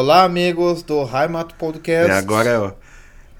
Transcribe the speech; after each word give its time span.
Olá, 0.00 0.22
amigos 0.22 0.84
do 0.84 1.00
Heimat 1.02 1.54
Podcast. 1.54 2.08
É, 2.08 2.14
agora 2.14 2.48
é 2.48 2.58
o, 2.60 2.72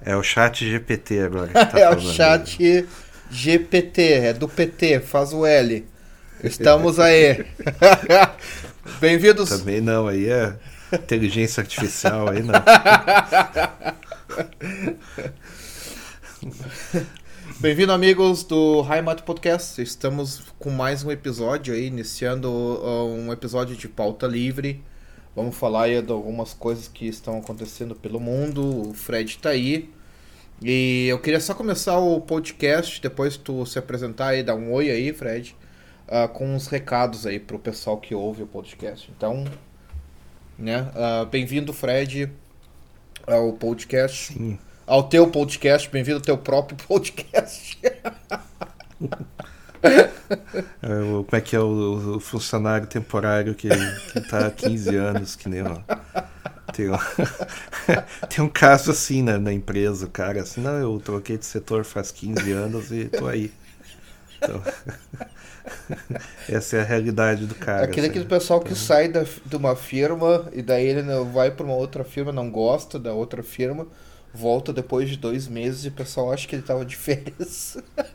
é 0.05 0.17
o 0.17 0.25
chat 0.25 0.69
GPT 0.69 1.21
agora. 1.21 1.53
tá 1.55 1.79
é 1.79 1.89
o 1.89 2.01
chat 2.01 2.85
GPT, 3.31 4.03
é 4.03 4.33
do 4.33 4.49
PT, 4.49 4.99
faz 4.99 5.33
o 5.33 5.47
L. 5.47 5.87
Estamos 6.43 6.99
aí. 6.99 7.47
Bem-vindos. 9.01 9.51
Também 9.51 9.81
não, 9.81 10.09
aí 10.09 10.29
é 10.29 10.57
inteligência 10.93 11.61
artificial, 11.61 12.29
aí 12.29 12.43
não. 12.43 12.55
Bem-vindo, 17.61 17.93
amigos 17.93 18.43
do 18.43 18.85
Heimat 18.93 19.23
Podcast. 19.23 19.81
Estamos 19.81 20.43
com 20.59 20.71
mais 20.71 21.05
um 21.05 21.13
episódio 21.13 21.73
aí, 21.73 21.87
iniciando 21.87 22.51
um 22.51 23.33
episódio 23.33 23.77
de 23.77 23.87
pauta 23.87 24.27
livre. 24.27 24.83
Vamos 25.35 25.57
falar 25.57 25.85
aí 25.85 26.03
de 26.03 26.13
algumas 26.13 26.53
coisas 26.53 26.89
que 26.89 27.07
estão 27.07 27.39
acontecendo 27.39 27.95
pelo 27.95 28.19
mundo. 28.19 28.91
O 28.91 28.95
Fred 28.95 29.39
tá 29.39 29.51
aí. 29.51 29.91
E 30.61 31.07
eu 31.09 31.21
queria 31.21 31.39
só 31.39 31.55
começar 31.55 31.99
o 31.99 32.21
podcast, 32.21 33.01
depois 33.01 33.37
tu 33.37 33.65
se 33.65 33.79
apresentar 33.79 34.29
aí, 34.29 34.43
dar 34.43 34.57
um 34.57 34.73
oi 34.73 34.91
aí, 34.91 35.13
Fred, 35.13 35.55
uh, 36.09 36.29
com 36.29 36.53
uns 36.53 36.67
recados 36.67 37.27
aí 37.27 37.39
pro 37.39 37.61
pessoal 37.61 37.97
que 37.99 38.13
ouve 38.13 38.43
o 38.43 38.47
podcast. 38.47 39.09
Então, 39.17 39.45
né, 40.59 40.91
uh, 40.97 41.27
bem-vindo, 41.27 41.73
Fred, 41.73 42.29
ao 43.25 43.53
podcast 43.53 44.33
Sim. 44.33 44.59
ao 44.85 45.05
teu 45.05 45.31
podcast, 45.31 45.89
bem-vindo 45.89 46.17
ao 46.17 46.23
teu 46.23 46.37
próprio 46.37 46.77
podcast. 46.89 47.79
É 50.83 50.89
o- 51.03 51.25
como 51.25 51.37
é 51.37 51.41
que 51.41 51.57
é 51.57 51.61
o, 51.61 52.17
o 52.17 52.21
funcionário 52.21 52.87
temporário 52.87 53.55
que, 53.55 53.69
que 54.07 54.21
tá 54.21 54.47
há 54.47 54.51
15 54.51 54.95
anos, 54.97 55.37
que 55.37 55.49
nem 55.49 55.63
ó. 55.63 55.81
Tem, 56.73 56.91
um- 56.91 56.99
tem 58.29 58.45
um 58.45 58.49
caso 58.49 58.91
assim 58.91 59.23
na, 59.23 59.39
na 59.39 59.53
empresa, 59.53 60.07
o 60.07 60.11
cara, 60.11 60.43
assim, 60.43 60.61
não, 60.61 60.75
eu 60.79 61.01
troquei 61.01 61.39
de 61.39 61.47
setor 61.47 61.85
faz 61.85 62.11
15 62.13 62.53
anos 62.53 62.91
e 62.93 63.09
tô 63.09 63.27
aí. 63.27 63.55
Então, 64.43 64.63
essa 66.47 66.77
é 66.77 66.81
a 66.81 66.85
realidade 66.85 67.47
do 67.47 67.55
cara. 67.55 67.93
Aquele, 67.93 68.09
assim. 68.09 68.09
aquele 68.09 68.25
pessoal 68.25 68.61
que 68.61 68.75
sai 68.75 69.09
da, 69.09 69.23
de 69.23 69.57
uma 69.57 69.77
firma 69.77 70.49
e 70.53 70.63
daí 70.63 70.87
ele 70.87 71.03
vai 71.33 71.51
para 71.51 71.65
uma 71.65 71.75
outra 71.75 72.05
firma, 72.05 72.33
não 72.33 72.51
gosta 72.51 72.99
da 72.99 73.13
outra 73.13 73.43
firma, 73.43 73.87
volta 74.33 74.73
depois 74.73 75.09
de 75.09 75.17
dois 75.17 75.47
meses 75.47 75.85
e 75.85 75.89
o 75.89 75.93
pessoal 75.93 76.33
acha 76.33 76.47
que 76.49 76.57
ele 76.57 76.63
tava 76.63 76.85
de 76.85 76.97
férias. 76.97 77.77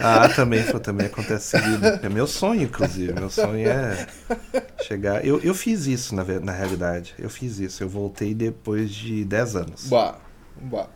Ah, 0.00 0.28
também, 0.28 0.64
também 0.80 1.06
acontece 1.06 1.58
seguido. 1.58 1.86
É 2.02 2.08
meu 2.08 2.26
sonho, 2.26 2.62
inclusive. 2.62 3.12
Meu 3.12 3.30
sonho 3.30 3.68
é 3.68 4.06
chegar. 4.82 5.24
Eu, 5.24 5.40
eu 5.40 5.54
fiz 5.54 5.86
isso, 5.86 6.14
na, 6.14 6.24
na 6.24 6.52
realidade. 6.52 7.14
Eu 7.18 7.28
fiz 7.28 7.58
isso. 7.58 7.82
Eu 7.82 7.88
voltei 7.88 8.34
depois 8.34 8.90
de 8.90 9.24
10 9.24 9.56
anos. 9.56 9.86
Bah, 9.88 10.18
bah. 10.60 10.88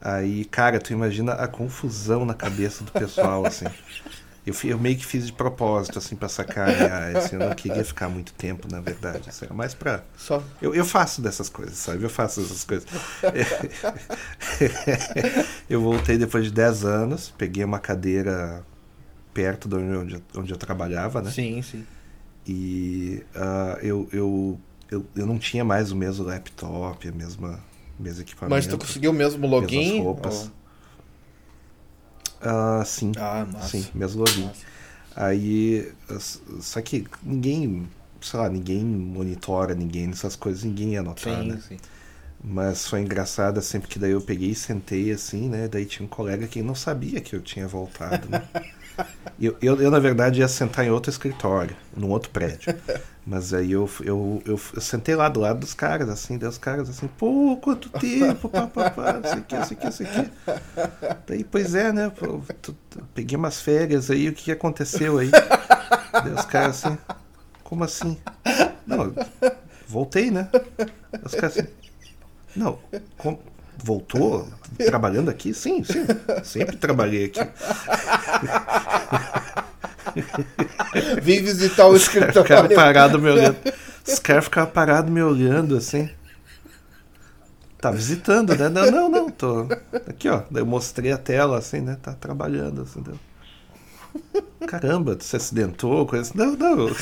Aí, 0.00 0.44
cara, 0.44 0.80
tu 0.80 0.92
imagina 0.92 1.32
a 1.32 1.46
confusão 1.46 2.24
na 2.24 2.34
cabeça 2.34 2.82
do 2.82 2.90
pessoal, 2.90 3.46
assim. 3.46 3.66
Eu, 4.44 4.54
eu 4.64 4.78
meio 4.78 4.96
que 4.96 5.06
fiz 5.06 5.26
de 5.26 5.32
propósito, 5.32 5.98
assim, 5.98 6.16
pra 6.16 6.28
sacanear. 6.28 7.16
Assim, 7.16 7.36
eu 7.36 7.48
não 7.48 7.54
queria 7.54 7.84
ficar 7.84 8.08
muito 8.08 8.32
tempo, 8.32 8.66
na 8.70 8.80
verdade. 8.80 9.28
Assim, 9.28 9.44
era 9.44 9.54
mais 9.54 9.72
pra. 9.72 10.02
Só 10.16 10.42
Eu, 10.60 10.74
eu 10.74 10.84
faço 10.84 11.22
dessas 11.22 11.48
coisas, 11.48 11.76
sabe? 11.76 12.02
Eu 12.02 12.10
faço 12.10 12.40
essas 12.40 12.64
coisas. 12.64 12.88
eu 15.70 15.80
voltei 15.80 16.18
depois 16.18 16.46
de 16.46 16.50
10 16.50 16.84
anos, 16.84 17.32
peguei 17.38 17.62
uma 17.62 17.78
cadeira 17.78 18.64
perto 19.32 19.68
de 19.68 19.76
onde 19.76 20.14
eu, 20.14 20.22
onde 20.36 20.52
eu 20.52 20.58
trabalhava, 20.58 21.22
né? 21.22 21.30
sim, 21.30 21.62
sim. 21.62 21.86
E 22.46 23.22
ah, 23.36 23.78
eu, 23.80 24.08
eu, 24.12 24.60
eu, 24.90 25.06
eu 25.14 25.26
não 25.26 25.38
tinha 25.38 25.64
mais 25.64 25.92
o 25.92 25.96
mesmo 25.96 26.24
laptop, 26.24 27.08
a 27.08 27.12
mesma, 27.12 27.60
mesmo 27.98 28.22
equipamento. 28.22 28.50
Mas 28.50 28.66
tu 28.66 28.76
conseguiu 28.76 29.12
mesmo 29.12 29.46
login? 29.46 29.78
mesmas 29.78 30.00
roupas. 30.00 30.50
Ah, 32.44 32.82
sim. 32.84 33.12
Ah, 33.16 33.46
massa. 33.52 33.68
Sim. 33.68 33.86
Massa. 33.94 34.66
Aí, 35.14 35.92
só 36.60 36.80
que 36.80 37.06
ninguém, 37.22 37.86
sei 38.20 38.40
lá, 38.40 38.48
ninguém 38.48 38.84
monitora 38.84 39.74
ninguém 39.74 40.06
nessas 40.06 40.36
coisas, 40.36 40.64
ninguém 40.64 40.94
ia 40.94 41.02
notar, 41.02 41.42
Sim, 41.42 41.48
né? 41.48 41.60
sim. 41.68 41.76
Mas 42.44 42.88
foi 42.88 43.00
engraçado 43.02 43.60
sempre 43.62 43.88
que 43.88 43.98
daí 43.98 44.10
eu 44.12 44.20
peguei 44.20 44.50
e 44.50 44.54
sentei 44.54 45.12
assim, 45.12 45.48
né? 45.48 45.68
Daí 45.68 45.84
tinha 45.86 46.04
um 46.04 46.08
colega 46.08 46.48
que 46.48 46.60
não 46.62 46.74
sabia 46.74 47.20
que 47.20 47.36
eu 47.36 47.40
tinha 47.40 47.68
voltado, 47.68 48.28
né? 48.28 48.42
Eu, 49.40 49.56
eu, 49.60 49.80
eu, 49.80 49.90
na 49.90 49.98
verdade, 49.98 50.40
ia 50.40 50.46
sentar 50.46 50.84
em 50.84 50.90
outro 50.90 51.10
escritório, 51.10 51.74
num 51.96 52.10
outro 52.10 52.30
prédio. 52.30 52.72
Mas 53.24 53.54
aí 53.54 53.70
eu, 53.70 53.88
eu, 54.00 54.42
eu, 54.44 54.60
eu 54.74 54.80
sentei 54.80 55.14
lá 55.14 55.28
do 55.28 55.38
lado 55.38 55.60
dos 55.60 55.74
caras, 55.74 56.08
assim, 56.08 56.36
daí 56.36 56.48
os 56.48 56.58
caras 56.58 56.90
assim, 56.90 57.06
pô, 57.06 57.56
quanto 57.62 57.88
tempo, 57.88 58.48
papapá, 58.48 59.12
não 59.12 59.30
sei 59.30 59.40
o 59.40 59.44
que, 59.44 59.54
não 59.54 59.64
sei 59.64 59.76
o 59.76 59.80
que, 59.80 59.84
não 59.86 59.92
sei 59.92 60.06
o 60.06 60.10
que. 60.10 60.30
Daí, 61.26 61.44
pois 61.44 61.74
é, 61.74 61.92
né? 61.92 62.10
pô, 62.10 62.40
tu- 62.60 62.76
tu- 62.90 63.02
peguei 63.14 63.36
umas 63.36 63.60
férias 63.60 64.10
aí, 64.10 64.28
o 64.28 64.32
que 64.32 64.50
aconteceu 64.50 65.18
aí? 65.18 65.30
Daí 65.30 66.32
os 66.32 66.44
caras 66.44 66.84
assim, 66.84 66.98
como 67.62 67.84
assim? 67.84 68.18
Não, 68.86 69.14
voltei, 69.86 70.30
né? 70.30 70.48
Os 71.24 71.34
caras 71.34 71.58
assim, 71.58 71.68
não, 72.56 72.78
voltou 73.82 74.48
trabalhando 74.78 75.30
aqui? 75.30 75.54
Sim, 75.54 75.84
sim, 75.84 76.04
sempre 76.42 76.76
trabalhei 76.76 77.26
aqui. 77.26 77.40
Vim 81.22 81.42
visitar 81.42 81.86
o 81.86 81.92
Os 81.92 82.08
caras 82.08 82.28
ficaram 82.28 82.64
escritório. 82.64 82.76
parados 82.76 83.20
me 83.20 83.30
olhando. 83.30 83.56
Os 84.06 84.18
caras 84.18 84.44
ficaram 84.44 84.70
parados 84.70 85.10
me 85.10 85.22
olhando 85.22 85.76
assim. 85.76 86.08
Tá 87.80 87.90
visitando, 87.90 88.54
né? 88.54 88.68
Não, 88.68 88.90
não, 88.90 89.08
não, 89.08 89.30
tô. 89.30 89.66
Aqui, 90.08 90.28
ó. 90.28 90.42
Eu 90.54 90.64
mostrei 90.64 91.10
a 91.10 91.18
tela 91.18 91.58
assim, 91.58 91.80
né? 91.80 91.98
Tá 92.00 92.12
trabalhando, 92.12 92.82
assim. 92.82 93.02
Deu. 93.02 93.18
Caramba, 94.68 95.16
tu 95.16 95.24
se 95.24 95.34
acidentou, 95.34 96.06
coisa 96.06 96.30
assim. 96.30 96.38
Não, 96.38 96.56
não. 96.56 96.90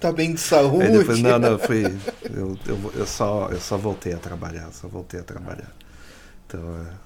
Tá 0.00 0.12
bem 0.12 0.34
de 0.34 0.40
saúde. 0.40 0.84
Aí 0.84 0.92
depois, 0.92 1.20
não, 1.20 1.38
não, 1.38 1.58
fui. 1.58 1.84
Eu, 2.32 2.56
eu, 2.66 2.92
eu, 2.94 3.06
só, 3.06 3.48
eu 3.50 3.60
só 3.60 3.76
voltei 3.76 4.12
a 4.12 4.18
trabalhar, 4.18 4.70
só 4.72 4.86
voltei 4.86 5.18
a 5.18 5.24
trabalhar. 5.24 5.72
Então, 6.46 6.60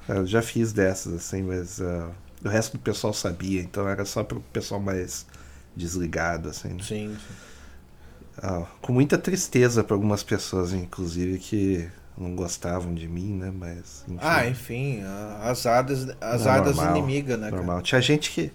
é, 0.08 0.18
eu 0.18 0.26
já 0.26 0.42
fiz 0.42 0.72
dessas, 0.72 1.14
assim, 1.14 1.42
mas 1.42 1.80
ah, 1.80 2.10
o 2.44 2.48
resto 2.48 2.76
do 2.76 2.80
pessoal 2.80 3.12
sabia, 3.12 3.60
então 3.60 3.88
era 3.88 4.04
só 4.04 4.24
pro 4.24 4.40
pessoal 4.52 4.80
mais 4.80 5.26
desligado, 5.76 6.48
assim. 6.48 6.68
né? 6.68 6.82
Sim, 6.82 7.16
sim. 7.16 7.34
Ah, 8.38 8.66
com 8.80 8.92
muita 8.92 9.18
tristeza 9.18 9.84
para 9.84 9.94
algumas 9.94 10.22
pessoas, 10.22 10.72
inclusive, 10.72 11.38
que 11.38 11.88
não 12.16 12.34
gostavam 12.34 12.94
de 12.94 13.06
mim, 13.08 13.34
né? 13.34 13.52
Mas. 13.54 14.04
enfim, 14.08 14.18
Ah, 14.20 14.48
enfim, 14.48 15.02
as 15.42 15.66
hadas, 15.66 16.08
as 16.20 16.46
hadas 16.46 16.76
normal, 16.76 16.96
inimigas, 16.96 17.38
né, 17.38 17.50
cara? 17.50 17.56
Normal. 17.62 17.82
Tinha 17.82 18.00
gente 18.00 18.30
que. 18.30 18.52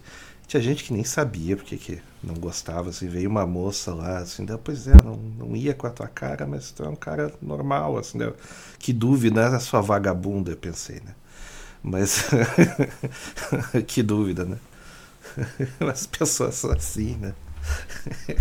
Tinha 0.48 0.64
gente 0.64 0.86
que 0.86 0.94
nem 0.94 1.04
sabia 1.04 1.58
porque 1.58 1.76
que 1.76 2.02
não 2.24 2.34
gostava, 2.36 2.90
assim, 2.90 3.08
veio 3.10 3.30
uma 3.30 3.46
moça 3.46 3.94
lá, 3.94 4.20
assim, 4.20 4.46
daí, 4.46 4.58
pois 4.58 4.88
é, 4.88 4.94
não, 5.04 5.18
não 5.18 5.56
ia 5.58 5.74
com 5.74 5.86
a 5.86 5.90
tua 5.90 6.08
cara, 6.08 6.48
mas 6.48 6.72
tu 6.72 6.86
é 6.86 6.88
um 6.88 6.96
cara 6.96 7.34
normal, 7.42 7.98
assim, 7.98 8.18
daí 8.18 8.30
eu, 8.30 8.36
que 8.80 8.94
dúvida, 8.94 9.42
é 9.42 9.48
a 9.48 9.60
sua 9.60 9.82
vagabunda, 9.82 10.52
eu 10.52 10.56
pensei, 10.56 11.02
né? 11.06 11.14
Mas 11.88 12.26
que 13.88 14.04
dúvida, 14.04 14.44
né? 14.44 14.58
As 15.80 16.06
pessoas 16.06 16.56
são 16.56 16.72
assim, 16.72 17.16
né? 17.16 17.34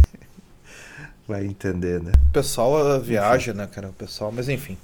vai 1.29 1.47
entender, 1.47 2.03
né? 2.03 2.13
O 2.29 2.33
pessoal 2.33 2.75
uh, 2.75 3.01
viaja, 3.01 3.55
né, 3.55 3.69
cara? 3.69 3.89
O 3.89 3.93
pessoal, 3.93 4.33
mas 4.33 4.49
enfim. 4.49 4.77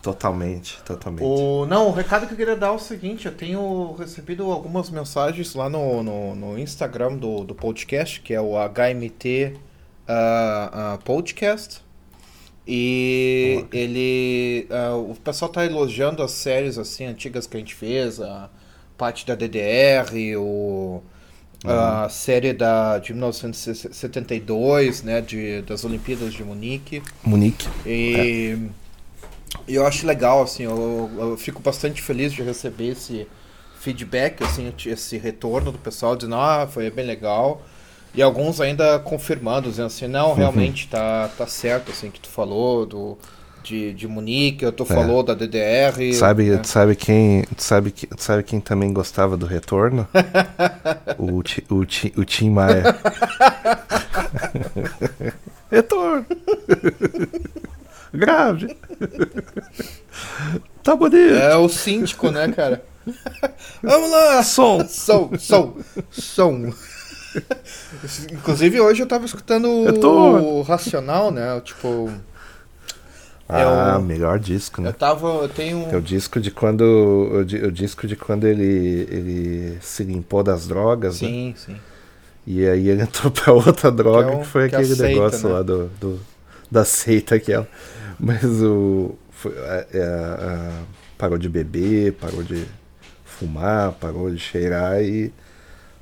Totalmente, 0.00 0.80
totalmente. 0.84 1.24
O, 1.24 1.66
não, 1.66 1.88
o 1.88 1.90
recado 1.90 2.28
que 2.28 2.32
eu 2.32 2.36
queria 2.36 2.54
dar 2.54 2.68
é 2.68 2.70
o 2.70 2.78
seguinte: 2.78 3.26
eu 3.26 3.34
tenho 3.34 3.94
recebido 3.98 4.44
algumas 4.44 4.90
mensagens 4.90 5.54
lá 5.54 5.68
no, 5.68 6.02
no, 6.02 6.36
no 6.36 6.58
Instagram 6.58 7.16
do, 7.16 7.42
do 7.42 7.54
podcast, 7.54 8.20
que 8.20 8.32
é 8.32 8.40
o 8.40 8.52
HMT 8.52 9.54
uh, 10.08 10.94
uh, 10.94 10.98
Podcast. 11.02 11.82
E 12.68 13.66
ele. 13.72 14.68
Uh, 14.70 15.12
o 15.12 15.16
pessoal 15.16 15.50
tá 15.50 15.64
elogiando 15.66 16.22
as 16.22 16.32
séries 16.32 16.78
assim 16.78 17.06
antigas 17.06 17.46
que 17.46 17.56
a 17.56 17.60
gente 17.60 17.74
fez, 17.74 18.20
a 18.20 18.50
parte 18.98 19.26
da 19.26 19.34
DDR, 19.34 20.36
o, 20.38 21.02
a 21.64 22.08
Uhum. 22.08 22.10
série 22.10 22.52
da, 22.52 22.98
de 22.98 23.12
1972, 23.14 25.02
né? 25.02 25.20
De, 25.22 25.62
das 25.62 25.84
Olimpíadas 25.84 26.34
de 26.34 26.44
Munique. 26.44 27.02
Munique. 27.22 27.68
E 27.86 28.58
e 29.66 29.74
eu 29.74 29.86
acho 29.86 30.06
legal, 30.06 30.42
assim, 30.42 30.64
eu, 30.64 31.10
eu 31.18 31.36
fico 31.36 31.60
bastante 31.62 32.02
feliz 32.02 32.32
de 32.32 32.42
receber 32.42 32.88
esse 32.88 33.28
feedback, 33.72 34.42
assim, 34.42 34.72
esse 34.86 35.16
retorno 35.18 35.72
do 35.72 35.78
pessoal 35.78 36.16
dizendo, 36.16 36.36
ah, 36.36 36.66
foi 36.66 36.90
bem 36.90 37.06
legal. 37.06 37.62
E 38.14 38.22
alguns 38.22 38.60
ainda 38.60 38.98
confirmando, 38.98 39.68
dizendo 39.68 39.86
assim, 39.86 40.08
não, 40.08 40.34
realmente 40.34 40.88
tá, 40.88 41.28
tá 41.36 41.46
certo, 41.46 41.92
assim, 41.92 42.10
que 42.10 42.18
tu 42.18 42.28
falou 42.28 42.86
do, 42.86 43.18
de, 43.62 43.92
de 43.92 44.08
Munique, 44.08 44.70
tu 44.72 44.84
falou 44.84 45.22
da 45.22 45.34
DDR. 45.34 46.12
Sabe, 46.14 46.50
né? 46.50 46.56
tu 46.56 46.66
sabe 46.68 46.96
quem, 46.96 47.44
sabe, 47.56 47.94
sabe 48.16 48.42
quem 48.42 48.60
também 48.60 48.92
gostava 48.92 49.36
do 49.36 49.46
retorno? 49.46 50.08
o, 51.18 51.42
Ti- 51.42 51.64
o, 51.70 51.84
Ti- 51.84 52.12
o 52.16 52.24
Tim 52.24 52.50
Maia. 52.50 52.82
retorno. 55.70 56.26
Grave. 58.12 58.76
tá 60.82 60.96
bonito. 60.96 61.34
É 61.34 61.56
o 61.56 61.68
síndico, 61.68 62.30
né, 62.30 62.48
cara? 62.48 62.82
Vamos 63.82 64.10
lá! 64.10 64.42
Som. 64.42 64.86
Som, 64.88 65.30
som, 65.38 65.76
som. 66.10 66.72
Inclusive 68.32 68.80
hoje 68.80 69.02
eu 69.02 69.06
tava 69.06 69.24
escutando 69.24 69.68
o 69.68 69.84
Retorno. 69.86 70.62
Racional, 70.62 71.30
né? 71.30 71.60
Tipo, 71.64 72.10
Ah, 73.48 73.94
Eu- 73.96 74.02
melhor 74.02 74.38
disco, 74.38 74.80
né? 74.82 74.90
eu 74.90 74.92
tava. 74.92 75.26
Eu 75.28 75.48
tenho. 75.48 75.86
É 75.90 75.96
o 75.96 76.00
disco 76.02 76.38
de 76.40 76.50
quando 76.50 76.82
o, 76.82 77.44
di- 77.44 77.64
o 77.64 77.72
disco 77.72 78.06
de 78.06 78.14
quando 78.16 78.46
ele 78.46 79.06
ele 79.10 79.78
se 79.80 80.04
limpou 80.04 80.42
das 80.42 80.66
drogas, 80.68 81.20
né? 81.22 81.28
Sim, 81.28 81.54
sim. 81.56 81.76
E 82.46 82.66
aí 82.66 82.88
ele 82.88 83.02
entrou 83.08 83.30
pra 83.30 83.52
outra 83.52 83.90
droga, 83.90 84.28
Que 84.28 84.32
é 84.32 84.36
que, 84.36 84.42
o- 84.42 84.44
foi 84.44 84.68
que 84.68 84.76
aquele 84.76 84.92
aceita, 84.92 85.08
negócio 85.14 85.48
né? 85.48 85.54
lá 85.54 85.62
do, 85.62 85.86
do- 86.00 86.20
da 86.70 86.84
seita 86.84 87.36
aquela. 87.36 87.66
Mas 88.20 88.44
o. 88.62 89.14
foi- 89.30 89.56
a- 89.58 89.86
a- 89.94 90.44
a- 90.80 90.82
parou 91.16 91.38
de 91.38 91.48
beber, 91.48 92.12
parou 92.14 92.42
de 92.42 92.64
fumar, 93.24 93.92
parou 93.92 94.30
de 94.30 94.38
cheirar 94.38 95.02
e 95.02 95.32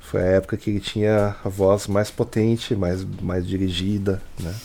foi 0.09 0.21
a 0.21 0.25
época 0.25 0.57
que 0.57 0.69
ele 0.69 0.79
tinha 0.79 1.35
a 1.43 1.49
voz 1.49 1.87
mais 1.87 2.09
potente, 2.09 2.75
mais, 2.75 3.03
mais 3.21 3.45
dirigida, 3.47 4.21
né? 4.39 4.55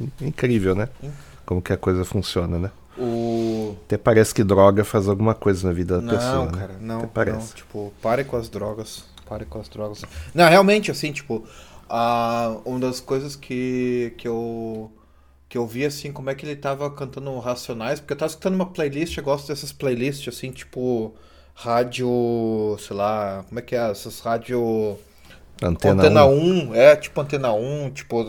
In- 0.00 0.26
Incrível, 0.28 0.74
né? 0.74 0.88
Hum. 1.02 1.10
Como 1.46 1.62
que 1.62 1.72
a 1.72 1.76
coisa 1.76 2.04
funciona, 2.04 2.58
né? 2.58 2.70
O. 2.98 3.76
Até 3.86 3.96
parece 3.96 4.34
que 4.34 4.44
droga 4.44 4.84
faz 4.84 5.08
alguma 5.08 5.34
coisa 5.34 5.66
na 5.66 5.72
vida 5.74 5.96
da 5.96 6.02
Não, 6.02 6.14
pessoa, 6.18 6.46
né? 6.52 6.58
cara, 6.58 6.74
não, 6.80 6.96
Até 6.98 7.06
não. 7.06 7.12
parece. 7.12 7.54
Tipo, 7.54 7.92
pare 8.02 8.24
com 8.24 8.36
as 8.36 8.48
drogas. 8.48 9.04
Pare 9.26 9.44
com 9.44 9.60
as 9.60 9.68
drogas. 9.68 10.04
Não, 10.34 10.48
realmente, 10.48 10.90
assim, 10.90 11.12
tipo, 11.12 11.44
a, 11.88 12.56
uma 12.64 12.78
das 12.80 13.00
coisas 13.00 13.34
que, 13.36 14.12
que 14.18 14.28
eu. 14.28 14.90
Que 15.48 15.58
eu 15.58 15.66
vi 15.66 15.84
assim, 15.84 16.12
como 16.12 16.30
é 16.30 16.34
que 16.34 16.46
ele 16.46 16.54
tava 16.54 16.88
cantando 16.92 17.36
Racionais, 17.40 17.98
porque 17.98 18.12
eu 18.12 18.16
tava 18.18 18.30
escutando 18.30 18.54
uma 18.54 18.66
playlist, 18.66 19.16
eu 19.16 19.24
gosto 19.24 19.48
dessas 19.48 19.72
playlists, 19.72 20.32
assim, 20.32 20.52
tipo, 20.52 21.12
rádio, 21.62 22.76
sei 22.78 22.96
lá, 22.96 23.44
como 23.48 23.58
é 23.58 23.62
que 23.62 23.76
é? 23.76 23.90
Essas 23.90 24.20
rádio. 24.20 24.96
Antena, 25.62 26.02
Antena 26.02 26.24
1. 26.24 26.70
1, 26.70 26.74
é, 26.74 26.96
tipo 26.96 27.20
Antena 27.20 27.52
1, 27.52 27.90
tipo 27.90 28.24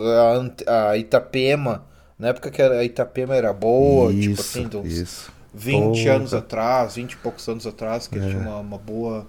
a, 0.66 0.90
a 0.90 0.96
Itapema, 0.98 1.84
na 2.18 2.28
época 2.28 2.50
que 2.50 2.60
a 2.60 2.84
Itapema 2.84 3.34
era 3.34 3.52
boa, 3.52 4.10
tipo 4.12 4.32
Isso, 4.32 4.40
assim, 4.42 4.68
dos 4.68 4.86
isso. 4.92 5.32
20 5.54 6.02
Porra. 6.04 6.16
anos 6.16 6.34
atrás, 6.34 6.94
20 6.96 7.12
e 7.12 7.16
poucos 7.16 7.48
anos 7.48 7.66
atrás, 7.66 8.06
que 8.06 8.18
É. 8.18 8.20
tinha 8.20 8.38
uma, 8.38 8.58
uma 8.58 8.78
boa. 8.78 9.26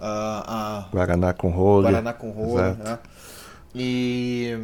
ah, 0.00 0.86
a 0.90 0.94
Guaraná 0.94 1.32
com 1.32 1.48
rolha. 1.50 1.88
Guaraná 1.90 2.12
com 2.12 2.30
rola, 2.30 2.68
Exato. 2.68 2.84
né? 2.84 2.98
E. 3.74 4.58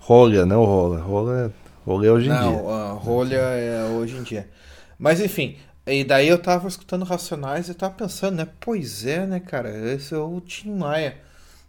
Rolha, 0.00 0.46
não 0.46 0.64
rola. 0.64 1.00
Rola, 1.00 1.52
rola 1.86 2.06
é 2.06 2.10
hoje 2.10 2.26
em 2.26 2.30
não, 2.30 2.48
dia. 2.52 2.92
rolha 2.94 3.36
é 3.36 3.84
hoje 3.92 4.16
em 4.16 4.22
dia. 4.22 4.48
Mas 4.98 5.20
enfim, 5.20 5.56
e 5.86 6.04
daí 6.04 6.28
eu 6.28 6.40
tava 6.40 6.68
escutando 6.68 7.04
Racionais 7.04 7.68
e 7.68 7.74
tava 7.74 7.94
pensando, 7.94 8.36
né? 8.36 8.48
Pois 8.60 9.06
é, 9.06 9.26
né, 9.26 9.40
cara? 9.40 9.70
Esse 9.92 10.14
é 10.14 10.18
o 10.18 10.40
Tim 10.40 10.74
Maia. 10.76 11.18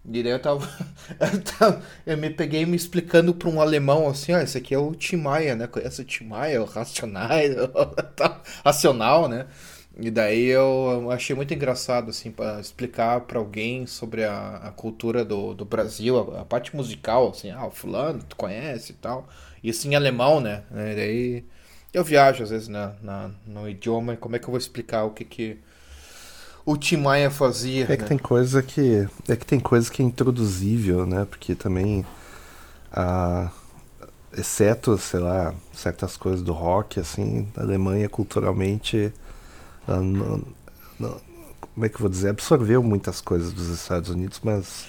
E 0.05 0.23
daí 0.23 0.31
eu 0.33 0.41
tava, 0.41 0.67
eu 1.33 1.41
tava- 1.43 1.81
eu 2.05 2.17
me 2.17 2.29
peguei 2.29 2.65
me 2.65 2.75
explicando 2.77 3.33
pra 3.35 3.49
um 3.49 3.61
alemão 3.61 4.07
assim, 4.09 4.33
ó, 4.33 4.39
esse 4.39 4.57
aqui 4.57 4.73
é 4.73 4.77
o 4.79 4.95
Tim 4.95 5.17
Maia, 5.17 5.55
né? 5.55 5.67
Conhece 5.67 6.01
o 6.01 6.05
Tim 6.05 6.25
Maia, 6.25 6.61
o 6.61 6.65
Racionais, 6.65 7.55
tal, 8.15 8.43
Racional, 8.65 9.27
né? 9.29 9.47
E 9.99 10.11
daí 10.11 10.45
eu 10.45 11.09
achei 11.11 11.35
muito 11.35 11.53
engraçado, 11.53 12.09
assim, 12.11 12.31
para 12.31 12.59
explicar 12.59 13.21
pra 13.21 13.39
alguém 13.39 13.87
sobre 13.87 14.23
a, 14.23 14.57
a 14.57 14.71
cultura 14.71 15.25
do, 15.25 15.53
do 15.55 15.65
Brasil, 15.65 16.17
a, 16.35 16.41
a 16.41 16.45
parte 16.45 16.75
musical, 16.75 17.29
assim, 17.29 17.49
ah, 17.51 17.65
o 17.65 17.71
fulano, 17.71 18.21
tu 18.23 18.35
conhece 18.35 18.91
e 18.91 18.95
tal. 18.95 19.27
Isso 19.63 19.87
em 19.87 19.95
alemão, 19.95 20.39
né? 20.39 20.63
E 20.71 20.95
daí 20.95 21.45
eu 21.97 22.03
viajo 22.03 22.43
às 22.43 22.49
vezes 22.49 22.67
na, 22.67 22.93
na- 23.01 23.31
no 23.45 23.67
idioma 23.67 24.13
e 24.13 24.17
como 24.17 24.35
é 24.35 24.39
que 24.39 24.45
eu 24.45 24.51
vou 24.51 24.57
explicar 24.59 25.03
o 25.03 25.11
que 25.11 25.25
que 25.25 25.57
o 26.65 26.75
Tim 26.77 26.97
Maia 26.97 27.31
fazia, 27.31 27.85
É 27.89 27.95
que 27.95 28.03
né? 28.03 28.09
tem 28.09 28.17
coisa 28.17 28.61
que. 28.61 29.07
É 29.27 29.35
que 29.35 29.45
tem 29.45 29.59
coisa 29.59 29.89
que 29.89 30.01
é 30.01 30.05
introduzível, 30.05 31.05
né? 31.05 31.25
Porque 31.29 31.55
também. 31.55 32.05
A, 32.91 33.49
exceto, 34.37 34.97
sei 34.97 35.19
lá, 35.19 35.53
certas 35.73 36.17
coisas 36.17 36.41
do 36.43 36.53
rock, 36.53 36.99
assim, 36.99 37.47
a 37.55 37.61
Alemanha 37.61 38.09
culturalmente. 38.09 39.11
ela 39.87 40.01
não- 40.01 40.41
não- 40.99 41.21
como 41.73 41.85
é 41.85 41.89
que 41.89 41.95
eu 41.95 41.99
vou 42.01 42.09
dizer? 42.09 42.29
Absorveu 42.29 42.83
muitas 42.83 43.21
coisas 43.21 43.53
dos 43.53 43.69
Estados 43.69 44.09
Unidos, 44.09 44.39
mas. 44.43 44.85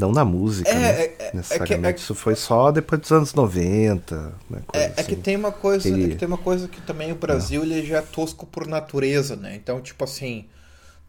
Não 0.00 0.12
na 0.12 0.24
música, 0.24 0.70
É, 0.70 0.74
né? 0.74 0.90
é- 0.90 1.16
é- 1.18 1.30
necessariamente. 1.34 1.86
é 1.86 1.92
que- 1.92 2.00
Isso 2.00 2.14
foi 2.14 2.34
só 2.34 2.70
depois 2.72 3.00
dos 3.00 3.12
anos 3.12 3.34
90, 3.34 4.32
né? 4.48 4.62
É, 4.72 4.84
é 4.84 4.88
que 4.88 5.00
assim. 5.12 5.16
tem 5.16 5.36
uma 5.36 5.52
coisa, 5.52 5.86
é 5.88 5.92
Ele- 5.92 6.08
que 6.08 6.16
tem 6.16 6.26
uma 6.26 6.38
coisa 6.38 6.66
que 6.66 6.80
também 6.80 7.12
o 7.12 7.14
Brasil 7.16 7.62
ele 7.62 7.84
já 7.86 7.98
é 7.98 8.02
tosco 8.02 8.46
por 8.46 8.66
natureza, 8.66 9.36
né? 9.36 9.54
Então, 9.54 9.80
tipo 9.80 10.02
assim, 10.02 10.46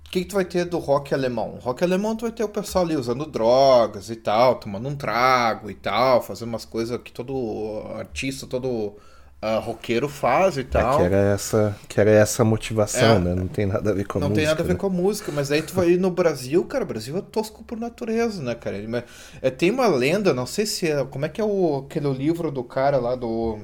o 0.05 0.10
que, 0.12 0.19
que 0.21 0.25
tu 0.25 0.36
vai 0.36 0.43
ter 0.45 0.65
do 0.65 0.77
rock 0.77 1.13
alemão? 1.13 1.55
O 1.55 1.60
rock 1.60 1.83
alemão 1.83 2.15
tu 2.15 2.24
vai 2.24 2.31
ter 2.31 2.43
o 2.43 2.50
pessoal 2.50 2.83
ali 2.83 2.98
usando 2.98 3.25
drogas 3.25 4.10
e 4.10 4.15
tal, 4.17 4.55
tomando 4.55 4.89
um 4.89 4.95
trago 4.95 5.71
e 5.71 5.74
tal, 5.75 6.21
fazendo 6.21 6.50
umas 6.50 6.65
coisas 6.65 7.00
que 7.01 7.12
todo 7.13 7.81
artista, 7.98 8.45
todo 8.45 8.93
ah, 9.41 9.57
roqueiro 9.57 10.07
faz 10.07 10.55
e 10.57 10.62
É 10.62 10.63
tal. 10.63 10.98
que 10.98 11.03
era 11.03 11.17
essa, 11.33 11.75
que 11.89 12.00
era 12.00 12.12
essa 12.12 12.43
motivação, 12.43 13.15
É. 13.15 13.19
né? 13.19 13.33
Não 13.36 13.48
tem 13.48 13.65
nada 13.65 13.89
a 13.89 13.93
ver 13.93 14.05
com 14.05 14.19
a 14.19 14.21
não 14.21 14.29
música. 14.29 14.41
tem 14.41 14.48
nada 14.50 14.62
a 14.62 14.65
ver 14.67 14.74
né? 14.74 14.79
com 14.79 14.86
a 14.88 14.89
música, 14.89 15.31
mas 15.31 15.51
aí 15.51 15.62
tu 15.62 15.74
vai 15.74 15.89
ir 15.91 15.98
no 16.00 16.12
Brasil, 16.12 16.63
cara, 16.65 16.83
o 16.83 16.88
Brasil 16.88 17.17
é 17.17 17.21
tosco 17.21 17.63
por 17.63 17.77
natureza, 17.79 18.41
né, 18.43 18.53
cara? 18.53 18.77
Ele- 18.77 18.88
mas- 18.88 19.03
é, 19.41 19.50
tem 19.50 19.71
uma 19.71 19.88
lenda, 19.88 20.33
não 20.33 20.45
sei 20.45 20.65
se 20.65 20.88
é. 20.91 21.03
Como 21.05 21.25
é 21.25 21.29
que 21.29 21.41
é 21.41 21.43
o, 21.43 21.86
aquele 21.86 22.12
livro 22.13 22.51
do 22.51 22.63
cara 22.63 22.98
lá 22.98 23.15
do. 23.15 23.57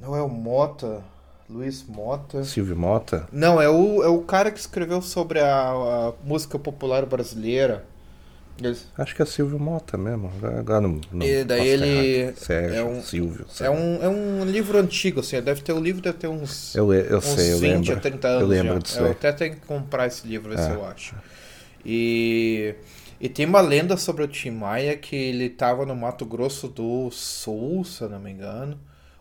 Não 0.00 0.14
é 0.16 0.20
o 0.22 0.28
Mota, 0.28 1.02
Luiz 1.48 1.84
Mota. 1.86 2.42
Silvio 2.44 2.76
Mota? 2.76 3.26
Não, 3.32 3.60
é 3.62 3.68
o, 3.68 4.02
é 4.02 4.08
o 4.08 4.20
cara 4.22 4.50
que 4.50 4.58
escreveu 4.58 5.00
sobre 5.00 5.40
a, 5.40 5.70
a 5.70 6.12
música 6.24 6.58
popular 6.58 7.06
brasileira. 7.06 7.84
Eles- 8.62 8.86
Acho 8.96 9.14
que 9.14 9.20
é 9.22 9.24
Silvio 9.26 9.58
Mota 9.58 9.98
mesmo. 9.98 10.32
Agora 10.38 10.60
agora 10.60 10.80
não, 10.80 11.00
não 11.12 11.26
E 11.26 11.44
daí 11.44 11.68
ele. 11.68 12.32
Sérgio, 12.36 12.74
é 12.76 12.82
um- 12.84 13.02
Silvio. 13.02 13.46
É 13.60 13.68
um, 13.70 14.02
é 14.02 14.08
um 14.08 14.44
livro 14.44 14.78
antigo, 14.78 15.20
assim, 15.20 15.40
deve 15.42 15.60
ter 15.60 15.72
o 15.72 15.78
livro, 15.80 16.00
deve 16.00 16.16
ter 16.18 16.28
uns. 16.28 16.74
Eu, 16.74 16.92
eu 16.92 17.18
uns 17.18 17.24
sei, 17.24 17.52
eu 17.52 17.58
20 17.58 17.86
lembro. 17.88 17.92
a 17.98 18.00
30 18.00 18.28
anos 18.28 18.40
eu 18.42 18.46
lembro 18.48 18.72
já. 18.74 18.78
disso 18.78 18.98
Eu 19.00 19.04
aí. 19.06 19.10
até 19.12 19.32
tenho 19.32 19.54
que 19.56 19.60
comprar 19.66 20.06
esse 20.06 20.26
livro, 20.26 20.58
É. 20.58 20.72
eu 20.74 20.86
acho. 20.86 21.14
E, 21.84 22.74
e 23.20 23.28
tem 23.28 23.44
uma 23.46 23.60
lenda 23.60 23.96
sobre 23.96 24.24
o 24.24 24.28
Tim 24.28 24.50
Maia 24.50 24.96
que 24.96 25.14
ele 25.14 25.48
tava 25.50 25.84
no 25.86 25.94
Mato 25.94 26.24
Grosso 26.24 26.68
do 26.68 27.10
Sul, 27.10 27.84
se 27.84 28.02
eu 28.02 28.08
não 28.08 28.18
me 28.18 28.30
engano. 28.30 28.78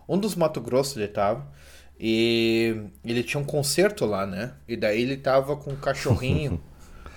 Um 0.08 0.18
dos 0.18 0.36
Mato 0.36 0.62
Grosso 0.62 0.98
ele 0.98 1.08
tava. 1.08 1.46
E 2.00 2.76
ele 3.06 3.24
tinha 3.24 3.40
um 3.40 3.46
concerto 3.46 4.06
lá, 4.06 4.26
né? 4.26 4.54
E 4.68 4.76
daí 4.76 5.02
ele 5.02 5.18
tava 5.18 5.56
com 5.56 5.72
um 5.72 5.76
cachorrinho. 5.78 6.62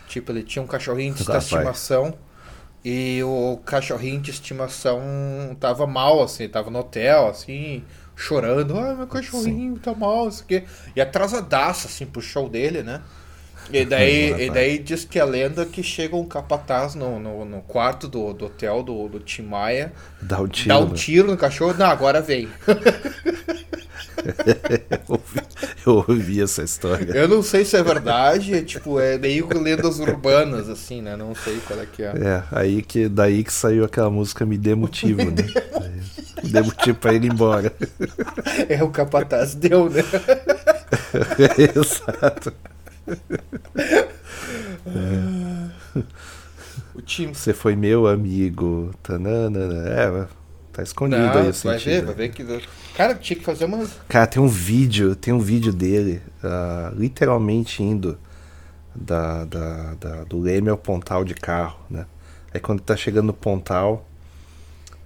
Tipo, 0.08 0.32
ele 0.32 0.42
tinha 0.42 0.62
um 0.62 0.66
cachorrinho 0.66 1.14
de 1.14 1.22
estimação. 1.22 2.14
E 2.84 3.22
o 3.24 3.58
cachorrinho 3.64 4.20
de 4.20 4.30
estimação 4.30 5.00
tava 5.58 5.86
mal, 5.86 6.22
assim, 6.22 6.48
tava 6.48 6.70
no 6.70 6.78
hotel, 6.78 7.28
assim, 7.28 7.84
chorando. 8.16 8.78
Ai, 8.78 8.94
meu 8.94 9.06
cachorrinho 9.06 9.78
tá 9.78 9.94
mal, 9.94 10.28
isso 10.28 10.42
aqui. 10.42 10.64
E 10.94 11.00
atrasadaço, 11.00 11.86
assim, 11.88 12.06
pro 12.06 12.22
show 12.22 12.48
dele, 12.48 12.82
né? 12.82 13.02
E 13.70 13.84
daí, 13.84 14.46
e 14.46 14.50
daí 14.50 14.78
diz 14.78 15.04
que 15.04 15.18
a 15.20 15.24
lenda 15.24 15.66
que 15.66 15.82
chega 15.82 16.16
um 16.16 16.24
capataz 16.24 16.94
no, 16.94 17.18
no, 17.18 17.44
no 17.44 17.60
quarto 17.62 18.08
do, 18.08 18.32
do 18.32 18.46
hotel 18.46 18.82
do, 18.82 19.08
do 19.08 19.20
Tim 19.20 19.42
Maia, 19.42 19.92
Dá 20.22 20.40
um 20.40 20.48
tiro. 20.48 20.68
dá 20.68 20.78
um 20.78 20.88
né? 20.88 20.94
tiro 20.94 21.28
no 21.30 21.36
cachorro, 21.36 21.74
não, 21.78 21.86
agora 21.86 22.20
vem. 22.20 22.48
Eu 24.90 25.00
ouvi, 25.08 25.40
eu 25.86 26.04
ouvi 26.08 26.42
essa 26.42 26.62
história. 26.62 27.12
Eu 27.12 27.28
não 27.28 27.42
sei 27.42 27.64
se 27.64 27.76
é 27.76 27.82
verdade, 27.82 28.52
é 28.52 28.62
tipo, 28.62 28.98
é 29.00 29.16
meio 29.16 29.46
que 29.48 29.56
lendas 29.56 30.00
urbanas, 30.00 30.68
assim, 30.68 31.00
né? 31.00 31.16
Não 31.16 31.34
sei 31.34 31.58
qual 31.66 31.80
é 31.80 31.86
que 31.86 32.02
é. 32.02 32.08
É, 32.08 32.42
aí 32.50 32.82
que, 32.82 33.08
daí 33.08 33.44
que 33.44 33.52
saiu 33.52 33.84
aquela 33.84 34.10
música 34.10 34.44
Me 34.44 34.58
Dê 34.58 34.74
Motivo, 34.74 35.24
né? 35.24 35.44
Me 36.42 36.50
dê 36.50 36.60
motivo 36.60 36.98
pra 36.98 37.14
ele 37.14 37.26
ir 37.28 37.32
embora. 37.32 37.72
É, 38.68 38.82
o 38.82 38.90
capataz 38.90 39.54
deu, 39.54 39.88
né? 39.88 40.02
Exato. 41.74 42.52
O 46.94 47.00
time. 47.02 47.34
Você 47.34 47.52
foi 47.52 47.76
meu 47.76 48.06
amigo. 48.06 48.90
Tanana. 49.02 49.58
É, 49.88 50.26
tá 50.72 50.82
escondido 50.82 51.20
aí 51.20 51.32
Não, 51.44 51.50
o 51.50 51.52
vai 51.52 51.52
ver, 51.52 51.78
sentido. 51.80 52.06
vai 52.06 52.14
ver 52.14 52.28
que. 52.30 52.44
Cara, 52.96 53.14
tinha 53.14 53.38
que 53.38 53.44
fazer 53.44 53.64
umas. 53.66 53.90
Cara, 54.08 54.26
tem 54.26 54.42
um 54.42 54.48
vídeo, 54.48 55.14
tem 55.14 55.32
um 55.32 55.38
vídeo 55.40 55.72
dele, 55.72 56.20
ah, 56.42 56.92
literalmente 56.96 57.82
indo 57.82 58.18
da, 58.94 59.44
da, 59.44 59.94
da- 59.94 60.24
do 60.24 60.40
Leme 60.40 60.68
ao 60.68 60.76
Pontal 60.78 61.24
de 61.24 61.34
carro, 61.34 61.78
né? 61.88 62.06
Aí 62.52 62.60
quando 62.60 62.80
tá 62.80 62.96
chegando 62.96 63.26
no 63.26 63.34
Pontal, 63.34 64.04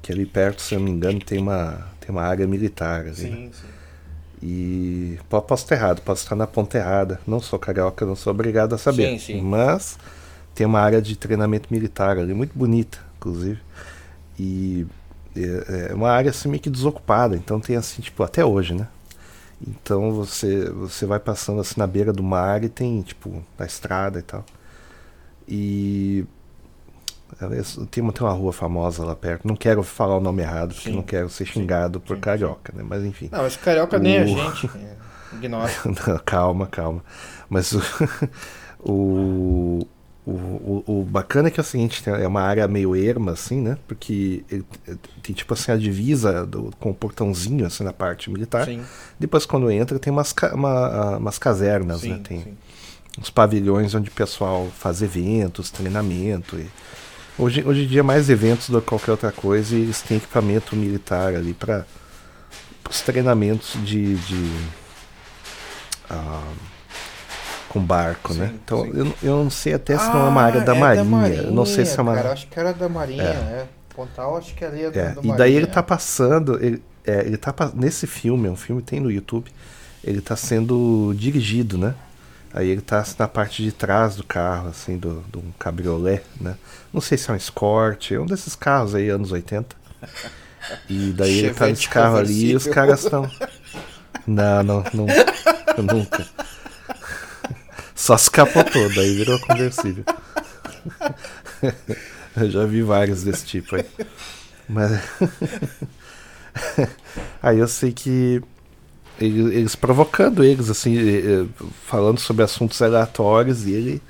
que 0.00 0.12
ali 0.12 0.24
perto, 0.24 0.62
se 0.62 0.74
eu 0.74 0.78
não 0.78 0.86
me 0.86 0.92
engano, 0.92 1.20
tem 1.20 1.38
uma, 1.38 1.86
tem 2.00 2.10
uma 2.10 2.22
área 2.22 2.46
militar 2.46 3.04
né? 3.04 3.12
Sim, 3.12 3.50
sim. 3.52 3.66
E 4.42 5.18
po- 5.28 5.42
posso 5.42 5.64
estar 5.64 5.76
errado, 5.76 6.02
posso 6.02 6.24
estar 6.24 6.34
na 6.36 6.46
ponta 6.46 6.78
errada. 6.78 7.20
Não 7.26 7.40
sou 7.40 7.58
carioca, 7.58 8.04
não 8.04 8.16
sou 8.16 8.32
obrigado 8.32 8.74
a 8.74 8.78
saber. 8.78 9.10
Sim, 9.10 9.18
sim. 9.18 9.40
Mas 9.40 9.98
tem 10.54 10.66
uma 10.66 10.80
área 10.80 11.00
de 11.00 11.16
treinamento 11.16 11.68
militar 11.72 12.18
ali, 12.18 12.34
muito 12.34 12.56
bonita, 12.58 12.98
inclusive. 13.18 13.60
E 14.38 14.86
é, 15.36 15.88
é 15.90 15.94
uma 15.94 16.10
área 16.10 16.30
assim 16.30 16.48
meio 16.48 16.62
que 16.62 16.70
desocupada, 16.70 17.36
então 17.36 17.60
tem 17.60 17.76
assim, 17.76 18.02
tipo, 18.02 18.22
até 18.22 18.44
hoje, 18.44 18.74
né? 18.74 18.88
Então 19.66 20.12
você, 20.12 20.68
você 20.70 21.06
vai 21.06 21.20
passando 21.20 21.60
assim 21.60 21.74
na 21.78 21.86
beira 21.86 22.12
do 22.12 22.22
mar 22.22 22.64
e 22.64 22.68
tem, 22.68 23.00
tipo, 23.02 23.42
a 23.58 23.64
estrada 23.64 24.18
e 24.18 24.22
tal. 24.22 24.44
E 25.48 26.24
é, 27.40 27.62
tem 27.90 28.02
uma, 28.02 28.12
tem 28.12 28.26
uma 28.26 28.32
rua 28.32 28.52
famosa 28.52 29.04
lá 29.04 29.14
perto. 29.16 29.46
Não 29.46 29.56
quero 29.56 29.82
falar 29.82 30.16
o 30.16 30.20
nome 30.20 30.42
errado, 30.42 30.74
porque 30.74 30.90
Sim. 30.90 30.96
não 30.96 31.02
quero 31.02 31.28
ser 31.28 31.46
xingado 31.46 31.98
por 32.00 32.16
sim, 32.16 32.20
carioca, 32.20 32.72
né? 32.76 32.84
Mas 32.86 33.04
enfim. 33.04 33.28
Não, 33.32 33.42
mas 33.42 33.56
carioca 33.56 33.98
nem 33.98 34.18
a 34.20 34.24
O- 34.24 34.26
gente. 34.28 34.66
é, 34.76 34.96
Ignora. 35.36 35.70
Não, 36.06 36.18
calma, 36.24 36.66
calma. 36.66 37.02
Mas 37.48 37.72
o, 37.72 37.80
o, 38.80 39.86
o, 40.26 40.30
o- 40.30 40.84
o 40.86 41.04
bacana 41.04 41.48
é 41.48 41.50
que 41.50 41.58
é 41.58 41.62
o 41.62 41.64
seguinte, 41.64 42.02
é 42.08 42.26
uma 42.26 42.42
área 42.42 42.66
meio 42.68 42.94
erma, 42.94 43.32
assim, 43.32 43.60
né? 43.60 43.76
Porque 43.88 44.44
ele- 44.50 44.64
tem 45.22 45.34
tipo 45.34 45.54
assim 45.54 45.72
a 45.72 45.76
divisa 45.76 46.44
do, 46.46 46.70
com 46.78 46.90
o 46.90 46.94
portãozinho 46.94 47.66
assim 47.66 47.84
na 47.84 47.92
parte 47.92 48.30
militar. 48.30 48.64
Sim, 48.66 48.82
Depois 49.18 49.46
quando 49.46 49.70
entra 49.70 49.98
tem 49.98 50.12
umas, 50.12 50.34
uma- 50.52 51.16
umas 51.16 51.38
casernas, 51.38 52.02
né? 52.02 52.16
sim, 52.16 52.22
Tem 52.22 52.40
sim. 52.42 52.56
uns 53.18 53.30
pavilhões 53.30 53.94
onde 53.94 54.08
o 54.10 54.12
pessoal 54.12 54.68
faz 54.78 55.02
eventos, 55.02 55.70
treinamento. 55.70 56.56
E 56.58 56.66
hoje, 57.38 57.62
hoje 57.64 57.82
em 57.84 57.86
dia 57.86 58.02
mais 58.02 58.28
eventos 58.30 58.68
do 58.70 58.80
que 58.80 58.88
qualquer 58.88 59.12
outra 59.12 59.32
coisa 59.32 59.76
e 59.76 59.82
eles 59.82 60.00
têm 60.02 60.16
equipamento 60.18 60.76
militar 60.76 61.34
ali 61.34 61.54
para 61.54 61.86
os 62.88 63.00
treinamentos 63.00 63.76
de, 63.84 64.16
de 64.16 64.50
ah, 66.10 66.42
com 67.68 67.80
barco, 67.80 68.34
né? 68.34 68.48
Sim, 68.48 68.60
Então 68.64 68.82
sim. 68.84 68.90
eu, 68.94 69.04
não- 69.06 69.14
eu 69.22 69.44
não 69.44 69.50
sei 69.50 69.74
até 69.74 69.96
se 69.98 70.08
não 70.12 70.26
é 70.26 70.28
uma 70.28 70.42
área 70.42 70.60
da, 70.60 70.74
marinha. 70.74 71.42
Eu 71.42 71.52
não 71.52 71.64
sei 71.64 71.84
se 71.84 71.98
é 71.98 72.02
uma 72.02 72.14
Cara, 72.14 72.32
acho 72.32 72.46
que 72.48 72.58
era 72.58 72.72
da 72.72 72.88
Marinha, 72.88 73.22
é. 73.22 73.66
Pontal, 73.94 74.36
acho 74.38 74.54
que 74.54 74.64
ali 74.64 74.84
é, 74.84 74.90
da, 74.90 75.00
É, 75.00 75.04
da 75.04 75.10
e 75.10 75.14
Marinha. 75.14 75.36
daí 75.36 75.54
ele 75.54 75.66
tá 75.66 75.82
passando, 75.82 76.62
ele, 76.62 76.82
é, 77.04 77.20
ele 77.20 77.36
tá 77.36 77.54
nesse 77.74 78.06
filme, 78.06 78.48
é 78.48 78.50
um 78.50 78.56
filme 78.56 78.82
que 78.82 78.88
tem 78.88 79.00
no 79.00 79.10
YouTube, 79.10 79.50
ele 80.04 80.20
tá 80.20 80.34
sendo 80.36 81.14
dirigido, 81.16 81.76
né? 81.78 81.94
Aí 82.54 82.68
ele 82.68 82.82
tá 82.82 83.00
assim, 83.00 83.14
na 83.18 83.26
parte 83.26 83.62
de 83.62 83.72
trás 83.72 84.16
do 84.16 84.24
carro, 84.24 84.68
assim, 84.68 84.98
do, 84.98 85.24
de 85.32 85.38
um 85.38 85.52
cabriolé, 85.58 86.22
né? 86.40 86.56
Não 86.92 87.00
sei 87.00 87.16
se 87.16 87.30
é 87.30 87.32
um 87.32 87.36
Escort, 87.36 88.12
é 88.12 88.20
um 88.20 88.26
desses 88.26 88.54
carros 88.54 88.94
aí, 88.94 89.08
anos 89.08 89.32
80. 89.32 89.74
E 90.88 91.12
daí 91.12 91.38
ele 91.38 91.54
tá 91.54 91.66
nesse 91.66 91.88
carro 91.88 92.18
ali 92.18 92.50
e 92.50 92.56
os 92.56 92.66
caras 92.66 93.04
estão. 93.04 93.30
Não, 94.26 94.62
não, 94.62 94.84
não, 94.92 95.06
nunca. 95.82 96.26
Só 97.94 98.16
se 98.16 98.30
capotou, 98.30 98.92
daí 98.94 99.16
virou 99.16 99.38
conversível. 99.40 100.04
Eu 102.36 102.50
já 102.50 102.64
vi 102.64 102.82
vários 102.82 103.22
desse 103.22 103.46
tipo 103.46 103.76
aí. 103.76 103.86
Mas. 104.68 105.00
aí 107.42 107.58
eu 107.58 107.68
sei 107.68 107.92
que. 107.92 108.42
Ele- 109.26 109.56
Eles 109.56 109.74
provocando 109.76 110.42
eles, 110.44 110.68
assim, 110.70 110.94
falando 111.86 112.18
sobre 112.18 112.42
assuntos 112.44 112.80
aleatórios 112.82 113.66
e 113.66 113.72
ele. 113.72 114.02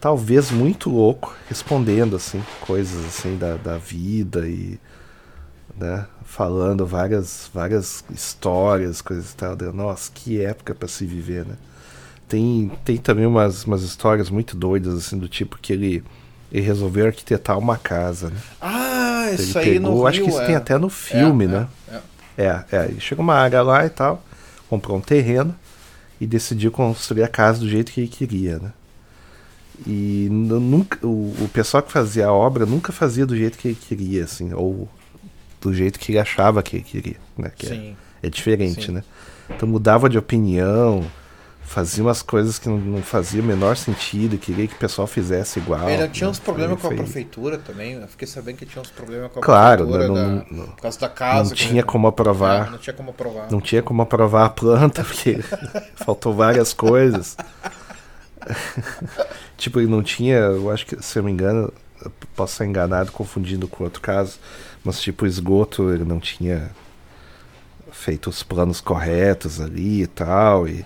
Talvez 0.00 0.50
muito 0.50 0.90
louco, 0.90 1.34
respondendo, 1.48 2.16
assim, 2.16 2.42
coisas 2.60 3.04
assim 3.06 3.36
da, 3.36 3.56
da 3.56 3.78
vida 3.78 4.46
e. 4.48 4.78
Né, 5.78 6.06
falando 6.24 6.86
várias, 6.86 7.50
várias 7.52 8.02
histórias, 8.10 9.02
coisas 9.02 9.32
e 9.32 9.36
tal. 9.36 9.56
Nossa, 9.74 10.10
que 10.14 10.40
época 10.40 10.74
para 10.74 10.88
se 10.88 11.04
viver, 11.04 11.44
né? 11.44 11.54
Tem, 12.28 12.72
tem 12.84 12.96
também 12.96 13.26
umas, 13.26 13.64
umas 13.64 13.82
histórias 13.82 14.30
muito 14.30 14.56
doidas, 14.56 14.94
assim, 14.94 15.18
do 15.18 15.28
tipo 15.28 15.58
que 15.58 15.72
ele, 15.74 16.02
ele 16.50 16.64
resolveu 16.64 17.06
arquitetar 17.06 17.58
uma 17.58 17.76
casa, 17.76 18.30
né? 18.30 18.36
Ah, 18.60 19.26
Ele 19.38 19.42
isso 19.42 19.58
aí 19.58 19.78
no 19.78 19.90
pegou, 19.90 20.06
acho 20.06 20.16
Rio, 20.18 20.24
que 20.24 20.30
isso 20.30 20.40
é. 20.40 20.46
tem 20.46 20.54
até 20.56 20.78
no 20.78 20.88
filme, 20.88 21.44
É, 21.44 21.48
né? 21.48 21.68
é, 21.88 22.00
é. 22.36 22.44
É, 22.44 22.76
é, 22.76 22.90
chegou 23.00 23.22
uma 23.22 23.34
área 23.34 23.62
lá 23.62 23.84
e 23.86 23.90
tal, 23.90 24.22
comprou 24.68 24.96
um 24.96 25.00
terreno 25.00 25.54
e 26.20 26.26
decidiu 26.26 26.70
construir 26.70 27.22
a 27.22 27.28
casa 27.28 27.60
do 27.60 27.68
jeito 27.68 27.92
que 27.92 28.00
ele 28.00 28.08
queria, 28.08 28.58
né? 28.58 28.72
E 29.86 30.28
nu- 30.30 30.60
nunca, 30.60 31.06
o, 31.06 31.34
o 31.40 31.50
pessoal 31.52 31.82
que 31.82 31.92
fazia 31.92 32.26
a 32.28 32.32
obra 32.32 32.64
nunca 32.64 32.92
fazia 32.92 33.26
do 33.26 33.36
jeito 33.36 33.58
que 33.58 33.68
ele 33.68 33.74
queria, 33.80 34.24
assim, 34.24 34.52
ou 34.54 34.88
do 35.60 35.74
jeito 35.74 35.98
que 35.98 36.12
ele 36.12 36.18
achava 36.18 36.62
que 36.62 36.76
ele 36.76 36.84
queria, 36.84 37.16
né? 37.36 37.50
Que 37.54 37.66
é, 37.66 37.68
Sim. 37.68 37.96
é 38.22 38.30
diferente, 38.30 38.86
Sim. 38.86 38.92
né? 38.92 39.04
Então 39.50 39.68
mudava 39.68 40.08
de 40.08 40.16
opinião, 40.16 41.04
fazia 41.66 42.02
umas 42.02 42.22
coisas 42.22 42.58
que 42.58 42.68
não, 42.68 42.78
não 42.78 43.02
fazia 43.02 43.42
o 43.42 43.44
menor 43.44 43.76
sentido, 43.76 44.38
queria 44.38 44.66
que 44.66 44.74
o 44.74 44.78
pessoal 44.78 45.06
fizesse 45.06 45.58
igual. 45.58 45.86
Ainda 45.86 46.08
tinha 46.08 46.26
né? 46.26 46.30
uns 46.30 46.38
problemas 46.38 46.80
com 46.80 46.86
a 46.86 46.90
prefeitura 46.90 47.58
também. 47.58 47.94
Eu 47.94 48.08
fiquei 48.08 48.26
sabendo 48.26 48.56
que 48.56 48.66
tinha 48.66 48.80
uns 48.80 48.90
problemas 48.90 49.30
com 49.32 49.40
a 49.40 49.42
Claro, 49.42 49.86
prefeitura. 49.86 50.08
não- 50.22 50.38
da- 50.38 50.44
não- 50.50 50.66
por 50.68 50.80
causa 50.82 51.00
da 51.00 51.08
casa. 51.08 51.50
não 51.50 51.56
tinha 51.56 51.82
como 51.82 52.06
aprovar. 52.06 52.70
Não 52.70 52.78
tinha 52.78 52.94
como 52.94 53.10
aprovar. 53.10 53.50
Não 53.50 53.60
tinha 53.60 53.82
como 53.82 54.00
aprovar 54.02 54.46
a 54.46 54.48
planta, 54.50 55.04
porque 55.04 55.38
faltou 55.96 56.32
várias 56.34 56.72
coisas. 56.72 57.36
tipo, 59.56 59.80
ele 59.80 59.90
não 59.90 60.02
tinha, 60.02 60.36
eu 60.36 60.70
acho 60.70 60.86
que, 60.86 61.02
se 61.02 61.18
eu 61.18 61.22
me 61.24 61.30
engano, 61.32 61.72
eu 62.04 62.12
posso 62.34 62.54
estar 62.54 62.66
enganado, 62.66 63.10
confundindo 63.12 63.66
com 63.66 63.84
outro 63.84 64.00
caso, 64.00 64.38
mas 64.84 65.00
tipo, 65.00 65.24
o 65.24 65.28
esgoto 65.28 65.90
ele 65.92 66.04
não 66.04 66.20
tinha 66.20 66.70
feito 67.90 68.28
os 68.30 68.42
planos 68.42 68.80
corretos 68.80 69.60
ali 69.60 70.02
e 70.02 70.06
tal, 70.06 70.68
e 70.68 70.84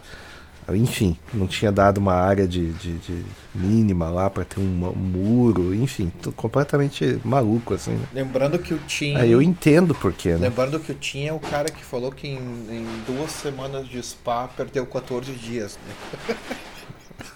enfim, 0.77 1.17
não 1.33 1.47
tinha 1.47 1.71
dado 1.73 1.99
uma 1.99 2.15
área 2.15 2.47
de, 2.47 2.73
de- 2.73 2.99
de 2.99 3.25
mínima 3.55 4.09
lá 4.11 4.29
para 4.31 4.45
ter 4.45 4.61
um, 4.61 4.65
muro, 4.65 5.75
enfim, 5.75 6.12
completamente 6.37 7.19
maluco 7.25 7.75
assim. 7.75 7.93
Né? 7.93 8.05
Lembrando 8.15 8.59
que 8.59 8.75
o 8.75 8.79
Tim. 8.87 9.17
Aí 9.17 9.31
eu 9.31 9.41
entendo 9.43 9.95
por 9.95 10.12
quê, 10.12 10.31
né? 10.31 10.39
Lembrando 10.49 10.79
que 10.81 10.93
o 10.93 10.95
Tim 10.95 11.25
é 11.27 11.33
o 11.33 11.41
cara 11.41 11.71
que 11.71 11.85
falou 11.85 12.11
que 12.12 12.27
em, 12.29 12.37
em 12.37 12.87
duas 13.07 13.31
semanas 13.33 13.87
de 13.89 14.03
spa 14.03 14.49
perdeu 14.49 14.87
14 14.87 15.33
dias. 15.33 15.79
Né? 15.87 16.35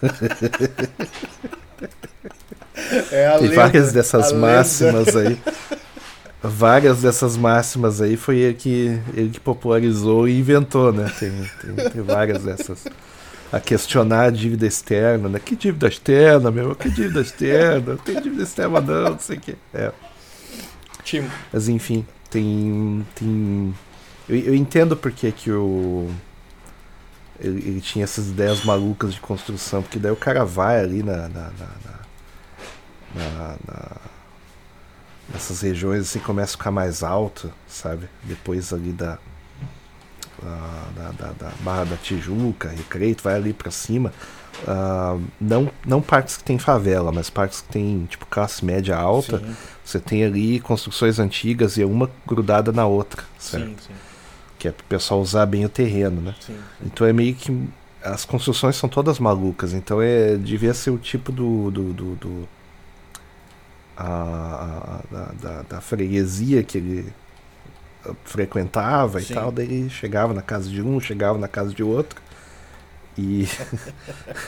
é 3.11 3.29
Tem 3.37 3.41
lenda, 3.49 3.55
várias 3.55 3.91
dessas 3.91 4.31
a 4.31 4.35
lenda. 4.35 4.47
máximas 4.47 5.15
aí. 5.15 5.37
Várias 6.43 7.01
dessas 7.01 7.35
máximas 7.37 8.01
aí 8.01 8.15
foi 8.15 8.37
ele 8.37 8.53
que, 8.53 8.99
ele 9.15 9.29
que 9.29 9.39
popularizou 9.39 10.27
e 10.27 10.39
inventou, 10.39 10.93
né? 10.93 11.11
Tem, 11.19 11.31
tem, 11.61 11.89
tem 11.89 12.01
várias 12.03 12.43
dessas. 12.43 12.85
A 13.51 13.59
questionar 13.59 14.23
a 14.25 14.29
dívida 14.31 14.65
externa, 14.65 15.29
né? 15.29 15.39
Que 15.39 15.55
dívida 15.55 15.87
externa, 15.87 16.51
meu? 16.51 16.75
Que 16.75 16.89
dívida 16.89 17.21
externa? 17.21 17.93
Não 17.93 17.97
tem 17.97 18.21
dívida 18.21 18.43
externa 18.43 18.81
não, 18.81 19.11
não 19.11 19.19
sei 19.19 19.37
o 19.37 19.41
que. 19.41 19.55
É. 19.73 19.91
Tim, 21.03 21.29
Mas 21.53 21.69
enfim, 21.69 22.05
tem. 22.29 23.05
tem 23.15 23.73
eu, 24.27 24.35
eu 24.37 24.55
entendo 24.55 24.97
porque 24.97 25.31
que 25.31 25.51
o. 25.51 26.09
Ele, 27.39 27.59
ele 27.67 27.81
tinha 27.81 28.03
essas 28.03 28.27
ideias 28.29 28.63
malucas 28.65 29.13
de 29.13 29.19
construção, 29.19 29.81
porque 29.83 29.99
daí 29.99 30.11
o 30.11 30.15
cara 30.15 30.43
vai 30.43 30.79
ali 30.79 31.03
na. 31.03 31.27
na, 31.27 31.27
na, 31.29 31.49
na- 31.85 31.95
na- 33.15 33.55
na- 33.67 33.97
nessas 35.31 35.61
regiões 35.61 36.01
assim 36.01 36.19
começa 36.19 36.55
a 36.55 36.57
ficar 36.57 36.71
mais 36.71 37.03
alto, 37.03 37.51
sabe? 37.67 38.09
Depois 38.23 38.73
ali 38.73 38.91
da. 38.91 39.17
Da, 40.41 41.11
da, 41.11 41.31
da 41.33 41.51
Barra 41.61 41.85
da 41.85 41.97
Tijuca, 41.97 42.69
Recreio, 42.69 43.15
vai 43.23 43.35
ali 43.35 43.53
pra 43.53 43.71
cima. 43.71 44.11
ah, 44.67 45.17
não, 45.39 45.69
não 45.85 46.01
partes 46.01 46.37
que 46.37 46.43
tem 46.43 46.57
favela, 46.57 47.11
mas 47.11 47.29
partes 47.29 47.61
que 47.61 47.69
tem 47.69 48.05
tipo 48.09 48.25
classe 48.25 48.63
média 48.65 48.95
alta. 48.97 49.39
Sim. 49.39 49.55
Você 49.83 49.99
tem 49.99 50.23
ali 50.23 50.59
construções 50.59 51.19
antigas 51.19 51.77
e 51.77 51.83
uma 51.83 52.09
grudada 52.25 52.71
na 52.71 52.85
outra, 52.85 53.23
certo? 53.39 53.65
Sim, 53.67 53.75
sim, 53.87 53.93
Que 54.57 54.67
é 54.67 54.71
pro 54.71 54.83
pessoal 54.85 55.21
usar 55.21 55.45
bem 55.45 55.63
o 55.65 55.69
terreno, 55.69 56.21
né? 56.21 56.33
Então 56.83 57.05
é 57.05 57.13
meio 57.13 57.35
que. 57.35 57.67
As 58.03 58.23
construções 58.23 58.75
são 58.75 58.87
todas 58.87 59.17
malucas, 59.17 59.73
então 59.73 59.99
é 60.01 60.35
devia 60.37 60.73
ser 60.73 60.91
o 60.91 60.97
tipo 60.97 61.31
do. 61.31 61.71
do, 61.71 61.93
do, 61.93 62.15
do- 62.15 62.49
a, 63.97 64.03
a- 64.05 65.01
da, 65.09 65.25
da, 65.41 65.61
da 65.63 65.81
freguesia 65.81 66.63
que 66.63 66.77
ele 66.77 67.13
frequentava 68.25 69.19
Sim. 69.19 69.33
e 69.33 69.33
tal, 69.35 69.51
daí 69.51 69.89
chegava 69.89 70.33
na 70.33 70.41
casa 70.41 70.69
de 70.69 70.81
um, 70.81 70.99
chegava 70.99 71.37
na 71.37 71.47
casa 71.47 71.73
de 71.73 71.83
outro. 71.83 72.21
E 73.17 73.45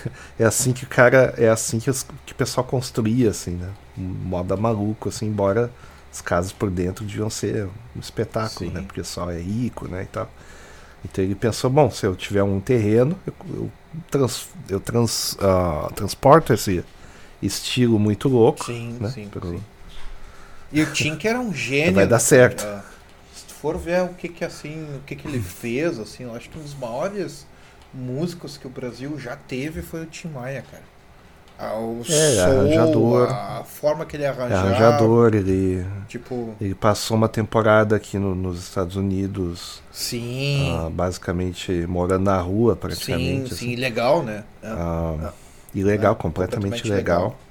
é 0.39 0.43
assim 0.45 0.73
que 0.73 0.83
o 0.83 0.87
cara. 0.87 1.33
É 1.37 1.49
assim 1.49 1.79
que, 1.79 1.89
os- 1.89 2.05
que 2.25 2.33
o 2.33 2.35
pessoal 2.35 2.65
construía, 2.65 3.29
assim, 3.29 3.51
né? 3.51 3.69
Um 3.97 4.01
moda 4.03 4.55
maluco, 4.57 5.09
assim, 5.09 5.27
embora 5.27 5.71
as 6.11 6.21
casas 6.21 6.51
por 6.51 6.69
dentro 6.69 7.05
deviam 7.05 7.29
ser 7.29 7.65
um 7.95 7.99
espetáculo, 7.99 8.69
Sim. 8.69 8.71
né? 8.71 8.81
Porque 8.81 9.01
o 9.01 9.03
pessoal 9.03 9.31
é 9.31 9.39
rico, 9.39 9.87
né? 9.87 10.03
E 10.03 10.05
tal. 10.07 10.29
Então 11.05 11.23
ele 11.23 11.35
pensou, 11.35 11.69
bom, 11.69 11.89
se 11.91 12.05
eu 12.05 12.15
tiver 12.15 12.43
um 12.43 12.59
terreno, 12.59 13.17
eu, 13.27 13.33
eu, 13.55 13.71
trans, 14.11 14.47
eu 14.69 14.79
trans, 14.79 15.37
ah, 15.41 15.89
transporto 15.95 16.53
esse 16.53 16.83
estilo 17.41 17.99
muito 17.99 18.29
louco, 18.29 18.65
Sim, 18.65 18.97
né? 18.99 19.09
sim, 19.13 19.29
pro- 19.29 19.49
sim. 19.49 19.63
E 20.71 20.81
o 20.81 20.91
Tink 20.93 21.25
era 21.27 21.39
um 21.39 21.53
gênio. 21.53 21.93
Vai 21.93 22.07
dar 22.07 22.15
né? 22.15 22.19
certo. 22.19 22.63
Tu 22.63 22.96
for 23.74 23.77
ver 23.77 24.03
o 24.03 24.13
que 24.15 24.29
que 24.29 24.43
assim, 24.45 24.97
o 24.97 25.01
que 25.03 25.15
que 25.15 25.27
ele 25.27 25.39
fez, 25.41 26.00
assim, 26.00 26.24
eu 26.24 26.36
acho 26.36 26.50
que 26.50 26.57
um 26.59 26.63
dos 26.63 26.75
maiores 26.75 27.47
músicos 27.93 28.57
que 28.57 28.67
o 28.67 28.69
Brasil 28.69 29.17
já 29.19 29.36
teve 29.36 29.81
foi 29.81 30.03
o 30.03 30.07
Tim 30.07 30.29
Maia, 30.29 30.62
cara. 30.63 30.83
Ah, 31.57 31.77
o 31.79 32.03
É, 32.07 32.39
soul, 32.39 32.41
arranjador. 32.41 33.38
a 33.59 33.63
forma 33.65 34.05
que 34.05 34.15
ele 34.17 34.25
É 34.50 34.53
arranjava, 34.53 34.55
arranjador, 34.55 35.36
ele, 35.36 35.86
tipo, 36.07 36.55
ele 36.59 36.75
passou 36.75 37.17
uma 37.17 37.29
temporada 37.29 37.95
aqui 37.95 38.17
no- 38.17 38.36
nos 38.36 38.59
Estados 38.63 38.95
Unidos, 38.95 39.83
sim, 39.91 40.83
ah, 40.83 40.89
basicamente 40.91 41.71
morando 41.88 42.25
na 42.25 42.39
rua 42.41 42.75
sim, 42.88 43.45
praticamente. 43.45 43.53
sim, 43.53 43.75
assim. 43.75 43.75
legal, 43.75 44.24
né? 44.24 44.43
É. 44.62 44.79
Ah, 45.19 45.33
e 45.74 45.83
legal, 45.83 46.15
É, 46.15 46.17
completamente, 46.17 46.88
completamente 46.88 46.93
legal. 46.93 47.36
legal. 47.36 47.46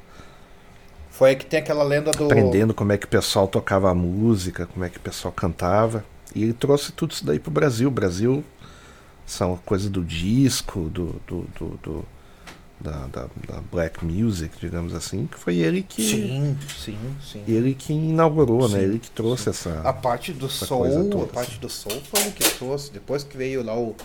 Foi 1.16 1.30
aí 1.30 1.36
que 1.36 1.46
tem 1.46 1.60
aquela 1.60 1.82
lenda 1.82 2.10
do 2.10 2.24
Aprendendo 2.24 2.74
como 2.74 2.92
é 2.92 2.98
que 2.98 3.06
o 3.06 3.08
pessoal 3.08 3.48
tocava 3.48 3.90
a 3.90 3.94
música, 3.94 4.66
como 4.66 4.84
é 4.84 4.90
que 4.90 4.98
o 4.98 5.00
pessoal 5.00 5.32
cantava. 5.32 6.04
E 6.34 6.42
ele 6.42 6.52
trouxe 6.52 6.92
tudo 6.92 7.12
isso 7.12 7.24
daí 7.24 7.38
pro 7.38 7.50
Brasil. 7.50 7.88
O 7.88 7.90
Brasil 7.90 8.44
são 9.24 9.56
coisas 9.64 9.88
do 9.88 10.04
disco, 10.04 10.88
do, 10.90 11.20
do, 11.26 11.42
do- 11.58 11.78
do- 11.82 12.04
da, 12.78 13.06
da, 13.06 13.22
da 13.48 13.60
black 13.72 14.04
music, 14.04 14.54
digamos 14.60 14.92
assim, 14.94 15.26
que 15.26 15.38
foi 15.38 15.56
ele 15.56 15.82
que 15.82 16.02
Sim, 16.02 16.56
sim, 16.76 16.98
sim. 17.22 17.42
ele 17.48 17.74
que 17.74 17.94
inaugurou, 17.94 18.68
né? 18.68 18.80
Sim, 18.80 18.84
Ele 18.84 18.98
que 18.98 19.10
trouxe 19.10 19.48
essa 19.48 19.80
A 19.80 19.94
parte 19.94 20.30
do 20.34 20.46
soul, 20.46 20.82
coisa 20.82 21.04
toda, 21.04 21.24
a 21.24 21.28
parte 21.28 21.52
assim. 21.52 21.60
do 21.60 21.70
soul 21.70 21.98
foi 22.10 22.20
ele 22.20 22.32
que 22.32 22.44
trouxe. 22.58 22.92
Depois 22.92 23.24
que 23.24 23.34
veio 23.34 23.62
lá 23.62 23.74
o. 23.74 23.96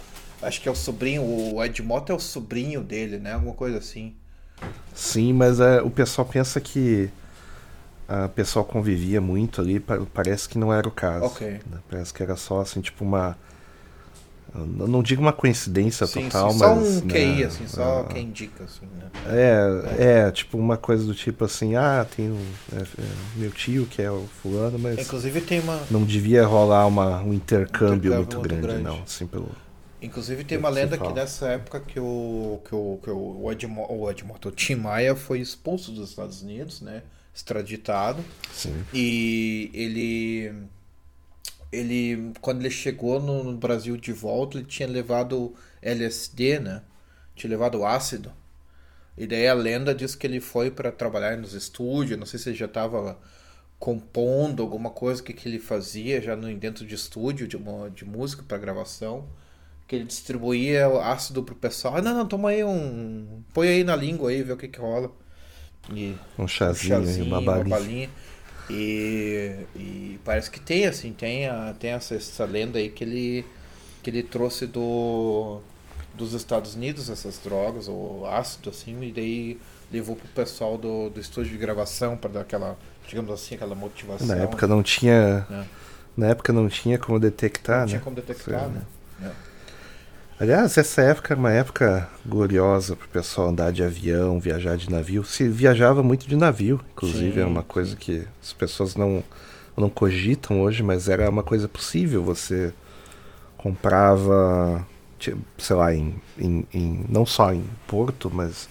Acho 0.42 0.62
que 0.62 0.70
é 0.70 0.72
o 0.72 0.76
sobrinho, 0.76 1.22
o 1.22 1.64
Ed 1.64 1.82
Mota 1.84 2.14
é 2.14 2.16
o 2.16 2.20
sobrinho 2.20 2.82
dele, 2.82 3.20
né? 3.20 3.34
Alguma 3.34 3.54
coisa 3.54 3.78
assim. 3.78 4.16
Sim, 4.94 5.34
mas 5.34 5.60
é, 5.60 5.82
o 5.82 5.90
pessoal 5.90 6.28
pensa 6.28 6.60
que 6.60 7.10
a 8.08 8.28
pessoal 8.28 8.66
convivia 8.66 9.22
muito 9.22 9.62
ali, 9.62 9.80
pa- 9.80 10.00
parece 10.14 10.48
que 10.50 10.58
não 10.58 10.74
era 10.74 10.88
o 10.88 10.92
caso. 10.92 11.26
Ok. 11.26 11.48
né? 11.48 11.78
Parece 11.90 12.14
que 12.14 12.22
era 12.22 12.36
só 12.36 12.62
assim, 12.62 12.82
tipo 12.82 13.04
uma 13.04 13.38
não 14.54 15.02
digo 15.02 15.22
uma 15.22 15.32
coincidência 15.32 16.06
Sim, 16.06 16.24
total, 16.24 16.52
sim, 16.52 16.60
só 16.60 16.76
mas 16.76 16.98
um 16.98 17.02
QI, 17.08 17.36
né, 17.40 17.46
assim, 17.46 17.68
só 17.68 18.02
ah, 18.02 18.14
quem 18.14 18.28
indica, 18.28 18.66
assim, 18.66 18.86
né? 18.98 19.06
É, 19.28 20.26
é, 20.28 20.32
tipo 20.32 20.58
uma 20.58 20.76
coisa 20.76 21.06
do 21.06 21.16
tipo 21.16 21.46
assim, 21.46 21.76
ah, 21.76 22.06
tem 22.16 22.30
um, 22.30 22.46
é, 22.74 22.82
é, 22.82 23.06
meu 23.38 23.50
tio 23.52 23.86
que 23.86 24.02
é 24.02 24.12
o 24.12 24.26
fulano, 24.42 24.78
mas 24.78 25.00
Inclusive 25.00 25.40
tem 25.42 25.62
uma. 25.62 25.80
não 25.90 26.04
devia 26.04 26.46
rolar 26.46 26.86
uma, 26.86 27.22
um 27.22 27.34
intercâmbio, 27.34 28.14
Intercâmbio 28.14 28.16
muito, 28.16 28.38
muito 28.40 28.50
grande, 28.50 28.68
grande. 28.68 28.84
não, 28.84 29.02
assim 29.04 29.26
pelo 29.26 29.50
Inclusive 30.02 30.44
tem 30.44 30.58
uma 30.58 30.70
lenda 30.70 30.98
que 30.98 31.14
nessa 31.14 31.50
época 31.50 31.80
que 31.80 32.00
o, 32.00 32.60
que 32.66 32.74
o, 32.74 33.00
que 33.04 33.10
o 33.12 33.52
Ed, 33.52 33.68
Mo- 33.68 33.88
o 33.90 34.10
Ed 34.10 34.24
Mota, 34.26 34.50
o 34.50 34.52
Tim 34.52 34.76
Maia 34.76 35.16
foi 35.16 35.40
expulso 35.40 35.92
dos 35.92 36.10
Estados 36.10 36.42
Unidos, 36.42 36.82
né? 36.82 37.04
Extraditado. 37.34 38.24
sim. 38.50 38.86
E 38.94 39.72
ele. 39.74 40.68
Ele. 41.72 42.34
Quando 42.42 42.62
ele 42.62 42.70
chegou 42.70 43.20
no, 43.22 43.44
no 43.44 43.58
Brasil 43.58 43.96
de 43.98 44.12
volta, 44.12 44.58
ele 44.58 44.66
tinha 44.68 44.88
levado 44.88 45.54
LSD, 45.82 46.60
né? 46.60 46.82
Tinha 47.36 47.50
levado 47.50 47.86
ácido. 47.86 48.32
E 49.18 49.28
daí 49.28 49.48
a 49.48 49.54
lenda 49.54 49.94
diz 49.96 50.16
que 50.16 50.28
ele 50.28 50.42
foi 50.42 50.72
para 50.72 50.92
trabalhar 50.92 51.38
nos 51.38 51.54
estúdios. 51.54 52.20
Não 52.20 52.26
sei 52.26 52.40
se 52.40 52.50
ele 52.50 52.58
já 52.58 52.66
estava 52.66 53.20
compondo 53.80 54.64
alguma 54.64 54.92
coisa, 54.92 55.24
que, 55.24 55.34
que 55.34 55.50
ele 55.50 55.60
fazia 55.60 56.22
já 56.22 56.36
no, 56.36 56.54
dentro 56.58 56.86
de 56.86 56.96
estúdio 56.96 57.48
de, 57.48 57.58
de 57.96 58.06
música 58.06 58.44
para 58.44 58.58
gravação. 58.58 59.28
Que 59.92 59.98
ele 59.98 60.06
distribuía 60.06 60.88
o 60.88 61.02
ácido 61.02 61.44
pro 61.44 61.54
pessoal. 61.54 61.98
Ah, 61.98 62.02
não, 62.02 62.14
não, 62.16 62.26
toma 62.26 62.50
aí 62.52 62.64
um. 62.64 63.44
Põe 63.54 63.68
aí 63.68 63.84
na 63.84 63.94
língua 63.94 64.30
aí, 64.30 64.42
vê 64.42 64.54
o 64.54 64.58
que, 64.58 64.70
que 64.70 64.80
rola. 64.80 65.12
E 65.92 66.16
Um 66.40 66.44
um 66.44 66.48
chazinho, 66.48 67.04
chazinho, 67.04 67.26
uma 67.26 67.40
uma 67.40 67.42
balinha. 67.42 67.66
balinha. 67.66 68.10
E, 68.70 69.66
e 69.76 70.20
parece 70.24 70.50
que 70.50 70.62
tem, 70.62 70.86
assim, 70.88 71.12
tem, 71.12 71.48
a, 71.48 71.76
tem 71.78 71.92
essa, 71.92 72.16
essa 72.16 72.46
lenda 72.46 72.80
aí 72.80 72.90
que 72.90 73.04
ele, 73.04 73.46
que 74.02 74.10
ele 74.10 74.24
trouxe 74.24 74.66
do, 74.66 75.60
dos 76.14 76.34
Estados 76.34 76.76
Unidos 76.76 77.10
essas 77.10 77.38
drogas, 77.40 77.90
o 77.90 78.26
ácido, 78.28 78.70
assim, 78.70 78.98
e 79.04 79.12
daí 79.12 79.60
levou 79.92 80.16
pro 80.16 80.28
pessoal 80.30 80.78
do, 80.78 81.10
do 81.10 81.20
estúdio 81.20 81.52
de 81.52 81.58
gravação 81.58 82.16
para 82.16 82.30
dar 82.30 82.42
aquela, 82.42 82.78
digamos 83.08 83.30
assim, 83.32 83.56
aquela 83.56 83.76
motivação. 83.76 84.26
Na 84.26 84.38
época 84.38 84.68
não 84.68 84.82
tinha, 84.82 85.46
né? 85.50 85.68
na 86.16 86.28
época 86.28 86.54
não 86.54 86.70
tinha 86.70 86.98
como 86.98 87.20
detectar, 87.20 87.80
Não 87.82 87.88
tinha 87.88 88.00
né? 88.00 88.04
como 88.06 88.16
detectar, 88.16 88.68
Sim. 88.68 88.72
né? 88.72 88.82
É. 89.24 89.51
Aliás, 90.42 90.76
essa 90.76 91.04
época 91.04 91.36
era 91.36 91.40
uma 91.40 91.52
época 91.52 92.10
gloriosa 92.26 92.96
pro 92.96 93.08
pessoal 93.08 93.50
andar 93.50 93.72
de 93.72 93.84
avião, 93.84 94.40
viajar 94.40 94.76
de 94.76 94.90
navio. 94.90 95.24
Se 95.24 95.48
viajava 95.48 96.02
muito 96.02 96.28
de 96.28 96.36
navio, 96.36 96.82
inclusive, 96.94 97.34
Sim, 97.34 97.40
era 97.42 97.48
uma 97.48 97.62
coisa 97.62 97.96
que 97.96 98.28
as 98.42 98.52
pessoas 98.52 98.96
não, 98.96 99.24
não 99.78 99.88
cogitam 99.88 100.60
hoje, 100.64 100.82
mas 100.82 101.08
era 101.08 101.30
uma 101.30 101.44
coisa 101.44 101.68
possível. 101.68 102.24
Você 102.24 102.74
comprava, 103.56 104.84
sei 105.60 105.76
lá, 105.76 105.94
em, 105.94 106.16
em, 106.40 106.66
em- 106.74 107.06
não 107.08 107.24
só 107.24 107.54
em 107.54 107.64
Porto, 107.86 108.32
mas 108.34 108.68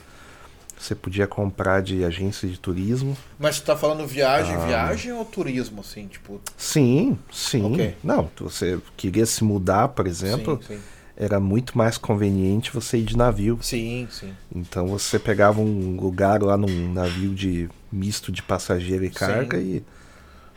você 0.76 0.92
podia 0.92 1.28
comprar 1.28 1.82
de 1.82 2.04
agência 2.04 2.48
de 2.48 2.58
turismo. 2.58 3.16
Mas 3.38 3.60
tu 3.60 3.66
tá 3.66 3.76
falando 3.76 4.04
viagem, 4.08 4.56
Ah. 4.56 4.66
viagem 4.66 5.12
ou 5.12 5.24
turismo, 5.24 5.82
assim, 5.82 6.08
tipo... 6.08 6.40
Sim, 6.56 7.16
sim. 7.30 7.64
Ok. 7.74 7.94
Não, 8.02 8.28
você 8.40 8.76
queria 8.96 9.24
se 9.24 9.44
mudar, 9.44 9.86
por 9.86 10.08
exemplo, 10.08 10.58
Sim, 10.66 10.74
sim. 10.74 10.80
Era 11.20 11.38
muito 11.38 11.76
mais 11.76 11.98
conveniente 11.98 12.72
você 12.72 12.96
ir 12.96 13.04
de 13.04 13.14
navio. 13.14 13.58
Sim, 13.60 14.08
sim. 14.10 14.32
Então 14.54 14.86
você 14.86 15.18
pegava 15.18 15.60
um 15.60 16.00
lugar 16.00 16.42
lá 16.42 16.56
num 16.56 16.90
navio 16.94 17.34
de 17.34 17.68
misto 17.92 18.32
de 18.32 18.42
passageiro 18.42 19.04
e 19.04 19.10
carga 19.10 19.58
e 19.58 19.84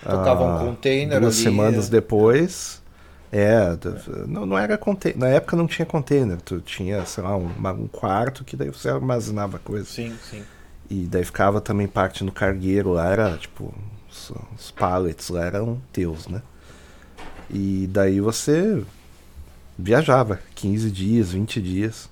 Tocava 0.01 0.43
um 0.43 0.55
ah, 0.55 0.59
container 0.59 1.19
duas 1.19 1.35
ali, 1.35 1.43
semanas 1.43 1.87
é. 1.87 1.91
depois 1.91 2.81
é, 3.31 3.77
não, 4.27 4.45
não 4.45 4.57
era 4.57 4.77
container 4.77 5.17
na 5.17 5.27
época 5.27 5.55
não 5.55 5.65
tinha 5.65 5.85
container 5.85 6.39
tu 6.41 6.59
tinha 6.59 7.05
sei 7.05 7.23
lá 7.23 7.37
um, 7.37 7.47
um 7.47 7.87
quarto 7.87 8.43
que 8.43 8.55
daí 8.57 8.69
você 8.69 8.89
armazenava 8.89 9.57
coisas 9.59 9.87
Sim, 9.87 10.13
sim. 10.29 10.43
e 10.89 11.05
daí 11.05 11.23
ficava 11.23 11.61
também 11.61 11.87
parte 11.87 12.23
no 12.23 12.31
cargueiro 12.31 12.91
lá 12.91 13.09
era 13.09 13.37
tipo 13.37 13.73
os, 14.11 14.33
os 14.55 14.71
pallets 14.71 15.29
lá 15.29 15.45
eram 15.45 15.81
teus 15.93 16.27
né 16.27 16.41
e 17.49 17.87
daí 17.89 18.19
você 18.19 18.83
viajava 19.77 20.39
15 20.55 20.91
dias 20.91 21.31
20 21.31 21.61
dias 21.61 22.09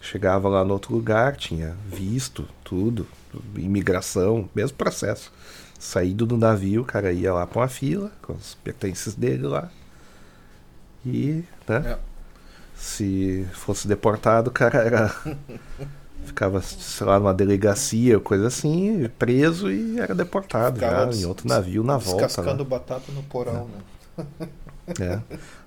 chegava 0.00 0.48
lá 0.48 0.64
no 0.64 0.72
outro 0.72 0.94
lugar 0.94 1.36
tinha 1.36 1.76
visto 1.86 2.48
tudo 2.64 3.06
imigração 3.56 4.48
mesmo 4.54 4.76
processo 4.76 5.32
saído 5.78 6.24
do 6.24 6.36
navio 6.36 6.82
o 6.82 6.84
cara 6.84 7.12
ia 7.12 7.32
lá 7.34 7.46
pra 7.46 7.60
uma 7.62 7.68
fila 7.68 8.10
com 8.22 8.32
os 8.32 8.54
pertences 8.64 9.14
dele 9.14 9.46
lá 9.46 9.70
e 11.04 11.44
né 11.68 11.82
É. 11.92 11.98
se 12.74 13.46
fosse 13.52 13.86
deportado 13.86 14.48
o 14.50 14.52
cara 14.52 14.78
era 14.78 15.14
ficava 16.24 16.60
sei 16.62 17.06
lá 17.06 17.18
numa 17.20 17.34
delegacia 17.34 18.18
coisa 18.18 18.46
assim 18.48 19.08
preso 19.18 19.70
e 19.70 19.98
era 20.00 20.14
deportado 20.14 20.76
Ficava 20.76 21.12
já 21.12 21.18
em 21.20 21.24
outro 21.26 21.46
navio 21.46 21.82
na 21.84 21.96
volta 21.98 22.22
né? 22.22 22.26
Descascando 22.26 22.64
batata 22.64 23.12
no 23.12 23.22
porão, 23.24 23.68
né? 23.68 24.26
É. 25.00 25.18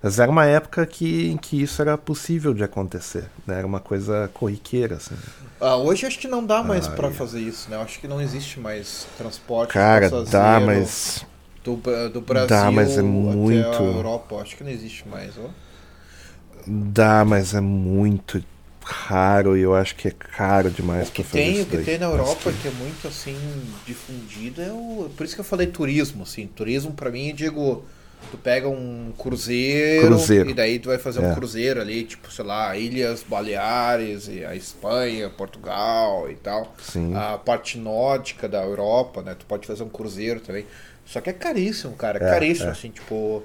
Mas 0.02 0.18
era 0.20 0.32
uma 0.32 0.46
época 0.46 0.86
que, 0.86 1.28
em 1.30 1.38
que 1.38 1.62
isso 1.62 1.82
era 1.82 1.98
possível 1.98 2.54
de 2.54 2.64
acontecer. 2.64 3.30
Né? 3.46 3.58
Era 3.58 3.68
uma 3.68 3.80
coisa 3.80 4.30
corriqueira, 4.34 4.96
assim. 4.96 5.16
Ah, 5.60 5.76
hoje 5.76 6.06
acho 6.06 6.18
que 6.20 6.28
não 6.28 6.46
dá 6.46 6.64
mais 6.64 6.88
Ah, 6.88 6.92
pra 6.92 7.10
é. 7.10 7.12
fazer 7.12 7.42
isso, 7.42 7.70
né? 7.70 7.76
Eu 7.76 7.82
acho 7.82 8.00
que 8.00 8.08
não 8.08 8.22
existe 8.22 8.60
mais 8.60 9.08
transporte 9.18 9.74
Cara, 9.74 10.10
dá, 10.24 10.60
mas. 10.60 11.26
do, 11.64 11.76
do 12.14 12.22
Brasil 12.22 12.48
dá, 12.48 12.72
mas 12.72 12.92
é 12.92 12.94
até 12.94 13.02
muito- 13.04 13.68
a 13.68 13.84
Europa. 13.84 14.38
Acho 14.38 14.56
que 14.56 14.64
não 14.64 14.72
existe 14.72 15.08
mais, 15.08 15.38
ó. 15.38 15.50
Dá, 16.68 17.26
mas 17.26 17.54
é 17.54 17.62
muito 17.62 18.44
raro 18.84 19.56
e 19.58 19.62
eu 19.62 19.76
acho 19.76 19.96
que 19.96 20.08
é 20.08 20.12
caro 20.12 20.70
demais 20.72 21.10
que 21.10 21.24
pra 21.24 21.32
fazer 21.32 21.44
tem, 21.44 21.54
isso 21.54 21.64
o 21.64 21.66
que 21.68 21.76
daí. 21.78 21.86
tem 21.86 21.98
na 22.00 22.06
Europa 22.08 22.52
que 22.52 22.68
é 22.68 22.72
muito 22.72 23.08
assim 23.08 23.36
difundido 23.86 24.62
é 24.62 24.72
o. 24.72 25.10
Por 25.16 25.26
isso 25.26 25.36
que 25.36 25.42
eu 25.42 25.46
falei 25.46 25.68
turismo, 25.68 26.24
assim. 26.24 26.48
Turismo 26.48 26.92
pra 26.94 27.10
mim, 27.12 27.30
eu 27.30 27.36
digo, 27.36 27.84
tu 28.32 28.38
pega 28.38 28.68
um 28.70 29.12
cruzeiro, 29.18 30.08
Cruzeiro. 30.08 30.50
e 30.50 30.54
daí 30.54 30.80
tu 30.80 30.90
vai 30.90 30.98
fazer 30.98 31.20
um 31.20 31.32
É. 31.32 31.36
cruzeiro 31.36 31.82
ali, 31.82 32.04
tipo, 32.04 32.32
sei 32.32 32.46
lá, 32.46 32.76
Ilhas 32.78 33.24
Baleares, 33.24 34.28
e 34.28 34.44
a 34.46 34.56
Espanha, 34.56 35.30
Portugal 35.30 36.30
e 36.30 36.36
tal. 36.36 36.74
Sim. 36.82 37.14
A 37.16 37.38
parte 37.38 37.78
nórdica 37.78 38.48
da 38.48 38.62
Europa, 38.64 39.22
né? 39.22 39.36
Tu 39.38 39.46
pode 39.46 39.66
fazer 39.66 39.84
um 39.84 39.90
cruzeiro 39.90 40.40
também. 40.40 40.66
Só 41.06 41.20
que 41.22 41.30
é 41.30 41.34
caríssimo, 41.34 41.94
cara. 41.96 42.20
É, 42.24 42.28
É, 42.28 42.30
caríssimo, 42.32 42.68
é. 42.70 42.72
assim, 42.72 42.90
tipo. 42.90 43.42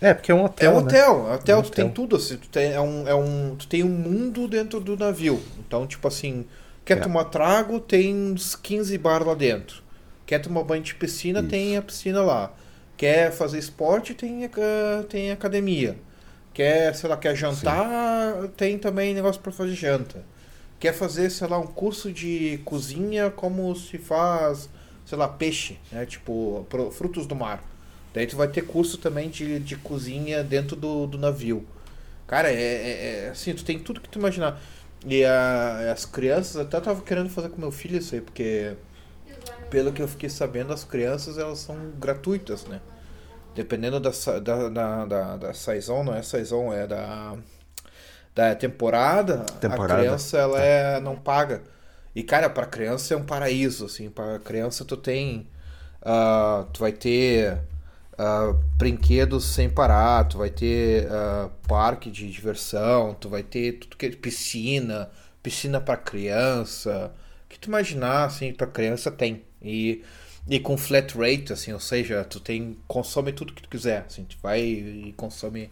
É, 0.00 0.14
porque 0.14 0.32
é 0.32 0.34
um 0.34 0.40
É 0.40 0.44
hotel. 0.44 0.70
um 0.70 0.74
né? 0.76 0.80
hotel, 0.80 1.04
é 1.04 1.10
um 1.10 1.34
hotel, 1.34 1.58
Um 1.58 1.62
tu 1.62 1.70
tem 1.72 1.84
hotel. 1.84 1.94
tudo, 1.94 2.16
assim, 2.16 2.36
tu 2.38 2.48
tem, 2.48 2.72
é 2.72 2.80
um, 2.80 3.06
é 3.06 3.14
um, 3.14 3.54
tu 3.58 3.66
tem 3.66 3.84
um 3.84 3.88
mundo 3.88 4.48
dentro 4.48 4.80
do 4.80 4.96
navio. 4.96 5.38
Então, 5.58 5.86
tipo 5.86 6.08
assim, 6.08 6.46
quer 6.86 6.96
É. 6.96 7.00
tomar 7.02 7.24
trago, 7.24 7.78
tem 7.78 8.14
uns 8.14 8.54
15 8.56 8.96
bar 8.96 9.22
lá 9.26 9.34
dentro. 9.34 9.82
Quer 10.24 10.38
tomar 10.38 10.62
banho 10.62 10.82
de 10.82 10.94
piscina, 10.94 11.40
Isso. 11.40 11.48
tem 11.50 11.76
a 11.76 11.82
piscina 11.82 12.22
lá. 12.22 12.50
Quer 13.00 13.32
fazer 13.32 13.58
esporte, 13.58 14.12
tem, 14.12 14.46
tem 15.08 15.30
academia. 15.30 15.96
Quer, 16.52 16.94
sei 16.94 17.08
lá, 17.08 17.16
quer 17.16 17.34
jantar, 17.34 18.48
tem 18.58 18.76
também 18.78 19.14
negócio 19.14 19.40
pra 19.40 19.50
fazer 19.50 19.72
janta. 19.74 20.22
Quer 20.78 20.92
fazer, 20.92 21.30
sei 21.30 21.48
lá, 21.48 21.58
um 21.58 21.66
curso 21.66 22.12
de 22.12 22.60
cozinha 22.62 23.30
como 23.30 23.74
se 23.74 23.96
faz, 23.96 24.68
sei 25.06 25.16
lá, 25.16 25.26
peixe, 25.26 25.78
né? 25.90 26.04
Tipo, 26.04 26.66
frutos 26.92 27.26
do 27.26 27.34
mar. 27.34 27.64
Daí 28.12 28.26
tu 28.26 28.36
vai 28.36 28.48
ter 28.48 28.66
curso 28.66 28.98
também 28.98 29.30
de, 29.30 29.58
de 29.60 29.76
cozinha 29.76 30.44
dentro 30.44 30.76
do, 30.76 31.06
do 31.06 31.16
navio. 31.16 31.64
Cara, 32.26 32.50
é, 32.50 32.54
é- 32.54 33.24
é 33.26 33.28
assim, 33.30 33.54
tu 33.54 33.64
tem 33.64 33.78
tudo 33.78 33.98
que 34.02 34.10
tu 34.10 34.18
imaginar. 34.18 34.60
E 35.06 35.24
a- 35.24 35.90
as 35.90 36.04
crianças, 36.04 36.56
até 36.58 36.78
tava 36.78 37.00
querendo 37.00 37.30
fazer 37.30 37.48
com 37.48 37.58
meu 37.58 37.70
filho 37.72 37.96
isso 37.96 38.14
aí, 38.14 38.20
porque 38.20 38.74
pelo 39.70 39.92
que 39.92 40.02
eu 40.02 40.08
fiquei 40.08 40.28
sabendo, 40.28 40.72
as 40.72 40.84
crianças 40.84 41.38
elas 41.38 41.60
são 41.60 41.76
gratuitas, 41.98 42.64
né? 42.66 42.80
Dependendo 43.54 43.98
da, 44.00 44.10
da, 44.40 44.68
da, 44.68 45.04
da, 45.06 45.36
da 45.36 45.54
saison, 45.54 46.04
não 46.04 46.14
é 46.14 46.22
saison, 46.22 46.72
é 46.72 46.86
da, 46.86 47.36
da 48.34 48.54
temporada, 48.54 49.38
Temporada. 49.60 49.94
a 49.94 49.98
criança 49.98 50.38
ela 50.38 50.60
é, 50.60 51.00
não 51.00 51.16
paga. 51.16 51.62
E 52.14 52.22
cara, 52.22 52.50
pra 52.50 52.66
criança 52.66 53.14
é 53.14 53.16
um 53.16 53.24
paraíso, 53.24 53.86
assim, 53.86 54.10
pra 54.10 54.38
criança 54.40 54.84
tu 54.84 54.96
tem, 54.96 55.48
ah, 56.02 56.66
tu 56.72 56.80
vai 56.80 56.92
ter 56.92 57.58
ah, 58.18 58.54
brinquedos 58.76 59.44
sem 59.46 59.68
parar, 59.70 60.24
tu 60.24 60.38
vai 60.38 60.50
ter 60.50 61.08
ah, 61.10 61.50
parque 61.68 62.10
de 62.10 62.30
diversão, 62.30 63.14
tu 63.14 63.28
vai 63.28 63.42
ter 63.42 63.72
tudo 63.78 63.96
que 63.96 64.06
é 64.06 64.10
piscina, 64.10 65.10
piscina 65.42 65.80
pra 65.80 65.96
criança, 65.96 67.12
o 67.46 67.48
que 67.48 67.58
tu 67.58 67.68
imaginar, 67.68 68.24
assim, 68.24 68.52
pra 68.52 68.66
criança 68.66 69.10
tem. 69.10 69.44
E, 69.62 70.02
e 70.48 70.58
com 70.60 70.76
flat 70.76 71.16
rate, 71.16 71.52
assim, 71.52 71.72
ou 71.72 71.80
seja, 71.80 72.24
tu 72.24 72.40
tem, 72.40 72.76
consome 72.88 73.32
tudo 73.32 73.52
que 73.52 73.62
tu 73.62 73.68
quiser, 73.68 74.04
assim, 74.06 74.24
tu 74.24 74.36
vai 74.42 74.60
e 74.62 75.12
consome 75.16 75.70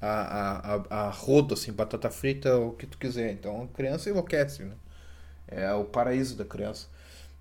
a, 0.00 0.08
a, 0.08 0.76
a, 0.76 1.06
a 1.06 1.10
rodo, 1.10 1.54
assim, 1.54 1.72
batata 1.72 2.10
frita, 2.10 2.56
o 2.56 2.72
que 2.72 2.86
tu 2.86 2.98
quiser. 2.98 3.32
Então 3.32 3.64
a 3.64 3.68
criança 3.68 4.10
enlouquece, 4.10 4.62
né? 4.64 4.74
É 5.48 5.72
o 5.72 5.84
paraíso 5.84 6.36
da 6.36 6.44
criança. 6.44 6.88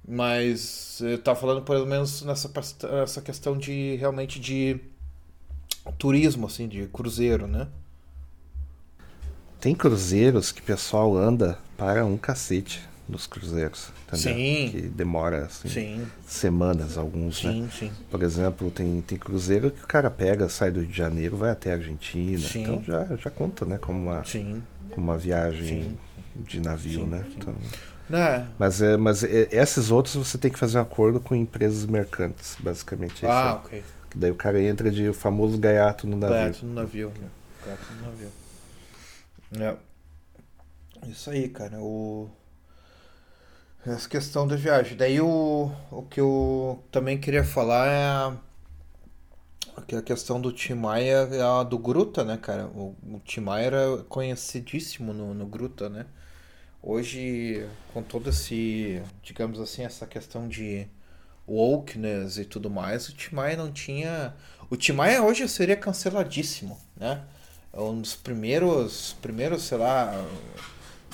Mas 0.07 0.99
eu 1.01 1.21
tava 1.21 1.39
falando 1.39 1.61
pelo 1.63 1.85
menos 1.85 2.23
nessa, 2.23 2.51
nessa 2.91 3.21
questão 3.21 3.57
de 3.57 3.95
realmente 3.97 4.39
de 4.39 4.79
turismo, 5.97 6.47
assim, 6.47 6.67
de 6.67 6.87
cruzeiro, 6.87 7.47
né? 7.47 7.67
Tem 9.59 9.75
cruzeiros 9.75 10.51
que 10.51 10.61
o 10.61 10.63
pessoal 10.63 11.15
anda 11.17 11.59
para 11.77 12.05
um 12.05 12.17
cacete 12.17 12.88
nos 13.09 13.25
cruzeiros. 13.27 13.91
Entendeu? 14.07 14.33
Sim. 14.35 14.69
Que 14.71 14.81
demora 14.81 15.45
assim, 15.45 15.67
Sim, 15.67 16.07
semanas, 16.27 16.97
alguns, 16.97 17.43
né? 17.43 17.51
sim, 17.51 17.69
sim. 17.71 17.91
Por 18.11 18.21
exemplo, 18.23 18.69
tem, 18.71 19.01
tem 19.01 19.17
cruzeiro 19.17 19.71
que 19.71 19.83
o 19.83 19.87
cara 19.87 20.09
pega, 20.11 20.47
sai 20.47 20.69
do 20.71 20.79
Rio 20.81 20.89
de 20.89 20.95
Janeiro, 20.97 21.35
vai 21.35 21.49
até 21.51 21.71
a 21.71 21.75
Argentina. 21.75 22.39
Sim. 22.47 22.61
Então 22.61 22.83
já, 22.83 23.05
já 23.15 23.29
conta, 23.31 23.65
né? 23.65 23.77
Como 23.79 23.99
uma, 23.99 24.23
como 24.91 24.97
uma 25.07 25.17
viagem 25.17 25.97
de 26.35 26.59
navio, 26.61 27.05
né? 27.07 27.23
sim. 27.27 27.35
Então, 27.37 27.55
Né? 28.09 28.47
mas 28.57 28.81
é, 28.81 28.95
mas 28.97 29.23
é, 29.23 29.47
esses 29.51 29.91
outros 29.91 30.15
você 30.15 30.37
tem 30.37 30.51
que 30.51 30.57
fazer 30.59 30.77
um 30.77 30.81
acordo 30.81 31.19
com 31.19 31.35
empresas 31.35 31.85
mercantes, 31.85 32.55
basicamente. 32.59 33.25
é 33.25 33.29
Ah, 33.29 33.49
aí. 33.51 33.55
ok. 33.57 33.83
Que 34.11 34.17
daí 34.17 34.31
o 34.31 34.35
cara 34.35 34.61
entra 34.61 34.89
de 34.89 35.07
o 35.09 35.13
famoso 35.13 35.57
gaiato 35.57 36.07
no 36.07 36.15
navio. 36.17 36.37
Gato 36.37 36.65
no 36.65 36.73
navio. 36.73 37.09
né? 37.21 37.27
Gato 37.65 37.93
no 37.93 38.05
navio. 38.09 38.29
É. 39.59 39.75
Isso 41.07 41.29
aí, 41.29 41.47
cara. 41.49 41.77
O... 41.79 42.29
Essa 43.85 44.09
questão 44.09 44.45
da 44.45 44.57
viagem. 44.57 44.97
Daí 44.97 45.21
o, 45.21 45.71
o 45.89 46.03
que 46.03 46.19
eu 46.19 46.83
também 46.91 47.17
queria 47.17 47.45
falar 47.45 47.87
é 47.87 48.37
a, 49.77 49.81
que 49.87 49.95
a 49.95 50.01
questão 50.01 50.39
do 50.39 50.51
Tim 50.51 50.73
Maia, 50.73 51.29
é 51.31 51.41
a 51.41 51.63
do 51.63 51.77
Gruta, 51.77 52.25
né, 52.25 52.37
cara? 52.37 52.67
O, 52.67 52.93
o 53.03 53.19
Tim 53.23 53.39
Maia 53.39 53.65
era 53.65 53.97
conhecidíssimo 54.09 55.13
no, 55.13 55.33
no 55.33 55.45
Gruta, 55.45 55.89
né? 55.89 56.05
Hoje, 56.83 57.65
com 57.93 58.03
todo 58.03 58.29
esse, 58.29 59.01
digamos 59.23 59.59
assim, 59.59 59.83
essa 59.83 60.05
questão 60.05 60.47
de 60.47 60.85
wokeness 61.47 62.37
e 62.37 62.45
tudo 62.45 62.69
mais, 62.69 63.07
o 63.07 63.13
Tim 63.13 63.35
Maia 63.35 63.55
não 63.55 63.71
tinha... 63.71 64.33
O 64.69 64.75
Tim 64.75 64.91
Maia 64.91 65.23
hoje 65.23 65.47
seria 65.47 65.75
canceladíssimo, 65.77 66.77
né? 66.97 67.23
É 67.71 67.79
um 67.79 68.01
dos 68.01 68.15
primeiros, 68.15 69.15
primeiros, 69.21 69.63
sei 69.63 69.77
lá, 69.77 70.13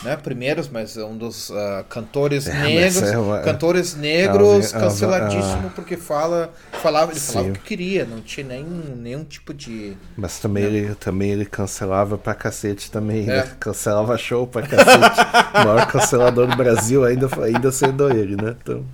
né, 0.04 0.16
primeiros, 0.18 0.68
mas 0.68 0.98
é 0.98 1.04
um 1.04 1.18
dos 1.18 1.50
ah, 1.52 1.86
cantores 1.90 2.48
É, 2.50 2.54
negros, 2.64 3.02
é 3.04 3.18
uma- 3.18 3.40
cantores 3.42 3.96
negros 3.96 4.74
Ah, 4.74 4.80
canceladíssimo 4.80 5.68
ah, 5.68 5.72
porque 5.74 5.96
fala, 5.98 6.54
falava, 6.82 7.12
ele 7.12 7.20
falava 7.20 7.50
o 7.50 7.54
que 7.54 7.60
queria, 7.62 8.06
não 8.06 8.22
tinha 8.22 8.46
nem, 8.46 8.64
nenhum 8.64 9.24
tipo 9.24 9.54
de 9.54 9.96
Mas 10.18 10.40
também 10.40 10.64
ele, 10.64 10.96
também 10.96 11.32
ele 11.32 11.46
cancelava 11.46 12.18
pra 12.18 12.34
cacete 12.36 12.92
também, 12.92 13.24
É. 13.24 13.38
né? 13.44 13.52
Cancelava 13.60 14.18
show 14.18 14.46
pra 14.46 14.62
cacete. 14.64 15.22
o 15.62 15.66
maior 15.66 15.88
cancelador 15.88 16.48
do 16.48 16.56
Brasil 16.58 17.04
ainda, 17.06 17.28
ainda 17.44 17.72
sendo 17.72 18.10
ele, 18.12 18.36
né? 18.36 18.56
Então, 18.62 18.86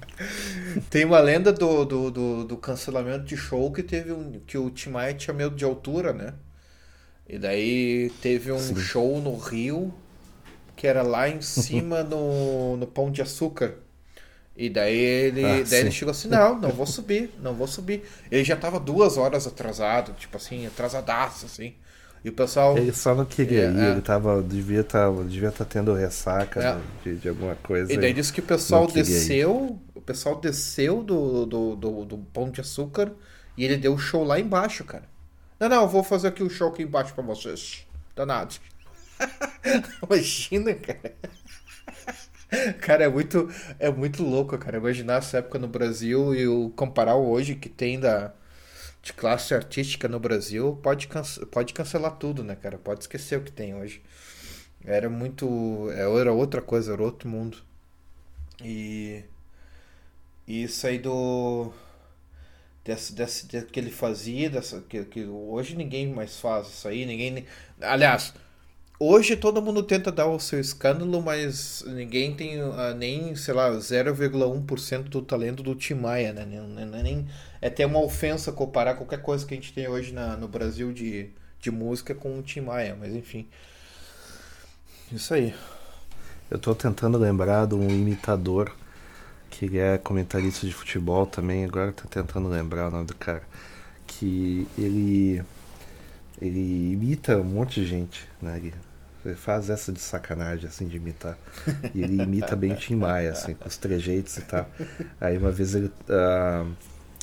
Tem 0.89 1.03
uma 1.03 1.19
lenda 1.19 1.51
do, 1.51 1.83
do, 1.83 2.11
do, 2.11 2.43
do 2.45 2.57
cancelamento 2.57 3.25
de 3.25 3.35
show 3.35 3.71
que 3.71 3.83
teve 3.83 4.11
um, 4.13 4.39
que 4.45 4.57
o 4.57 4.69
Tim 4.69 4.91
Maia 4.91 5.13
tinha 5.13 5.33
medo 5.33 5.55
de 5.55 5.65
altura, 5.65 6.13
né? 6.13 6.33
E 7.27 7.37
daí 7.37 8.11
teve 8.21 8.51
um 8.51 8.59
Sim. 8.59 8.75
show 8.75 9.21
no 9.21 9.37
Rio 9.37 9.93
que 10.82 10.88
era 10.88 11.04
lá 11.04 11.30
em 11.30 11.41
cima 11.41 12.04
no, 12.04 12.76
no 12.76 12.88
Pão 12.88 13.12
de 13.12 13.22
Açúcar. 13.22 13.76
E 14.56 14.70
daí 14.70 14.98
ele, 14.98 15.46
Ah, 15.46 15.63
daí 15.63 15.82
ele 15.82 15.91
chegou 15.91 16.12
assim, 16.12 16.28
não, 16.28 16.60
não 16.60 16.72
vou 16.72 16.86
subir, 16.88 17.32
não 17.39 17.54
vou 17.54 17.67
subir. 17.67 18.04
Ele 18.32 18.44
já 18.44 18.56
tava 18.56 18.80
duas 18.80 19.17
horas 19.17 19.48
atrasado, 19.48 20.13
tipo 20.13 20.38
assim, 20.38 20.65
atrasadaço, 20.67 21.46
assim. 21.46 21.76
E 22.24 22.30
o 22.30 22.34
pessoal. 22.34 22.78
ele 22.78 22.94
só 22.94 23.15
não 23.15 23.26
queria 23.26 23.63
É, 23.63 23.65
ir, 23.65 23.80
é. 23.80 23.89
ele 23.89 24.02
tava, 24.02 24.41
devia 24.44 24.82
estar 24.82 25.12
devia 25.26 25.52
tá 25.52 25.65
tendo 25.65 25.94
ressaca 25.94 26.60
É. 26.60 26.78
de, 27.04 27.17
de 27.17 27.30
alguma 27.30 27.56
coisa. 27.58 27.94
E 27.94 27.98
daí 27.98 28.12
aí. 28.12 28.13
disse 28.13 28.34
que 28.34 28.39
o 28.39 28.44
pessoal 28.44 28.88
queria 28.88 29.17
ir. 29.20 29.34
desceu, 29.34 29.80
o 29.96 30.02
pessoal 30.02 30.39
desceu 30.39 31.04
do, 31.04 31.46
do, 31.46 31.76
do, 31.76 32.06
do 32.06 32.17
Pão 32.34 32.50
de 32.50 32.62
Açúcar 32.62 33.12
e 33.58 33.63
ele 33.65 33.78
deu 33.78 33.94
o 33.94 33.98
show 34.00 34.24
lá 34.24 34.39
embaixo, 34.39 34.84
cara. 34.84 35.04
Não, 35.60 35.70
não, 35.70 35.82
eu 35.84 35.88
vou 35.89 36.04
fazer 36.04 36.30
aqui 36.30 36.44
o 36.44 36.50
show 36.50 36.70
aqui 36.70 36.84
embaixo 36.84 37.13
pra 37.13 37.24
vocês. 37.24 37.86
Danado. 38.15 38.56
Imagina, 40.04 40.74
cara. 40.76 41.13
Cara, 42.82 43.06
é 43.06 43.10
muito, 43.10 43.47
é 43.80 43.89
muito 43.89 44.24
louco, 44.24 44.58
cara. 44.58 44.78
Imaginar 44.78 45.15
essa 45.19 45.38
época 45.38 45.58
no 45.60 45.67
Brasil 45.67 46.34
e 46.36 46.47
o 46.47 46.69
comparar 46.71 47.15
o 47.15 47.30
hoje 47.30 47.56
que 47.56 47.69
tem 47.69 48.00
da 48.00 48.34
de 49.04 49.13
classe 49.13 49.54
artística 49.56 50.08
no 50.08 50.19
Brasil, 50.19 50.78
pode, 50.84 51.08
pode 51.52 51.74
cancelar 51.74 52.17
tudo, 52.17 52.43
né, 52.43 52.56
cara? 52.56 52.78
Pode 52.78 53.02
esquecer 53.02 53.39
o 53.39 53.43
que 53.43 53.52
tem 53.52 53.76
hoje. 53.76 54.02
Era 54.86 55.10
muito. 55.10 55.89
Era 55.91 56.34
outra 56.34 56.62
coisa, 56.62 56.93
era 56.93 57.04
outro 57.04 57.30
mundo. 57.30 57.58
E. 58.63 59.24
E 60.47 60.63
isso 60.63 60.86
aí 60.88 61.00
do. 61.00 61.71
Desse, 62.84 63.13
desse, 63.13 63.45
de- 63.47 63.65
que 63.65 63.80
ele 63.80 63.91
fazia, 63.91 64.50
dessa, 64.50 64.82
que, 64.82 65.06
que 65.06 65.24
hoje 65.26 65.76
ninguém 65.76 66.08
mais 66.12 66.39
faz 66.39 66.67
isso 66.67 66.88
aí, 66.88 67.06
ninguém. 67.06 67.45
Aliás, 67.80 68.34
hoje 69.03 69.35
todo 69.35 69.61
mundo 69.61 69.83
tenta 69.83 70.11
dar 70.11 70.27
o 70.27 70.39
seu 70.39 70.59
escândalo, 70.59 71.21
mas 71.21 71.83
ninguém 71.87 72.35
tem 72.35 72.59
ah, 72.61 72.93
nem, 72.95 73.35
sei 73.35 73.53
lá, 73.53 73.69
0,1% 73.81 75.09
do 75.09 75.21
talento 75.21 75.63
do 75.63 75.75
Tim 75.75 75.95
Maia, 75.95 76.33
né? 76.33 76.45
Nem, 76.45 76.85
nem- 77.03 77.27
é 77.61 77.67
até 77.67 77.85
uma 77.85 77.99
ofensa 78.01 78.51
comparar 78.51 78.95
qualquer 78.95 79.21
coisa 79.21 79.45
que 79.45 79.53
a 79.53 79.57
gente 79.57 79.73
tem 79.73 79.87
hoje 79.87 80.13
na, 80.13 80.35
no 80.37 80.47
Brasil 80.47 80.91
de, 80.93 81.29
de 81.59 81.71
música 81.71 82.13
com 82.15 82.39
o 82.39 82.43
Tim 82.43 82.61
Maia, 82.61 82.95
mas 82.99 83.13
enfim. 83.15 83.47
Isso 85.11 85.33
aí. 85.33 85.53
Eu 86.49 86.59
tô 86.59 86.75
tentando 86.75 87.17
lembrar 87.17 87.67
de 87.67 87.75
um 87.75 87.89
imitador 87.89 88.71
que 89.49 89.77
é 89.79 89.97
comentarista 89.97 90.67
de 90.67 90.73
futebol 90.73 91.25
também, 91.27 91.65
agora 91.65 91.91
tô 91.93 92.07
tentando 92.07 92.49
lembrar 92.49 92.87
o 92.89 92.91
nome 92.91 93.05
do 93.07 93.15
cara. 93.15 93.43
Que 94.07 94.67
ele 94.77 95.43
ele 96.41 96.93
imita 96.93 97.37
um 97.37 97.43
monte 97.43 97.81
de 97.81 97.87
gente, 97.87 98.27
né? 98.41 98.59
Ele 99.25 99.36
faz 99.36 99.69
essa 99.69 99.91
de 99.91 99.99
sacanagem, 99.99 100.67
assim, 100.67 100.88
de 100.88 100.97
imitar. 100.97 101.38
E 101.93 102.01
ele 102.03 102.21
imita 102.23 102.55
bem 102.55 102.73
o 102.73 102.75
Tim 102.75 102.95
Maia, 102.95 103.31
assim, 103.31 103.53
com 103.53 103.67
os 103.67 103.77
trejeitos 103.77 104.38
e 104.38 104.41
tal. 104.41 104.67
Aí 105.19 105.38
uma 105.38 105.51
vez 105.51 105.75
ele. 105.75 105.91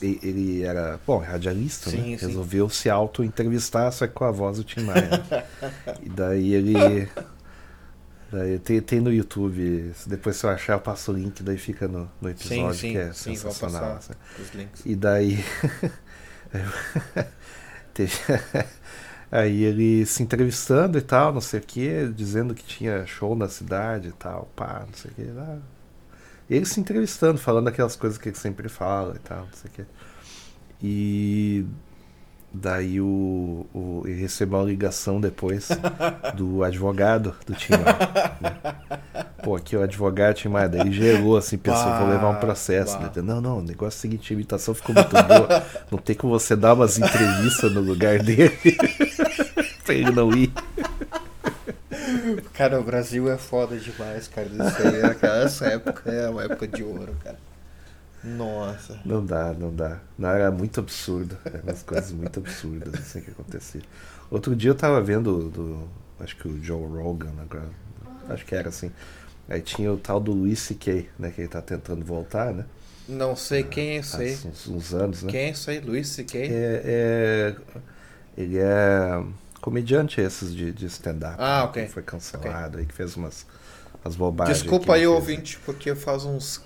e- 0.02 0.18
ele 0.22 0.62
era, 0.62 0.98
bom, 1.06 1.18
radialista, 1.18 1.90
Sim, 1.90 2.12
né? 2.12 2.18
sim. 2.18 2.26
Resolveu 2.26 2.68
se 2.68 2.88
auto-entrevistar, 2.88 3.90
só 3.92 4.06
que 4.06 4.12
com 4.14 4.24
a 4.24 4.30
voz 4.30 4.58
do 4.58 4.64
Tim 4.64 4.82
Maia. 4.82 5.08
né? 5.30 5.44
e 6.02 6.08
daí 6.08 6.54
ele. 6.54 7.08
Daí 8.30 8.58
tem, 8.58 8.78
tem 8.82 9.00
no 9.00 9.10
YouTube, 9.10 9.90
depois 10.06 10.36
se 10.36 10.44
eu 10.44 10.50
achar, 10.50 10.74
eu 10.74 10.80
passo 10.80 11.10
o 11.10 11.14
link, 11.16 11.42
daí 11.42 11.56
fica 11.56 11.88
no, 11.88 12.10
no 12.20 12.28
episódio, 12.28 12.74
sim, 12.78 12.92
que 12.92 12.98
é 12.98 13.12
sensacional. 13.14 13.96
assim. 13.96 14.12
E 14.84 14.94
daí. 14.94 15.42
teve- 17.94 18.12
Aí 19.30 19.62
ele 19.62 20.06
se 20.06 20.22
entrevistando 20.22 20.96
e 20.96 21.02
tal, 21.02 21.32
não 21.32 21.40
sei 21.40 21.60
o 21.60 21.62
que, 21.62 22.08
dizendo 22.08 22.54
que 22.54 22.64
tinha 22.64 23.06
show 23.06 23.36
na 23.36 23.48
cidade 23.48 24.08
e 24.08 24.12
tal, 24.12 24.48
pá, 24.56 24.84
não 24.86 24.94
sei 24.94 25.10
o 25.10 25.14
que. 25.14 25.24
Lá. 25.24 25.58
Ele 26.48 26.64
se 26.64 26.80
entrevistando, 26.80 27.38
falando 27.38 27.68
aquelas 27.68 27.94
coisas 27.94 28.18
que 28.18 28.30
ele 28.30 28.36
sempre 28.36 28.68
fala 28.68 29.16
e 29.16 29.18
tal, 29.18 29.40
não 29.40 29.52
sei 29.52 29.70
o 29.70 29.74
que. 29.74 29.84
E 30.82 31.66
daí 32.52 33.00
o, 33.00 33.66
o, 33.74 34.02
ele 34.06 34.20
recebeu 34.20 34.58
uma 34.58 34.64
ligação 34.66 35.20
depois 35.20 35.68
do 36.34 36.64
advogado 36.64 37.34
do 37.46 37.54
Tim 37.54 37.72
Maia. 37.72 38.36
né? 38.40 38.56
Pô, 39.42 39.54
aqui 39.56 39.76
o 39.76 39.82
advogado 39.82 40.34
Tim 40.34 40.48
Maia, 40.48 40.68
daí 40.68 40.80
ele 40.80 40.92
gerou 40.92 41.36
assim, 41.36 41.56
pensou, 41.58 41.84
vou 41.98 42.08
levar 42.08 42.28
um 42.30 42.36
processo. 42.40 42.98
Né? 42.98 43.10
Não, 43.16 43.40
não, 43.40 43.58
o 43.58 43.62
negócio 43.62 43.96
é 43.96 43.98
o 43.98 44.00
seguinte, 44.00 44.32
a 44.32 44.34
imitação 44.34 44.74
ficou 44.74 44.94
muito 44.94 45.10
boa. 45.10 45.62
Não 45.90 45.98
tem 45.98 46.16
como 46.16 46.32
você 46.38 46.56
dar 46.56 46.74
umas 46.74 46.98
entrevistas 46.98 47.72
no 47.72 47.80
lugar 47.80 48.18
dele 48.22 48.50
pra 49.84 49.94
ele 49.94 50.10
não 50.10 50.30
ir. 50.32 50.52
Cara, 52.54 52.80
o 52.80 52.82
Brasil 52.82 53.30
é 53.30 53.36
foda 53.36 53.76
demais, 53.76 54.28
cara. 54.28 54.48
Isso 54.48 54.82
aí, 54.88 55.02
aquela- 55.02 55.42
essa 55.44 55.66
época 55.66 56.10
é 56.10 56.28
uma 56.28 56.42
época 56.44 56.66
de 56.66 56.82
ouro, 56.82 57.14
cara. 57.22 57.36
Nossa. 58.24 58.98
Não 59.04 59.24
dá, 59.24 59.52
não 59.52 59.74
dá. 59.74 59.98
Não, 60.18 60.28
era 60.28 60.50
muito 60.50 60.80
absurdo. 60.80 61.36
Eram 61.44 61.62
umas 61.62 61.82
coisas 61.82 62.10
muito 62.12 62.40
absurdas 62.40 62.94
assim 62.94 63.20
que 63.20 63.30
acontecia. 63.30 63.82
Outro 64.30 64.54
dia 64.56 64.70
eu 64.70 64.74
tava 64.74 65.00
vendo 65.00 65.48
do. 65.48 65.88
Acho 66.20 66.36
que 66.36 66.48
o 66.48 66.62
Joe 66.62 66.84
Rogan 66.84 67.32
agora. 67.40 67.70
Acho 68.28 68.44
que 68.44 68.54
era 68.54 68.68
assim. 68.68 68.90
Aí 69.48 69.62
tinha 69.62 69.90
o 69.92 69.96
tal 69.96 70.20
do 70.20 70.32
Luis 70.32 70.58
C.K., 70.58 71.08
né? 71.18 71.30
Que 71.30 71.42
ele 71.42 71.48
tá 71.48 71.62
tentando 71.62 72.04
voltar, 72.04 72.52
né? 72.52 72.66
Não 73.08 73.34
sei 73.34 73.62
quem 73.62 73.96
é 73.96 74.00
isso 74.00 74.16
aí. 74.20 74.36
Uns, 74.44 74.68
uns 74.68 74.92
anos, 74.94 75.22
né? 75.22 75.30
Quem 75.30 75.40
é 75.40 75.50
isso 75.50 75.70
aí? 75.70 75.80
Luiz 75.80 76.08
C.K.? 76.08 76.38
É, 76.38 76.82
é- 76.84 77.56
ele 78.36 78.58
é 78.58 79.24
comediante 79.60 80.20
esses 80.20 80.54
de, 80.54 80.70
de 80.72 80.86
stand-up. 80.86 81.36
Ah, 81.38 81.60
né, 81.60 81.64
ok. 81.64 81.84
Que 81.86 81.92
foi 81.92 82.02
cancelado 82.02 82.78
aí, 82.78 82.84
que 82.84 82.92
fez 82.94 83.16
umas, 83.16 83.46
umas 84.04 84.14
bobagens. 84.14 84.58
Desculpa 84.58 84.94
aí, 84.94 85.00
fez, 85.00 85.10
ouvinte, 85.10 85.58
porque 85.64 85.94
faz 85.94 86.24
uns 86.24 86.60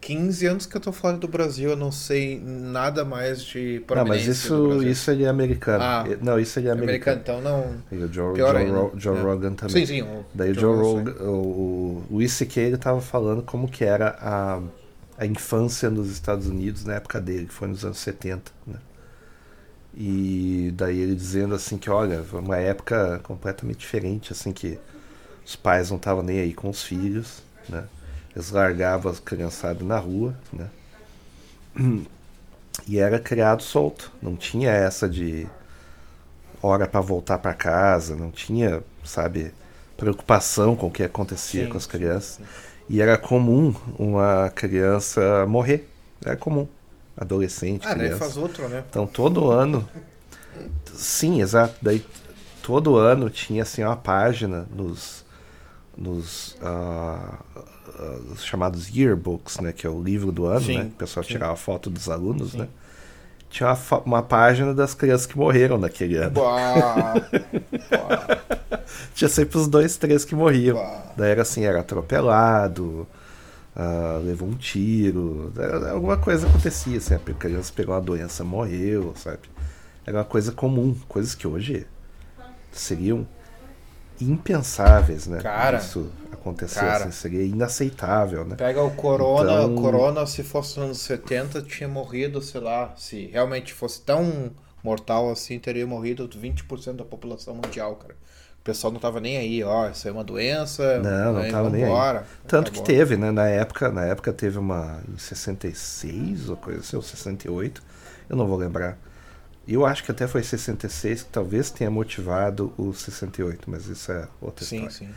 15 0.00 0.46
anos 0.46 0.66
que 0.66 0.76
eu 0.76 0.80
tô 0.80 0.92
fora 0.92 1.16
do 1.16 1.26
Brasil, 1.28 1.70
eu 1.70 1.76
não 1.76 1.90
sei 1.90 2.40
nada 2.40 3.04
mais 3.04 3.42
de 3.42 3.82
Não, 3.94 4.06
mas 4.06 4.26
isso, 4.26 4.82
isso 4.82 5.10
ele 5.10 5.24
é 5.24 5.28
americano. 5.28 5.82
Ah. 5.82 6.04
Não, 6.22 6.38
isso 6.38 6.58
ele 6.58 6.68
é 6.68 6.70
americano. 6.72 7.18
Americano, 7.18 7.20
então 7.20 7.40
não... 7.40 7.98
E 7.98 8.04
o 8.04 8.12
Joe, 8.12 8.36
Joe, 8.36 8.56
ainda, 8.56 8.72
Ro- 8.72 8.92
Joe 8.96 9.16
né? 9.16 9.22
Rogan 9.22 9.54
também. 9.54 9.86
Sim, 9.86 9.86
sim. 9.86 10.02
o 10.02 10.24
Daí 10.32 10.52
o 10.52 10.54
Joe 10.54 10.76
Rogan, 10.76 11.10
Rogan, 11.10 11.24
o, 11.24 11.32
o 11.32 12.04
Luis 12.10 12.32
C.K. 12.32 12.60
ele 12.62 12.76
tava 12.76 13.00
falando 13.00 13.42
como 13.42 13.68
que 13.68 13.84
era 13.84 14.16
a, 14.20 14.60
a 15.18 15.26
infância 15.26 15.90
nos 15.90 16.10
Estados 16.10 16.46
Unidos 16.46 16.84
na 16.84 16.94
época 16.94 17.20
dele, 17.20 17.46
que 17.46 17.52
foi 17.52 17.68
nos 17.68 17.84
anos 17.84 17.98
70, 17.98 18.52
né? 18.66 18.76
E 19.96 20.72
daí 20.76 20.98
ele 20.98 21.14
dizendo 21.14 21.54
assim 21.56 21.76
que, 21.76 21.90
olha, 21.90 22.22
foi 22.22 22.40
uma 22.40 22.56
época 22.56 23.20
completamente 23.24 23.78
diferente, 23.78 24.32
assim, 24.32 24.52
que 24.52 24.78
os 25.44 25.56
pais 25.56 25.90
não 25.90 25.96
estavam 25.96 26.22
nem 26.22 26.38
aí 26.38 26.54
com 26.54 26.70
os 26.70 26.84
filhos, 26.84 27.42
né? 27.68 27.84
Eles 28.38 28.52
largavam 28.52 29.12
as 29.12 29.20
criançadas 29.20 29.82
na 29.86 29.98
rua, 29.98 30.34
né? 30.52 30.70
E 32.88 32.98
era 32.98 33.20
criado 33.20 33.62
solto, 33.62 34.10
não 34.20 34.34
tinha 34.36 34.70
essa 34.72 35.08
de 35.08 35.48
hora 36.62 36.86
para 36.86 37.00
voltar 37.00 37.38
para 37.38 37.54
casa, 37.54 38.16
não 38.16 38.30
tinha, 38.30 38.82
sabe, 39.04 39.52
preocupação 39.96 40.76
com 40.76 40.86
o 40.86 40.90
que 40.90 41.02
acontecia 41.02 41.66
Sim, 41.66 41.68
com 41.68 41.76
as 41.76 41.86
sim, 41.86 41.86
crianças. 41.86 42.40
sim. 42.40 42.48
E 42.88 43.00
era 43.00 43.18
comum 43.18 43.74
uma 43.98 44.50
criança 44.54 45.46
morrer, 45.46 45.88
era 46.24 46.36
comum, 46.36 46.66
adolescente, 47.16 47.86
Ah, 47.86 47.94
daí 47.94 48.10
criança. 48.10 48.18
faz 48.18 48.36
outro, 48.36 48.68
né? 48.68 48.84
Então 48.88 49.06
todo 49.06 49.50
ano, 49.50 49.88
sim, 50.94 51.40
exato. 51.40 51.74
Daí 51.82 52.04
todo 52.62 52.96
ano 52.96 53.30
tinha 53.30 53.62
assim 53.62 53.82
uma 53.82 53.96
página 53.96 54.66
nos 54.74 55.24
nos 55.96 56.56
ah, 56.62 57.38
os 58.32 58.44
chamados 58.44 58.88
yearbooks, 58.88 59.58
né, 59.60 59.72
que 59.72 59.86
é 59.86 59.90
o 59.90 60.02
livro 60.02 60.30
do 60.32 60.46
ano, 60.46 60.60
Sim, 60.66 60.78
né, 60.78 60.84
que 60.84 60.90
o 60.94 60.96
pessoal 60.98 61.24
sim. 61.24 61.32
tirava 61.32 61.56
foto 61.56 61.90
dos 61.90 62.08
alunos, 62.08 62.52
Sim. 62.52 62.58
né. 62.58 62.68
Tinha 63.50 63.70
uma, 63.70 63.98
uma 64.04 64.22
página 64.22 64.74
das 64.74 64.94
crianças 64.94 65.26
que 65.26 65.36
morreram 65.36 65.78
naquele 65.78 66.16
ano. 66.16 66.32
Bah, 66.32 67.14
bah, 67.90 68.38
Tinha 69.14 69.28
sempre 69.28 69.58
os 69.58 69.66
dois, 69.68 69.96
três 69.96 70.24
que 70.24 70.34
morriam. 70.34 70.76
bah. 70.76 71.12
Daí 71.16 71.30
era 71.30 71.42
assim, 71.42 71.64
era 71.64 71.80
atropelado, 71.80 73.06
ah, 73.74 74.20
levou 74.24 74.48
um 74.48 74.54
tiro, 74.54 75.52
era- 75.56 75.92
alguma 75.92 76.16
coisa 76.18 76.46
acontecia, 76.46 76.98
assim, 76.98 77.14
a 77.14 77.18
criança 77.18 77.72
pegou 77.74 77.94
uma 77.94 78.00
doença, 78.00 78.44
morreu, 78.44 79.14
sabe? 79.16 79.40
Era 80.06 80.18
uma 80.18 80.24
coisa 80.24 80.52
comum, 80.52 80.94
coisas 81.08 81.34
que 81.34 81.46
hoje 81.46 81.86
seriam 82.72 83.26
impensáveis, 84.20 85.26
né? 85.26 85.38
Cara, 85.40 85.78
Isso 85.78 86.10
acontecer 86.40 86.80
cara. 86.80 87.04
assim, 87.04 87.10
seria 87.12 87.42
inaceitável, 87.44 88.44
né? 88.44 88.56
Pega 88.56 88.82
o 88.82 88.90
Corona, 88.90 89.52
Então- 89.52 89.74
o 89.74 89.80
Corona, 89.80 90.26
se 90.26 90.42
fosse 90.42 90.78
nos 90.78 90.84
anos 90.86 90.98
70, 91.00 91.62
tinha 91.62 91.88
morrido, 91.88 92.40
sei 92.42 92.60
lá, 92.60 92.92
se 92.96 93.26
realmente 93.26 93.72
fosse 93.74 94.00
tão 94.02 94.50
mortal 94.82 95.30
assim, 95.30 95.58
teria 95.58 95.86
morrido 95.86 96.28
20% 96.28 96.96
da 96.98 97.04
população 97.04 97.54
mundial, 97.54 97.96
cara. 97.96 98.14
O 98.60 98.64
pessoal 98.68 98.92
não 98.92 99.00
tava 99.00 99.18
nem 99.20 99.38
aí, 99.38 99.62
ó, 99.64 99.88
isso 99.88 100.06
é 100.06 100.12
uma 100.12 100.24
doença. 100.24 100.98
Não, 100.98 101.32
não 101.34 101.40
aí, 101.40 101.50
tava 101.50 101.70
nem 101.70 101.84
aí. 101.84 101.88
vambora, 101.88 102.26
Tanto 102.46 102.70
que 102.70 102.82
teve, 102.82 103.16
né? 103.16 103.30
Na 103.30 103.46
época, 103.48 103.90
na 103.90 104.04
época 104.04 104.32
teve 104.32 104.58
uma. 104.58 105.00
Em 105.08 105.16
66 105.16 106.48
ou 106.50 106.56
coisa 106.56 106.80
assim, 106.80 106.96
ou 106.96 107.02
68, 107.02 107.82
eu 108.28 108.36
não 108.36 108.46
vou 108.46 108.56
lembrar. 108.58 108.98
Eu 109.66 109.84
acho 109.86 110.02
que 110.04 110.10
até 110.10 110.26
foi 110.26 110.42
66 110.42 111.22
que 111.22 111.28
talvez 111.30 111.70
tenha 111.70 111.90
motivado 111.90 112.72
o 112.76 112.92
68, 112.92 113.70
mas 113.70 113.86
isso 113.86 114.10
é 114.12 114.26
outra 114.40 114.64
Sim, 114.64 114.86
história. 114.86 114.96
sim. 114.96 115.14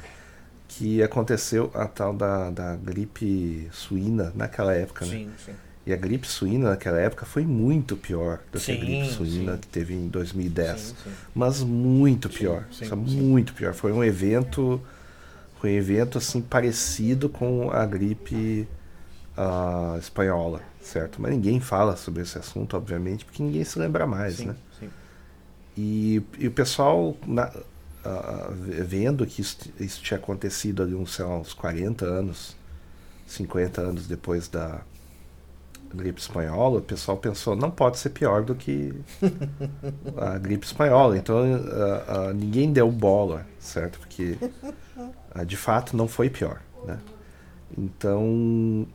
Que 0.77 1.03
aconteceu 1.03 1.69
a 1.73 1.86
tal 1.86 2.13
da, 2.13 2.49
da 2.49 2.75
gripe 2.77 3.67
suína 3.73 4.31
naquela 4.36 4.73
época, 4.73 5.05
né? 5.05 5.12
Sim, 5.12 5.31
sim. 5.45 5.51
E 5.86 5.91
a 5.91 5.97
gripe 5.97 6.27
suína 6.27 6.69
naquela 6.69 6.99
época 6.99 7.25
foi 7.25 7.43
muito 7.43 7.97
pior 7.97 8.39
do 8.51 8.60
que 8.60 8.71
a 8.71 8.75
gripe 8.75 9.07
suína 9.07 9.53
sim. 9.53 9.60
que 9.60 9.67
teve 9.67 9.93
em 9.95 10.07
2010 10.07 10.79
Sim, 10.79 10.95
sim. 11.03 11.12
mas 11.36 11.62
muito 11.62 12.29
pior, 12.29 12.65
muito 12.95 13.53
pior. 13.53 13.73
Foi 13.73 13.91
um 13.91 14.03
evento, 14.03 14.81
foi 15.60 15.71
um 15.71 15.77
evento 15.77 16.17
assim 16.17 16.39
parecido 16.41 17.27
com 17.27 17.69
a 17.71 17.86
gripe 17.86 18.67
ah, 19.36 19.97
espanhola, 19.99 20.62
certo? 20.81 21.21
Mas 21.21 21.31
ninguém 21.31 21.60
fala 21.60 21.97
sobre 21.97 22.21
esse 22.21 22.38
assunto, 22.38 22.77
obviamente, 22.77 23.25
porque 23.25 23.41
ninguém 23.43 23.63
se 23.63 23.77
lembra 23.77 24.05
mais, 24.07 24.39
né? 24.39 24.55
sim. 24.79 24.89
E, 25.77 26.21
e 26.38 26.47
o 26.47 26.51
pessoal 26.51 27.15
na- 27.25 27.51
vendo 28.57 29.25
que 29.25 29.41
isso, 29.41 29.57
isso 29.79 30.01
tinha 30.01 30.17
acontecido 30.17 30.83
ali 30.83 30.95
uns, 30.95 31.19
uns 31.19 31.53
40 31.53 32.05
anos, 32.05 32.55
50 33.27 33.81
anos 33.81 34.07
depois 34.07 34.47
da 34.47 34.81
gripe 35.93 36.21
espanhola, 36.21 36.79
o 36.79 36.81
pessoal 36.81 37.17
pensou, 37.17 37.55
não 37.55 37.69
pode 37.69 37.97
ser 37.99 38.11
pior 38.11 38.43
do 38.43 38.55
que 38.55 38.93
a 40.17 40.37
gripe 40.37 40.65
espanhola. 40.65 41.17
Então 41.17 41.37
ah, 41.71 42.29
ah, 42.29 42.33
ninguém 42.33 42.71
deu 42.71 42.91
bola, 42.91 43.45
certo? 43.59 43.99
Porque 43.99 44.37
ah, 45.33 45.43
de 45.43 45.57
fato 45.57 45.95
não 45.95 46.07
foi 46.07 46.29
pior, 46.29 46.61
né? 46.85 46.99
Então 47.77 48.87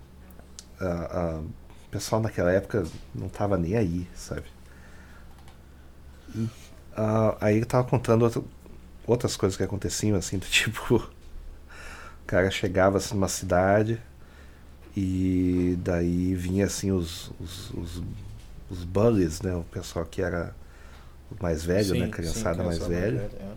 o 1.86 1.90
pessoal 1.90 2.20
naquela 2.20 2.50
época 2.52 2.84
não 3.14 3.26
estava 3.26 3.56
nem 3.56 3.76
aí, 3.76 4.06
sabe? 4.14 4.44
E, 6.34 6.48
ah, 6.96 7.36
aí 7.40 7.56
ele 7.56 7.64
tava 7.64 7.88
contando 7.88 8.22
outra- 8.22 8.42
outras 9.06 9.36
coisas 9.36 9.56
que 9.56 9.62
aconteciam, 9.62 10.16
assim, 10.16 10.38
do 10.38 10.46
tipo. 10.50 10.96
O 10.96 12.26
cara 12.26 12.50
chegava 12.50 12.98
assim, 12.98 13.14
numa 13.14 13.28
cidade 13.28 14.00
e 14.96 15.76
daí 15.78 16.34
vinha 16.34 16.66
assim 16.66 16.90
os, 16.90 17.30
os, 17.38 17.70
os, 17.70 18.02
os 18.68 18.84
bullies, 18.84 19.40
né? 19.42 19.54
O 19.54 19.62
pessoal 19.62 20.04
que 20.04 20.20
era 20.22 20.52
o 21.30 21.40
mais 21.40 21.64
velho, 21.64 21.94
Sim, 21.94 22.00
né? 22.00 22.06
sim, 22.06 22.10
criançada 22.10 22.64
mais 22.64 22.78
criançada 22.78 23.00
velha. 23.12 23.30
é. 23.40 23.52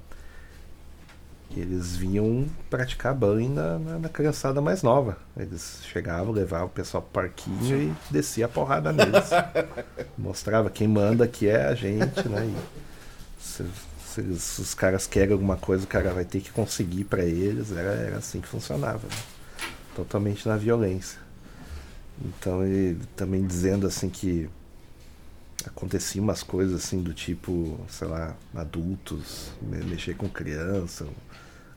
E 1.52 1.60
eles 1.62 1.96
vinham 1.96 2.48
praticar 2.70 3.16
bullying 3.16 3.50
na, 3.50 3.80
na, 3.80 3.98
na 4.00 4.10
criançada 4.10 4.62
mais 4.62 4.84
nova. 4.84 5.18
Eles 5.36 5.80
chegavam, 5.92 6.32
levavam 6.32 6.68
o 6.68 6.70
pessoal 6.70 7.02
pro 7.02 7.24
parquinho 7.24 7.76
e 7.76 7.94
descia 8.14 8.46
a 8.46 8.50
porrada 8.50 8.92
neles. 8.94 9.30
Mostrava 10.16 10.70
quem 10.70 10.88
manda 10.88 11.24
aqui 11.24 11.48
é 11.48 11.66
a 11.66 11.74
gente, 11.74 12.28
né? 12.30 12.46
E 12.46 13.64
Se, 14.24 14.40
se 14.40 14.62
os 14.62 14.74
caras 14.74 15.08
querem 15.08 15.34
alguma 15.34 15.58
coisa, 15.58 15.84
o 15.86 15.88
cara 15.88 16.12
vai 16.14 16.26
ter 16.26 16.42
que 16.42 16.52
conseguir 16.52 17.06
pra 17.06 17.24
eles. 17.24 17.72
Era, 17.72 17.92
era 17.92 18.18
assim 18.18 18.42
que 18.42 18.48
funcionava. 18.48 19.08
né? 19.08 19.16
Totalmente 19.96 20.48
na 20.48 20.58
violência. 20.58 21.20
Então 22.24 22.64
ele 22.66 23.00
também 23.16 23.46
dizendo 23.46 23.88
assim 23.88 24.10
que 24.10 24.50
acontecia 25.66 26.22
umas 26.22 26.42
coisas 26.44 26.76
assim 26.84 27.02
do 27.02 27.14
tipo, 27.14 27.78
sei 27.90 28.08
lá, 28.08 28.36
adultos, 28.56 29.52
me- 29.62 29.84
mexer 29.84 30.16
com 30.16 30.30
criança, 30.30 31.06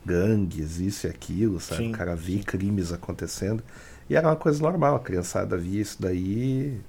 gangues, 0.05 0.79
isso 0.81 1.07
e 1.07 1.11
aquilo, 1.11 1.61
sabe? 1.61 1.83
Sim, 1.83 1.89
o 1.89 1.93
cara 1.93 2.15
via 2.17 2.43
crimes 2.43 2.93
acontecendo. 2.93 3.63
E 4.09 4.17
era 4.17 4.29
uma 4.29 4.37
coisa 4.37 4.61
normal, 4.63 4.97
a 4.97 5.01
criançada 5.01 5.57
via 5.57 5.81
isso 5.83 6.01
daí. 6.01 6.81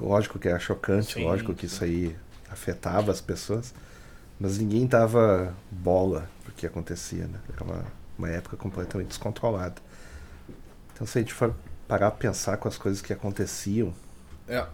Lógico 0.00 0.38
que 0.38 0.48
era 0.48 0.58
chocante, 0.58 1.14
Sim, 1.14 1.24
lógico 1.24 1.54
que 1.54 1.66
sim. 1.66 1.66
isso 1.66 1.84
aí 1.84 2.16
afetava 2.50 3.10
as 3.12 3.20
pessoas, 3.20 3.74
mas 4.40 4.58
ninguém 4.58 4.86
dava 4.86 5.54
bola 5.70 6.28
pro 6.44 6.52
que 6.52 6.66
acontecia, 6.66 7.26
né? 7.26 7.40
Era 7.52 7.64
uma, 7.64 7.84
uma 8.18 8.28
época 8.30 8.56
completamente 8.56 9.08
descontrolada. 9.08 9.76
Então 10.94 11.06
se 11.06 11.18
a 11.18 11.22
gente 11.22 11.34
for 11.34 11.54
parar 11.88 12.10
pra 12.10 12.18
pensar 12.30 12.56
com 12.56 12.68
as 12.68 12.76
coisas 12.78 13.00
que 13.02 13.12
aconteciam 13.12 13.92
É. 14.48 14.66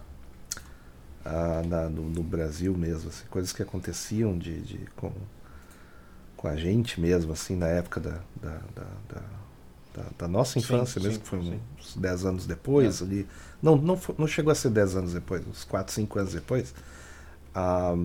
ah, 1.25 1.61
na- 1.65 1.89
no, 1.89 2.03
no 2.09 2.23
Brasil 2.23 2.73
mesmo, 2.77 3.09
assim, 3.09 3.25
coisas 3.29 3.53
que 3.53 3.61
aconteciam 3.61 4.37
de, 4.37 4.61
de- 4.61 4.85
com, 4.95 5.11
com 6.35 6.47
a 6.47 6.55
gente 6.55 6.99
mesmo, 6.99 7.31
assim, 7.33 7.55
na 7.55 7.67
época 7.67 7.99
da, 7.99 8.19
da, 8.41 8.57
da, 8.75 8.83
da- 9.09 9.21
da- 9.95 10.09
da 10.17 10.27
nossa 10.27 10.57
infância 10.59 10.99
sim, 10.99 11.07
mesmo, 11.07 11.21
que 11.21 11.27
foi 11.27 11.39
sim. 11.41 11.59
uns 11.79 11.95
10 11.95 12.25
anos 12.25 12.45
depois 12.47 13.01
É. 13.01 13.03
ali. 13.03 13.27
Não, 13.61 13.75
não, 13.77 13.99
não 14.17 14.27
chegou 14.27 14.51
a 14.51 14.55
ser 14.55 14.69
10 14.71 14.95
anos 14.95 15.13
depois, 15.13 15.45
uns 15.47 15.63
4, 15.63 15.93
5 15.93 16.19
anos 16.19 16.33
depois. 16.33 16.73
ah, 17.55 17.95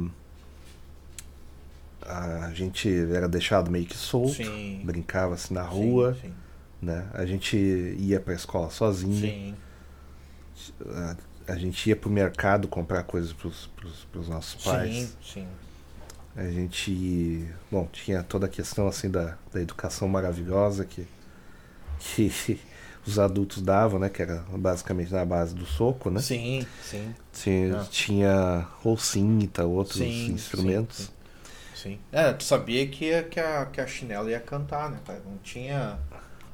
a 2.09 2.51
gente 2.55 2.88
era 3.12 3.29
deixado 3.29 3.71
meio 3.71 3.87
que 3.87 3.97
solto, 3.97 4.35
Sim. 4.35 4.81
brincava 4.85 5.35
assim 5.35 5.55
na 5.55 5.62
rua, 5.62 6.16
Sim, 6.21 6.33
né? 6.81 7.07
A 7.12 7.25
gente 7.27 7.57
ia 7.57 8.18
pra 8.21 8.35
escola 8.35 8.71
sozinho. 8.71 9.14
sim. 9.21 9.55
A, 10.87 11.16
a 11.53 11.57
gente 11.57 11.88
ia 11.88 11.97
pro 11.97 12.11
mercado 12.11 12.68
comprar 12.68 13.03
coisas 13.05 13.33
pros, 13.33 13.71
pros 14.11 14.29
nossos 14.29 14.62
pais. 14.64 14.94
Sim, 14.94 15.11
sim. 15.23 15.49
A 16.37 16.49
gente. 16.51 17.49
Bom, 17.71 17.88
tinha 17.92 18.23
toda 18.23 18.47
a 18.47 18.49
questão 18.49 18.87
assim 18.87 19.11
da, 19.11 19.37
da 19.53 19.61
educação 19.61 20.07
maravilhosa 20.09 20.85
que, 20.85 21.07
que 21.99 22.61
os 23.07 23.18
adultos 23.18 23.62
davam, 23.62 23.99
né? 23.99 24.09
Que 24.09 24.23
era 24.23 24.44
basicamente 24.51 25.12
na 25.12 25.25
base 25.25 25.55
do 25.55 25.64
soco, 25.66 26.11
né? 26.11 26.21
Sim, 26.21 26.66
sim. 26.83 27.14
Tinha, 27.33 27.77
É. 27.77 27.85
tinha 27.90 28.68
ou 28.85 28.97
cinta, 28.97 29.64
outros 29.64 29.99
Sim, 29.99 30.33
instrumentos. 30.33 30.97
sim, 30.97 31.05
Sim. 31.05 31.12
É, 32.12 32.33
tu 32.33 32.45
sabia 32.45 32.87
que, 32.87 33.23
que, 33.25 33.38
a, 33.41 33.67
que 33.67 33.81
a 33.81 33.87
chinela 33.87 34.31
ia 34.31 34.41
cantar, 34.41 34.91
né, 34.91 34.99
cara? 35.07 35.21
Não 35.25 35.38
tinha. 35.38 35.99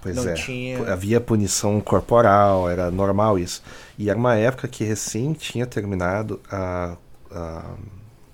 Pois 0.03 0.17
Não 0.17 0.29
é. 0.29 0.35
tinha- 0.35 0.93
Havia 0.93 1.21
punição 1.21 1.81
corporal, 1.81 2.69
era 2.69 2.91
normal 2.91 3.39
isso. 3.39 3.63
E 3.99 4.11
era 4.11 4.19
uma 4.19 4.35
época 4.37 4.69
que 4.69 4.85
recém 4.85 5.33
tinha 5.33 5.67
terminado 5.67 6.41
a, 6.51 6.97
a 7.31 7.75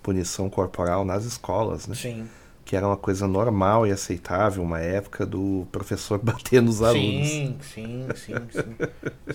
punição 0.03 0.51
corporal 0.51 1.05
nas 1.05 1.25
escolas, 1.25 1.87
né? 1.87 1.95
Sim. 1.95 2.29
que 2.65 2.77
era 2.77 2.87
uma 2.87 2.97
coisa 2.97 3.27
normal 3.27 3.85
e 3.87 3.91
aceitável, 3.91 4.63
uma 4.63 4.79
época 4.81 5.27
do 5.27 5.67
professor 5.73 6.19
bater 6.23 6.63
nos 6.63 6.83
alunos. 6.83 7.27
Sim, 7.29 7.59
sim, 7.63 8.07
sim, 8.15 8.35
sim. 8.53 8.77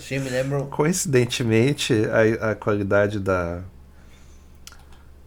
Sim, 0.00 0.18
me 0.20 0.30
lembro. 0.30 0.66
Coincidentemente, 0.66 1.92
a, 2.40 2.50
a 2.50 2.54
qualidade 2.54 3.18
da, 3.18 3.62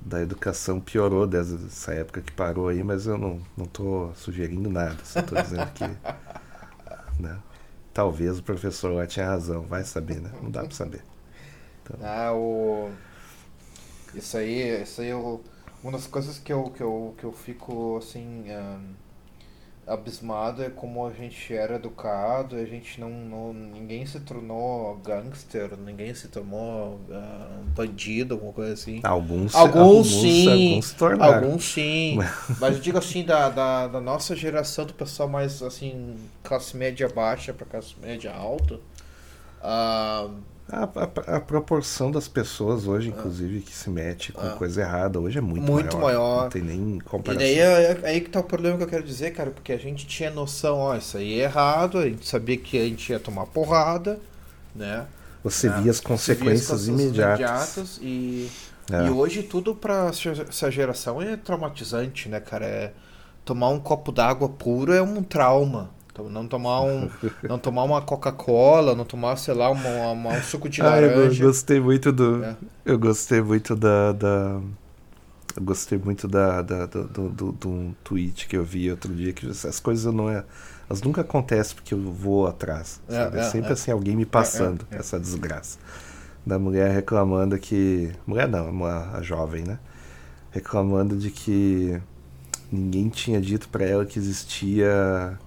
da 0.09 0.21
educação 0.21 0.79
piorou 0.79 1.27
desde 1.27 1.67
essa 1.67 1.93
época 1.93 2.21
que 2.21 2.31
parou 2.31 2.67
aí, 2.67 2.83
mas 2.83 3.05
eu 3.05 3.17
não, 3.17 3.39
não 3.55 4.13
sugerindo 4.15 4.69
nada, 4.69 4.97
só 5.05 5.21
tô 5.21 5.39
dizendo 5.39 5.71
que 5.71 5.85
né, 7.21 7.37
talvez 7.93 8.39
o 8.39 8.43
professor 8.43 8.91
lá 8.91 9.05
tinha 9.05 9.27
razão, 9.27 9.61
vai 9.61 9.83
saber, 9.83 10.19
né? 10.19 10.31
Não 10.41 10.49
dá 10.49 10.61
pra 10.63 10.71
saber. 10.71 11.03
Ah, 12.01 12.33
o. 12.33 12.91
Isso 14.13 14.37
aí, 14.37 14.81
isso 14.81 15.01
aí 15.01 15.09
eu... 15.09 15.43
uma 15.83 15.91
das 15.91 16.07
coisas 16.07 16.39
que 16.39 16.51
eu, 16.51 16.63
que 16.71 16.81
eu, 16.81 17.15
que 17.17 17.23
eu 17.23 17.31
fico 17.31 17.97
assim. 17.97 18.49
ahn, 18.51 18.93
abismado 19.89 20.63
é 20.63 20.69
como 20.69 21.05
a 21.05 21.11
gente 21.11 21.53
era 21.53 21.75
educado, 21.75 22.55
a 22.55 22.65
gente 22.65 23.01
não, 23.01 23.09
não 23.09 23.53
ninguém 23.53 24.05
se 24.05 24.19
tornou 24.19 24.95
gangster, 24.97 25.75
ninguém 25.77 26.13
se 26.13 26.27
tornou 26.27 26.99
ah, 27.11 27.59
bandido, 27.75 28.35
alguma 28.35 28.53
coisa 28.53 28.73
assim. 28.73 29.01
Alguns, 29.03 29.55
Alguns, 29.55 30.07
sim, 30.07 30.47
alguns 30.47 30.85
se 30.85 30.95
tornaram. 30.95 31.35
Alguns 31.35 31.63
sim, 31.73 32.19
mas 32.61 32.75
eu 32.75 32.81
digo 32.81 32.99
assim, 32.99 33.25
da, 33.25 33.49
da, 33.49 33.87
da 33.87 33.99
nossa 33.99 34.35
geração, 34.35 34.85
do 34.85 34.93
pessoal 34.93 35.27
mais 35.27 35.63
assim, 35.63 36.15
classe 36.43 36.77
média 36.77 37.09
baixa 37.09 37.51
para 37.51 37.65
classe 37.65 37.95
média 37.99 38.31
alta, 38.31 38.79
ah, 39.61 40.29
A, 40.71 40.83
a- 40.83 41.35
a 41.37 41.39
proporção 41.39 42.11
das 42.11 42.27
pessoas 42.27 42.85
hoje, 42.87 43.09
inclusive, 43.09 43.61
que 43.61 43.73
se 43.75 43.89
mete 43.89 44.31
com 44.31 44.41
Ah. 44.41 44.51
coisa 44.51 44.81
errada, 44.81 45.19
hoje 45.19 45.39
é 45.39 45.41
muito, 45.41 45.63
Muito 45.71 45.97
maior. 45.97 46.43
Não 46.43 46.49
tem 46.49 46.61
nem 46.61 46.97
E 46.97 47.01
comparação. 47.01 47.39
daí 47.43 47.57
é, 47.59 47.99
é 48.03 48.07
aí 48.07 48.21
que 48.21 48.29
tá 48.29 48.39
o 48.39 48.43
problema 48.43 48.77
que 48.77 48.83
eu 48.83 48.87
quero 48.87 49.03
dizer, 49.03 49.31
cara, 49.31 49.49
porque 49.49 49.73
a 49.73 49.77
gente 49.77 50.05
tinha 50.05 50.29
noção, 50.29 50.77
ó, 50.77 50.95
isso 50.95 51.17
aí 51.17 51.39
é 51.39 51.43
errado, 51.45 51.97
a 51.97 52.03
gente 52.07 52.27
sabia 52.27 52.55
que 52.57 52.77
a 52.77 52.83
gente 52.85 53.11
ia 53.11 53.19
tomar 53.19 53.47
porrada, 53.47 54.19
né? 54.75 55.07
Você 55.43 55.67
É, 55.67 55.69
via 55.71 55.77
as 55.77 55.81
Você 55.81 55.83
via 55.85 55.91
as 55.91 55.99
consequências 56.01 56.87
imediatas. 56.87 57.97
imediatas 57.97 57.99
e, 58.03 58.49
É. 58.91 59.07
e 59.07 59.09
hoje 59.09 59.41
tudo 59.41 59.73
pra 59.73 60.11
essa 60.49 60.69
geração 60.69 61.19
é 61.21 61.35
traumatizante, 61.35 62.29
né, 62.29 62.39
cara? 62.39 62.65
É, 62.65 62.91
tomar 63.43 63.69
um 63.69 63.79
copo 63.79 64.11
d'água 64.11 64.47
puro 64.49 64.93
é 64.93 65.01
um 65.01 65.23
trauma. 65.23 65.89
Então, 66.21 66.29
Não 66.29 66.47
tomar 66.47 66.81
um, 66.81 67.09
não 67.43 67.59
tomar 67.59 67.83
uma 67.83 68.01
Coca-Cola, 68.01 68.95
não 68.95 69.05
tomar, 69.05 69.35
sei 69.37 69.53
lá, 69.53 69.69
uma, 69.69 69.89
uma- 70.11 70.29
um 70.37 70.41
suco 70.41 70.67
de 70.69 70.81
Ah, 70.81 71.01
eu 71.01 71.09
go- 71.09 71.15
laranja. 71.19 71.45
gostei 71.45 71.79
muito 71.79 72.11
do. 72.11 72.43
É. 72.43 72.55
Eu 72.85 72.97
gostei 72.99 73.41
muito 73.41 73.75
da. 73.75 74.11
da- 74.11 74.59
eu 75.57 75.63
gostei 75.63 75.97
muito 75.97 76.27
da, 76.27 76.61
da- 76.61 76.85
do, 76.85 77.03
do, 77.05 77.29
do- 77.29 77.51
de 77.53 77.67
um 77.67 77.93
tweet 78.03 78.47
que 78.47 78.55
eu 78.55 78.63
vi 78.63 78.89
outro 78.91 79.13
dia, 79.13 79.33
que 79.33 79.49
essas 79.49 79.79
coisas 79.79 80.13
não 80.13 80.29
é. 80.29 80.43
Elas 80.89 81.01
nunca 81.01 81.21
acontecem 81.21 81.75
porque 81.75 81.93
eu 81.93 81.99
vou 82.11 82.47
atrás. 82.47 82.99
É? 83.09 83.15
É, 83.15 83.39
é, 83.39 83.43
sempre 83.43 83.69
é. 83.69 83.73
assim, 83.73 83.91
alguém 83.91 84.15
me 84.15 84.25
passando 84.25 84.85
É, 84.91 84.95
é, 84.95 84.97
é. 84.97 84.99
essa 85.01 85.19
desgraça. 85.19 85.77
Da 86.45 86.57
mulher 86.57 86.91
reclamando 86.91 87.57
que. 87.59 88.11
Mulher 88.25 88.47
não, 88.47 88.69
uma, 88.69 89.11
a 89.15 89.21
jovem, 89.21 89.63
né? 89.63 89.77
Reclamando 90.51 91.15
de 91.15 91.29
que 91.29 91.99
ninguém 92.71 93.09
tinha 93.09 93.39
dito 93.41 93.67
pra 93.69 93.83
ela 93.85 94.05
que 94.05 94.17
existia 94.17 95.37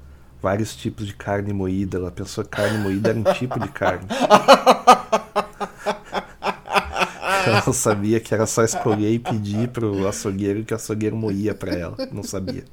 vários 0.42 0.74
tipos 0.76 1.06
de 1.06 1.14
carne 1.14 1.52
moída. 1.52 1.96
Ela 1.98 2.10
pensou 2.10 2.42
que 2.44 2.50
carne 2.50 2.78
moída 2.78 3.10
era 3.10 3.18
um 3.18 3.24
tipo 3.34 3.58
de 3.60 3.68
carne. 3.68 4.06
Ela 7.46 7.62
não 7.66 7.72
sabia 7.72 8.20
que 8.20 8.32
era 8.32 8.46
só 8.46 8.62
escolher 8.62 9.10
e 9.12 9.18
pedir 9.18 9.68
pro 9.68 10.06
açougueiro 10.06 10.64
que 10.64 10.72
o 10.72 10.76
açougueiro 10.76 11.16
moía 11.16 11.54
pra 11.54 11.74
ela. 11.74 11.96
Não 12.12 12.22
sabia. 12.22 12.64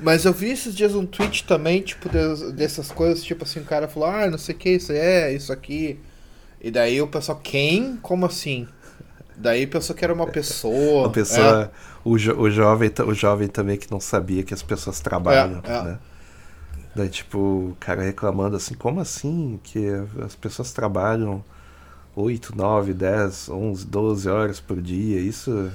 Mas 0.00 0.24
eu 0.24 0.32
vi 0.32 0.50
esses 0.50 0.74
dias 0.74 0.94
um 0.94 1.04
tweet 1.06 1.44
também, 1.44 1.80
tipo, 1.82 2.08
des- 2.08 2.52
dessas 2.52 2.92
coisas, 2.92 3.24
tipo 3.24 3.44
assim, 3.44 3.60
o 3.60 3.64
cara 3.64 3.88
falou, 3.88 4.08
ah, 4.08 4.30
não 4.30 4.38
sei 4.38 4.54
o 4.54 4.58
que, 4.58 4.70
isso 4.70 4.92
é, 4.92 5.32
isso 5.32 5.52
aqui. 5.52 5.98
E 6.60 6.70
daí 6.70 7.00
o 7.00 7.08
pessoal, 7.08 7.40
quem? 7.42 7.96
Como 7.96 8.26
assim? 8.26 8.68
Daí 9.38 9.66
pensou 9.66 9.94
que 9.94 10.04
era 10.04 10.12
uma 10.14 10.26
pessoa. 10.26 11.06
A 11.08 11.10
pessoa, 11.10 11.72
o, 12.04 12.16
jo- 12.18 12.36
o, 12.38 12.50
jovem, 12.50 12.90
o 13.06 13.14
jovem 13.14 13.48
também 13.48 13.76
que 13.76 13.90
não 13.90 14.00
sabia 14.00 14.42
que 14.42 14.54
as 14.54 14.62
pessoas 14.62 15.00
trabalham, 15.00 15.62
É, 15.64 15.72
é. 15.72 15.82
né? 15.82 15.98
Daí, 16.94 17.08
tipo, 17.10 17.38
o 17.38 17.76
cara 17.78 18.02
reclamando 18.02 18.56
assim, 18.56 18.74
como 18.74 19.00
assim 19.00 19.60
que 19.62 19.86
as 20.24 20.34
pessoas 20.34 20.72
trabalham 20.72 21.44
8, 22.16 22.56
9, 22.56 22.94
10, 22.94 23.48
11, 23.50 23.86
12 23.86 24.28
horas 24.28 24.60
por 24.60 24.80
dia? 24.80 25.20
Isso, 25.20 25.70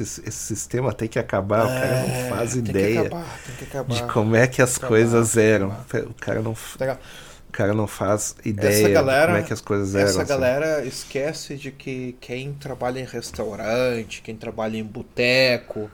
esse, 0.00 0.30
sistema 0.32 0.92
tem 0.92 1.08
que 1.08 1.18
acabar, 1.18 1.66
o 1.66 1.74
cara 1.74 1.96
não 1.96 2.10
faz 2.28 2.56
É, 2.56 2.60
tem 2.62 2.70
ideia 2.70 3.00
acabar, 3.00 3.40
de 3.86 4.02
como 4.04 4.36
é 4.36 4.46
que 4.46 4.62
as 4.62 4.76
acabar, 4.76 4.88
coisas 4.88 5.36
eram. 5.36 5.70
O 6.10 6.14
cara 6.14 6.40
não, 6.42 6.54
Tá- 6.76 6.98
o 6.98 7.27
cara 7.52 7.72
não 7.74 7.86
faz 7.86 8.36
ideia 8.44 8.88
galera, 8.90 9.26
como 9.26 9.38
é 9.38 9.42
que 9.42 9.52
as 9.52 9.60
coisas 9.60 9.94
eram. 9.94 10.08
essa 10.08 10.22
assim. 10.22 10.28
galera 10.28 10.84
esquece 10.84 11.56
de 11.56 11.70
que 11.72 12.16
quem 12.20 12.52
trabalha 12.54 13.00
em 13.00 13.04
restaurante, 13.04 14.22
quem 14.22 14.36
trabalha 14.36 14.76
em 14.76 14.84
boteco, 14.84 15.90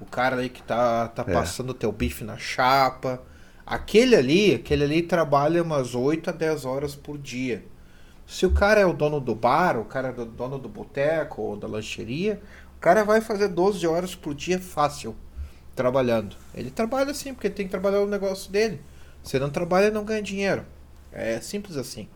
o 0.00 0.04
cara 0.06 0.36
aí 0.36 0.48
que 0.48 0.62
tá, 0.62 1.08
tá 1.08 1.24
É. 1.26 1.32
passando 1.32 1.74
teu 1.74 1.90
bife 1.92 2.24
na 2.24 2.36
chapa, 2.38 3.22
aquele 3.66 4.14
ali, 4.16 4.54
aquele 4.54 4.84
ali 4.84 5.02
trabalha 5.02 5.62
umas 5.62 5.94
8 5.94 6.30
a 6.30 6.32
10 6.32 6.64
horas 6.64 6.94
por 6.94 7.18
dia. 7.18 7.64
Se 8.26 8.46
o 8.46 8.50
cara 8.52 8.80
é 8.80 8.86
o 8.86 8.92
dono 8.92 9.20
do 9.20 9.34
bar, 9.34 9.78
o 9.78 9.84
cara 9.84 10.14
é 10.16 10.20
o 10.20 10.24
dono 10.24 10.58
do 10.58 10.68
boteco 10.68 11.42
ou 11.42 11.56
da 11.56 11.66
lancheria, 11.66 12.40
o 12.76 12.80
cara 12.80 13.04
vai 13.04 13.20
fazer 13.20 13.48
12 13.48 13.86
horas 13.86 14.14
por 14.14 14.34
dia 14.34 14.58
fácil 14.58 15.14
trabalhando. 15.74 16.36
Ele 16.54 16.70
trabalha 16.70 17.10
assim 17.10 17.34
porque 17.34 17.50
tem 17.50 17.66
que 17.66 17.70
trabalhar 17.70 18.00
o 18.00 18.06
negócio 18.06 18.50
dele. 18.50 18.80
Se 19.22 19.38
não 19.38 19.50
trabalha, 19.50 19.90
não 19.90 20.04
ganha 20.04 20.22
dinheiro. 20.22 20.64
É 21.12 21.40
simples 21.40 21.76
assim. 21.76 22.08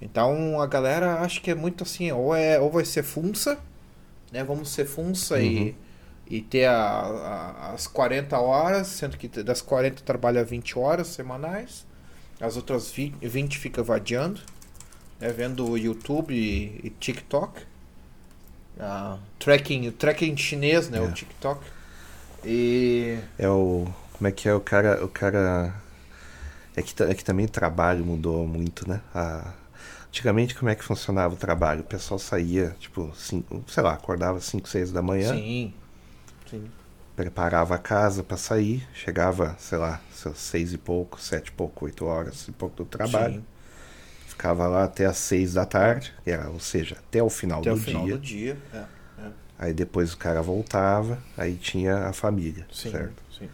Então 0.00 0.60
a 0.60 0.66
galera 0.66 1.20
acha 1.20 1.40
que 1.40 1.50
é 1.50 1.54
muito 1.54 1.84
assim, 1.84 2.10
ou 2.12 2.34
é 2.34 2.58
ou 2.60 2.70
vai 2.70 2.84
ser 2.84 3.02
funça, 3.02 3.58
né? 4.32 4.44
Vamos 4.44 4.70
ser 4.70 4.86
funça 4.86 5.40
e, 5.40 5.74
e 6.28 6.42
ter 6.42 6.66
a, 6.66 6.74
a- 6.76 7.72
as 7.74 7.86
40 7.86 8.38
horas, 8.38 8.88
sendo 8.88 9.16
que 9.16 9.28
das 9.28 9.62
40 9.62 10.02
trabalha 10.02 10.44
20 10.44 10.78
horas 10.78 11.08
semanais, 11.08 11.86
as 12.40 12.56
outras 12.56 12.90
vi- 12.90 13.14
20 13.22 13.58
fica 13.58 13.82
vadiando, 13.82 14.40
né, 15.20 15.30
vendo 15.30 15.76
YouTube 15.78 16.34
e, 16.34 16.80
e 16.84 16.90
TikTok. 16.90 17.62
Ah, 18.78 19.18
tracking, 19.38 19.90
tracking 19.92 20.36
chinês, 20.36 20.90
né, 20.90 20.98
É. 20.98 21.00
o 21.00 21.12
TikTok. 21.12 21.64
E 22.44 23.18
É 23.38 23.48
o. 23.48 23.86
Como 24.12 24.28
é 24.28 24.32
que 24.32 24.48
é? 24.48 24.54
O 24.54 24.60
cara. 24.60 25.04
O 25.04 25.08
cara. 25.08 25.74
É 26.76 26.82
que, 26.82 27.02
é 27.02 27.14
que 27.14 27.24
também 27.24 27.46
o 27.46 27.50
trabalho 27.50 28.04
mudou 28.04 28.46
muito, 28.46 28.88
né? 28.88 29.00
A- 29.14 29.54
Antigamente, 30.08 30.54
como 30.54 30.70
é 30.70 30.74
que 30.74 30.84
funcionava 30.84 31.34
o 31.34 31.36
trabalho? 31.36 31.82
O 31.82 31.84
pessoal 31.84 32.18
saía, 32.18 32.74
tipo, 32.80 33.12
cinco, 33.14 33.62
sei 33.68 33.82
lá, 33.82 33.92
acordava 33.94 34.40
5, 34.40 34.68
6 34.68 34.90
da 34.90 35.02
manhã, 35.02 35.42
sim, 35.44 35.74
sim, 36.46 36.72
preparava 37.14 37.74
a 37.74 37.78
casa 37.78 38.22
pra 38.22 38.36
sair, 38.36 38.86
chegava, 38.94 39.56
sei 39.58 39.78
lá, 39.78 40.00
seis 40.34 40.72
e 40.72 40.78
pouco, 40.78 41.20
sete 41.20 41.48
e 41.48 41.52
pouco, 41.52 41.84
oito 41.86 42.04
horas 42.04 42.46
e 42.48 42.52
pouco 42.52 42.76
do 42.76 42.84
trabalho. 42.84 43.34
sim, 43.34 43.46
Ficava 44.28 44.68
lá 44.68 44.84
até 44.84 45.06
as 45.06 45.18
seis 45.18 45.54
da 45.54 45.66
tarde, 45.66 46.14
era, 46.26 46.50
ou 46.50 46.60
seja, 46.60 46.96
até 46.98 47.22
o 47.22 47.30
final 47.30 47.64
até 47.64 47.72
do 47.72 47.74
o 47.74 47.76
final 47.76 48.06
dia. 48.06 48.08
do 48.08 48.18
dia. 48.18 48.56
É, 48.72 48.86
é. 49.22 49.32
Aí 49.58 49.72
depois 49.72 50.12
o 50.12 50.18
cara 50.18 50.42
voltava, 50.42 51.18
aí 51.36 51.56
tinha 51.56 52.08
a 52.08 52.12
família, 52.12 52.66
Sim, 52.70 52.90
certo? 52.90 53.22
sim. 53.28 53.50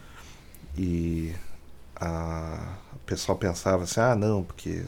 E 0.76 1.34
a, 2.02 2.74
o 2.94 2.98
pessoal 3.00 3.38
pensava 3.38 3.84
assim, 3.84 4.00
ah 4.00 4.14
não, 4.14 4.42
porque 4.42 4.82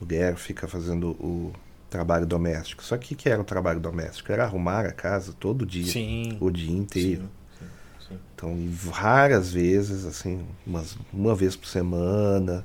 a 0.00 0.04
mulher 0.04 0.36
fica 0.36 0.68
fazendo 0.68 1.10
o 1.12 1.52
trabalho 1.90 2.26
doméstico. 2.26 2.82
Só 2.82 2.96
que 2.96 3.14
o 3.14 3.16
que 3.16 3.28
era 3.28 3.40
o 3.40 3.44
trabalho 3.44 3.80
doméstico? 3.80 4.32
Era 4.32 4.44
arrumar 4.44 4.86
a 4.86 4.92
casa 4.92 5.32
todo 5.38 5.66
dia, 5.66 5.92
Sim. 5.92 6.36
o 6.40 6.50
dia 6.50 6.72
inteiro. 6.72 7.28
Sim, 7.58 7.66
sim. 8.08 8.18
Então, 8.34 8.56
raras 8.90 9.52
vezes, 9.52 10.04
assim, 10.04 10.44
umas, 10.66 10.96
uma 11.12 11.34
vez 11.34 11.56
por 11.56 11.66
semana. 11.68 12.64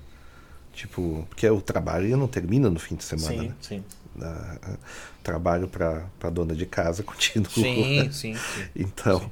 Tipo, 0.73 1.25
porque 1.29 1.49
o 1.49 1.59
trabalho 1.59 2.15
não 2.17 2.27
termina 2.27 2.69
no 2.69 2.79
fim 2.79 2.95
de 2.95 3.03
semana, 3.03 3.41
Sim, 3.41 3.47
né? 3.49 3.55
sim. 3.61 3.83
A- 4.21 4.57
a- 4.73 4.77
trabalho 5.23 5.67
para 5.67 6.05
a 6.23 6.29
dona 6.29 6.55
de 6.55 6.65
casa 6.65 7.01
continua. 7.03 7.49
Sim, 7.49 8.09
sim, 8.11 8.35
sim. 8.35 8.65
Então, 8.75 9.31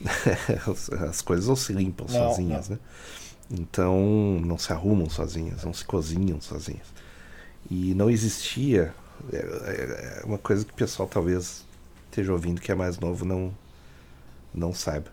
as, 0.68 0.90
as 0.90 1.22
coisas 1.22 1.46
não 1.48 1.56
se 1.56 1.72
limpam 1.72 2.06
Não, 2.08 2.30
sozinhas, 2.30 2.68
né? 2.68 2.78
Então, 3.50 3.98
não 4.44 4.56
se 4.56 4.72
arrumam 4.72 5.08
sozinhas, 5.10 5.64
não 5.64 5.72
se 5.72 5.84
cozinham 5.84 6.40
sozinhas. 6.40 6.86
E 7.70 7.94
não 7.94 8.08
existia. 8.08 8.94
É, 9.32 9.36
é- 9.36 10.20
é 10.22 10.24
uma 10.24 10.38
coisa 10.38 10.64
que 10.64 10.70
o 10.72 10.74
pessoal 10.74 11.08
talvez 11.08 11.64
esteja 12.08 12.32
ouvindo 12.32 12.60
que 12.60 12.70
é 12.70 12.74
mais 12.74 12.98
novo 12.98 13.24
não, 13.24 13.52
não 14.54 14.72
saiba. 14.72 15.10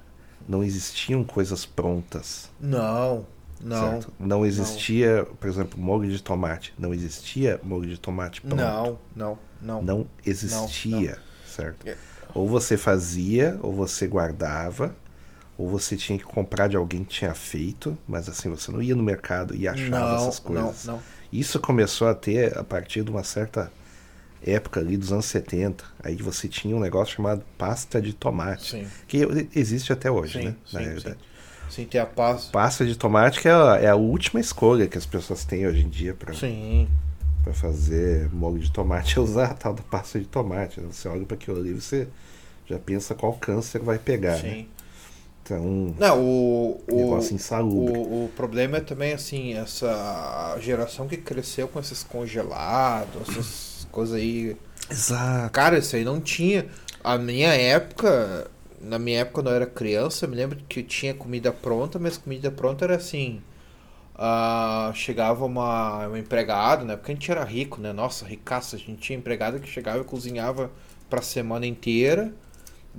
Não 0.47 0.63
existiam 0.63 1.23
coisas 1.23 1.65
prontas. 1.65 2.49
Não, 2.59 3.25
não, 3.59 3.89
certo? 3.91 4.13
Não 4.19 4.45
existia, 4.45 5.27
por 5.39 5.49
exemplo, 5.49 5.79
molho 5.79 6.09
de 6.09 6.21
tomate. 6.21 6.73
Não 6.77 6.93
existia 6.93 7.59
molho 7.63 7.89
de 7.89 7.97
tomate 7.99 8.39
pronto. 8.41 8.55
não, 8.55 8.99
não, 9.15 9.39
não. 9.61 9.81
Não 9.81 10.07
existia, 10.25 11.17
certo? 11.45 11.87
É. 11.87 11.97
Ou 12.33 12.47
você 12.47 12.77
fazia, 12.77 13.57
ou 13.61 13.73
você 13.73 14.07
guardava, 14.07 14.95
ou 15.57 15.67
você 15.67 15.97
tinha 15.97 16.17
que 16.17 16.23
comprar 16.23 16.67
de 16.67 16.75
alguém 16.77 17.03
que 17.03 17.15
tinha 17.15 17.33
feito, 17.33 17.97
mas 18.07 18.29
assim, 18.29 18.49
você 18.49 18.71
não 18.71 18.81
ia 18.81 18.95
no 18.95 19.03
mercado 19.03 19.55
e 19.55 19.67
achava 19.67 19.89
não, 19.89 20.15
essas 20.15 20.39
coisas. 20.39 20.85
Não, 20.85 20.95
não. 20.95 21.01
Isso 21.33 21.59
começou 21.59 22.07
a 22.07 22.13
ter 22.13 22.57
a 22.57 22.63
partir 22.63 23.03
de 23.03 23.09
uma 23.09 23.23
certa 23.23 23.71
época 24.45 24.79
ali 24.79 24.95
dos 24.95 25.11
anos 25.11 25.25
70. 25.25 25.83
Aí 26.03 26.15
você 26.17 26.47
tinha 26.47 26.75
um 26.75 26.79
negócio 26.79 27.15
chamado 27.15 27.43
pasta 27.57 28.01
de 28.01 28.13
tomate, 28.13 28.71
Sim. 28.71 28.87
que 29.07 29.25
existe 29.55 29.91
até 29.91 30.09
hoje, 30.11 30.39
Sim, 30.39 30.45
né? 30.45 30.55
sim, 30.65 30.73
na 30.77 30.79
sim. 30.79 30.85
verdade. 30.85 31.17
Sim, 31.69 31.85
tem 31.85 31.99
a 31.99 32.05
paz. 32.05 32.45
Pasta 32.45 32.85
de 32.85 32.95
tomate 32.95 33.41
que 33.41 33.47
é 33.47 33.51
a, 33.51 33.75
é 33.81 33.87
a 33.89 33.95
última 33.95 34.39
escolha 34.39 34.87
que 34.87 34.97
as 34.97 35.05
pessoas 35.05 35.43
têm 35.43 35.67
hoje 35.67 35.81
em 35.83 35.89
dia 35.89 36.13
para 36.13 36.33
Sim, 36.33 36.87
para 37.43 37.53
fazer 37.53 38.29
molho 38.33 38.59
de 38.59 38.71
tomate 38.71 39.17
é 39.17 39.21
usar 39.21 39.47
a 39.51 39.53
tal 39.53 39.73
da 39.73 39.83
pasta 39.83 40.19
de 40.19 40.25
tomate. 40.25 40.79
né? 40.79 40.87
Você 40.91 41.07
olha 41.09 41.25
para 41.25 41.35
aquilo 41.35 41.59
ali 41.59 41.71
e 41.71 41.73
você 41.81 42.07
já 42.65 42.79
pensa 42.79 43.15
qual 43.15 43.33
câncer 43.33 43.81
vai 43.81 43.97
pegar, 43.99 44.41
né? 44.43 44.65
Então, 45.47 45.95
Não, 45.97 46.19
o, 46.23 46.83
o, 46.87 46.93
negócio 46.93 47.33
insalubre. 47.35 48.05
o, 48.09 48.25
o 48.25 48.33
problema 48.35 48.77
é 48.77 48.81
também, 48.81 49.13
assim, 49.13 49.53
essa 49.53 50.57
geração 50.59 51.07
que 51.07 51.17
cresceu 51.17 51.67
com 51.67 51.79
esses 51.79 52.03
congelados, 52.03 53.21
essas 53.29 53.87
coisas 53.91 54.15
aí. 54.15 54.57
Exato. 54.89 55.51
Cara, 55.51 55.77
isso 55.79 55.95
aí 55.95 56.03
não 56.03 56.21
tinha. 56.21 56.67
A 57.03 57.17
minha 57.17 57.53
época, 57.53 58.49
na 58.81 58.99
minha 58.99 59.19
época 59.21 59.35
quando 59.35 59.49
eu 59.49 59.55
era 59.55 59.65
criança, 59.65 60.25
eu 60.25 60.29
me 60.29 60.35
lembro 60.35 60.57
que 60.67 60.83
tinha 60.83 61.13
comida 61.13 61.51
pronta, 61.53 61.97
mas 61.99 62.17
comida 62.17 62.51
pronta 62.51 62.85
era 62.85 62.95
assim. 62.97 63.41
ah, 64.15 64.91
chegava 64.95 65.45
uma, 65.45 66.07
uma 66.07 66.19
empregada, 66.19 66.83
né? 66.85 66.95
Porque 66.95 67.11
a 67.11 67.15
gente 67.15 67.31
era 67.31 67.43
rico, 67.43 67.81
né? 67.81 67.93
Nossa, 67.93 68.25
ricaça. 68.25 68.75
A 68.75 68.79
gente 68.79 68.97
tinha 68.97 69.17
empregada 69.17 69.59
que 69.59 69.67
chegava 69.67 69.99
e 70.01 70.03
cozinhava 70.03 70.71
pra 71.09 71.21
semana 71.21 71.65
inteira, 71.67 72.33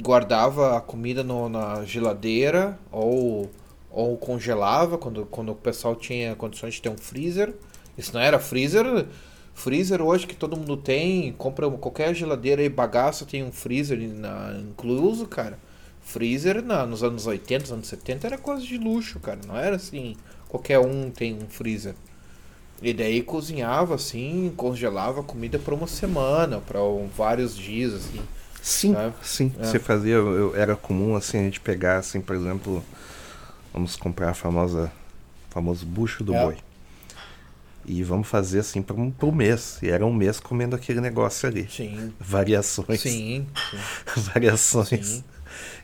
guardava 0.03 0.77
a 0.77 0.81
comida 0.81 1.23
no- 1.23 1.49
na 1.49 1.85
geladeira 1.85 2.79
ou, 2.91 3.51
ou 3.91 4.17
congelava 4.17 4.99
quando, 4.99 5.27
quando 5.27 5.51
o 5.53 5.55
pessoal 5.55 5.97
tinha 5.97 6.35
condições 6.37 6.75
de 6.75 6.83
ter 6.83 6.89
um 6.89 6.99
freezer. 6.99 7.55
Isso 7.97 8.13
não 8.15 8.21
era 8.21 8.39
freezer. 8.39 9.07
Freezer 9.55 10.01
hoje 10.01 10.27
que 10.27 10.37
todo 10.37 10.57
mundo 10.57 10.77
tem, 10.77 11.33
compra 11.33 11.69
qualquer 11.71 12.15
geladeira 12.15 12.63
e 12.63 12.69
bagaço 12.69 13.27
tem 13.27 13.43
um 13.43 13.51
freezer 13.51 13.99
na, 14.15 14.57
incluso, 14.61 15.27
cara. 15.27 15.59
Freezer 16.01 16.63
na, 16.63 16.87
nos 16.87 17.03
anos 17.03 17.27
80, 17.27 17.63
nos 17.65 17.73
anos 17.73 17.89
70 17.89 18.27
era 18.27 18.39
coisa 18.39 18.63
de 18.65 18.79
luxo, 18.79 19.19
cara. 19.21 19.41
Não 19.47 19.57
era 19.57 19.77
assim, 19.77 20.17
qualquer 20.49 20.79
um 20.79 21.11
tem 21.11 21.35
um 21.35 21.49
freezer. 21.49 21.95
E 22.81 22.93
daí 22.95 23.23
cozinhava 23.23 23.95
assim, 23.97 24.53
congelava 24.57 25.23
comida 25.23 25.59
para 25.59 25.75
uma 25.75 25.87
semana, 25.89 26.61
para 26.61 26.79
vários 27.17 27.57
dias, 27.57 27.93
assim. 27.95 28.21
Sim, 28.63 28.95
É. 28.97 29.13
sim. 29.23 29.53
É. 29.59 29.65
Você 29.65 29.79
fazia, 29.79 30.15
eu- 30.15 30.55
era 30.57 30.77
comum 30.77 31.17
assim 31.17 31.39
a 31.39 31.43
gente 31.43 31.61
pegar 31.61 31.99
assim, 31.99 32.21
por 32.21 32.35
exemplo, 32.37 32.85
vamos 33.73 33.97
comprar 33.97 34.31
a 34.31 34.35
famosa 34.35 34.93
famoso 35.51 35.87
bucho 35.87 36.23
do 36.23 36.35
É. 36.35 36.45
boi. 36.45 36.57
E 37.87 38.03
vamos 38.03 38.29
fazer 38.29 38.59
assim 38.61 38.83
para 38.83 38.97
um 38.97 39.11
pro 39.11 39.33
mês. 39.33 39.79
E 39.83 39.89
era 39.89 40.05
um 40.05 40.13
mês 40.13 40.39
comendo 40.39 40.77
aquele 40.77 41.01
negócio 41.01 41.49
ali. 41.49 41.67
Sim. 41.71 42.13
Variações. 42.21 43.01
Sim. 43.01 43.47
Variações. 44.15 45.07
Sim. 45.07 45.25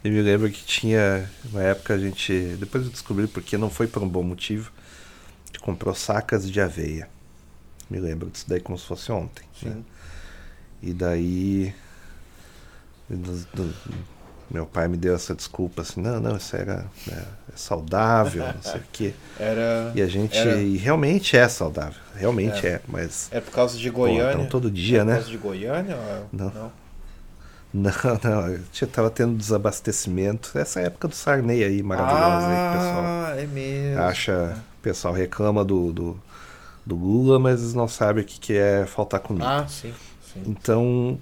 Eu 0.05 0.13
me 0.13 0.21
lembro 0.21 0.51
que 0.51 0.63
tinha, 0.65 1.29
uma 1.51 1.63
época 1.63 1.95
a 1.95 1.99
gente, 1.99 2.57
depois 2.61 2.85
eu 2.85 2.91
descobri 2.91 3.27
porque 3.27 3.57
não 3.57 3.71
foi 3.71 3.87
por 3.87 4.03
um 4.03 4.09
bom 4.09 4.23
motivo, 4.23 4.71
a 5.45 5.47
gente 5.47 5.61
comprou 5.61 5.95
sacas 5.95 6.49
de 6.51 6.61
aveia. 6.61 7.09
Me 7.89 7.99
lembro 7.99 8.29
disso 8.29 8.45
daí 8.47 8.61
como 8.61 8.79
se 8.79 8.85
fosse 8.87 9.11
ontem. 9.11 9.45
né? 9.63 9.73
Sim. 9.73 9.85
E 10.83 10.93
daí 10.93 11.75
do- 13.09 13.47
do- 13.55 13.75
meu 14.51 14.67
pai 14.67 14.87
me 14.89 14.97
deu 14.97 15.15
essa 15.15 15.35
desculpa 15.35 15.83
assim, 15.83 16.01
não, 16.01 16.21
não, 16.21 16.37
isso 16.37 16.55
era 16.55 16.85
né, 17.07 17.25
é 17.53 17.57
saudável, 17.57 18.45
não 18.55 18.63
sei 18.63 18.81
o 18.81 18.85
quê. 18.93 19.15
Era. 19.39 19.91
E 19.95 20.03
a 20.03 20.07
gente 20.07 20.37
Era- 20.37 20.61
e 20.61 20.77
realmente 20.77 21.37
é 21.37 21.49
saudável, 21.49 22.01
realmente 22.15 22.67
é, 22.67 22.81
mas 22.87 23.29
É 23.33 23.41
por 23.41 23.53
causa 23.53 23.77
de 23.79 23.91
pô, 23.91 23.99
Goiânia. 23.99 24.35
então 24.35 24.47
todo 24.47 24.69
É 24.69 24.71
dia, 24.71 25.01
por 25.01 25.07
né? 25.07 25.15
causa 25.15 25.31
de 25.31 25.37
Goiânia? 25.39 25.97
ou- 25.97 26.29
Não. 26.33 26.73
Não, 27.73 27.93
não, 28.23 28.49
eu 28.81 28.87
tava 28.87 29.11
tendo 29.11 29.37
desabastecimento. 29.37 30.57
Essa 30.57 30.81
época 30.81 31.09
do 31.09 31.15
Sarney 31.15 31.65
aí, 31.65 31.83
maravilhosa 31.83 32.47
aí, 32.47 32.57
que 32.57 32.77
o 32.77 32.81
pessoal 32.81 33.03
Ah, 33.05 33.35
é 33.37 33.47
mesmo. 33.49 34.01
acha, 34.03 34.57
o 34.79 34.83
pessoal 34.83 35.13
reclama 35.13 35.65
do, 35.65 35.93
do, 35.93 36.21
do 36.87 36.95
Lula, 36.95 37.41
mas 37.41 37.75
não 37.75 37.89
sabe 37.89 38.21
o 38.21 38.25
que, 38.25 38.39
que 38.39 38.53
é 38.53 38.87
faltar 38.87 39.19
comida. 39.19 39.45
Ah, 39.63 39.67
sim. 39.67 39.93
sim. 40.33 40.43
Então, 40.47 41.19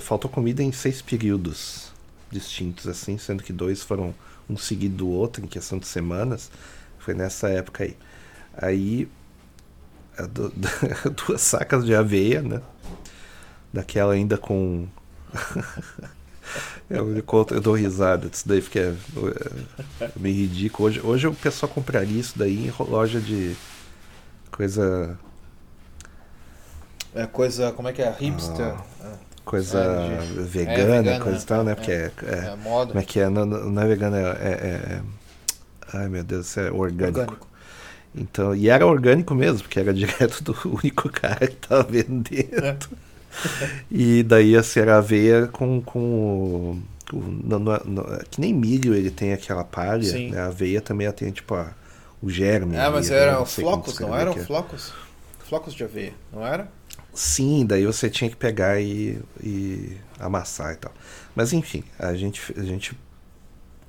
faltou 0.00 0.30
comida 0.30 0.62
em 0.62 0.72
seis 0.72 1.02
períodos 1.02 1.92
distintos, 2.30 2.86
assim, 2.86 3.18
sendo 3.18 3.42
que 3.42 3.52
dois 3.52 3.82
foram 3.82 4.14
um 4.48 4.56
seguido 4.56 4.96
do 4.96 5.08
outro, 5.08 5.44
em 5.44 5.48
questão 5.48 5.78
de 5.78 5.86
semanas. 5.86 6.50
Foi 6.98 7.14
nessa 7.14 7.48
época 7.48 7.84
aí. 7.84 7.96
Aí, 8.56 9.08
du- 10.32 10.52
duas 11.26 11.40
sacas 11.40 11.84
de 11.84 11.94
aveia, 11.94 12.42
né? 12.42 12.60
Daquela 13.72 14.12
ainda 14.14 14.36
com. 14.36 14.88
eu, 16.88 17.22
conto- 17.22 17.54
eu 17.54 17.60
dou 17.60 17.74
risada 17.74 18.28
disso 18.28 18.48
daí, 18.48 18.60
porque 18.60 18.78
é, 18.78 18.94
é 20.00 20.10
meio 20.16 20.34
ridículo. 20.36 20.88
Hoje, 20.88 21.00
hoje 21.00 21.26
o 21.26 21.34
pessoal 21.34 21.70
compraria 21.72 22.18
isso 22.20 22.38
daí 22.38 22.66
em 22.68 22.72
loja 22.84 23.20
de 23.20 23.56
coisa 24.50 25.18
É 27.14 27.26
coisa, 27.26 27.72
como 27.72 27.88
é 27.88 27.92
que 27.92 28.02
é? 28.02 28.10
Hipster. 28.10 28.74
Coisa 29.44 29.78
É, 29.78 30.18
vegana, 30.42 30.94
é 30.94 31.02
vegana, 31.02 31.24
coisa 31.24 31.42
e 31.42 31.46
tal, 31.46 31.64
né? 31.64 31.72
é, 31.72 31.74
Porque 31.74 31.90
é, 31.90 32.12
É, 32.26 32.46
é- 32.52 32.56
moda. 32.56 32.88
como 32.88 33.00
é 33.00 33.04
que 33.04 33.20
é? 33.20 33.28
Não, 33.28 33.44
não 33.46 33.82
é 33.82 33.86
vegana, 33.86 34.18
é, 34.18 34.22
é- 34.50 35.00
Ai 35.92 36.08
meu 36.08 36.22
Deus, 36.22 36.46
isso 36.46 36.60
é 36.60 36.70
orgânico. 36.70 37.20
Orgânico. 37.20 37.48
Então, 38.14 38.54
e 38.54 38.68
era 38.68 38.86
orgânico 38.86 39.34
mesmo, 39.34 39.62
porque 39.62 39.80
era 39.80 39.92
direto 39.94 40.42
do 40.42 40.56
único 40.82 41.08
cara 41.10 41.46
que 41.46 41.56
tava 41.56 41.82
vendendo. 41.84 42.88
E 43.90 44.22
daí 44.22 44.56
assim, 44.56 44.80
era 44.80 44.98
aveia 44.98 45.46
com, 45.46 45.80
com, 45.80 46.80
no- 47.12 47.58
no- 47.58 47.80
no- 47.84 48.18
que 48.30 48.40
nem 48.40 48.52
milho 48.54 48.94
ele 48.94 49.10
tem 49.10 49.32
aquela 49.32 49.64
palha, 49.64 50.02
Sim. 50.04 50.30
né? 50.30 50.40
A 50.40 50.46
aveia 50.46 50.80
também 50.80 51.06
ela 51.06 51.14
tem 51.14 51.30
tipo 51.30 51.54
a- 51.54 51.72
o 52.22 52.28
germe. 52.30 52.76
Ah, 52.76 52.90
mas 52.90 53.10
ali, 53.10 53.20
né? 53.20 53.26
eram 53.28 53.46
flocos, 53.46 53.98
não 53.98 54.14
eram 54.16 54.34
flocos? 54.36 54.92
Flocos 55.48 55.74
de 55.74 55.82
aveia, 55.84 56.12
não 56.32 56.46
era? 56.46 56.68
Sim, 57.12 57.66
daí 57.66 57.84
você 57.84 58.08
tinha 58.08 58.30
que 58.30 58.36
pegar 58.36 58.80
e, 58.80 59.20
e 59.42 59.96
amassar 60.18 60.72
e 60.72 60.76
tal. 60.76 60.92
Mas 61.34 61.52
enfim, 61.52 61.82
a 61.98 62.14
gente, 62.14 62.54
a 62.56 62.62
gente 62.62 62.96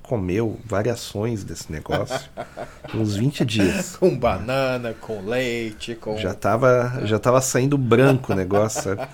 comeu 0.02 0.58
variações 0.64 1.44
desse 1.44 1.70
negócio 1.70 2.28
uns 2.94 3.16
20 3.16 3.44
dias. 3.44 3.96
Com 3.96 4.16
banana, 4.18 4.94
com 4.94 5.24
leite, 5.24 5.94
com. 5.94 6.16
Já 6.18 6.34
tava, 6.34 7.02
já 7.04 7.18
tava 7.18 7.40
saindo 7.40 7.78
branco 7.78 8.32
o 8.32 8.36
negócio, 8.36 8.82
sabe? 8.82 9.08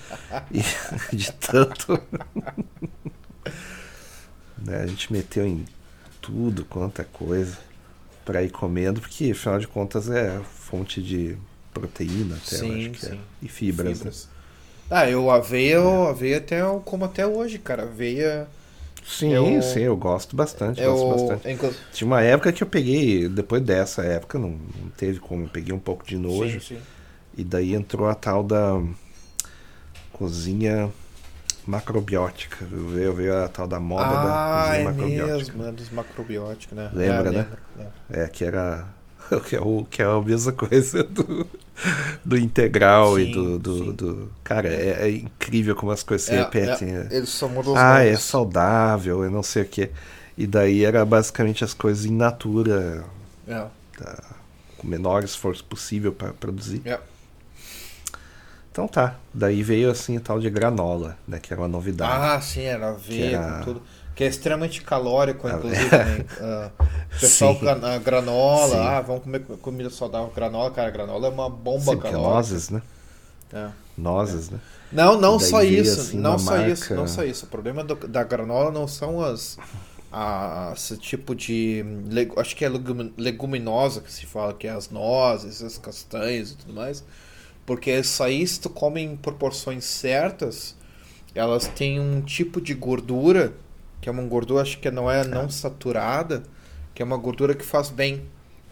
E 0.50 0.62
de 1.14 1.32
tanto. 1.32 2.00
né, 4.59 4.82
a 4.82 4.86
gente 4.86 5.12
meteu 5.12 5.46
em 5.46 5.64
tudo 6.20 6.64
quanto 6.64 7.00
é 7.00 7.04
coisa 7.04 7.59
pra 8.24 8.42
ir 8.42 8.50
comendo, 8.50 9.00
porque 9.00 9.30
afinal 9.30 9.59
de 9.59 9.66
contas 9.66 10.11
é 10.11 10.40
fonte 10.40 11.02
de 11.02 11.36
proteína 11.72 12.36
até, 12.36 12.60
eu 12.60 12.64
Sim, 12.64 12.74
acho 12.74 12.90
que 12.90 13.06
é. 13.06 13.10
sim. 13.10 13.20
E 13.42 13.48
fibras. 13.48 14.02
né? 14.04 14.12
Fibras. 14.12 14.28
Ah, 14.90 15.08
eu 15.10 15.30
aveia, 15.30 15.74
eu 15.74 16.08
aveia 16.08 16.38
até 16.38 16.60
eu 16.62 16.80
como 16.80 17.04
até 17.04 17.26
hoje, 17.26 17.58
cara. 17.58 17.82
Aveia. 17.84 18.48
Sim, 19.04 19.60
Eu- 19.60 19.62
sim, 19.62 19.80
eu 19.80 19.96
gosto 19.96 20.36
bastante, 20.36 20.82
gosto 20.82 21.06
bastante. 21.08 21.44
inclu- 21.46 21.74
Tinha 21.92 22.06
uma 22.06 22.20
época 22.22 22.52
que 22.52 22.62
eu 22.62 22.66
peguei, 22.66 23.28
depois 23.28 23.62
dessa 23.62 24.02
época, 24.04 24.38
não, 24.38 24.50
não 24.50 24.90
teve 24.96 25.18
como, 25.18 25.44
eu 25.44 25.48
peguei 25.48 25.72
um 25.72 25.78
pouco 25.78 26.04
de 26.06 26.16
nojo. 26.18 26.58
Sim, 26.58 26.60
sim. 26.60 26.86
E 27.36 27.44
daí 27.44 27.74
entrou 27.74 28.08
a 28.08 28.14
tal 28.14 28.42
da 28.44 28.80
cozinha 30.12 30.90
macrobiótica. 31.66 32.64
Veio, 32.66 33.14
veio 33.14 33.44
a 33.44 33.48
tal 33.48 33.66
da 33.68 33.80
moda 33.80 34.18
da 34.18 34.38
Ah, 34.38 34.38
cozinha 34.38 34.80
é 34.80 34.84
macrobiótica. 34.84 34.84
mesmo, 34.86 35.62
é 35.64 35.72
dos 35.72 35.90
macrobióticos, 35.90 36.74
né? 36.76 36.92
Lembra, 36.92 37.30
É, 37.30 37.32
né? 37.32 37.46
lembro, 37.46 37.62
lembro. 37.74 38.02
É, 38.10 38.28
que 38.28 38.44
era. 38.44 38.88
Que 39.49 39.57
é, 39.57 39.61
o, 39.61 39.85
que 39.91 40.03
é 40.03 40.05
a 40.07 40.20
mesma 40.20 40.53
coisa 40.53 41.03
do, 41.05 41.47
do 42.24 42.37
integral 42.39 43.18
e 43.18 43.24
Sim, 43.24 43.33
do. 43.33 43.59
do, 43.59 43.79
sim. 43.79 43.93
do- 43.93 44.33
cara, 44.45 44.68
é, 44.68 45.09
é 45.09 45.11
incrível 45.11 45.74
como 45.76 45.93
as 45.93 46.03
coisas 46.03 46.26
se 46.26 46.35
É, 46.35 46.41
repetem. 46.41 46.97
é, 46.97 47.09
eles 47.11 47.29
só 47.31 47.49
mudam 47.49 47.74
os 47.74 47.79
Ah, 47.81 48.01
é 48.03 48.07
nomes. 48.12 48.20
saudável, 48.20 49.24
eu 49.24 49.31
não 49.31 49.43
sei 49.43 49.62
o 49.62 49.66
que. 49.68 49.91
E 50.37 50.47
daí 50.47 50.85
era 50.85 51.05
basicamente 51.05 51.64
as 51.64 51.74
coisas 51.74 52.05
in 52.05 52.16
natura, 52.16 53.05
É, 53.47 53.70
com 54.76 54.87
o 54.87 54.91
menor 54.91 55.24
esforço 55.24 55.64
possível 55.64 56.12
para 56.12 56.33
produzir. 56.33 56.83
é. 56.85 56.99
Então 58.70 58.87
tá. 58.87 59.16
Daí 59.33 59.62
veio 59.62 59.91
assim 59.91 60.16
o 60.16 60.20
tal 60.20 60.41
de 60.41 60.49
granola, 60.51 61.16
né? 61.26 61.39
Que 61.41 61.53
era 61.53 61.61
uma 61.62 61.68
novidade. 61.68 62.12
Ah, 62.12 62.41
sim, 62.41 62.62
era 62.62 62.97
era- 63.09 63.39
com 63.39 63.55
tudo. 63.64 63.83
Que 64.18 64.24
é 64.24 64.26
extremamente 64.26 64.82
calórico, 64.82 65.48
inclusive. 65.48 65.88
Ah, 66.40 66.70
o 67.16 67.20
pessoal, 67.20 67.54
Sim. 67.54 67.60
gra- 67.60 67.78
ah, 67.82 67.98
granola, 67.98 68.68
Sim. 68.68 68.76
ah, 68.78 69.00
vamos 69.00 69.22
comer 69.22 69.40
comida 69.62 69.88
saudável. 69.90 70.32
Granola, 70.34 70.70
cara, 70.72 70.90
granola 70.90 71.28
é 71.28 71.30
uma 71.30 71.48
bomba 71.48 71.92
Sim, 71.92 71.98
é 71.98 72.02
calórica. 72.02 72.18
nozes, 72.34 72.68
né? 72.70 72.82
É. 73.52 73.68
Nozes, 73.96 74.50
né? 74.50 74.58
Não, 74.90 75.20
não 75.20 75.38
só 75.38 75.62
isso, 75.62 76.00
assim, 76.00 76.18
não 76.18 76.36
só 76.38 76.50
marca- 76.50 76.68
isso, 76.68 76.94
não 76.94 77.06
só 77.06 77.22
isso. 77.22 77.46
O 77.46 77.48
problema 77.48 77.84
do- 77.84 78.08
da 78.08 78.24
granola 78.24 78.72
não 78.72 78.88
são 78.88 79.22
as 79.22 79.56
a- 80.12 80.72
esse 80.76 80.96
tipo 80.96 81.32
de 81.34 81.84
acho 82.36 82.56
que 82.56 82.64
é 82.64 82.68
legumi- 82.68 83.12
leguminosa 83.16 84.00
que 84.00 84.12
se 84.12 84.26
fala, 84.26 84.52
que 84.52 84.66
é 84.66 84.70
as 84.70 84.90
nozes, 84.90 85.62
as 85.62 85.78
castanhas 85.78 86.50
e 86.50 86.56
tudo 86.56 86.72
mais. 86.74 87.04
Porque 87.64 87.90
isso 87.92 88.22
aí, 88.22 88.44
se 88.46 88.58
tu 88.60 88.68
come 88.68 89.00
em 89.00 89.16
proporções 89.16 89.84
certas, 89.84 90.74
elas 91.34 91.68
têm 91.68 92.00
um 92.00 92.20
tipo 92.20 92.60
de 92.60 92.74
gordura, 92.74 93.52
que 94.01 94.09
é 94.09 94.12
uma 94.12 94.22
gordura, 94.22 94.62
acho 94.62 94.78
que 94.78 94.90
não 94.90 95.11
é 95.11 95.24
não 95.24 95.49
saturada, 95.49 96.42
que 96.94 97.03
é 97.03 97.05
uma 97.05 97.16
gordura 97.16 97.55
que 97.55 97.64
faz 97.64 97.90
bem. 97.90 98.22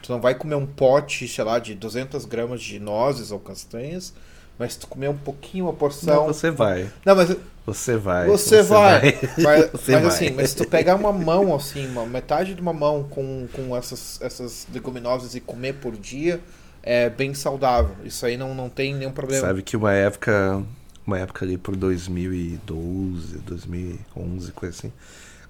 Tu 0.02 0.12
não 0.12 0.20
vai 0.20 0.34
comer 0.34 0.54
um 0.54 0.66
pote, 0.66 1.26
sei 1.26 1.44
lá, 1.44 1.58
de 1.58 1.74
200 1.74 2.24
gramas 2.26 2.62
de 2.62 2.78
nozes 2.78 3.32
ou 3.32 3.40
castanhas, 3.40 4.14
mas 4.58 4.74
se 4.74 4.78
tu 4.80 4.86
comer 4.86 5.08
um 5.08 5.16
pouquinho, 5.16 5.64
uma 5.64 5.72
porção... 5.72 6.26
Não, 6.26 6.26
você 6.32 6.50
vai. 6.50 6.90
Não, 7.04 7.14
mas 7.16 7.36
Você 7.66 7.96
vai. 7.96 8.26
você, 8.26 8.62
vai. 8.62 9.18
Mas, 9.38 9.70
Você 9.72 9.92
mas 9.92 10.02
vai. 10.02 10.06
assim, 10.06 10.30
mas 10.30 10.50
se 10.50 10.56
tu 10.56 10.64
pegar 10.68 10.94
uma 10.94 11.12
mão, 11.12 11.54
assim, 11.54 11.86
uma 11.88 12.06
metade 12.06 12.54
de 12.54 12.60
uma 12.60 12.72
mão 12.72 13.02
com, 13.04 13.48
com 13.52 13.76
essas, 13.76 14.20
essas 14.22 14.66
leguminosas 14.72 15.34
e 15.34 15.40
comer 15.40 15.74
por 15.74 15.96
dia, 15.96 16.40
é 16.82 17.10
bem 17.10 17.34
saudável. 17.34 17.96
Isso 18.04 18.24
aí 18.24 18.36
não, 18.36 18.54
não 18.54 18.68
tem 18.68 18.94
nenhum 18.94 19.10
problema. 19.10 19.44
Sabe 19.44 19.62
que 19.62 19.76
uma 19.76 19.92
época, 19.92 20.62
uma 21.06 21.18
época 21.18 21.44
ali 21.44 21.56
por 21.56 21.76
2012, 21.76 23.38
2011, 23.38 24.52
coisa 24.52 24.76
assim, 24.78 24.92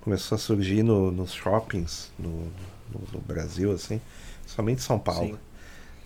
começou 0.00 0.36
a 0.36 0.38
surgir 0.38 0.82
no, 0.82 1.10
nos 1.10 1.32
shoppings 1.32 2.10
no, 2.18 2.30
no, 2.92 3.00
no 3.12 3.20
Brasil, 3.20 3.72
assim, 3.72 4.00
somente 4.46 4.82
São 4.82 4.98
Paulo. 4.98 5.28
Sim. 5.34 5.38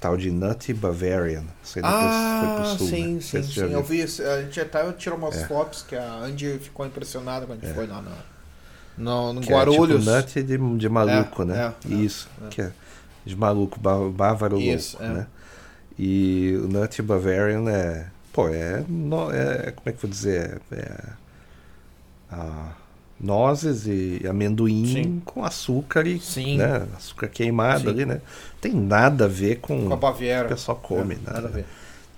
Tal 0.00 0.16
de 0.16 0.30
Nutty 0.30 0.72
Bavarian. 0.72 1.44
Isso 1.62 1.78
aí 1.78 1.82
depois 1.82 2.00
foi 2.00 2.48
Ah, 2.48 2.54
pro 2.56 2.64
sul, 2.78 2.88
sim, 2.88 3.14
né? 3.16 3.20
Sim, 3.20 3.42
sim. 3.42 3.60
Eu 3.70 3.82
vi. 3.84 4.00
A 4.02 4.40
gente 4.42 4.58
até 4.58 4.90
tirou 4.92 5.18
umas 5.18 5.36
É. 5.36 5.46
fotos 5.46 5.82
que 5.82 5.94
a 5.94 6.14
Andy 6.20 6.58
ficou 6.58 6.86
impressionada 6.86 7.44
quando 7.44 7.62
a 7.62 7.66
gente 7.66 7.74
foi 7.74 7.86
lá 7.86 8.00
no, 8.00 8.10
no, 8.96 9.32
no 9.34 9.40
Que 9.42 9.52
Guarulhos. 9.52 10.08
É, 10.08 10.22
tipo 10.22 10.38
nut 10.56 10.72
de, 10.72 10.78
de 10.78 10.88
maluco, 10.88 11.42
É, 11.42 11.44
né? 11.44 11.74
é, 11.86 11.92
é, 11.92 11.96
Isso, 11.96 12.30
é. 12.46 12.48
que 12.48 12.62
é 12.62 12.72
de 13.26 13.36
maluco, 13.36 13.78
bá- 13.78 14.08
bávaro 14.08 14.58
Isso, 14.58 14.96
louco, 14.98 15.12
é. 15.12 15.18
né? 15.18 15.26
E 15.98 16.58
o 16.64 16.66
Nut 16.66 17.02
Bavarian 17.02 17.68
é, 17.70 18.06
pô, 18.32 18.48
é, 18.48 18.84
no- 18.88 19.30
é 19.32 19.72
como 19.72 19.88
é 19.88 19.92
que 19.92 19.98
eu 19.98 20.02
vou 20.02 20.10
dizer, 20.10 20.60
é, 20.72 21.12
ah, 22.30 22.72
nozes 23.18 23.86
e 23.86 24.26
amendoim 24.28 24.86
Sim. 24.86 25.22
com 25.24 25.44
açúcar 25.44 26.06
e, 26.06 26.18
Sim. 26.20 26.56
né, 26.56 26.86
açúcar 26.96 27.28
queimado 27.28 27.82
Sim. 27.82 27.88
ali, 27.90 28.06
né? 28.06 28.20
Tem 28.60 28.72
nada 28.74 29.24
a 29.26 29.28
ver 29.28 29.56
com, 29.60 29.86
Com 29.86 29.92
a 29.94 29.96
Baviera. 29.96 30.46
o 30.46 30.48
pessoal 30.48 30.78
come, 30.78 31.14
É, 31.14 31.18
nada, 31.18 31.32
nada 31.32 31.48
a 31.48 31.50
ver. 31.50 31.66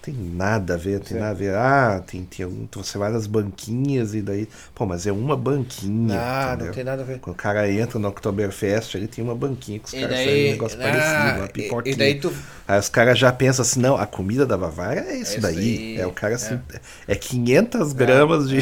Tem 0.02 0.14
nada 0.14 0.74
a 0.74 0.76
ver, 0.76 1.00
tem 1.00 1.16
Sim. 1.16 1.18
nada 1.18 1.30
a 1.30 1.34
ver. 1.34 1.54
Ah, 1.54 2.00
tem, 2.04 2.24
tem 2.24 2.44
um- 2.44 2.68
você 2.74 2.98
vai 2.98 3.10
nas 3.12 3.26
banquinhas 3.26 4.14
e 4.14 4.20
daí, 4.22 4.48
pô, 4.74 4.84
mas 4.84 5.06
é 5.06 5.12
uma 5.12 5.36
banquinha, 5.36 6.24
Ah, 6.24 6.56
não 6.58 6.66
entendeu? 6.66 6.74
tem 6.74 6.84
nada 6.84 7.02
a 7.02 7.04
ver. 7.04 7.20
Quando 7.20 7.34
o 7.34 7.38
cara 7.38 7.70
entra 7.70 7.98
no 8.00 8.08
Oktoberfest, 8.08 8.96
ele 8.96 9.06
tem 9.06 9.22
uma 9.22 9.34
banquinha 9.34 9.78
que 9.78 9.86
os 9.86 9.94
E 10.00 10.00
caras 10.00 10.16
daí, 10.16 10.42
um 10.44 10.48
negócio 10.48 10.76
ah, 10.80 10.80
parecido, 10.80 11.38
uma 11.38 11.48
pipoquinha. 11.48 11.84
e 11.90 11.94
daí 11.94 12.14
tu 12.20 12.28
Aí 12.66 12.78
os 12.80 12.88
caras 12.88 13.16
já 13.18 13.32
pensam 13.32 13.62
assim, 13.62 13.80
não, 13.80 13.96
a 13.96 14.06
comida 14.06 14.44
da 14.44 14.56
Bavária 14.58 15.00
é 15.00 15.16
isso 15.18 15.38
É 15.38 15.40
daí. 15.40 15.84
aí, 15.84 15.94
É 15.94 16.04
o 16.06 16.12
cara 16.12 16.34
assim, 16.34 16.60
é, 17.06 17.14
500 17.14 17.92
gramas 17.92 18.48
de... 18.48 18.58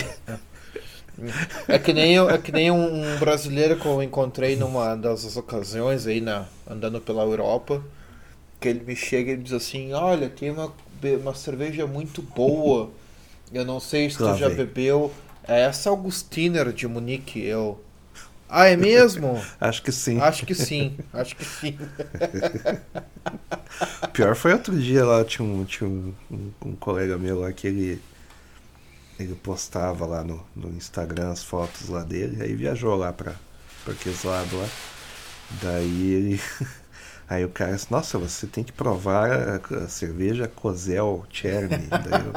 É 1.68 1.78
que 1.78 1.93
nem, 1.93 2.14
eu- 2.14 2.28
é 2.30 2.38
que 2.38 2.53
nem 2.53 2.70
um, 2.70 3.14
um 3.14 3.18
brasileiro 3.18 3.78
que 3.78 3.86
eu 3.86 4.03
encontrei 4.03 4.57
numa 4.57 4.95
das 4.97 5.36
ocasiões 5.36 6.07
aí, 6.07 6.20
na, 6.20 6.47
andando 6.68 7.01
pela 7.01 7.22
Europa, 7.22 7.82
que 8.61 8.68
ele 8.68 8.84
me 8.84 8.97
chega 8.97 9.32
e 9.32 9.36
diz 9.38 9.53
assim, 9.55 9.93
olha, 9.95 10.30
tem 10.30 10.51
uma, 10.51 10.72
uma 11.22 11.34
cerveja 11.34 11.86
muito 11.86 12.22
boa, 12.22 12.90
eu 13.53 13.64
não 13.64 13.80
sei 13.80 14.11
se 14.11 14.18
tu 14.18 14.34
já 14.34 14.48
bebeu, 14.51 15.12
é 15.46 15.62
essa 15.62 15.90
Augustiner 15.90 16.72
de 16.72 16.86
Munique, 16.88 17.40
eu... 17.44 17.80
Ah, 18.48 18.66
é 18.68 18.76
mesmo? 18.76 19.40
Acho 19.61 19.82
que 19.82 19.92
sim. 19.92 20.18
acho 20.20 20.44
que 20.46 20.55
sim, 20.55 20.96
acho 21.12 21.36
que 21.36 21.44
sim. 21.44 21.78
Pior 24.12 24.34
foi 24.34 24.53
outro 24.53 24.78
dia 24.78 25.05
lá, 25.05 25.24
tinha 25.24 25.46
um, 25.46 25.64
tinha 25.64 25.88
um, 25.88 26.12
um- 26.30 26.51
um 26.66 26.76
colega 26.76 27.16
meu 27.18 27.40
lá 27.40 27.53
que 27.53 27.66
ele, 27.66 28.01
ele 29.18 29.34
postava 29.34 30.07
lá 30.07 30.24
no, 30.24 30.42
no 30.57 30.68
Instagram 30.70 31.30
as 31.32 31.42
fotos 31.44 31.88
lá 31.88 32.03
dele, 32.03 32.42
aí 32.42 32.55
viajou 32.55 32.96
lá 32.96 33.12
pra, 33.12 33.34
pra 33.84 33.92
aqueles 33.92 34.22
lados 34.24 34.53
lá. 34.53 34.68
Daí 35.62 36.12
ele. 36.12 36.40
Aí 37.31 37.45
o 37.45 37.51
cara 37.51 37.74
disse, 37.74 37.93
nossa, 37.93 38.18
você 38.18 38.47
tem 38.47 38.64
que 38.64 38.72
provar 38.72 39.31
a, 39.33 39.85
a 39.85 39.89
cerveja 39.89 40.49
Kozel 40.49 41.24
Cherny. 41.31 41.95
Eu, 42.05 42.37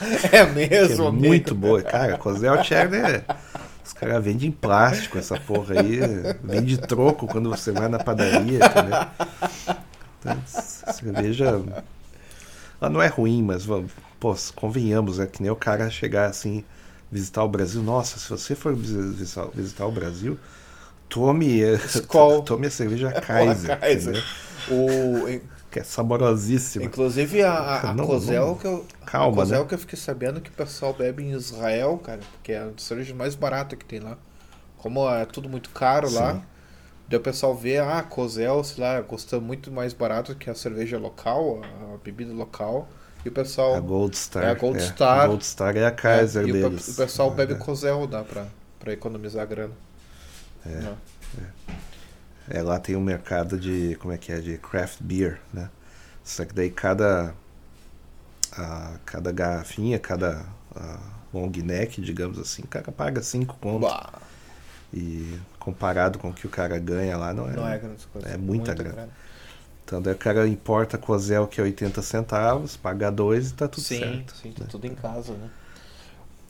É 0.32 0.44
mesmo, 0.46 1.06
é 1.06 1.08
amigo. 1.08 1.10
muito 1.10 1.54
boa. 1.54 1.82
Cara, 1.82 2.16
Kozel 2.16 2.58
Cherny 2.62 2.96
é. 2.98 3.24
Os 3.84 3.92
caras 3.92 4.24
vendem 4.24 4.48
em 4.48 4.52
plástico 4.52 5.18
essa 5.18 5.36
porra 5.36 5.74
aí. 5.74 5.98
Vende 6.42 6.78
troco 6.78 7.28
quando 7.28 7.50
você 7.50 7.72
vai 7.72 7.88
na 7.88 8.00
padaria, 8.00 8.60
entendeu? 8.60 8.98
Então, 10.18 10.42
cerveja. 10.46 11.62
Ela 12.80 12.90
não 12.90 13.02
é 13.02 13.06
ruim, 13.06 13.42
mas 13.42 13.64
vamos, 13.64 13.92
pô, 14.20 14.34
convenhamos, 14.54 15.18
é 15.20 15.26
que 15.26 15.42
nem 15.42 15.50
o 15.50 15.56
cara 15.56 15.90
chegar 15.90 16.26
assim, 16.26 16.64
visitar 17.10 17.42
o 17.44 17.48
Brasil. 17.48 17.82
Nossa, 17.82 18.18
se 18.18 18.28
você 18.30 18.54
for 18.54 18.74
visi- 18.74 19.12
visitar, 19.14 19.46
visitar 19.54 19.86
o 19.86 19.92
Brasil, 19.92 20.38
tome, 21.08 21.60
Skol. 21.76 22.42
tome 22.44 22.66
a 22.66 22.70
cerveja 22.70 23.12
Kaiser? 23.20 24.22
O, 24.70 25.40
que 25.70 25.80
é 25.80 25.84
saborosíssima. 25.84 26.84
Inclusive 26.84 27.42
a, 27.42 27.52
a, 27.52 27.90
a 27.90 27.94
Não, 27.94 28.06
Kozel 28.06 28.46
não. 28.48 28.54
que 28.56 28.66
eu. 28.66 28.86
Calma, 29.04 29.32
a 29.32 29.34
Kozel 29.34 29.62
né? 29.62 29.68
que 29.68 29.74
eu 29.74 29.78
fiquei 29.78 29.98
sabendo 29.98 30.40
que 30.40 30.50
o 30.50 30.52
pessoal 30.52 30.92
bebe 30.94 31.22
em 31.24 31.32
Israel, 31.32 31.98
cara, 31.98 32.20
porque 32.32 32.52
é 32.52 32.58
a 32.58 32.70
cerveja 32.76 33.14
mais 33.14 33.34
barata 33.34 33.76
que 33.76 33.84
tem 33.84 34.00
lá. 34.00 34.16
Como 34.78 35.08
é 35.10 35.24
tudo 35.26 35.48
muito 35.48 35.70
caro 35.70 36.10
lá, 36.12 36.34
Sim. 36.34 36.42
daí 37.08 37.18
o 37.18 37.22
pessoal 37.22 37.54
vê, 37.56 37.78
ah, 37.78 37.98
a 37.98 38.02
Kozel, 38.02 38.62
sei 38.64 38.84
lá, 38.84 39.02
custa 39.02 39.40
muito 39.40 39.70
mais 39.72 39.92
barato 39.92 40.34
que 40.36 40.48
a 40.50 40.54
cerveja 40.54 40.98
local, 40.98 41.60
a, 41.62 41.94
a 41.94 41.98
bebida 41.98 42.32
local. 42.32 42.88
E 43.24 43.28
o 43.28 43.32
pessoal. 43.32 43.74
A 43.74 43.80
Gold 43.80 44.16
Star. 44.16 44.44
É 44.44 44.50
a 44.50 44.54
Gold 44.54 44.80
Star. 44.82 45.20
A 45.20 45.26
Gold 45.26 45.44
Star 45.44 45.76
é 45.76 45.86
a 45.86 45.90
Kaiser 45.90 46.44
é, 46.44 46.48
e 46.48 46.52
o, 46.52 46.58
pe- 46.60 46.70
deles. 46.70 46.88
o 46.88 46.94
pessoal 46.94 47.30
bebe 47.30 47.54
É. 47.54 47.56
Kozel, 47.56 48.06
dá 48.06 48.22
pra, 48.24 48.46
Pra 48.78 48.92
economizar 48.92 49.46
grana. 49.46 49.72
É. 50.66 50.94
É, 52.50 52.62
lá 52.62 52.78
tem 52.78 52.94
um 52.94 53.00
mercado 53.00 53.58
de, 53.58 53.96
como 54.00 54.12
é 54.12 54.18
que 54.18 54.30
é, 54.30 54.38
de 54.40 54.58
craft 54.58 54.98
beer, 55.00 55.40
né? 55.52 55.70
Só 56.22 56.44
que 56.44 56.54
daí 56.54 56.70
cada, 56.70 57.34
a, 58.52 58.98
cada 59.04 59.32
garrafinha, 59.32 59.98
cada 59.98 60.44
a 60.76 60.98
long 61.32 61.50
neck, 61.50 62.00
digamos 62.00 62.38
assim, 62.38 62.62
o 62.62 62.66
cara 62.66 62.92
paga 62.92 63.22
5 63.22 63.56
conto. 63.60 63.80
Bah, 63.80 64.20
E 64.92 65.38
comparado 65.58 66.18
com 66.18 66.30
o 66.30 66.34
que 66.34 66.46
o 66.46 66.50
cara 66.50 66.78
ganha 66.78 67.16
lá, 67.16 67.32
não 67.32 67.48
é, 67.50 67.52
não 67.54 67.68
é 67.68 67.78
grandes 67.78 68.04
coisas. 68.06 68.30
é 68.30 68.36
muita 68.36 68.74
grana. 68.74 69.08
Então 69.84 70.00
daí 70.00 70.14
o 70.14 70.18
cara 70.18 70.46
importa 70.48 70.96
Cozel 70.96 71.46
que 71.46 71.60
é 71.60 71.64
80 71.64 72.00
centavos, 72.02 72.76
paga 72.76 73.10
2 73.10 73.50
e 73.50 73.54
tá 73.54 73.68
tudo 73.68 73.82
sim, 73.82 73.98
certo. 73.98 74.34
sim, 74.36 74.48
né? 74.48 74.54
tá 74.58 74.64
tudo 74.66 74.86
em 74.86 74.94
casa, 74.94 75.32
né? 75.34 75.50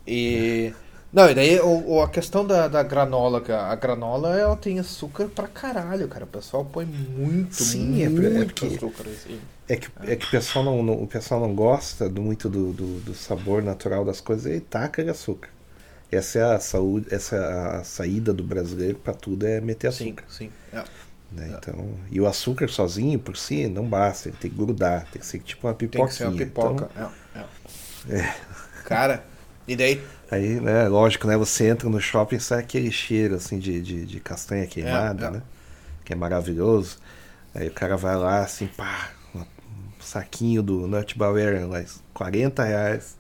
E. 0.07 0.73
Não, 1.15 1.31
e 1.31 1.35
daí 1.35 1.61
o, 1.61 1.93
o- 1.93 2.03
a 2.03 2.09
questão 2.09 2.45
da, 2.45 2.67
da 2.67 2.83
granola, 2.83 3.41
a 3.71 3.75
granola 3.77 4.37
ela 4.39 4.57
tem 4.57 4.81
açúcar 4.81 5.29
pra 5.29 5.47
caralho, 5.47 6.09
cara. 6.09 6.25
O 6.25 6.29
pessoal 6.29 6.65
põe 6.65 6.85
muito, 6.85 7.55
Sim, 7.55 8.03
é 8.03 8.09
muito 8.09 8.27
é 8.37 8.45
porque- 8.45 8.67
açúcar 8.67 9.05
assim. 9.09 9.41
É 9.69 9.77
que, 9.77 9.89
é 10.03 10.17
que 10.17 10.27
o, 10.27 10.31
pessoal 10.31 10.65
não, 10.65 10.83
não- 10.83 11.03
o 11.03 11.07
pessoal 11.07 11.41
não 11.41 11.55
gosta 11.55 12.09
do, 12.09 12.21
muito 12.21 12.49
do, 12.51 12.73
do, 12.73 13.01
do 13.01 13.15
sabor 13.15 13.63
natural 13.63 14.05
das 14.05 14.21
coisas 14.21 14.53
e 14.53 14.61
taca 14.61 15.03
de 15.05 15.11
açúcar. 15.11 15.49
Essa 16.11 16.39
é 16.41 16.43
a 16.57 16.61
saúde, 16.61 17.07
essa 17.11 17.37
é 17.37 17.77
a 17.79 17.85
saída 17.85 18.33
do 18.33 18.43
brasileiro 18.45 18.99
para 18.99 19.15
tudo 19.15 19.47
é 19.47 19.61
meter 19.61 19.93
Sim, 19.93 20.07
açúcar. 20.11 20.25
sim. 20.29 20.51
É. 20.73 20.83
né? 21.33 21.57
Então, 21.59 21.91
e 22.11 22.21
o 22.21 22.27
açúcar 22.27 22.69
sozinho 22.69 23.19
por 23.19 23.37
si 23.37 23.67
não 23.69 23.85
basta, 23.87 24.29
ele 24.29 24.37
tem 24.39 24.51
que 24.51 24.57
grudar, 24.57 25.07
tem 25.13 25.21
que 25.21 25.27
ser 25.27 25.39
tipo 25.41 25.67
uma 25.67 25.75
Tem 25.75 25.89
pipoquinha. 25.89 26.09
que 26.09 26.15
ser 26.15 26.27
uma 26.27 26.37
pipoca. 26.37 26.89
Então, 26.93 27.11
é, 28.11 28.19
é. 28.21 28.35
Cara, 28.85 29.25
e 29.67 29.77
daí. 29.77 30.03
aí, 30.31 30.61
né, 30.61 30.89
lógico, 30.89 31.27
né, 31.27 31.37
você 31.37 31.69
entra 31.69 31.89
no 31.89 32.01
shopping 32.01 32.37
e 32.37 32.41
sai 32.41 32.61
aquele 32.61 32.91
cheiro 32.93 33.35
assim 33.37 33.59
de, 33.59 33.81
de, 33.81 34.07
de 34.07 34.21
castanha 34.21 34.67
queimada, 34.67 35.27
é. 35.27 35.31
né? 35.31 35.43
Que 36.05 36.13
é 36.13 36.17
maravilhoso. 36.17 36.99
Aí 37.55 37.69
o 37.69 37.73
cara 37.73 37.97
vai 37.97 38.17
lá 38.17 38.41
assim, 38.41 38.67
pá, 38.67 39.11
um 39.35 39.45
saquinho 40.01 40.63
do 40.63 40.87
Nut 40.87 41.17
Bavarian 41.17 41.67
lá, 41.69 41.85
40 42.13 42.63
reais. 42.65 43.17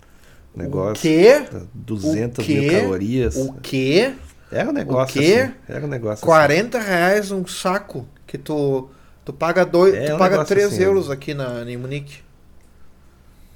O 0.55 0.59
Negócio. 0.59 1.03
quê? 1.03 1.47
200 1.75 2.39
O 2.39 2.43
quê? 2.43 2.61
mil 2.61 2.71
calorias. 2.71 3.37
O 3.37 3.55
quê? 3.55 4.15
Era 4.51 4.69
um 4.71 4.73
negócio 4.73 5.21
O 5.21 5.25
quê? 5.25 5.35
assim. 5.49 5.55
Era 5.69 5.85
um 5.85 5.89
negócio 5.89 6.25
40 6.25 6.79
reais 6.79 7.31
um 7.31 7.47
saco 7.47 8.07
que 8.27 8.39
tu. 8.39 8.89
Tu 9.25 9.33
paga 9.33 9.65
dois, 9.65 9.95
É, 9.95 10.11
tu 10.11 10.15
um 10.15 10.19
paga 10.19 10.33
negócio 10.33 10.55
3 10.55 10.73
assim, 10.73 10.83
euros 10.83 11.11
aqui 11.11 11.35
na, 11.35 11.63
em 11.69 11.77
Munique. 11.77 12.23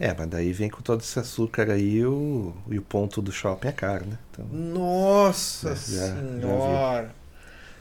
É, 0.00 0.14
mas 0.16 0.28
daí 0.28 0.52
vem 0.52 0.70
com 0.70 0.80
todo 0.80 1.00
esse 1.00 1.18
açúcar 1.18 1.70
aí 1.70 2.04
o, 2.06 2.54
e 2.68 2.78
o 2.78 2.82
ponto 2.82 3.20
do 3.20 3.32
shopping 3.32 3.68
é 3.68 3.72
caro, 3.72 4.06
né? 4.06 4.16
Então, 4.30 4.46
Nossa 4.46 5.70
É, 5.70 5.74
já- 5.74 6.06
já 6.06 6.14
senhora. 6.14 7.10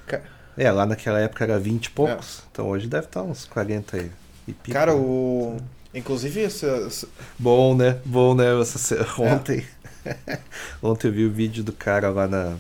Ca- 0.07 0.21
é, 0.57 0.71
lá 0.71 0.85
naquela 0.87 1.19
época 1.19 1.43
era 1.43 1.59
20 1.59 1.85
e 1.85 1.89
poucos. 1.91 2.41
Então 2.51 2.67
hoje 2.69 2.87
deve 2.87 3.05
estar 3.05 3.21
uns 3.21 3.45
40 3.45 3.97
e, 3.97 4.09
e 4.47 4.53
pico. 4.53 4.73
Cara, 4.73 4.93
né? 4.93 4.99
o. 4.99 5.57
Inclusive, 5.93 6.41
essa- 6.43 7.07
Bom, 7.37 7.75
né? 7.75 7.99
Bom, 8.03 8.33
né? 8.33 8.59
Essa 8.59 8.95
É. 8.95 9.21
Ontem. 9.21 9.65
Ontem 10.81 11.07
eu 11.09 11.13
vi 11.13 11.25
o 11.25 11.31
vídeo 11.31 11.63
do 11.63 11.71
cara 11.73 12.09
lá 12.09 12.27
na. 12.27 12.55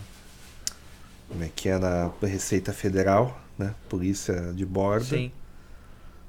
Como 1.27 1.43
é 1.43 1.49
que 1.53 1.67
é? 1.69 1.77
Na 1.79 2.11
Receita 2.21 2.71
Federal, 2.71 3.39
né? 3.57 3.73
Polícia 3.89 4.53
de 4.53 4.65
bordo. 4.65 5.05
Sim. 5.05 5.31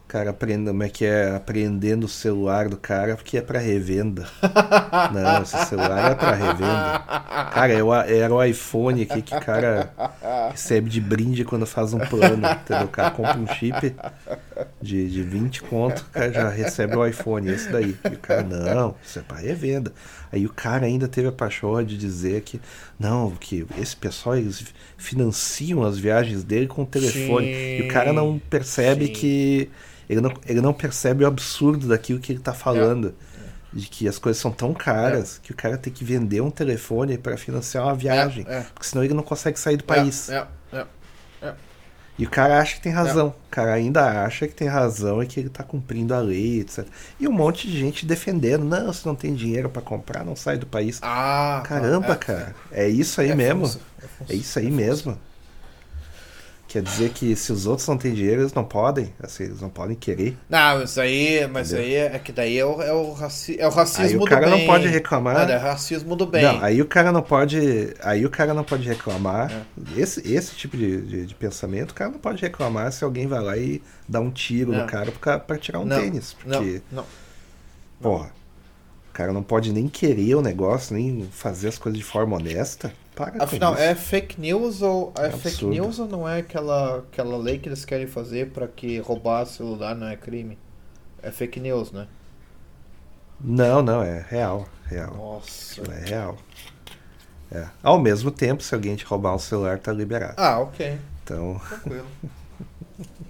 Cara 0.08 0.30
aprendendo, 0.30 0.68
como 0.70 0.82
é 0.82 0.88
que 0.88 1.04
é? 1.04 1.36
Apreendendo 1.36 2.06
o 2.06 2.08
celular 2.08 2.66
do 2.70 2.78
cara 2.78 3.14
porque 3.14 3.36
é 3.36 3.42
pra 3.42 3.58
revenda. 3.58 4.26
Não, 5.12 5.42
esse 5.42 5.66
celular 5.66 6.12
é 6.12 6.14
pra 6.14 6.32
revenda. 6.32 6.98
Cara, 7.52 7.72
é 7.74 7.82
o- 7.82 7.94
era 7.94 8.32
o 8.32 8.42
iPhone 8.42 9.02
aqui 9.02 9.20
que 9.20 9.36
o 9.36 9.40
cara 9.40 9.90
recebe 10.50 10.88
de 10.88 10.98
brinde 10.98 11.44
quando 11.44 11.66
faz 11.66 11.92
um 11.92 11.98
plano. 11.98 12.48
Entendeu? 12.48 12.86
O 12.86 12.88
cara 12.88 13.10
compra 13.10 13.36
um 13.36 13.46
chip 13.48 13.94
de, 14.80 15.10
de 15.10 15.22
20 15.22 15.62
conto, 15.64 16.00
o 16.00 16.04
cara 16.10 16.32
já 16.32 16.48
recebe 16.48 16.96
o 16.96 17.06
iPhone, 17.06 17.50
esse 17.50 17.70
daí. 17.70 17.94
E 18.10 18.14
o 18.14 18.18
cara, 18.18 18.42
não, 18.44 18.94
isso 19.04 19.18
é 19.18 19.22
pra 19.22 19.36
revenda. 19.36 19.92
Aí 20.30 20.46
o 20.46 20.50
cara 20.50 20.86
ainda 20.86 21.08
teve 21.08 21.28
a 21.28 21.32
paixão 21.32 21.82
de 21.82 21.96
dizer 21.96 22.42
que, 22.42 22.60
não, 22.98 23.30
que 23.30 23.66
esse 23.78 23.96
pessoal, 23.96 24.36
eles 24.36 24.64
financiam 24.96 25.84
as 25.84 25.98
viagens 25.98 26.44
dele 26.44 26.66
com 26.66 26.82
o 26.82 26.86
telefone. 26.86 27.46
E 27.78 27.82
o 27.82 27.88
cara 27.88 28.12
não 28.12 28.38
percebe 28.38 29.06
Sim. 29.06 29.12
que. 29.12 29.70
Ele 30.08 30.20
não, 30.20 30.32
ele 30.46 30.60
não 30.60 30.72
percebe 30.72 31.24
o 31.24 31.26
absurdo 31.26 31.88
daquilo 31.88 32.18
que 32.18 32.32
ele 32.32 32.40
tá 32.40 32.54
falando. 32.54 33.14
De 33.70 33.86
que 33.86 34.08
as 34.08 34.18
coisas 34.18 34.40
são 34.40 34.50
tão 34.50 34.72
caras 34.72 35.38
que 35.42 35.52
o 35.52 35.54
cara 35.54 35.76
tem 35.76 35.92
que 35.92 36.02
vender 36.02 36.40
um 36.40 36.50
telefone 36.50 37.18
para 37.18 37.36
financiar 37.36 37.84
uma 37.84 37.94
viagem. 37.94 38.46
É, 38.48 38.56
é. 38.56 38.60
Porque 38.62 38.86
senão 38.86 39.04
ele 39.04 39.12
não 39.12 39.22
consegue 39.22 39.60
sair 39.60 39.76
do 39.76 39.84
país. 39.84 40.30
É, 40.30 40.36
é, 40.36 40.38
é. 40.38 40.46
E 42.18 42.26
o 42.26 42.30
cara 42.30 42.60
acha 42.60 42.74
que 42.74 42.80
tem 42.80 42.92
razão. 42.92 43.28
O 43.28 43.50
cara 43.50 43.72
ainda 43.74 44.24
acha 44.24 44.48
que 44.48 44.54
tem 44.54 44.66
razão 44.66 45.22
e 45.22 45.26
que 45.26 45.38
ele 45.38 45.48
tá 45.48 45.62
cumprindo 45.62 46.12
a 46.12 46.18
lei, 46.18 46.60
etc. 46.60 46.84
E 47.20 47.28
um 47.28 47.32
monte 47.32 47.68
de 47.68 47.78
gente 47.78 48.04
defendendo. 48.04 48.64
Não, 48.64 48.92
se 48.92 49.06
não 49.06 49.14
tem 49.14 49.34
dinheiro 49.34 49.70
para 49.70 49.80
comprar, 49.82 50.24
não 50.24 50.34
sai 50.34 50.58
do 50.58 50.66
país. 50.66 50.98
Ah, 51.00 51.62
Caramba, 51.64 52.14
é, 52.14 52.16
cara. 52.16 52.56
É 52.72 52.88
isso 52.88 53.20
aí 53.20 53.30
é 53.30 53.34
mesmo. 53.36 53.66
função, 53.66 53.80
é 54.02 54.06
função, 54.08 54.36
É 54.36 54.38
isso 54.38 54.58
aí 54.58 54.66
é 54.66 54.70
mesmo. 54.70 55.18
Quer 56.68 56.82
dizer 56.82 57.08
que 57.10 57.34
se 57.34 57.50
os 57.50 57.64
outros 57.66 57.88
não 57.88 57.96
têm 57.96 58.12
dinheiro, 58.12 58.42
eles 58.42 58.52
não 58.52 58.62
podem. 58.62 59.10
Assim, 59.22 59.44
eles 59.44 59.58
não 59.62 59.70
podem 59.70 59.96
querer. 59.96 60.36
Não, 60.50 60.78
mas 60.80 60.98
aí, 60.98 61.48
mas 61.50 61.72
Entendeu? 61.72 61.86
aí 61.86 61.94
é, 61.94 62.14
é 62.14 62.18
que 62.18 62.30
daí 62.30 62.58
é 62.58 62.64
o, 62.66 62.82
é 62.82 62.92
o, 62.92 63.12
raci, 63.14 63.56
é 63.58 63.66
o 63.66 63.70
racismo 63.70 64.04
Aí 64.06 64.16
o 64.16 64.18
do 64.20 64.26
cara 64.26 64.50
bem. 64.50 64.58
não 64.60 64.66
pode 64.66 64.86
reclamar. 64.86 65.48
É, 65.48 65.54
é 65.54 65.56
racismo 65.56 66.14
do 66.14 66.26
bem. 66.26 66.42
Não, 66.42 66.62
aí 66.62 66.82
o 66.82 66.86
cara 66.86 67.10
não 67.10 67.22
pode. 67.22 67.58
Aí 68.02 68.26
o 68.26 68.28
cara 68.30 68.52
não 68.52 68.62
pode 68.64 68.86
reclamar. 68.86 69.50
É. 69.50 69.98
Esse, 70.00 70.20
esse 70.30 70.54
tipo 70.54 70.76
de, 70.76 71.00
de, 71.00 71.26
de 71.26 71.34
pensamento, 71.34 71.92
o 71.92 71.94
cara 71.94 72.10
não 72.10 72.18
pode 72.18 72.42
reclamar 72.42 72.92
se 72.92 73.02
alguém 73.02 73.26
vai 73.26 73.40
lá 73.42 73.56
e 73.56 73.80
dá 74.06 74.20
um 74.20 74.30
tiro 74.30 74.74
É. 74.74 74.78
no 74.82 74.86
cara 74.86 75.10
pra, 75.10 75.38
pra 75.38 75.56
tirar 75.56 75.80
um 75.80 75.86
não, 75.86 75.98
tênis. 75.98 76.36
não, 76.44 76.58
Porque, 76.58 76.82
não. 76.92 77.04
porra, 78.00 78.26
o 78.26 78.47
cara 79.18 79.32
não 79.32 79.42
pode 79.42 79.72
nem 79.72 79.88
querer 79.88 80.36
o 80.36 80.40
negócio, 80.40 80.94
nem 80.94 81.28
fazer 81.32 81.66
as 81.66 81.76
coisas 81.76 81.98
de 81.98 82.04
forma 82.04 82.36
honesta. 82.36 82.92
Para 83.16 83.42
Afinal, 83.42 83.74
é 83.76 83.92
fake 83.92 84.40
news 84.40 84.80
ou 84.80 85.12
é, 85.18 85.26
É 85.26 85.30
fake 85.32 85.66
news 85.66 85.98
ou 85.98 86.06
não 86.06 86.28
é 86.28 86.38
aquela, 86.38 86.98
aquela 86.98 87.36
lei 87.36 87.58
que 87.58 87.68
eles 87.68 87.84
querem 87.84 88.06
fazer 88.06 88.50
pra 88.50 88.68
que 88.68 89.00
roubar 89.00 89.44
celular 89.44 89.96
não 89.96 90.06
é 90.06 90.14
crime? 90.14 90.56
É 91.20 91.32
fake 91.32 91.58
news, 91.58 91.90
né? 91.90 92.06
Não, 93.40 93.82
não, 93.82 94.04
é 94.04 94.24
real. 94.28 94.68
Real. 94.86 95.12
Nossa. 95.12 95.82
É 95.94 96.10
real. 96.10 96.38
É. 97.50 97.66
Ao 97.82 97.98
mesmo 97.98 98.30
tempo, 98.30 98.62
se 98.62 98.72
alguém 98.72 98.94
te 98.94 99.04
roubar 99.04 99.34
um 99.34 99.38
celular, 99.40 99.80
tá 99.80 99.92
liberado. 99.92 100.34
Ah, 100.36 100.60
ok. 100.60 100.96
Então. 101.24 101.60
Tranquilo. 101.68 102.06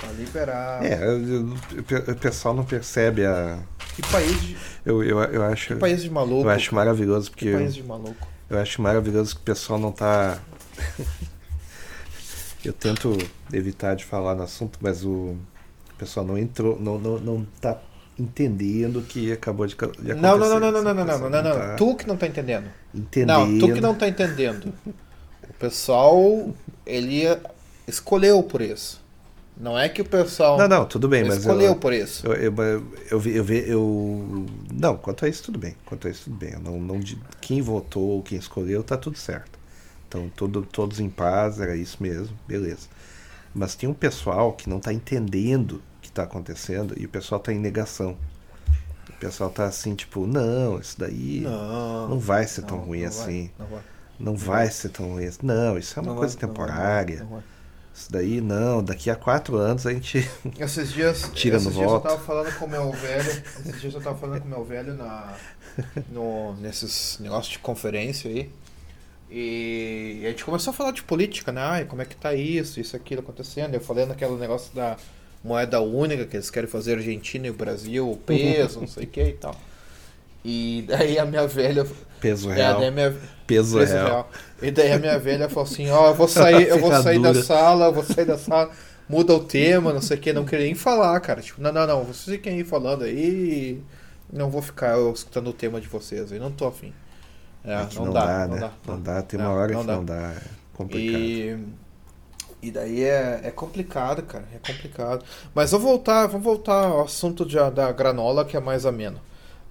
tá 0.00 0.06
liberado. 0.12 0.84
É, 0.84 1.04
eu- 1.04 1.26
eu- 1.28 2.12
o 2.12 2.16
pessoal 2.16 2.54
não 2.54 2.64
percebe 2.64 3.24
a. 3.26 3.58
Que 3.94 4.02
país 4.02 4.40
de, 4.40 4.56
Eu, 4.84 5.02
eu, 5.04 5.18
eu 5.20 5.42
acho. 5.44 5.68
que 5.74 5.80
país 5.80 6.02
de 6.02 6.10
maluco. 6.10 6.42
Eu 6.46 6.50
acho 6.50 6.74
maravilhoso 6.74 7.30
porque 7.30 7.50
Que 7.50 7.56
país 7.56 7.74
de 7.74 7.82
maluco. 7.82 8.26
eu 8.48 8.58
acho 8.58 8.80
maravilhoso 8.80 9.34
que 9.34 9.40
o 9.42 9.44
pessoal 9.44 9.78
não 9.78 9.92
tá. 9.92 10.38
eu 12.64 12.72
tento 12.72 13.16
evitar 13.52 13.94
de 13.94 14.04
falar 14.04 14.34
no 14.34 14.42
assunto, 14.42 14.78
mas 14.80 15.04
o 15.04 15.36
pessoal 15.98 16.24
não 16.24 16.36
entrou, 16.38 16.78
não, 16.80 16.98
não, 16.98 17.18
não 17.18 17.46
tá 17.60 17.78
entendendo 18.18 19.00
que 19.02 19.32
acabou 19.32 19.66
de, 19.66 19.74
acontecer. 19.74 20.14
Não, 20.14 20.36
não, 20.38 20.48
não, 20.48 20.60
não, 20.60 20.72
não, 20.72 20.82
não, 20.82 20.82
não, 20.82 20.94
não, 20.94 21.06
pessoal 21.06 21.30
não, 21.30 21.42
não, 21.42 21.52
tá 21.52 21.74
Tu 21.76 21.94
que 21.96 22.06
não 22.06 22.16
tá 22.16 22.26
entendendo. 22.26 22.66
entendendo. 22.94 23.38
Não, 23.38 23.58
tu 23.58 23.74
que 23.74 23.80
não 23.80 23.94
tá 23.94 24.08
entendendo. 24.08 24.72
O 24.86 25.52
pessoal, 25.58 26.50
ele 26.86 27.22
escolheu 27.88 28.42
por 28.42 28.60
isso. 28.60 28.99
Não 29.60 29.78
é 29.78 29.88
que 29.88 30.00
o 30.02 30.04
pessoal 30.04 30.58
Não, 30.58 30.66
não, 30.68 30.86
tudo 30.86 31.08
bem, 31.08 31.24
mas 31.24 31.38
escolheu 31.38 31.72
eu, 31.72 31.76
por 31.76 31.92
isso. 31.92 32.26
eu, 32.26 32.34
eu, 32.34 32.54
eu, 33.10 33.22
eu, 33.26 33.44
vi- 33.44 33.68
eu, 33.68 34.46
não, 34.72 34.96
quanto 34.96 35.24
a 35.24 35.28
isso 35.28 35.42
tudo 35.44 35.58
bem, 35.58 35.76
quanto 35.84 36.08
a 36.08 36.10
isso 36.10 36.24
tudo 36.24 36.36
bem. 36.36 36.52
Eu 36.54 36.60
não, 36.60 36.80
não, 36.80 37.00
quem 37.40 37.60
votou, 37.62 38.22
quem 38.22 38.38
escolheu, 38.38 38.82
tá 38.82 38.96
tudo 38.96 39.18
certo. 39.18 39.58
Então, 40.08 40.28
todo, 40.34 40.62
todos 40.62 40.98
em 41.00 41.08
paz, 41.08 41.60
era 41.60 41.76
isso 41.76 41.98
mesmo, 42.02 42.36
beleza. 42.48 42.88
Mas 43.54 43.74
tem 43.74 43.88
um 43.88 43.94
pessoal 43.94 44.52
que 44.52 44.68
não 44.68 44.80
tá 44.80 44.92
entendendo 44.92 45.82
o 45.98 46.00
que 46.02 46.10
tá 46.12 46.22
acontecendo 46.24 46.94
e 46.98 47.06
o 47.06 47.08
pessoal 47.08 47.40
tá 47.40 47.52
em 47.52 47.58
negação. 47.58 48.16
O 49.08 49.12
pessoal 49.20 49.50
tá 49.50 49.66
assim, 49.66 49.94
tipo, 49.94 50.26
não, 50.26 50.78
isso 50.80 50.98
daí 50.98 51.40
Não, 51.40 52.08
não 52.08 52.18
vai 52.18 52.46
ser 52.46 52.62
tão 52.62 52.78
não, 52.78 52.84
ruim 52.86 53.02
não 53.02 53.10
vai, 53.10 53.28
assim. 53.28 53.50
não 53.58 53.66
vai. 53.66 53.82
Não 54.18 54.36
vai 54.36 54.70
ser 54.70 54.88
tão 54.90 55.08
ruim 55.10 55.26
assim. 55.26 55.40
Não, 55.42 55.78
isso 55.78 55.98
é 55.98 56.02
uma 56.02 56.14
coisa 56.14 56.36
vai, 56.38 56.46
vai, 56.46 56.48
temporária. 56.48 57.20
não 57.20 57.26
vai. 57.28 57.42
Isso 58.00 58.10
daí 58.10 58.40
não, 58.40 58.82
daqui 58.82 59.10
a 59.10 59.14
quatro 59.14 59.58
anos 59.58 59.86
a 59.86 59.92
gente. 59.92 60.26
Esses 60.58 60.90
dias, 60.90 61.30
Tira 61.34 61.56
esses 61.56 61.68
no 61.68 61.72
dias 61.74 61.84
eu 61.84 61.90
voto. 61.90 62.08
tava 62.08 62.18
falando 62.18 62.58
com 62.58 62.64
o 62.64 62.68
meu 62.68 62.90
velho. 62.92 63.30
Esses 63.66 63.80
dias 63.80 63.94
eu 63.94 64.00
tava 64.00 64.16
falando 64.16 64.40
com 64.40 64.46
o 64.46 64.50
meu 64.50 64.64
velho 64.64 64.94
na, 64.94 65.34
no, 66.10 66.54
nesses 66.54 67.18
negócios 67.20 67.52
de 67.52 67.58
conferência 67.58 68.30
aí. 68.30 68.50
E 69.30 70.22
a 70.24 70.30
gente 70.30 70.46
começou 70.46 70.70
a 70.70 70.74
falar 70.74 70.92
de 70.92 71.02
política, 71.02 71.52
né? 71.52 71.60
Ai, 71.60 71.84
como 71.84 72.00
é 72.00 72.06
que 72.06 72.16
tá 72.16 72.32
isso, 72.32 72.80
isso, 72.80 72.96
aquilo 72.96 73.20
acontecendo. 73.20 73.74
Eu 73.74 73.80
falei 73.82 74.06
naquele 74.06 74.34
negócio 74.36 74.74
da 74.74 74.96
moeda 75.44 75.78
única 75.82 76.24
que 76.24 76.36
eles 76.36 76.50
querem 76.50 76.68
fazer 76.70 76.94
Argentina 76.96 77.46
e 77.46 77.50
o 77.50 77.54
Brasil, 77.54 78.10
o 78.10 78.16
peso, 78.16 78.80
não 78.80 78.88
sei 78.88 79.04
o 79.04 79.06
que 79.08 79.22
e 79.22 79.32
tal. 79.34 79.54
E 80.44 80.84
daí 80.88 81.18
a 81.18 81.24
minha 81.26 81.46
velha. 81.46 81.86
Peso 82.20 82.50
É, 82.54 82.54
real. 82.54 82.80
minha, 82.90 83.16
Peso, 83.46 83.76
preço 83.76 83.98
real. 83.98 84.06
real. 84.06 84.30
E 84.62 84.70
daí 84.70 84.92
a 84.92 84.98
minha 84.98 85.18
velha 85.18 85.48
falou 85.48 85.64
assim, 85.64 85.90
ó, 85.90 86.08
eu 86.08 86.14
vou 86.14 86.28
sair, 86.28 86.68
eu 86.68 86.78
vou 86.78 86.92
sair 86.94 87.18
da 87.20 87.34
sala, 87.34 87.86
eu 87.86 87.92
vou 87.92 88.04
sair 88.04 88.24
da 88.26 88.38
sala, 88.38 88.70
muda 89.08 89.34
o 89.34 89.40
tema, 89.44 89.92
não 89.92 90.00
sei 90.02 90.16
o 90.18 90.20
que, 90.20 90.32
não 90.32 90.44
queria 90.44 90.66
nem 90.66 90.74
falar, 90.74 91.18
cara. 91.20 91.40
Tipo, 91.42 91.60
não, 91.60 91.72
não, 91.72 91.86
não, 91.86 92.04
vocês 92.04 92.36
fiquem 92.36 92.54
aí 92.56 92.64
falando 92.64 93.04
aí, 93.04 93.82
não 94.32 94.50
vou 94.50 94.62
ficar 94.62 94.96
eu 94.98 95.12
escutando 95.12 95.48
o 95.50 95.52
tema 95.52 95.80
de 95.80 95.88
vocês, 95.88 96.30
eu 96.32 96.40
não 96.40 96.52
tô 96.52 96.66
afim. 96.66 96.94
É, 97.64 97.72
É 97.74 97.88
não, 97.94 98.06
não, 98.06 98.12
dá, 98.12 98.26
dá, 98.26 98.46
não 98.46 98.56
né? 98.56 98.58
dá. 98.58 98.72
Não 98.86 99.00
dá, 99.02 99.22
tem 99.22 99.38
Não, 99.38 99.46
uma 99.46 99.52
hora 99.54 99.74
não 99.74 99.84
que 99.84 99.86
dá. 99.86 99.96
não 99.96 100.04
dá. 100.04 100.32
É 100.32 100.42
complicado. 100.72 101.32
E, 101.52 101.56
e 102.62 102.70
daí 102.70 103.02
é, 103.04 103.40
é 103.44 103.50
complicado, 103.50 104.22
cara, 104.22 104.44
é 104.54 104.58
complicado. 104.58 105.24
Mas 105.54 105.70
vamos 105.70 105.86
voltar, 105.86 106.26
vamos 106.26 106.44
voltar 106.44 106.86
ao 106.86 107.02
assunto 107.04 107.44
de- 107.46 107.56
da 107.70 107.90
granola 107.92 108.44
que 108.44 108.56
é 108.56 108.60
mais 108.60 108.84
ameno. 108.86 109.20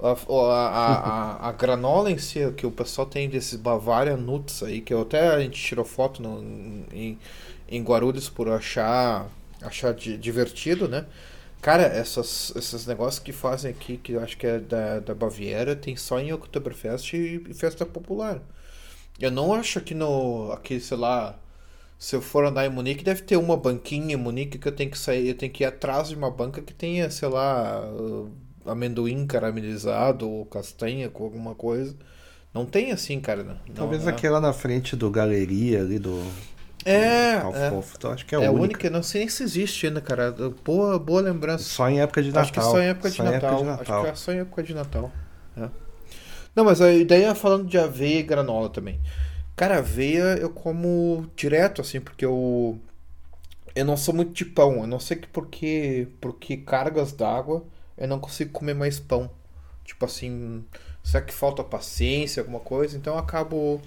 A, 0.02 0.12
a, 0.12 1.46
a, 1.46 1.50
a- 1.50 1.52
granola 1.52 2.10
em 2.12 2.18
si, 2.18 2.40
que 2.54 2.66
o 2.66 2.72
pessoal 2.72 3.06
tem 3.08 3.30
desses 3.30 3.56
Bavaria 3.60 4.16
Nuts 4.16 4.64
aí, 4.64 4.82
que 4.82 4.94
até 4.94 5.28
a 5.30 5.40
gente 5.42 5.62
tirou 5.62 5.84
foto 5.86 6.22
no, 6.22 6.42
em, 6.94 7.18
em 7.68 7.84
Guarulhos 7.84 8.30
por 8.30 8.50
achar, 8.50 9.28
achar 9.62 9.94
di- 9.94 10.18
divertido, 10.18 10.88
né? 10.88 11.06
Cara, 11.62 11.84
essas, 11.84 12.54
esses 12.56 12.88
negócios 12.88 13.22
que 13.22 13.34
fazem 13.34 13.72
aqui, 13.72 13.98
que 13.98 14.14
eu 14.14 14.22
acho 14.24 14.38
que 14.38 14.48
é 14.48 14.60
da, 14.60 15.00
da 15.00 15.14
Baviera, 15.14 15.76
tem 15.76 15.96
só 15.98 16.18
em 16.20 16.32
Oktoberfest 16.32 17.14
e, 17.14 17.44
e 17.50 17.54
festa 17.54 17.86
popular. 17.86 18.42
Eu 19.20 19.32
não 19.32 19.54
acho 19.54 19.82
que 19.82 19.94
no. 19.94 20.52
Aqui, 20.52 20.80
sei 20.80 20.98
lá. 20.98 21.38
Se 22.00 22.16
eu 22.16 22.22
for 22.22 22.46
andar 22.46 22.66
em 22.66 22.70
Munique, 22.70 23.04
deve 23.04 23.24
ter 23.24 23.38
uma 23.38 23.58
banquinha 23.58 24.14
em 24.16 24.18
Munique 24.18 24.58
que 24.60 24.68
eu 24.68 24.72
tenho 24.76 24.92
que 24.92 24.98
sair. 25.00 25.30
Eu 25.30 25.36
tenho 25.38 25.52
que 25.54 25.64
ir 25.64 25.68
atrás 25.68 26.10
de 26.10 26.16
uma 26.16 26.32
banca 26.32 26.62
que 26.62 26.74
tenha, 26.74 27.10
sei 27.12 27.30
lá, 27.30 27.84
amendoim 28.70 29.26
caramelizado 29.28 30.30
ou 30.30 30.46
castanha 30.46 31.10
com 31.10 31.24
alguma 31.24 31.56
coisa. 31.56 31.96
Não 32.54 32.66
tem 32.66 32.92
assim, 32.92 33.20
cara. 33.20 33.44
Não, 33.44 33.58
Talvez 33.76 34.04
não, 34.04 34.10
aquela 34.10 34.40
na 34.42 34.54
frente 34.54 34.96
do 34.96 35.10
Galeria 35.12 35.82
ali 35.82 36.00
do. 36.00 36.24
É, 36.86 37.40
do 37.42 37.56
é. 37.56 37.72
Então 37.96 38.12
acho 38.12 38.26
que 38.26 38.36
é, 38.36 38.40
É 38.44 38.50
única. 38.50 38.64
única, 38.64 38.90
não 38.90 39.04
sei 39.04 39.22
nem 39.22 39.30
se 39.30 39.44
existe 39.44 39.88
ainda, 39.88 40.02
cara. 40.02 40.34
Boa, 40.64 40.98
boa 40.98 41.22
lembrança. 41.22 41.64
Só 41.66 41.90
em 41.90 42.00
época 42.02 42.22
de 42.24 42.30
Natal. 42.30 42.42
Acho 42.44 42.54
que 42.54 42.62
só 42.62 42.80
em 42.82 42.88
época 42.88 43.10
de 43.10 43.16
Só 43.18 43.24
Natal. 43.24 43.64
de 43.64 43.70
Acho 43.70 43.78
Natal. 43.80 44.04
que 44.04 44.10
é 44.10 44.16
só 44.16 44.32
em 44.32 44.40
época 44.40 44.64
de 44.64 44.74
Natal. 44.74 45.12
é. 45.58 45.70
Não, 46.56 46.66
mas 46.66 46.82
a 46.82 46.92
ideia 46.92 47.28
é 47.28 47.36
falando 47.36 47.68
de 47.68 47.78
aveia 47.78 48.20
e 48.20 48.24
granola 48.24 48.70
também. 48.70 49.00
Cara, 49.56 49.78
aveia 49.80 50.38
eu 50.40 50.50
como 50.50 51.30
direto, 51.36 51.82
assim, 51.82 52.00
porque 52.02 52.26
eu. 52.26 52.80
Eu 53.76 53.86
não 53.86 53.96
sou 53.96 54.14
muito 54.14 54.34
de 54.34 54.46
pão. 54.46 54.78
Eu 54.82 54.88
não 54.88 55.00
sei 55.00 55.18
que 55.18 55.28
porque, 55.28 56.08
porque 56.20 56.58
cargas 56.58 57.12
d'água 57.14 57.64
eu 58.00 58.08
não 58.08 58.20
consigo 58.20 58.52
comer 58.52 58.74
mais 58.74 59.00
pão. 59.00 59.30
Tipo 59.86 60.06
assim, 60.06 60.64
será 61.04 61.24
que 61.24 61.34
falta 61.34 61.64
paciência, 61.64 62.42
alguma 62.42 62.60
coisa? 62.60 62.98
Então 62.98 63.14
eu 63.14 63.20
acabo. 63.20 63.82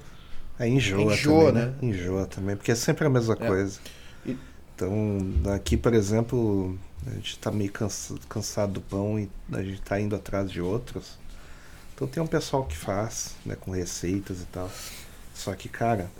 É, 0.58 0.68
enjoa, 0.68 1.14
Enjoa, 1.14 1.52
também, 1.52 1.66
né? 1.66 1.74
Enjoa 1.82 2.26
também, 2.26 2.56
porque 2.56 2.70
é 2.70 2.74
sempre 2.74 3.06
a 3.06 3.10
mesma 3.10 3.34
É. 3.40 3.46
coisa. 3.46 3.80
E- 4.26 4.36
Então, 4.74 5.18
aqui, 5.54 5.76
por 5.76 5.94
exemplo, 5.94 6.76
a 7.06 7.10
gente 7.10 7.38
tá 7.38 7.50
meio 7.50 7.70
cansa- 7.70 8.14
cansado 8.28 8.72
do 8.74 8.80
pão 8.80 9.18
e 9.18 9.28
a 9.52 9.62
gente 9.62 9.80
tá 9.82 10.00
indo 10.00 10.14
atrás 10.16 10.50
de 10.50 10.60
outros. 10.60 11.18
Então 11.94 12.08
tem 12.08 12.22
um 12.22 12.26
pessoal 12.26 12.64
que 12.64 12.76
faz, 12.76 13.34
né, 13.46 13.54
com 13.54 13.70
receitas 13.70 14.40
e 14.40 14.46
tal. 14.46 14.70
Só 15.34 15.54
que, 15.54 15.68
cara, 15.68 16.10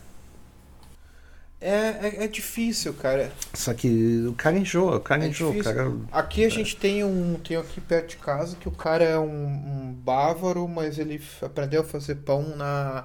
É, 1.63 2.09
é, 2.21 2.25
é 2.25 2.27
difícil, 2.27 2.93
cara. 2.95 3.31
só 3.55 3.73
que 3.73 4.25
o 4.27 4.33
cara 4.35 4.59
enjoa, 4.59 4.97
o 4.97 5.01
cara 5.01 5.25
É 5.25 5.29
enjoa, 5.29 5.53
o 5.53 5.63
cara 5.63 5.93
Aqui 6.11 6.45
a 6.45 6.49
gente 6.49 6.77
tem 6.77 7.05
um. 7.05 7.35
Tem 7.39 7.57
aqui 7.57 7.81
perto 7.81 8.09
de 8.11 8.17
casa 8.17 8.57
que 8.57 8.69
o 8.69 8.73
cara 8.73 9.05
é 9.05 9.19
um, 9.19 9.27
um 9.27 9.93
bávaro, 9.93 10.67
mas 10.67 10.99
ele 10.99 11.23
aprendeu 11.41 11.83
a 11.83 11.85
fazer 11.85 12.17
pão 12.17 12.57
na, 12.57 13.05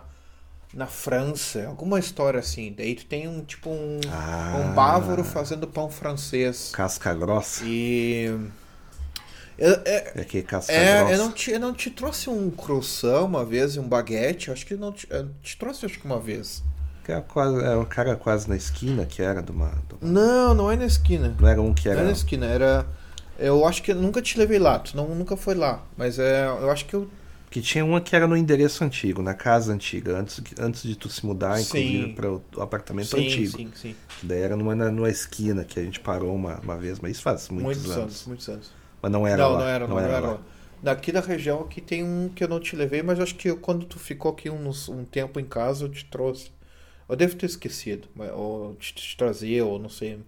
na 0.74 0.88
França. 0.88 1.68
Alguma 1.68 2.00
história 2.00 2.40
assim. 2.40 2.74
Daí 2.76 2.96
tu 2.96 3.06
tem 3.06 3.28
um 3.28 3.44
tipo 3.44 3.70
um, 3.70 4.00
Ah. 4.12 4.56
um 4.66 4.74
bávaro 4.74 5.24
fazendo 5.24 5.68
pão 5.68 5.90
francês. 5.90 6.72
casca 6.74 7.14
grossa. 7.14 7.64
E. 7.64 8.26
Eu, 9.58 9.74
é, 9.86 10.12
É 10.16 10.24
que 10.24 10.42
casca 10.44 10.72
é, 10.72 11.00
grossa. 11.00 11.14
eu 11.14 11.18
não, 11.18 11.32
te, 11.32 11.52
eu 11.52 11.60
não 11.60 11.74
te 11.74 11.90
trouxe 11.90 12.30
um 12.30 12.50
croissant 12.52 13.24
uma 13.24 13.44
vez 13.46 13.76
e 13.76 13.80
um 13.80 13.88
baguete? 13.88 14.52
Acho 14.52 14.66
que 14.66 14.76
não 14.76 14.92
te, 14.92 15.08
eu 15.10 15.30
te 15.42 15.58
trouxe 15.58 15.86
acho 15.86 16.00
que 16.00 16.06
uma 16.06 16.20
vez. 16.20 16.64
Era 17.08 17.22
quase, 17.22 17.64
era 17.64 17.80
um 17.80 17.86
cara 17.86 18.16
quase 18.16 18.50
na 18.50 18.56
esquina 18.56 19.06
que 19.06 19.22
era 19.22 19.42
de 19.42 19.52
uma. 19.52 19.70
de 19.70 19.96
uma- 20.02 20.12
Não, 20.12 20.54
não 20.54 20.72
é 20.72 20.76
na 20.76 20.86
esquina. 20.86 21.36
Não 21.40 21.48
era 21.48 21.62
um 21.62 21.74
que 21.74 21.86
Não 21.86 21.92
era. 21.94 22.02
era 22.02 22.10
na 22.10 22.14
esquina, 22.16 22.46
era. 22.46 22.86
Eu 23.40 23.66
acho 23.66 23.84
que 23.84 23.92
eu 23.92 23.96
nunca 23.96 24.22
te 24.22 24.38
levei 24.38 24.58
lá, 24.60 24.80
tu 24.80 24.98
não, 24.98 25.08
nunca 25.14 25.38
foi 25.38 25.54
lá. 25.56 25.84
Mas 25.96 26.18
é, 26.20 26.46
eu 26.48 26.70
acho 26.72 26.86
que 26.86 26.94
eu. 26.96 27.08
Que 27.50 27.62
tinha 27.62 27.86
uma 27.86 28.02
que 28.02 28.14
era 28.16 28.28
no 28.28 28.36
endereço 28.36 28.84
antigo, 28.84 29.22
na 29.22 29.34
casa 29.34 29.72
antiga, 29.72 30.20
antes, 30.20 30.42
antes 30.60 30.84
de 30.84 30.96
tu 30.98 31.08
se 31.08 31.26
mudar, 31.26 31.62
inclusive, 31.62 32.14
para 32.14 32.30
o 32.30 32.42
apartamento 32.60 33.08
sim, 33.16 33.26
antigo. 33.26 33.58
sim, 33.58 33.72
sim. 33.74 33.96
Daí 34.22 34.42
era 34.42 34.58
numa, 34.58 34.76
numa 34.76 35.10
esquina 35.10 35.64
que 35.64 35.80
a 35.80 35.84
gente 35.84 36.02
parou 36.02 36.36
uma, 36.36 36.60
uma 36.60 36.76
vez, 36.76 37.00
mas 37.00 37.12
isso 37.12 37.22
faz 37.22 37.48
muitos, 37.48 37.64
Muitos, 37.78 37.86
anos. 37.86 37.98
anos. 37.98 38.24
muitos 38.28 38.50
anos. 38.50 38.72
Mas 39.02 39.12
não 39.12 39.26
era 39.26 39.38
não, 39.44 39.52
lá. 39.54 39.60
não 39.60 39.66
era, 39.68 39.88
não, 39.88 40.00
era, 40.00 40.20
lá. 40.20 40.32
lá. 40.32 40.38
Daqui 40.84 41.12
da 41.12 41.22
região 41.22 41.62
aqui 41.62 41.80
tem 41.80 42.04
um 42.04 42.30
que 42.36 42.44
eu 42.44 42.48
não 42.50 42.60
te 42.60 42.76
levei, 42.76 43.02
mas 43.02 43.18
acho 43.20 43.36
que 43.36 43.50
eu- 43.50 43.58
quando 43.58 43.86
tu 43.86 43.98
ficou 43.98 44.32
aqui 44.32 44.50
um 44.50 45.06
tempo 45.10 45.40
em 45.40 45.46
casa, 45.46 45.86
eu 45.86 45.90
te 45.90 46.04
trouxe. 46.06 46.52
Eu 47.08 47.16
devo 47.16 47.36
ter 47.36 47.46
esquecido, 47.46 48.08
ou 48.36 48.76
te, 48.76 48.94
te 48.94 49.18
trazer, 49.18 49.62
ou 49.62 49.80
não 49.80 49.90
sei. 49.90 50.20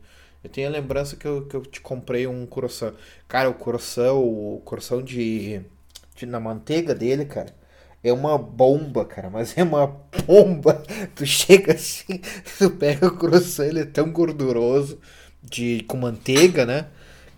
Eu 0.44 0.50
tenho 0.50 0.68
a 0.70 0.72
lembrança 0.72 1.16
que 1.16 1.26
eu, 1.26 1.46
que 1.46 1.56
eu 1.56 1.62
te 1.62 1.82
comprei 1.82 2.26
um 2.26 2.46
coração. 2.46 2.94
Cara, 3.28 3.50
o 3.50 3.54
coração, 3.54 4.24
o 4.24 4.62
coração 4.64 5.02
de, 5.02 5.62
de 6.16 6.26
na 6.26 6.40
manteiga 6.40 6.96
dele, 6.96 7.26
cara, 7.26 7.54
é 8.04 8.14
uma 8.14 8.38
bomba, 8.38 9.06
cara, 9.06 9.30
mas 9.30 9.58
é 9.58 9.64
uma 9.64 9.88
bomba. 10.26 10.82
Tu 11.16 11.26
chega 11.26 11.74
assim, 11.74 12.22
tu 12.58 12.72
pega 12.72 13.08
o 13.08 13.18
coração, 13.18 13.66
ele 13.66 13.82
é 13.82 13.86
tão 13.86 14.12
gorduroso, 14.12 15.00
de, 15.44 15.84
com 15.88 15.98
manteiga, 15.98 16.66
né? 16.66 16.88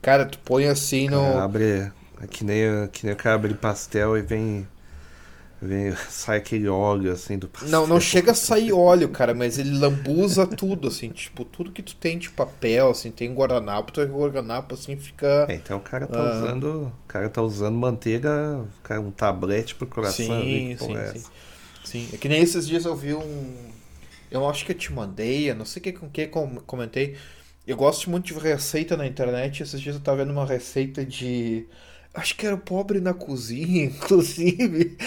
Cara, 0.02 0.26
tu 0.26 0.40
põe 0.40 0.68
assim 0.68 1.10
no. 1.10 1.22
Cara, 1.22 1.44
abre. 1.44 1.92
É 2.22 2.28
que 2.28 2.44
nem, 2.44 2.88
que 2.92 3.06
nem 3.06 3.14
o 3.14 3.18
cara 3.18 3.36
abre 3.36 3.54
pastel 3.56 4.18
e 4.18 4.22
vem. 4.22 4.68
Vem 5.62 5.96
sai 6.10 6.38
aquele 6.38 6.68
óleo 6.68 7.12
assim 7.12 7.38
do 7.38 7.48
pastel. 7.48 7.70
Não, 7.70 7.88
não 7.88 8.00
chega 8.00 8.32
a 8.32 8.36
sair 8.36 8.72
óleo, 8.74 9.10
cara, 9.10 9.34
mas 9.34 9.58
ele 9.60 9.78
lambuza 9.78 10.46
tudo, 10.48 10.88
assim, 10.88 11.10
tipo, 11.10 11.46
tudo 11.46 11.72
que 11.72 11.82
tu 11.84 11.96
tem 11.96 12.18
de 12.18 12.30
papel, 12.30 12.90
assim, 12.90 13.12
tem 13.12 13.34
guardanapo, 13.34 13.92
tu 13.92 14.02
guardanapo, 14.06 14.74
assim, 14.74 14.98
fica... 14.98 15.46
É, 15.50 15.56
então 15.56 15.78
o 15.78 15.82
cara 15.82 16.08
tá 16.08 16.20
Ah. 16.20 16.44
usando. 16.44 16.66
O 16.88 17.08
cara 17.08 17.30
tá 17.30 17.42
usando 17.42 17.76
manteiga, 17.78 18.66
cara, 18.84 19.02
um 19.02 19.12
tablete 19.12 19.76
pro 19.76 19.88
coração 19.88 20.40
ali. 20.40 20.68
sim, 20.70 20.76
porra 20.78 20.94
sim, 20.96 20.98
é 20.98 21.14
sim. 21.14 21.26
Sim, 21.84 22.10
é 22.14 22.18
que 22.18 22.30
nem 22.30 22.42
esses 22.42 22.68
dias 22.68 22.86
eu 22.86 22.96
vi 22.96 23.14
um... 23.14 23.72
Eu 24.30 24.48
acho 24.50 24.66
que 24.66 24.72
eu 24.72 24.78
te 24.78 24.92
mandei, 24.94 25.50
eu 25.52 25.56
não 25.56 25.66
sei 25.66 25.82
que 25.82 25.92
com 25.94 26.10
que 26.10 26.28
com- 26.28 26.56
comentei. 26.66 27.18
Eu 27.68 27.76
gosto 27.78 28.10
muito 28.10 28.26
de 28.28 28.34
receita 28.40 28.96
na 28.98 29.06
internet, 29.08 29.62
esses 29.64 29.80
dias 29.82 29.96
eu 29.96 30.02
tava 30.02 30.18
vendo 30.20 30.32
uma 30.32 30.46
receita 30.46 31.06
de... 31.06 31.68
Acho 32.14 32.36
que 32.36 32.46
era 32.46 32.56
o 32.56 32.60
pobre 32.60 33.00
na 33.00 33.14
cozinha, 33.14 33.86
inclusive, 33.86 34.98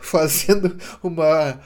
fazendo 0.00 0.76
uma 1.02 1.58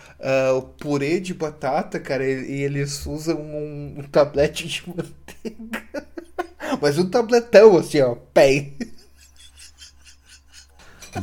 o 0.57 0.63
purê 0.63 1.19
de 1.19 1.35
batata, 1.35 1.99
cara, 1.99 2.25
e, 2.25 2.59
e 2.59 2.63
eles 2.63 3.05
usam 3.07 3.41
um, 3.41 3.97
um 3.99 4.03
tablete 4.05 4.69
de 4.69 4.85
manteiga. 4.87 6.07
Mas 6.81 6.97
um 6.99 7.09
tabletão, 7.09 7.77
assim, 7.77 8.01
ó, 8.01 8.15
pé. 8.15 8.73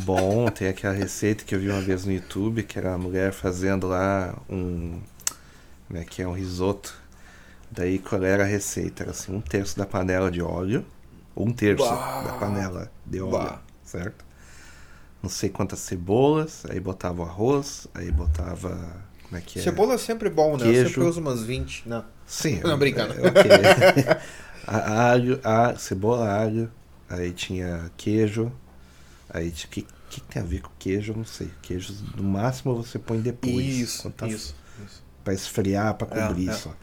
Bom, 0.03 0.47
tem 0.49 0.67
aquela 0.67 0.93
receita 0.93 1.43
que 1.43 1.55
eu 1.55 1.59
vi 1.59 1.69
uma 1.69 1.81
vez 1.81 2.05
no 2.05 2.11
YouTube, 2.11 2.63
que 2.63 2.77
era 2.77 2.93
a 2.93 2.97
mulher 2.97 3.31
fazendo 3.33 3.87
lá 3.87 4.37
um. 4.49 4.99
Como 5.87 5.99
é 5.99 6.03
que 6.03 6.21
é? 6.21 6.27
Um 6.27 6.33
risoto. 6.33 6.93
Daí 7.71 7.97
qual 7.97 8.23
era 8.23 8.43
a 8.43 8.47
receita? 8.47 9.03
Era 9.03 9.11
assim, 9.11 9.33
um 9.33 9.41
terço 9.41 9.77
da 9.77 9.85
panela 9.85 10.29
de 10.29 10.41
óleo. 10.41 10.85
Um 11.35 11.51
terço 11.51 11.85
Bah. 11.85 12.21
da 12.23 12.33
panela 12.33 12.91
de 13.05 13.21
óleo, 13.21 13.31
Bah. 13.31 13.61
certo? 13.83 14.25
Não 15.21 15.29
sei 15.29 15.49
quantas 15.49 15.79
cebolas, 15.79 16.63
aí 16.69 16.79
botava 16.79 17.21
o 17.21 17.25
arroz, 17.25 17.87
aí 17.93 18.11
botava. 18.11 18.69
Como 19.23 19.37
é 19.37 19.41
que 19.41 19.59
é? 19.59 19.61
Cebola 19.61 19.93
é 19.93 19.97
sempre 19.97 20.29
bom, 20.29 20.57
né? 20.57 20.63
Eu 20.67 20.71
Queijo. 20.71 20.87
sempre 20.89 21.03
uso 21.03 21.19
umas 21.21 21.43
20. 21.43 21.87
Não. 21.87 22.03
Sim. 22.25 22.61
Não, 22.63 22.77
brincando. 22.77 23.13
é, 23.13 23.27
ok. 23.27 23.51
A- 24.67 25.09
alho, 25.11 25.39
a, 25.43 25.75
cebola, 25.77 26.29
alho, 26.31 26.71
aí 27.09 27.31
tinha 27.33 27.89
queijo, 27.97 28.51
aí 29.29 29.49
tinha- 29.51 29.69
que 29.69 29.87
que 30.09 30.21
tem 30.21 30.41
a 30.41 30.45
ver 30.45 30.61
com 30.61 30.71
queijo, 30.79 31.11
eu 31.13 31.17
não 31.17 31.23
sei. 31.25 31.51
Queijo 31.61 31.93
no 32.17 32.23
máximo 32.23 32.75
você 32.75 32.97
põe 32.97 33.19
depois. 33.21 33.53
Isso, 33.55 34.09
tá 34.09 34.27
isso, 34.27 34.55
isso. 34.83 35.03
Pra 35.23 35.33
esfriar, 35.35 35.93
pra 35.93 36.07
É, 36.19 36.27
cobrir 36.27 36.49
é. 36.49 36.53
só. 36.53 36.73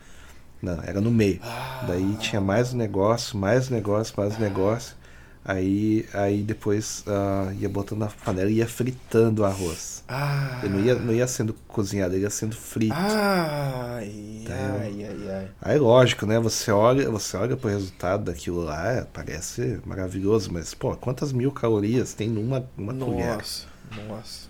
Não, 0.66 0.82
era 0.82 1.00
no 1.00 1.10
meio. 1.10 1.38
Ah. 1.42 1.84
Daí 1.86 2.16
tinha 2.16 2.40
mais 2.40 2.74
um 2.74 2.76
negócio, 2.76 3.38
mais 3.38 3.70
um 3.70 3.74
negócio, 3.74 4.12
mais 4.16 4.36
um 4.36 4.40
negócio. 4.40 4.96
Aí, 5.44 6.04
aí 6.12 6.42
depois 6.42 7.04
ah, 7.06 7.52
ia 7.56 7.68
botando 7.68 8.00
na 8.00 8.08
panela 8.08 8.50
e 8.50 8.54
ia 8.56 8.66
fritando 8.66 9.42
o 9.42 9.44
arroz. 9.44 10.02
Ah. 10.08 10.60
Ele 10.64 10.72
não 10.74 10.80
ia, 10.84 10.94
não 10.96 11.14
ia 11.14 11.26
sendo 11.28 11.54
cozinhado, 11.68 12.14
ele 12.14 12.22
ia 12.24 12.30
sendo 12.30 12.56
frito. 12.56 12.92
Ai, 12.96 14.42
Tá. 14.44 14.54
ai, 14.80 15.04
ai, 15.04 15.30
ai. 15.36 15.48
Aí 15.62 15.78
lógico, 15.78 16.26
né? 16.26 16.38
Você 16.40 16.72
olha, 16.72 17.08
você 17.10 17.36
olha 17.36 17.56
pro 17.56 17.70
resultado 17.70 18.24
daquilo 18.24 18.64
lá, 18.64 18.88
é, 18.90 19.04
parece 19.12 19.80
maravilhoso, 19.86 20.52
mas 20.52 20.74
pô, 20.74 20.96
quantas 20.96 21.32
mil 21.32 21.52
calorias 21.52 22.12
tem 22.12 22.28
numa 22.28 22.64
uma 22.76 22.92
colher? 22.92 23.36
Nossa, 23.36 23.66
nossa. 24.08 24.48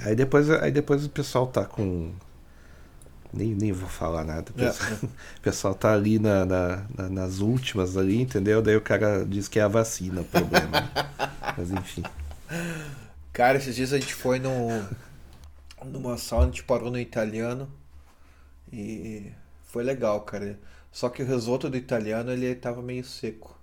Aí 0.00 0.16
depois, 0.16 0.50
aí 0.50 0.72
depois 0.72 1.04
o 1.04 1.08
pessoal 1.08 1.46
tá 1.46 1.64
com. 1.64 2.10
Nem, 3.36 3.54
nem 3.54 3.72
vou 3.72 3.88
falar 3.88 4.24
nada. 4.24 4.52
O 4.56 4.60
É. 4.60 4.70
pessoal, 4.70 4.98
o 5.38 5.40
pessoal 5.42 5.74
tá 5.74 5.92
ali 5.92 6.18
na, 6.18 6.44
na- 6.46 6.86
na- 6.96 7.08
nas 7.10 7.40
últimas 7.40 7.96
ali, 7.96 8.20
entendeu? 8.20 8.62
Daí 8.62 8.76
o 8.76 8.80
cara 8.80 9.24
diz 9.24 9.48
que 9.48 9.58
é 9.58 9.62
a 9.62 9.68
vacina 9.68 10.20
o 10.22 10.24
problema. 10.24 10.90
Mas 11.56 11.70
enfim. 11.70 12.02
Cara, 13.32 13.58
esses 13.58 13.74
dias 13.74 13.92
a 13.92 13.98
gente 13.98 14.14
foi 14.14 14.38
no, 14.38 14.88
numa 15.84 16.16
sauna, 16.18 16.44
a 16.44 16.46
gente 16.50 16.64
parou 16.64 16.90
no 16.90 16.98
italiano 16.98 17.70
e 18.72 19.32
foi 19.66 19.82
legal, 19.84 20.20
cara. 20.22 20.58
Só 20.92 21.08
que 21.08 21.22
o 21.22 21.26
risoto 21.26 21.68
do 21.70 21.76
italiano 21.76 22.30
ele 22.32 22.54
tava 22.54 22.82
meio 22.82 23.04
seco. 23.04 23.58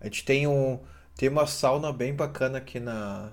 A 0.00 0.06
gente 0.06 0.24
tem 0.24 0.46
um 0.48 0.80
tem 1.16 1.28
uma 1.30 1.46
sauna 1.46 1.92
bem 1.92 2.14
bacana 2.14 2.58
aqui 2.58 2.80
na 2.80 3.32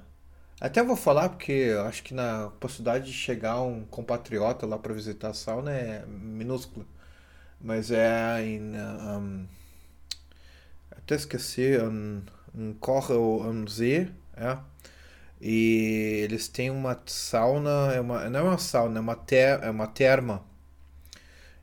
até 0.60 0.84
vou 0.84 0.96
falar 0.96 1.30
porque 1.30 1.52
eu 1.52 1.82
acho 1.82 2.04
que 2.04 2.14
na 2.14 2.52
possibilidade 2.60 3.06
de 3.06 3.14
chegar 3.14 3.62
um 3.62 3.86
compatriota 3.86 4.66
lá 4.66 4.78
para 4.78 4.94
visitar 4.94 5.30
a 5.30 5.34
sauna 5.34 5.72
é 5.72 6.06
minúscula. 6.08 6.86
Mas 7.60 7.92
é 7.92 8.44
em 8.44 8.62
um, 8.62 9.48
até 10.92 11.16
esqueci, 11.16 11.78
um, 11.78 12.22
um 12.54 12.74
Corral 12.74 13.42
um 13.42 13.68
Z, 13.68 14.10
é. 14.36 14.58
E 15.42 16.22
eles 16.24 16.48
têm 16.48 16.70
uma 16.72 17.00
sauna, 17.06 17.94
é 17.94 18.00
uma, 18.00 18.30
não 18.30 18.40
é 18.40 18.44
uma 18.44 18.58
sauna, 18.58 18.98
é 19.00 19.02
uma, 19.02 19.16
ter, 19.16 19.60
é 19.62 19.70
uma 19.70 19.88
terma. 19.88 20.44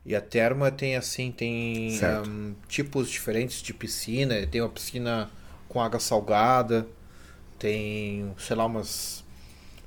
E 0.05 0.15
a 0.15 0.21
terma 0.21 0.69
tem 0.69 0.95
assim, 0.95 1.31
tem 1.31 1.99
um, 2.27 2.55
tipos 2.67 3.09
diferentes 3.09 3.61
de 3.61 3.73
piscina. 3.73 4.45
Tem 4.47 4.61
uma 4.61 4.69
piscina 4.69 5.31
com 5.67 5.81
água 5.81 5.99
salgada, 5.99 6.87
tem, 7.59 8.33
sei 8.37 8.55
lá, 8.55 8.65
umas 8.65 9.23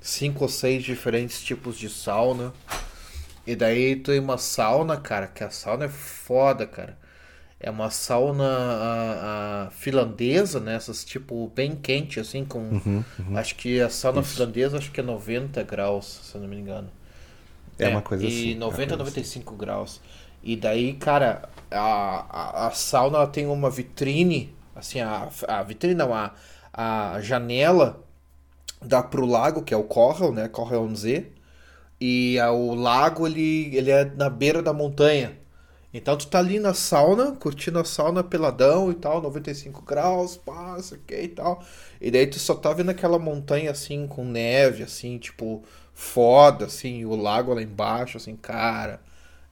cinco 0.01 0.43
ou 0.43 0.49
seis 0.49 0.83
diferentes 0.83 1.41
tipos 1.43 1.77
de 1.77 1.89
sauna. 1.89 2.53
E 3.45 3.55
daí 3.55 3.95
tem 3.95 4.19
uma 4.19 4.37
sauna, 4.37 4.97
cara, 4.97 5.27
que 5.27 5.43
a 5.43 5.49
sauna 5.49 5.85
é 5.85 5.89
foda, 5.89 6.67
cara. 6.67 6.97
É 7.59 7.71
uma 7.71 7.89
sauna 7.89 8.45
a, 8.45 9.67
a 9.67 9.69
finlandesa, 9.71 10.59
né? 10.59 10.75
Essas 10.75 11.03
tipo 11.03 11.47
bem 11.55 11.75
quente, 11.75 12.19
assim, 12.19 12.45
com. 12.45 12.81
Acho 13.35 13.55
que 13.55 13.81
a 13.81 13.89
sauna 13.89 14.21
finlandesa 14.23 14.77
acho 14.77 14.91
que 14.91 14.99
é 14.99 15.03
90 15.03 15.63
graus, 15.63 16.05
se 16.23 16.35
eu 16.35 16.41
não 16.41 16.47
me 16.47 16.57
engano. 16.57 16.89
É 17.79 17.87
uma 17.87 18.01
coisa 18.01 18.23
e 18.23 18.27
assim, 18.27 18.53
é 18.53 18.65
uma 18.65 18.65
90 18.71 18.95
a 18.95 18.97
coisa 18.97 18.97
95 18.97 19.55
graus. 19.55 20.01
E 20.43 20.55
daí, 20.55 20.93
cara, 20.93 21.49
a, 21.71 22.65
a, 22.65 22.67
a 22.67 22.71
sauna 22.71 23.25
tem 23.27 23.47
uma 23.47 23.69
vitrine, 23.69 24.55
assim, 24.75 24.99
a, 25.01 25.29
a 25.47 25.63
vitrine 25.63 25.95
não, 25.95 26.13
a, 26.13 26.33
a 26.77 27.21
janela 27.21 28.03
dá 28.81 29.03
pro 29.03 29.25
lago, 29.25 29.63
que 29.63 29.73
é 29.73 29.77
o 29.77 29.83
Corral, 29.83 30.31
né? 30.33 30.47
Corral 30.47 30.87
Z. 30.95 31.27
E 31.99 32.39
a- 32.39 32.51
o 32.51 32.75
lago, 32.75 33.27
ele, 33.27 33.75
ele 33.75 33.91
é 33.91 34.05
na 34.05 34.29
beira 34.29 34.61
da 34.61 34.73
montanha. 34.73 35.37
Então 35.93 36.17
tu 36.17 36.27
tá 36.27 36.39
ali 36.39 36.59
na 36.59 36.73
sauna, 36.73 37.33
curtindo 37.33 37.79
a 37.79 37.85
sauna 37.85 38.23
peladão 38.23 38.91
e 38.91 38.95
tal, 38.95 39.21
95 39.21 39.81
graus, 39.83 40.39
isso 40.79 40.95
aqui 40.95 41.15
e 41.15 41.27
tal. 41.29 41.63
E 42.01 42.11
daí 42.11 42.27
tu 42.27 42.39
só 42.39 42.55
tá 42.55 42.73
vendo 42.73 42.91
aquela 42.91 43.19
montanha 43.19 43.71
assim, 43.71 44.07
com 44.07 44.25
neve, 44.25 44.83
assim, 44.83 45.17
tipo, 45.17 45.63
foda, 45.93 46.65
assim, 46.65 47.05
o 47.05 47.15
lago 47.15 47.53
lá 47.53 47.61
embaixo, 47.61 48.17
assim, 48.17 48.35
cara. 48.35 49.01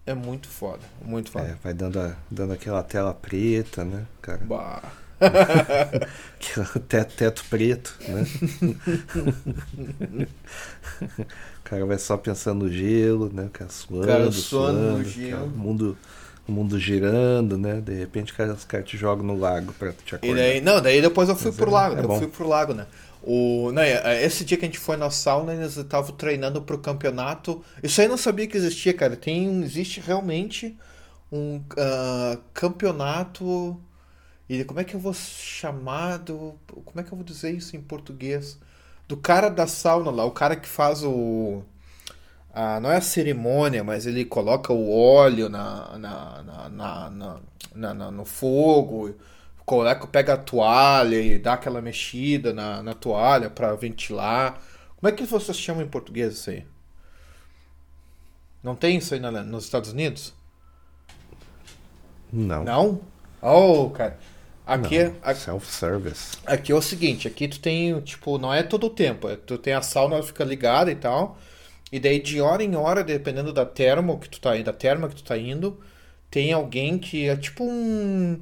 É 0.05 0.13
muito 0.13 0.47
foda, 0.49 0.81
muito 1.03 1.31
foda. 1.31 1.49
É, 1.49 1.55
vai 1.55 1.73
dando, 1.73 1.99
a- 1.99 2.15
dando 2.31 2.53
aquela 2.53 2.83
tela 2.83 3.13
preta, 3.13 3.83
né, 3.83 4.05
cara? 4.21 4.41
Bah. 4.49 4.81
Aquele 6.39 6.79
teto, 6.87 7.15
teto 7.15 7.45
preto, 7.49 7.97
né? 8.07 8.29
o 11.59 11.63
cara 11.63 11.85
vai 11.85 11.97
só 11.97 12.17
pensando 12.17 12.65
no 12.65 12.71
gelo, 12.71 13.31
né? 13.33 13.45
O 13.45 13.49
cara 13.49 13.69
suando, 13.69 14.05
Cara 14.05 14.31
suando 14.31 14.85
no 14.85 15.03
suando, 15.03 15.03
gelo. 15.03 15.37
cara, 15.37 15.43
o 15.53 15.57
mundo, 15.57 15.97
o 16.47 16.51
mundo 16.51 16.79
girando, 16.79 17.57
né? 17.57 17.81
De 17.81 17.93
repente 17.93 18.33
cara, 18.33 18.53
os 18.53 18.65
caras 18.65 18.87
te 18.87 18.97
jogam 18.97 19.25
no 19.25 19.37
lago 19.37 19.73
pra 19.73 19.93
te 19.93 20.15
E 20.21 20.33
acordar. 20.33 20.33
daí, 20.33 20.61
não, 20.61 20.81
daí 20.81 21.01
depois 21.01 21.29
eu 21.29 21.35
fui 21.35 21.51
Mas 21.51 21.59
pro 21.59 21.69
é- 21.69 21.71
lago, 21.71 21.95
é 21.95 22.01
eu 22.01 22.09
bom. 22.09 22.09
fui 22.09 22.27
pro 22.27 22.47
lago, 22.47 22.73
né? 22.73 22.87
O, 23.21 23.71
não, 23.71 23.81
é- 23.81 24.23
esse 24.23 24.43
dia 24.45 24.57
que 24.57 24.65
a 24.65 24.67
gente 24.67 24.79
foi 24.79 24.97
na 24.97 25.09
sauna, 25.09 25.53
eles 25.53 25.77
estavam 25.77 26.15
treinando 26.15 26.61
pro 26.61 26.77
campeonato. 26.79 27.63
Isso 27.81 27.99
aí 28.01 28.07
eu 28.07 28.11
não 28.11 28.17
sabia 28.17 28.47
que 28.47 28.57
existia, 28.57 28.93
cara. 28.93 29.15
Tem, 29.15 29.63
existe 29.63 29.99
realmente 29.99 30.77
um 31.31 31.61
ah, 31.77 32.37
campeonato. 32.53 33.79
E 34.49 34.63
como 34.63 34.79
é 34.79 34.83
que 34.83 34.95
eu 34.95 34.99
vou 34.99 35.13
chamar 35.13 36.17
do, 36.19 36.55
como 36.85 36.99
é 36.99 37.03
que 37.03 37.11
eu 37.11 37.17
vou 37.17 37.25
dizer 37.25 37.51
isso 37.51 37.75
em 37.75 37.81
português? 37.81 38.59
Do 39.07 39.17
cara 39.17 39.49
da 39.49 39.67
sauna 39.67 40.11
lá, 40.11 40.25
o 40.25 40.31
cara 40.31 40.55
que 40.55 40.67
faz 40.67 41.03
o 41.03 41.63
a, 42.53 42.79
não 42.79 42.91
é 42.91 42.97
a 42.97 43.01
cerimônia, 43.01 43.83
mas 43.83 44.05
ele 44.07 44.25
coloca 44.25 44.73
o 44.73 44.91
óleo 44.91 45.49
na, 45.49 45.97
na, 45.97 46.43
na, 46.43 46.69
na, 46.69 47.09
na- 47.09 47.39
na- 47.75 47.93
na- 47.93 48.11
no 48.11 48.25
fogo, 48.25 49.15
coloca, 49.65 50.07
pega 50.07 50.33
a 50.35 50.37
toalha 50.37 51.19
e 51.21 51.37
dá 51.39 51.53
aquela 51.53 51.81
mexida 51.81 52.53
na, 52.53 52.81
na 52.83 52.93
toalha 52.93 53.49
para 53.49 53.75
ventilar. 53.75 54.61
Como 54.97 55.09
é 55.13 55.15
que 55.15 55.25
vocês 55.25 55.57
chamam 55.59 55.83
em 55.83 55.87
português 55.89 56.33
isso 56.35 56.49
aí? 56.51 56.65
Não 58.63 58.75
tem 58.75 58.97
isso 58.97 59.13
aí 59.13 59.19
na- 59.19 59.31
nos 59.43 59.63
Estados 59.65 59.91
Unidos? 59.91 60.33
Não. 62.31 62.65
Não? 62.65 63.01
Oh, 63.41 63.89
cara. 63.91 64.17
Aqui, 64.65 64.97
é- 64.97 65.33
Self-service. 65.33 66.37
Aqui 66.45 66.71
é 66.71 66.75
o 66.75 66.81
seguinte, 66.81 67.27
aqui 67.27 67.47
tu 67.47 67.59
tem, 67.59 67.99
tipo, 68.01 68.37
não 68.37 68.53
é 68.53 68.63
todo 68.63 68.87
o 68.87 68.89
tempo, 68.89 69.27
é- 69.29 69.35
tu 69.35 69.57
tem 69.57 69.73
a 69.73 69.81
sauna, 69.81 70.21
fica 70.23 70.43
ligada 70.43 70.91
e 70.91 70.95
tal, 70.95 71.37
e 71.91 71.99
daí 71.99 72.19
de 72.21 72.41
hora 72.41 72.63
em 72.63 72.75
hora, 72.75 73.03
dependendo 73.03 73.53
da 73.53 73.65
termo 73.65 74.19
que 74.19 74.29
tu 74.29 74.39
tá 74.41 74.55
da 74.57 74.73
terma 74.73 75.09
que 75.09 75.15
tu 75.15 75.23
tá 75.23 75.37
indo, 75.37 75.79
tem 76.31 76.53
alguém 76.53 76.99
que 76.99 77.27
é 77.29 77.35
tipo 77.37 77.63
um 77.65 78.39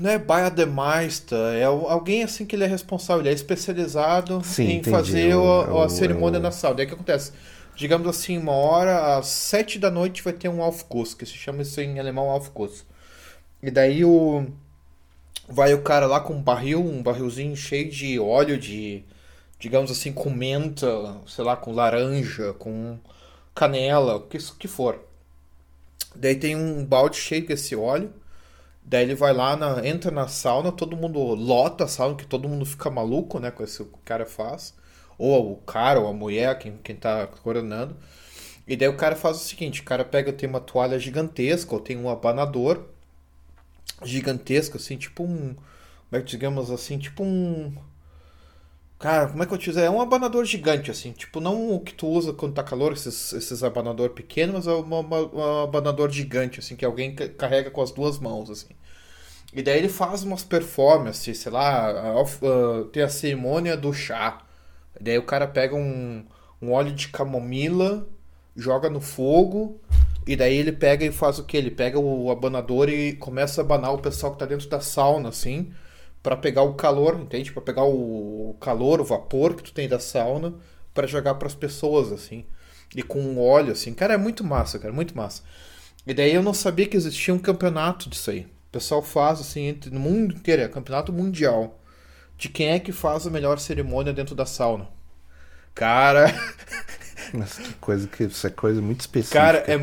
não 0.00 0.10
é 0.10 0.18
Baiademeister, 0.18 1.38
é 1.54 1.64
alguém 1.64 2.22
assim 2.24 2.44
que 2.44 2.56
ele 2.56 2.64
é 2.64 2.66
responsável, 2.66 3.22
ele 3.22 3.30
é 3.30 3.32
especializado 3.32 4.42
Sim, 4.42 4.64
em 4.64 4.78
entendi, 4.78 4.90
fazer 4.90 5.34
o- 5.34 5.42
o- 5.74 5.80
a 5.82 5.88
cerimônia 5.88 6.40
o- 6.40 6.40
na 6.40 6.50
sauna. 6.50 6.76
Daí 6.76 6.86
o 6.86 6.88
que 6.88 6.94
acontece? 6.94 7.32
Digamos 7.74 8.06
assim, 8.08 8.36
uma 8.38 8.52
hora, 8.52 9.16
às 9.18 9.26
sete 9.26 9.78
da 9.78 9.90
noite 9.90 10.22
vai 10.22 10.32
ter 10.32 10.48
um 10.48 10.62
Aufguss, 10.62 11.14
que 11.14 11.24
se 11.24 11.34
chama 11.34 11.62
isso 11.62 11.80
em 11.80 11.98
alemão 12.00 12.28
Aufguss. 12.30 12.84
E 13.62 13.70
daí 13.70 14.04
o 14.04 14.46
vai 15.50 15.74
o 15.74 15.82
cara 15.82 16.06
lá 16.06 16.20
com 16.20 16.34
um 16.34 16.42
barril, 16.42 16.80
um 16.84 17.02
barrilzinho 17.02 17.56
cheio 17.56 17.90
de 17.90 18.18
óleo 18.18 18.58
de, 18.58 19.04
digamos 19.58 19.90
assim, 19.90 20.12
com 20.12 20.30
menta, 20.30 20.88
sei 21.26 21.44
lá, 21.44 21.56
com 21.56 21.72
laranja, 21.72 22.54
com 22.54 22.98
canela, 23.54 24.16
o 24.16 24.22
que 24.28 24.38
que 24.58 24.68
for. 24.68 25.00
Daí 26.14 26.34
tem 26.36 26.56
um 26.56 26.84
balde 26.84 27.16
cheio 27.16 27.46
desse 27.46 27.74
óleo. 27.76 28.12
Daí 28.84 29.04
ele 29.04 29.14
vai 29.16 29.32
lá, 29.34 29.56
na- 29.56 29.86
entra 29.86 30.10
na 30.10 30.28
sauna, 30.28 30.72
todo 30.72 30.96
mundo 30.96 31.20
lota 31.20 31.84
a 31.84 31.88
sauna, 31.88 32.16
que 32.16 32.26
todo 32.26 32.48
mundo 32.48 32.66
fica 32.66 32.90
maluco, 32.90 33.38
né, 33.40 33.50
com 33.50 33.64
que 33.66 33.82
o 33.82 33.86
cara 34.04 34.26
faz. 34.26 34.74
Ou 35.18 35.52
o 35.54 35.56
cara, 35.58 36.00
ou 36.00 36.08
a 36.08 36.12
mulher, 36.14 36.58
quem, 36.58 36.78
quem 36.78 36.96
tá 36.96 37.26
coronando. 37.28 37.96
E 38.68 38.76
daí 38.76 38.88
o 38.88 38.96
cara 38.96 39.16
faz 39.16 39.38
o 39.38 39.40
seguinte, 39.40 39.82
o 39.82 39.84
cara 39.84 40.04
pega, 40.04 40.32
tem 40.32 40.48
uma 40.48 40.60
toalha 40.60 40.98
gigantesca, 40.98 41.74
ou 41.74 41.80
tem 41.80 41.96
um 41.98 42.10
abanador 42.10 42.84
gigantesco, 44.04 44.76
assim, 44.76 44.96
tipo 44.96 45.22
um. 45.24 45.54
Como 45.54 46.20
é 46.20 46.20
que 46.20 46.30
digamos 46.30 46.70
assim? 46.70 46.98
Tipo 46.98 47.22
um. 47.24 47.72
Cara, 48.98 49.28
como 49.28 49.42
é 49.42 49.46
que 49.46 49.54
eu 49.54 49.58
te 49.58 49.70
dizer? 49.70 49.84
É 49.84 49.90
um 49.90 50.00
abanador 50.00 50.44
gigante, 50.44 50.90
assim. 50.90 51.12
Tipo, 51.12 51.40
não 51.40 51.72
o 51.74 51.80
que 51.80 51.94
tu 51.94 52.06
usa 52.06 52.34
quando 52.34 52.52
tá 52.54 52.62
calor, 52.62 52.92
esses, 52.92 53.32
esses 53.32 53.62
abanador 53.64 54.10
pequenos, 54.10 54.54
mas 54.54 54.66
é 54.66 54.72
um 54.72 55.62
abanador 55.62 56.10
gigante, 56.10 56.60
assim, 56.60 56.76
que 56.76 56.84
alguém 56.84 57.14
ca- 57.14 57.28
carrega 57.30 57.70
com 57.70 57.80
as 57.80 57.90
duas 57.90 58.18
mãos, 58.18 58.50
assim. 58.50 58.74
E 59.52 59.62
daí 59.62 59.78
ele 59.78 59.88
faz 59.88 60.22
umas 60.22 60.44
performances, 60.44 61.38
sei 61.38 61.50
lá, 61.52 61.94
tem 62.92 63.02
a 63.02 63.08
cerimônia 63.08 63.76
do 63.76 63.92
chá. 63.92 64.42
Daí 65.00 65.18
o 65.18 65.24
cara 65.24 65.46
pega 65.48 65.74
um, 65.74 66.24
um 66.62 66.72
óleo 66.72 66.92
de 66.92 67.08
camomila, 67.08 68.06
joga 68.54 68.90
no 68.90 69.00
fogo, 69.00 69.80
e 70.26 70.36
daí 70.36 70.56
ele 70.56 70.72
pega 70.72 71.04
e 71.04 71.12
faz 71.12 71.38
o 71.38 71.44
que? 71.44 71.56
Ele 71.56 71.70
pega 71.70 71.98
o 71.98 72.30
abanador 72.30 72.88
e 72.88 73.14
começa 73.14 73.60
a 73.60 73.64
abanar 73.64 73.92
o 73.94 73.98
pessoal 73.98 74.32
que 74.32 74.38
tá 74.38 74.46
dentro 74.46 74.68
da 74.68 74.80
sauna, 74.80 75.28
assim, 75.30 75.72
Pra 76.22 76.36
pegar 76.36 76.62
o 76.62 76.74
calor, 76.74 77.18
entende? 77.18 77.50
Pra 77.52 77.62
pegar 77.62 77.84
o 77.84 78.54
calor, 78.60 79.00
o 79.00 79.04
vapor 79.04 79.54
que 79.54 79.62
tu 79.62 79.72
tem 79.72 79.88
da 79.88 79.98
sauna, 79.98 80.54
pra 80.92 81.06
jogar 81.06 81.34
pras 81.36 81.54
pessoas, 81.54 82.12
assim. 82.12 82.44
E 82.94 83.02
com 83.02 83.38
óleo, 83.38 83.72
assim. 83.72 83.94
Cara, 83.94 84.14
é 84.14 84.16
muito 84.18 84.44
massa, 84.44 84.78
cara, 84.78 84.92
muito 84.92 85.16
massa. 85.16 85.42
E 86.06 86.12
daí 86.12 86.34
eu 86.34 86.42
não 86.42 86.52
sabia 86.54 86.86
que 86.86 86.96
existia 86.96 87.32
um 87.32 87.38
campeonato 87.38 88.08
disso 88.10 88.30
aí. 88.30 88.40
O 88.40 88.72
pessoal 88.72 89.02
faz, 89.02 89.40
assim, 89.40 89.62
entre, 89.66 89.90
no 89.90 90.00
mundo 90.00 90.34
inteiro, 90.34 90.62
é 90.62 90.68
campeonato 90.68 91.12
mundial. 91.12 91.80
De 92.36 92.48
quem 92.48 92.68
é 92.70 92.78
que 92.78 92.92
faz 92.92 93.26
a 93.26 93.30
melhor 93.30 93.58
cerimônia 93.58 94.12
dentro 94.12 94.34
da 94.34 94.44
sauna. 94.46 94.88
Cara, 95.74 96.26
Que 97.62 97.74
coisa 97.74 98.06
que 98.08 98.24
isso 98.24 98.46
é 98.46 98.50
coisa 98.50 98.80
muito 98.80 99.00
específica. 99.00 99.38
cara, 99.38 99.58
é. 99.66 99.78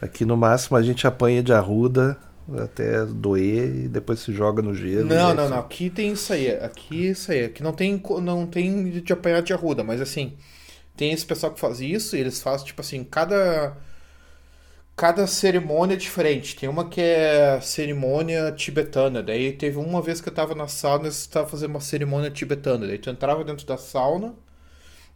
Aqui 0.00 0.24
no 0.24 0.36
máximo 0.36 0.76
a 0.76 0.82
gente 0.82 1.06
apanha 1.06 1.42
de 1.42 1.52
arruda 1.52 2.16
até 2.58 3.04
doer 3.06 3.84
e 3.84 3.88
depois 3.88 4.20
se 4.20 4.32
joga 4.32 4.62
no 4.62 4.74
gelo. 4.74 5.08
Não, 5.08 5.30
é 5.30 5.34
não, 5.34 5.44
isso. 5.44 5.54
não. 5.54 5.60
Aqui 5.60 5.90
tem 5.90 6.12
isso 6.12 6.32
aí. 6.32 6.50
Aqui 6.50 7.08
é 7.08 7.10
isso 7.10 7.30
aí. 7.32 7.44
Aqui 7.44 7.62
não 7.62 7.72
tem, 7.72 8.02
não 8.22 8.46
tem 8.46 8.90
de 9.00 9.12
apanhar 9.12 9.42
de 9.42 9.52
arruda, 9.52 9.84
mas 9.84 10.00
assim, 10.00 10.36
tem 10.96 11.12
esse 11.12 11.24
pessoal 11.24 11.52
que 11.52 11.60
faz 11.60 11.80
isso 11.80 12.16
e 12.16 12.20
eles 12.20 12.40
fazem, 12.42 12.66
tipo 12.66 12.80
assim, 12.80 13.04
cada. 13.04 13.76
Cada 14.96 15.26
cerimônia 15.26 15.94
é 15.94 15.96
diferente. 15.96 16.54
Tem 16.56 16.68
uma 16.68 16.88
que 16.90 17.00
é 17.00 17.58
cerimônia 17.62 18.52
tibetana. 18.52 19.22
Daí 19.22 19.52
teve 19.52 19.78
uma 19.78 20.02
vez 20.02 20.20
que 20.20 20.28
eu 20.28 20.34
tava 20.34 20.54
na 20.54 20.68
sauna 20.68 21.04
e 21.04 21.06
eles 21.06 21.20
estavam 21.20 21.48
fazendo 21.48 21.70
uma 21.70 21.80
cerimônia 21.80 22.30
tibetana. 22.30 22.86
Daí 22.86 22.98
tu 22.98 23.08
entrava 23.08 23.42
dentro 23.42 23.66
da 23.66 23.78
sauna 23.78 24.34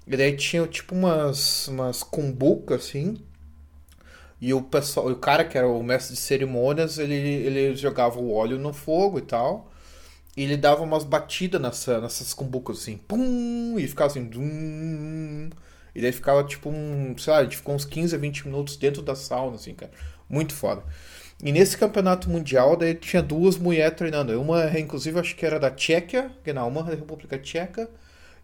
e 0.06 0.16
daí 0.16 0.36
tinha 0.36 0.66
tipo 0.66 0.94
umas, 0.94 1.68
umas 1.68 2.02
cumbucas 2.02 2.86
assim. 2.86 3.16
E 4.40 4.52
o 4.52 4.62
pessoal, 4.62 5.08
o 5.08 5.16
cara 5.16 5.44
que 5.44 5.56
era 5.56 5.66
o 5.66 5.82
mestre 5.82 6.14
de 6.14 6.20
cerimônias, 6.20 6.98
ele, 6.98 7.14
ele 7.14 7.76
jogava 7.76 8.18
o 8.18 8.32
óleo 8.32 8.58
no 8.58 8.72
fogo 8.72 9.18
e 9.18 9.22
tal. 9.22 9.72
E 10.36 10.42
ele 10.42 10.56
dava 10.56 10.82
umas 10.82 11.04
batidas 11.04 11.60
nessa, 11.60 12.00
nessas 12.00 12.34
cumbucas 12.34 12.78
assim, 12.78 12.96
pum, 12.98 13.76
e 13.78 13.86
ficava 13.86 14.10
assim, 14.10 14.24
dum, 14.24 15.48
e 15.94 16.00
daí 16.02 16.12
ficava 16.12 16.42
tipo 16.44 16.68
um, 16.68 17.16
sei 17.16 17.32
lá, 17.32 17.38
a 17.38 17.44
gente 17.44 17.56
ficou 17.56 17.74
uns 17.74 17.84
15 17.84 18.14
a 18.16 18.18
20 18.18 18.46
minutos 18.46 18.76
dentro 18.76 19.00
da 19.00 19.14
sauna, 19.14 19.56
assim, 19.56 19.74
cara. 19.74 19.92
Muito 20.28 20.52
foda. 20.52 20.82
E 21.42 21.52
nesse 21.52 21.76
campeonato 21.76 22.28
mundial, 22.28 22.76
daí 22.76 22.94
tinha 22.94 23.22
duas 23.22 23.56
mulheres 23.56 23.96
treinando. 23.96 24.40
Uma, 24.40 24.78
inclusive, 24.78 25.18
acho 25.20 25.36
que 25.36 25.46
era 25.46 25.60
da 25.60 25.70
Tchequia, 25.70 26.30
não, 26.54 26.68
uma 26.68 26.82
da 26.82 26.90
República 26.90 27.38
Tcheca, 27.38 27.88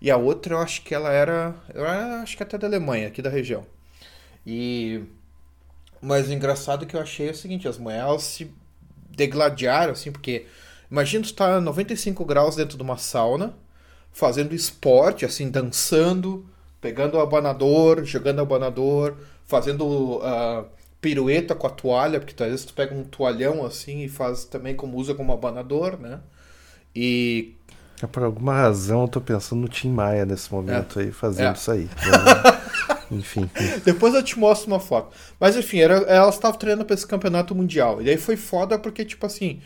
e 0.01 0.11
a 0.11 0.17
outra 0.17 0.55
eu 0.55 0.59
acho 0.59 0.83
que 0.83 0.95
ela 0.95 1.13
era, 1.13 1.55
eu 1.75 1.87
acho 1.87 2.37
que 2.37 2.43
até 2.43 2.57
da 2.59 2.67
Alemanha, 2.67 3.09
aqui 3.09 3.21
da 3.23 3.31
região. 3.31 3.67
E 4.47 5.03
mas 6.01 6.29
o 6.29 6.33
engraçado 6.33 6.87
que 6.87 6.97
eu 6.97 7.01
achei 7.01 7.29
é 7.29 7.33
o 7.33 7.37
seguinte, 7.37 7.69
as 7.69 7.77
mulheres 7.79 8.23
se 8.23 8.51
degladiaram, 9.11 9.93
assim, 9.93 10.11
porque 10.11 10.47
imagina 10.91 11.25
tu 11.25 11.35
tá 11.35 11.57
a 11.57 11.61
95 11.61 12.25
graus 12.25 12.57
dentro 12.57 12.77
de 12.77 12.83
uma 12.83 12.97
sauna, 12.97 13.55
fazendo 14.13 14.55
esporte, 14.55 15.27
assim, 15.27 15.51
dançando, 15.51 16.47
pegando 16.81 17.17
o 17.17 17.21
abanador, 17.21 18.05
jogando 18.05 18.39
o 18.39 18.43
abanador, 18.43 19.17
fazendo 19.45 20.21
ah, 20.23 20.65
pirueta 21.01 21.55
com 21.55 21.67
a 21.67 21.71
toalha, 21.71 22.21
porque 22.21 22.41
às 22.43 22.51
vezes 22.51 22.65
tu 22.65 22.75
pega 22.75 22.95
um 22.95 23.05
toalhão 23.05 23.65
assim 23.65 24.03
e 24.05 24.09
faz 24.09 24.45
também 24.45 24.75
como 24.75 24.97
usa 24.97 25.15
como 25.15 25.33
abanador, 25.33 25.99
né? 25.99 26.21
E 26.95 27.55
Por 28.09 28.23
alguma 28.23 28.55
razão 28.55 29.03
eu 29.03 29.09
tô 29.09 29.21
pensando 29.21 29.61
no 29.63 29.69
Tim 29.69 29.91
Maia 29.91 30.25
nesse 30.25 30.53
momento 30.53 30.99
aí, 31.01 31.11
fazendo 31.13 31.51
É. 31.51 31.53
isso 31.53 31.71
aí. 31.71 31.89
Enfim. 33.11 33.51
Depois 33.85 34.15
eu 34.15 34.23
te 34.23 34.39
mostro 34.39 34.69
uma 34.71 34.79
foto. 34.81 35.15
Mas 35.39 35.57
enfim, 35.57 35.79
era, 35.81 35.95
elas 36.03 36.37
estavam 36.37 36.57
treinando 36.59 36.85
pra 36.85 36.95
esse 36.95 37.07
campeonato 37.07 37.55
mundial. 37.55 38.01
E 38.01 38.05
daí 38.05 38.17
foi 38.17 38.37
foda 38.37 38.79
porque, 38.79 39.05
tipo 39.05 39.27
assim, 39.27 39.61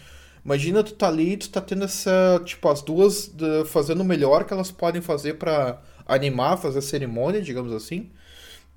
imagina 0.44 0.82
tu 0.82 0.94
tá 0.94 1.08
ali, 1.08 1.36
tu 1.36 1.50
tá 1.50 1.60
tendo 1.60 1.84
essa. 1.84 2.40
Tipo, 2.44 2.68
as 2.70 2.80
duas 2.80 3.28
da- 3.28 3.64
fazendo 3.66 4.00
o 4.00 4.04
melhor 4.04 4.44
que 4.44 4.52
elas 4.54 4.70
podem 4.70 5.02
fazer 5.02 5.34
pra 5.34 5.78
animar, 6.06 6.56
fazer 6.56 6.78
a 6.78 6.82
cerimônia, 6.82 7.42
digamos 7.42 7.72
assim. 7.72 8.08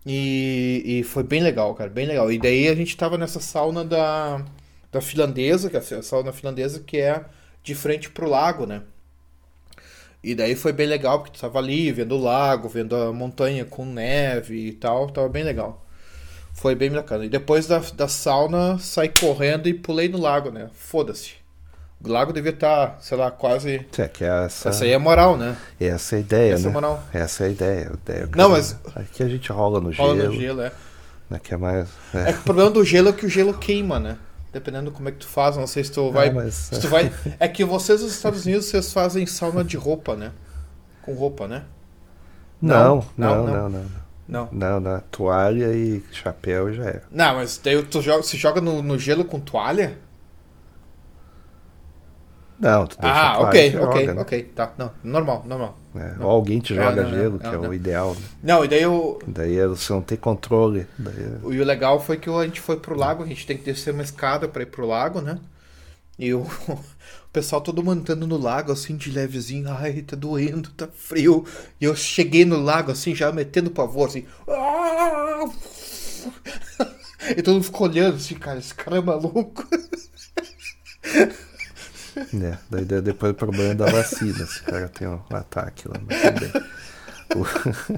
E, 0.06 0.84
e 0.86 1.04
foi 1.04 1.24
bem 1.24 1.42
legal, 1.42 1.74
cara, 1.76 1.90
bem 1.90 2.06
legal. 2.06 2.32
E 2.32 2.38
daí 2.38 2.68
a 2.68 2.76
gente 2.76 2.96
tava 2.96 3.18
nessa 3.18 3.40
sauna 3.40 3.84
da, 3.84 4.42
da 4.92 5.02
finlandesa, 5.02 5.70
que 5.70 5.78
é 5.78 5.80
a 5.80 6.02
sauna 6.04 6.32
finlandesa 6.32 6.82
que 6.86 6.98
é 6.98 7.24
de 7.64 7.76
frente 7.76 8.10
pro 8.10 8.30
lago, 8.30 8.66
né? 8.66 8.82
E 10.24 10.34
daí 10.36 10.56
foi 10.56 10.74
bem 10.74 10.88
legal, 10.88 11.20
porque 11.20 11.38
tu 11.38 11.42
tava 11.42 11.60
ali 11.60 11.92
vendo 11.92 12.16
o 12.16 12.22
lago, 12.22 12.68
vendo 12.68 12.96
a 12.96 13.14
montanha 13.14 13.64
com 13.66 13.86
neve 13.86 14.68
e 14.68 14.72
tal, 14.74 15.08
tava 15.10 15.30
bem 15.30 15.44
legal. 15.44 15.86
Foi 16.54 16.74
bem 16.76 16.90
bacana. 16.92 17.24
E 17.26 17.30
depois 17.30 17.68
da, 17.68 17.80
da 17.94 18.08
sauna, 18.08 18.78
saí 18.80 19.10
correndo 19.10 19.68
e 19.68 19.74
pulei 19.74 20.10
no 20.10 20.20
lago, 20.20 20.50
né? 20.50 20.70
Foda-se. 20.74 21.34
O 22.04 22.10
lago 22.10 22.34
devia 22.34 22.52
estar, 22.52 22.98
sei 23.00 23.18
lá, 23.18 23.30
quase. 23.32 23.86
É 23.98 24.08
que 24.08 24.24
essa, 24.24 24.70
Essa 24.70 24.84
aí 24.86 24.92
é 24.92 24.98
moral, 24.98 25.38
né? 25.38 25.56
essa 25.80 26.16
é 26.16 26.18
a 26.18 26.20
ideia, 26.22 26.54
Essa 26.54 26.64
é 26.64 26.68
né? 26.68 26.74
moral. 26.74 27.04
Essa 27.14 27.44
é 27.44 27.48
a 27.48 27.50
ideia. 27.50 27.92
a 27.92 27.94
ideia 28.12 28.30
Não, 28.36 28.50
mas- 28.50 28.76
Aqui 28.96 29.24
a 29.24 29.28
gente 29.30 29.52
rola 29.52 29.80
no 29.80 29.92
gelo. 29.92 30.10
Rola 30.10 30.24
no 30.26 30.34
gelo, 30.34 30.62
é. 30.62 30.72
Né, 31.30 31.40
que 31.44 31.54
é 31.54 31.58
mais. 31.58 31.90
É 32.14 32.30
É. 32.30 32.34
que 32.34 32.40
o 32.40 32.44
problema 32.44 32.70
do 32.70 32.84
gelo 32.84 33.10
é 33.10 33.14
que 33.14 33.26
o 33.26 33.30
gelo 33.30 33.54
queima, 33.54 34.00
né? 34.00 34.18
Dependendo 34.58 34.92
como 34.92 35.08
é 35.08 35.12
que 35.12 35.20
tu 35.20 35.28
faz, 35.28 35.56
não 35.56 35.68
sei 35.68 35.84
se 35.84 35.92
tu 35.92 36.12
vai. 36.12 36.32
mas- 36.32 36.54
Se 36.56 36.82
tu 36.82 36.88
vai. 36.88 37.12
É 37.40 37.48
que 37.48 37.64
vocês 37.64 38.02
nos 38.02 38.12
Estados 38.14 38.44
Unidos 38.44 38.66
vocês 38.66 38.92
fazem 38.92 39.24
sauna 39.28 39.64
de 39.64 39.78
roupa, 39.78 40.16
né? 40.16 40.32
Com 41.04 41.14
roupa, 41.14 41.48
né? 41.48 41.64
Não, 42.60 43.06
Não, 43.16 43.46
não, 43.46 43.46
não. 43.46 43.54
não, 43.54 43.70
não. 43.70 43.86
Não. 44.28 44.50
Não, 44.52 44.80
não. 44.80 45.00
Toalha 45.12 45.72
e 45.74 46.04
chapéu 46.12 46.74
já 46.74 46.86
é. 46.86 47.02
Não, 47.12 47.36
mas 47.36 47.60
daí 47.64 47.82
tu 47.84 48.02
joga, 48.02 48.24
se 48.24 48.36
joga 48.36 48.60
no, 48.60 48.82
no 48.82 48.98
gelo 48.98 49.24
com 49.24 49.40
toalha? 49.40 50.00
Não, 52.60 52.88
tu 52.88 52.98
deixa 53.00 53.16
Ah, 53.16 53.40
ok, 53.42 53.68
e 53.68 53.72
joga, 53.72 53.86
ok, 53.90 54.08
né? 54.08 54.22
ok. 54.22 54.44
Tá. 54.56 54.74
Não, 54.78 54.92
normal, 55.04 55.44
normal. 55.46 55.78
É, 56.00 56.16
Não. 56.18 56.26
Ou 56.26 56.32
alguém 56.32 56.60
te 56.60 56.74
É, 56.74 56.76
joga 56.76 57.04
não, 57.04 57.10
não, 57.12 57.18
gelo, 57.18 57.40
que 57.40 57.46
não, 57.46 57.54
é 57.54 57.58
não. 57.58 57.70
o 57.70 57.74
ideal. 57.74 58.14
Né? 58.16 58.22
Não, 58.44 58.66
e 58.66 58.68
daí 58.68 58.86
o, 58.86 59.20
Daí 59.28 59.58
é- 59.58 59.68
você 59.68 59.92
não 59.94 60.02
tem 60.02 60.18
controle. 60.18 60.86
Daí 60.98 61.14
é- 61.16 61.54
E 61.54 61.60
o 61.62 61.64
legal 61.66 62.00
foi 62.00 62.18
que 62.18 62.30
a 62.30 62.44
gente 62.46 62.62
foi 62.62 62.78
pro 62.78 62.96
lago, 62.98 63.24
a 63.24 63.28
gente 63.28 63.46
tem 63.46 63.58
que 63.58 63.64
descer 63.64 63.94
uma 63.94 64.04
escada 64.04 64.48
pra 64.48 64.64
ir 64.64 64.68
pro 64.68 64.86
lago, 64.88 65.22
né? 65.22 65.40
E 66.20 66.34
o, 66.34 66.40
o 66.70 66.80
pessoal 67.32 67.62
todo 67.62 67.84
mantendo 67.84 68.26
no 68.26 68.38
lago, 68.38 68.72
assim, 68.72 68.96
de 68.98 69.12
levezinho. 69.12 69.70
Ai, 69.70 70.02
tá 70.02 70.16
doendo, 70.16 70.70
tá 70.72 70.88
frio. 70.88 71.46
E 71.80 71.86
eu 71.86 71.96
cheguei 71.96 72.44
no 72.46 72.58
lago, 72.60 72.92
assim, 72.92 73.14
já 73.14 73.32
metendo 73.32 73.70
pavor, 73.72 74.08
assim. 74.08 74.26
E 77.36 77.42
todo 77.42 77.56
mundo 77.56 77.64
ficou 77.66 77.88
olhando, 77.88 78.16
assim, 78.16 78.36
cara, 78.36 78.60
esse 78.60 78.74
cara 78.74 78.98
é 78.98 79.02
maluco. 79.02 79.66
É, 82.44 82.58
daí 82.70 82.84
de- 82.86 83.02
depois 83.02 83.32
o 83.32 83.36
problema 83.36 83.72
é 83.72 83.76
da 83.76 83.86
vacina, 83.86 84.46
se 84.46 84.62
o 84.62 84.64
cara 84.64 84.88
tem 84.90 85.08
um 85.08 85.20
ataque 85.30 85.88
lá. 85.88 85.96
Mas 86.06 86.22
tudo 86.22 86.40
bem. 86.40 86.52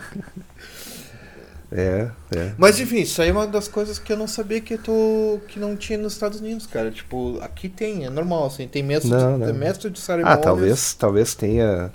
É, 1.71 2.09
é. 2.35 2.53
Mas 2.57 2.79
enfim, 2.79 3.01
isso 3.01 3.21
aí 3.21 3.29
é 3.29 3.31
uma 3.31 3.45
das 3.45 3.67
coisas 3.67 3.99
que 3.99 4.11
eu 4.11 4.17
não 4.17 4.25
sabia 4.27 4.59
que, 4.59 4.75
tu, 4.75 5.39
que 5.47 5.59
não 5.59 5.75
tinha 5.77 5.99
nos 5.99 6.13
Estados 6.13 6.39
Unidos, 6.39 6.65
cara. 6.65 6.89
Tipo, 6.89 7.37
aqui 7.41 7.69
tem, 7.69 8.05
é 8.05 8.09
normal, 8.09 8.47
assim, 8.47 8.67
tem 8.67 8.81
mestre, 8.81 9.11
Não, 9.11 9.39
de, 9.39 9.51
não. 9.51 9.53
mestre 9.53 9.89
de 9.91 9.99
Ah, 9.99 10.03
cerimônias. 10.03 10.41
talvez, 10.41 10.93
talvez 10.95 11.35
tenha. 11.35 11.91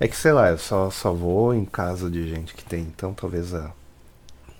É 0.00 0.08
que 0.08 0.16
sei 0.16 0.32
lá, 0.32 0.48
eu 0.50 0.56
só, 0.56 0.90
só 0.90 1.12
vou 1.12 1.52
em 1.54 1.66
casa 1.66 2.08
de 2.08 2.26
gente 2.26 2.54
que 2.54 2.64
tem, 2.64 2.80
então 2.80 3.12
talvez 3.12 3.52
a. 3.54 3.70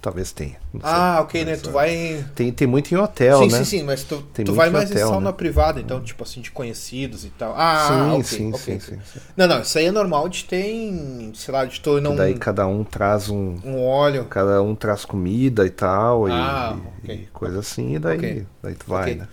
Talvez 0.00 0.32
tenha. 0.32 0.56
Ah, 0.82 1.20
ok, 1.22 1.44
né? 1.44 1.52
Mas, 1.52 1.62
Tu 1.62 1.68
ó, 1.68 1.72
vai. 1.72 2.24
Tem, 2.34 2.52
tem 2.52 2.66
muito 2.68 2.92
em 2.92 2.96
hotel, 2.96 3.40
sim, 3.40 3.50
né? 3.50 3.58
sim, 3.58 3.64
sim, 3.64 3.82
mas 3.82 4.04
tu, 4.04 4.22
Tem 4.34 4.44
tu 4.44 4.52
vai 4.54 4.68
em 4.68 4.72
mais 4.72 4.90
em 4.90 4.94
hotel, 4.94 5.10
sauna 5.10 5.30
né? 5.30 5.36
privada, 5.36 5.80
então, 5.80 6.00
tipo 6.00 6.22
assim, 6.22 6.40
de 6.40 6.50
conhecidos 6.50 7.24
e 7.24 7.30
tal. 7.30 7.54
Ah, 7.56 7.88
sim, 7.88 8.12
ok, 8.14 8.24
sim, 8.24 8.52
ok. 8.52 8.80
sim, 8.80 8.80
sim, 8.80 9.00
sim. 9.04 9.20
Não, 9.36 9.46
não, 9.46 9.60
isso 9.60 9.76
aí 9.78 9.86
é 9.86 9.90
normal 9.90 10.28
de 10.28 10.44
ter 10.44 10.64
em, 10.66 11.32
sei 11.34 11.52
lá, 11.52 11.64
de 11.64 11.80
tu 11.80 12.00
não. 12.00 12.14
Daí 12.16 12.34
cada 12.34 12.66
um 12.66 12.84
traz 12.84 13.28
um. 13.28 13.56
Um 13.64 13.84
óleo. 13.84 14.24
Cada 14.26 14.62
um 14.62 14.74
traz 14.74 15.04
comida 15.04 15.66
e 15.66 15.70
tal, 15.70 16.28
e- 16.28 16.32
Ah, 16.32 16.76
e, 17.04 17.08
ok. 17.08 17.28
coisa 17.32 17.58
assim, 17.60 17.94
e 17.96 17.98
daí, 17.98 18.46
daí 18.62 18.74
tu 18.74 18.86
vai, 18.86 19.14
né? 19.14 19.28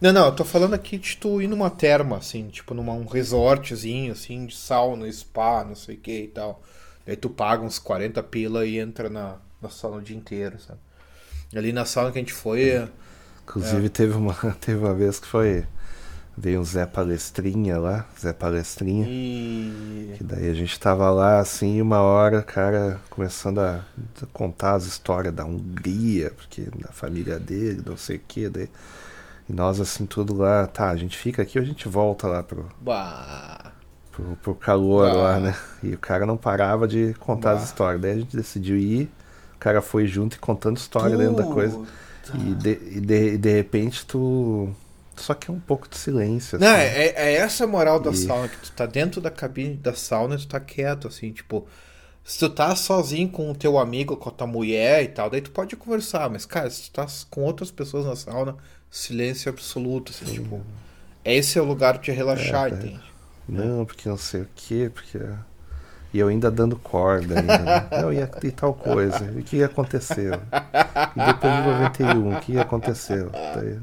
Não, 0.00 0.12
não, 0.12 0.26
eu 0.26 0.32
tô 0.34 0.44
falando 0.44 0.74
aqui 0.74 0.98
de 0.98 1.16
tu 1.16 1.40
ir 1.40 1.46
numa 1.48 1.70
terma, 1.70 2.18
assim, 2.18 2.48
tipo 2.48 2.74
numa, 2.74 2.92
um 2.92 3.06
resortzinho, 3.06 4.12
assim, 4.12 4.46
de 4.46 4.56
sauna, 4.56 5.10
spa, 5.12 5.64
não 5.64 5.74
sei 5.74 5.96
o 5.96 5.98
que 5.98 6.22
e 6.24 6.28
tal. 6.28 6.62
Daí 7.06 7.16
tu 7.16 7.30
paga 7.30 7.62
uns 7.62 7.78
40 7.78 8.22
pila 8.22 8.66
e 8.66 8.78
entra 8.78 9.08
na, 9.08 9.36
na 9.66 9.70
sauna 9.72 9.96
o 9.98 10.02
dia 10.02 10.16
inteiro, 10.16 10.58
sabe? 10.60 10.78
Ali 11.54 11.72
na 11.72 11.84
sauna 11.84 12.10
que 12.12 12.18
a 12.18 12.22
gente 12.22 12.32
foi. 12.32 12.68
é- 12.70 12.88
Inclusive 13.44 13.88
teve, 13.88 14.14
uma, 14.14 14.34
teve 14.60 14.78
uma 14.78 14.94
vez 14.94 15.18
que 15.20 15.26
foi. 15.26 15.64
Veio 16.38 16.60
um 16.60 16.64
Zé 16.64 16.84
Palestrinha 16.84 17.78
lá, 17.78 18.04
Zé 18.20 18.30
Palestrinha. 18.32 19.06
E. 19.08 20.14
Que 20.18 20.22
daí 20.24 20.50
a 20.50 20.54
gente 20.54 20.78
tava 20.78 21.08
lá 21.10 21.38
assim, 21.40 21.80
uma 21.80 22.00
hora, 22.02 22.42
cara, 22.42 23.00
começando 23.08 23.58
a 23.60 23.82
contar 24.34 24.74
as 24.74 24.84
histórias 24.84 25.32
da 25.32 25.46
Hungria, 25.46 26.30
porque 26.36 26.68
da 26.78 26.90
família 26.92 27.38
dele, 27.38 27.80
não 27.86 27.96
sei 27.96 28.16
o 28.16 28.20
que, 28.28 28.50
daí. 28.50 28.68
E 29.48 29.52
nós 29.54 29.80
assim, 29.80 30.04
tudo 30.04 30.34
lá, 30.36 30.66
tá, 30.66 30.90
a 30.90 30.96
gente 30.96 31.16
fica 31.16 31.40
aqui 31.40 31.58
ou 31.58 31.64
a 31.64 31.66
gente 31.66 31.88
volta 31.88 32.26
lá 32.26 32.42
pro, 32.42 32.68
Bah. 32.82 33.72
pro, 34.12 34.36
pro 34.42 34.54
calor 34.56 35.08
Ah. 35.08 35.12
lá, 35.14 35.40
né? 35.40 35.56
E 35.82 35.94
o 35.94 35.98
cara 35.98 36.26
não 36.26 36.36
parava 36.36 36.86
de 36.86 37.14
contar 37.18 37.54
Bah. 37.54 37.60
as 37.60 37.64
histórias. 37.64 38.02
Daí 38.02 38.10
a 38.10 38.16
gente 38.16 38.36
decidiu 38.36 38.76
ir, 38.76 39.10
o 39.56 39.58
cara 39.58 39.82
foi 39.82 40.06
junto 40.06 40.36
e 40.36 40.38
contando 40.38 40.76
história 40.76 41.16
dentro 41.16 41.36
da 41.36 41.44
coisa. 41.44 41.84
E 42.34 42.54
de, 42.54 42.70
e 42.70 43.00
de, 43.00 43.34
e 43.34 43.38
de 43.38 43.52
repente 43.52 44.04
tu. 44.06 44.68
Só 45.16 45.32
que 45.32 45.50
é 45.50 45.54
um 45.54 45.60
pouco 45.60 45.88
de 45.88 45.96
silêncio. 45.96 46.58
Não, 46.58 46.66
assim. 46.68 46.78
é, 46.78 47.14
é 47.16 47.32
essa 47.36 47.64
a 47.64 47.66
moral 47.66 47.98
da 48.00 48.10
E- 48.10 48.16
sauna, 48.16 48.48
que 48.48 48.56
tu 48.58 48.72
tá 48.72 48.84
dentro 48.84 49.20
da 49.20 49.30
cabine 49.30 49.74
da 49.76 49.94
sauna 49.94 50.34
e 50.34 50.38
tu 50.38 50.46
tá 50.48 50.60
quieto, 50.60 51.08
assim, 51.08 51.32
tipo. 51.32 51.66
Se 52.24 52.40
tu 52.40 52.50
tá 52.50 52.74
sozinho 52.74 53.28
com 53.28 53.48
o 53.50 53.54
teu 53.54 53.78
amigo, 53.78 54.16
com 54.16 54.28
a 54.28 54.32
tua 54.32 54.48
mulher 54.48 55.04
e 55.04 55.08
tal, 55.08 55.30
daí 55.30 55.40
tu 55.40 55.52
pode 55.52 55.76
conversar, 55.76 56.28
mas, 56.28 56.44
cara, 56.44 56.68
se 56.68 56.90
tu 56.90 56.94
tá 56.94 57.06
com 57.30 57.42
outras 57.44 57.70
pessoas 57.70 58.04
na 58.04 58.16
sauna, 58.16 58.56
silêncio 58.90 59.48
absoluto, 59.48 60.10
assim, 60.12 60.32
tipo. 60.34 60.60
Esse 61.24 61.56
é 61.58 61.62
o 61.62 61.64
lugar 61.64 61.98
de 61.98 62.10
relaxar, 62.10 62.66
É, 62.66 62.70
é. 62.70 62.74
entende? 62.74 63.00
Não, 63.48 63.84
porque 63.86 64.08
não 64.08 64.16
sei 64.18 64.40
o 64.42 64.48
quê, 64.56 64.90
porque. 64.92 65.20
E 66.16 66.18
eu 66.18 66.28
ainda 66.28 66.50
dando 66.50 66.76
corda 66.76 67.38
ainda. 67.38 67.58
né? 67.58 67.88
Não, 68.00 68.10
e, 68.10 68.16
e 68.44 68.50
tal 68.50 68.72
coisa. 68.72 69.30
E 69.36 69.40
o 69.40 69.42
que 69.42 69.62
aconteceu? 69.62 70.32
E 70.32 71.26
depois 71.26 71.52
de 71.54 71.60
91, 72.10 72.34
o 72.34 72.40
que 72.40 72.58
aconteceu? 72.58 73.28
Daí, 73.54 73.74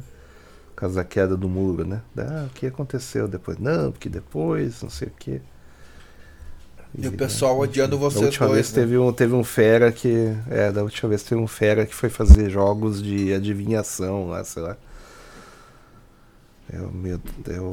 por 0.69 0.75
causa 0.75 0.95
da 0.95 1.03
queda 1.03 1.37
do 1.37 1.47
muro, 1.47 1.85
né? 1.85 2.01
Ah, 2.17 2.47
o 2.47 2.49
que 2.49 2.65
aconteceu 2.65 3.27
depois? 3.27 3.59
Não, 3.59 3.91
porque 3.91 4.09
depois, 4.09 4.81
não 4.81 4.89
sei 4.89 5.09
o 5.09 5.11
quê. 5.11 5.41
E 6.97 7.07
o 7.07 7.11
pessoal 7.11 7.59
odiando 7.59 7.95
Da 7.97 8.01
vocês 8.01 8.23
última 8.25 8.47
dois. 8.47 8.55
vez 8.57 8.73
né? 8.73 8.81
teve 8.81 8.97
um, 8.97 9.13
teve 9.13 9.35
um 9.35 9.43
fera 9.43 9.91
que. 9.91 10.35
É, 10.49 10.71
da 10.71 10.81
última 10.81 11.09
vez 11.09 11.21
teve 11.21 11.39
um 11.39 11.45
fera 11.47 11.85
que 11.85 11.93
foi 11.93 12.09
fazer 12.09 12.49
jogos 12.49 12.99
de 13.01 13.31
adivinhação 13.31 14.27
lá, 14.29 14.43
sei 14.43 14.63
lá. 14.63 14.75
Eu, 16.71 16.91
meu, 16.91 17.19
eu, 17.47 17.69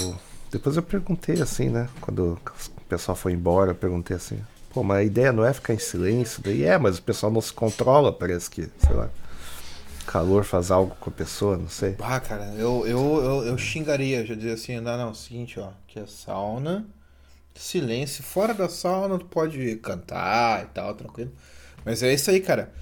depois 0.51 0.77
eu 0.77 0.83
perguntei 0.83 1.41
assim, 1.41 1.71
né? 1.71 1.89
Quando 2.01 2.39
o 2.77 2.81
pessoal 2.89 3.17
foi 3.17 3.33
embora, 3.33 3.71
eu 3.71 3.75
perguntei 3.75 4.17
assim, 4.17 4.39
pô, 4.73 4.83
mas 4.83 4.99
a 4.99 5.03
ideia 5.05 5.33
não 5.33 5.45
é 5.45 5.53
ficar 5.53 5.75
em 5.75 5.79
silêncio? 5.79 6.43
Daí 6.43 6.65
é, 6.65 6.79
mas 6.79 6.99
o 6.99 7.03
pessoal 7.03 7.31
não 7.31 7.41
se 7.41 7.53
controla, 7.53 8.13
parece 8.13 8.49
que, 8.51 8.69
sei 8.79 8.95
lá. 8.95 9.11
Calor 10.07 10.43
faz 10.45 10.71
algo 10.71 10.95
com 10.99 11.11
a 11.11 11.13
pessoa, 11.13 11.57
não 11.57 11.69
sei. 11.69 11.97
Ah, 12.01 12.19
cara, 12.19 12.47
eu, 12.57 12.87
eu, 12.87 13.23
eu, 13.23 13.45
eu 13.47 13.59
xingaria, 13.59 14.27
já 14.27 14.35
dizia 14.35 14.55
assim, 14.55 14.81
não, 14.81 14.97
não, 14.97 15.15
seguinte, 15.15 15.61
ó, 15.61 15.71
que 15.87 16.01
é 16.01 16.07
sauna, 16.07 16.85
silêncio, 17.55 18.23
fora 18.25 18.53
da 18.53 18.69
sauna 18.69 19.19
tu 19.19 19.27
pode 19.27 19.77
cantar 19.77 20.65
e 20.65 20.67
tal, 20.69 20.95
tranquilo. 20.95 21.33
Mas 21.85 22.03
é 22.03 22.13
isso 22.13 22.31
aí, 22.31 22.41
cara. 22.41 22.73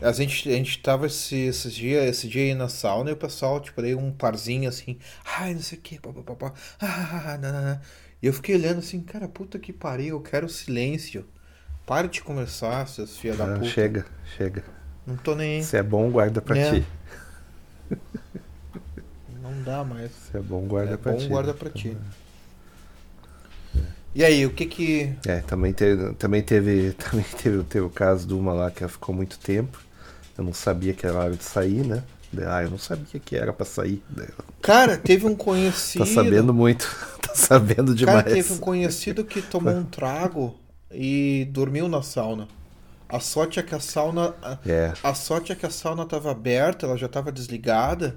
A 0.00 0.12
gente, 0.12 0.48
a 0.48 0.52
gente 0.52 0.80
tava 0.82 1.06
esse, 1.06 1.36
esses 1.36 1.72
dias, 1.72 2.04
esse 2.04 2.28
dia 2.28 2.42
aí 2.42 2.54
na 2.54 2.68
sauna 2.68 3.10
e 3.10 3.12
o 3.14 3.16
pessoal, 3.16 3.60
tipo, 3.60 3.80
aí 3.80 3.94
um 3.94 4.12
parzinho 4.12 4.68
assim, 4.68 4.98
ai, 5.24 5.54
não 5.54 5.62
sei 5.62 5.78
o 5.78 5.80
que, 5.80 5.98
papapá, 5.98 6.52
ah, 6.80 7.38
não, 7.40 7.52
não, 7.52 7.62
não. 7.62 7.80
E 8.22 8.26
eu 8.26 8.32
fiquei 8.32 8.54
olhando 8.54 8.78
assim, 8.78 9.00
cara, 9.00 9.28
puta 9.28 9.58
que 9.58 9.72
pariu, 9.72 10.16
eu 10.16 10.20
quero 10.20 10.48
silêncio. 10.48 11.26
Pare 11.86 12.08
de 12.08 12.20
conversar, 12.20 12.86
seus 12.88 13.16
filhos 13.16 13.38
da 13.38 13.44
Ah, 13.44 13.54
puta. 13.58 13.64
chega, 13.66 14.04
chega. 14.36 14.64
Não 15.06 15.16
tô 15.16 15.34
nem. 15.36 15.62
Se 15.62 15.76
é 15.76 15.82
bom, 15.82 16.10
guarda 16.10 16.42
pra 16.42 16.58
É. 16.58 16.80
ti. 16.80 16.86
Não 19.40 19.62
dá 19.62 19.84
mais. 19.84 20.10
Se 20.10 20.36
é 20.36 20.40
bom, 20.40 20.62
guarda 20.66 20.94
é 20.94 20.96
pra 20.96 21.12
bom, 21.12 21.18
ti. 21.18 21.28
guarda 21.28 21.54
pra 21.54 21.70
ti. 21.70 21.96
E 24.14 24.24
aí, 24.24 24.44
o 24.44 24.50
que 24.50 24.66
que. 24.66 25.12
É, 25.26 25.40
também 25.40 25.72
teve, 25.72 26.14
também 26.14 26.42
teve, 26.42 26.92
também 26.98 27.24
teve, 27.40 27.62
teve 27.64 27.84
o 27.86 27.90
caso 27.90 28.26
de 28.26 28.34
uma 28.34 28.52
lá 28.52 28.70
que 28.70 28.82
ela 28.82 28.90
ficou 28.90 29.14
muito 29.14 29.38
tempo. 29.38 29.78
Eu 30.36 30.42
não 30.42 30.52
sabia 30.52 30.92
que 30.92 31.06
era 31.06 31.16
hora 31.18 31.36
de 31.36 31.44
sair, 31.44 31.86
né? 31.86 32.02
Ah, 32.48 32.62
eu 32.64 32.70
não 32.70 32.78
sabia 32.78 33.20
que 33.20 33.36
era 33.36 33.52
pra 33.52 33.64
sair. 33.64 34.02
Cara, 34.60 34.96
teve 34.98 35.24
um 35.26 35.36
conhecido. 35.36 36.04
Tá 36.04 36.10
sabendo 36.12 36.52
muito, 36.52 36.84
tá 37.22 37.34
sabendo 37.34 37.94
demais. 37.94 38.24
Cara, 38.24 38.34
teve 38.34 38.52
um 38.52 38.58
conhecido 38.58 39.24
que 39.24 39.40
tomou 39.40 39.72
um 39.72 39.84
trago 39.84 40.54
e 40.90 41.46
dormiu 41.50 41.88
na 41.88 42.02
sauna. 42.02 42.48
A 43.08 43.20
sorte 43.20 43.60
é 43.60 43.62
que 43.62 43.74
a 43.74 43.80
sauna. 43.80 44.34
A, 44.42 44.58
É, 44.66 44.92
a 45.02 45.14
sorte 45.14 45.52
é 45.52 45.54
que 45.54 45.64
a 45.66 45.70
sauna 45.70 46.04
tava 46.06 46.30
aberta, 46.30 46.86
ela 46.86 46.96
já 46.96 47.08
tava 47.08 47.30
desligada. 47.30 48.16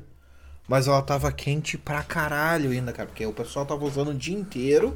Mas 0.68 0.88
ela 0.88 1.02
tava 1.02 1.32
quente 1.32 1.78
pra 1.80 2.04
caralho 2.04 2.70
ainda, 2.72 2.92
cara. 2.94 3.08
Porque 3.08 3.26
o 3.26 3.34
pessoal 3.34 3.66
tava 3.66 3.84
usando 3.86 4.10
o 4.10 4.14
dia 4.14 4.38
inteiro. 4.38 4.96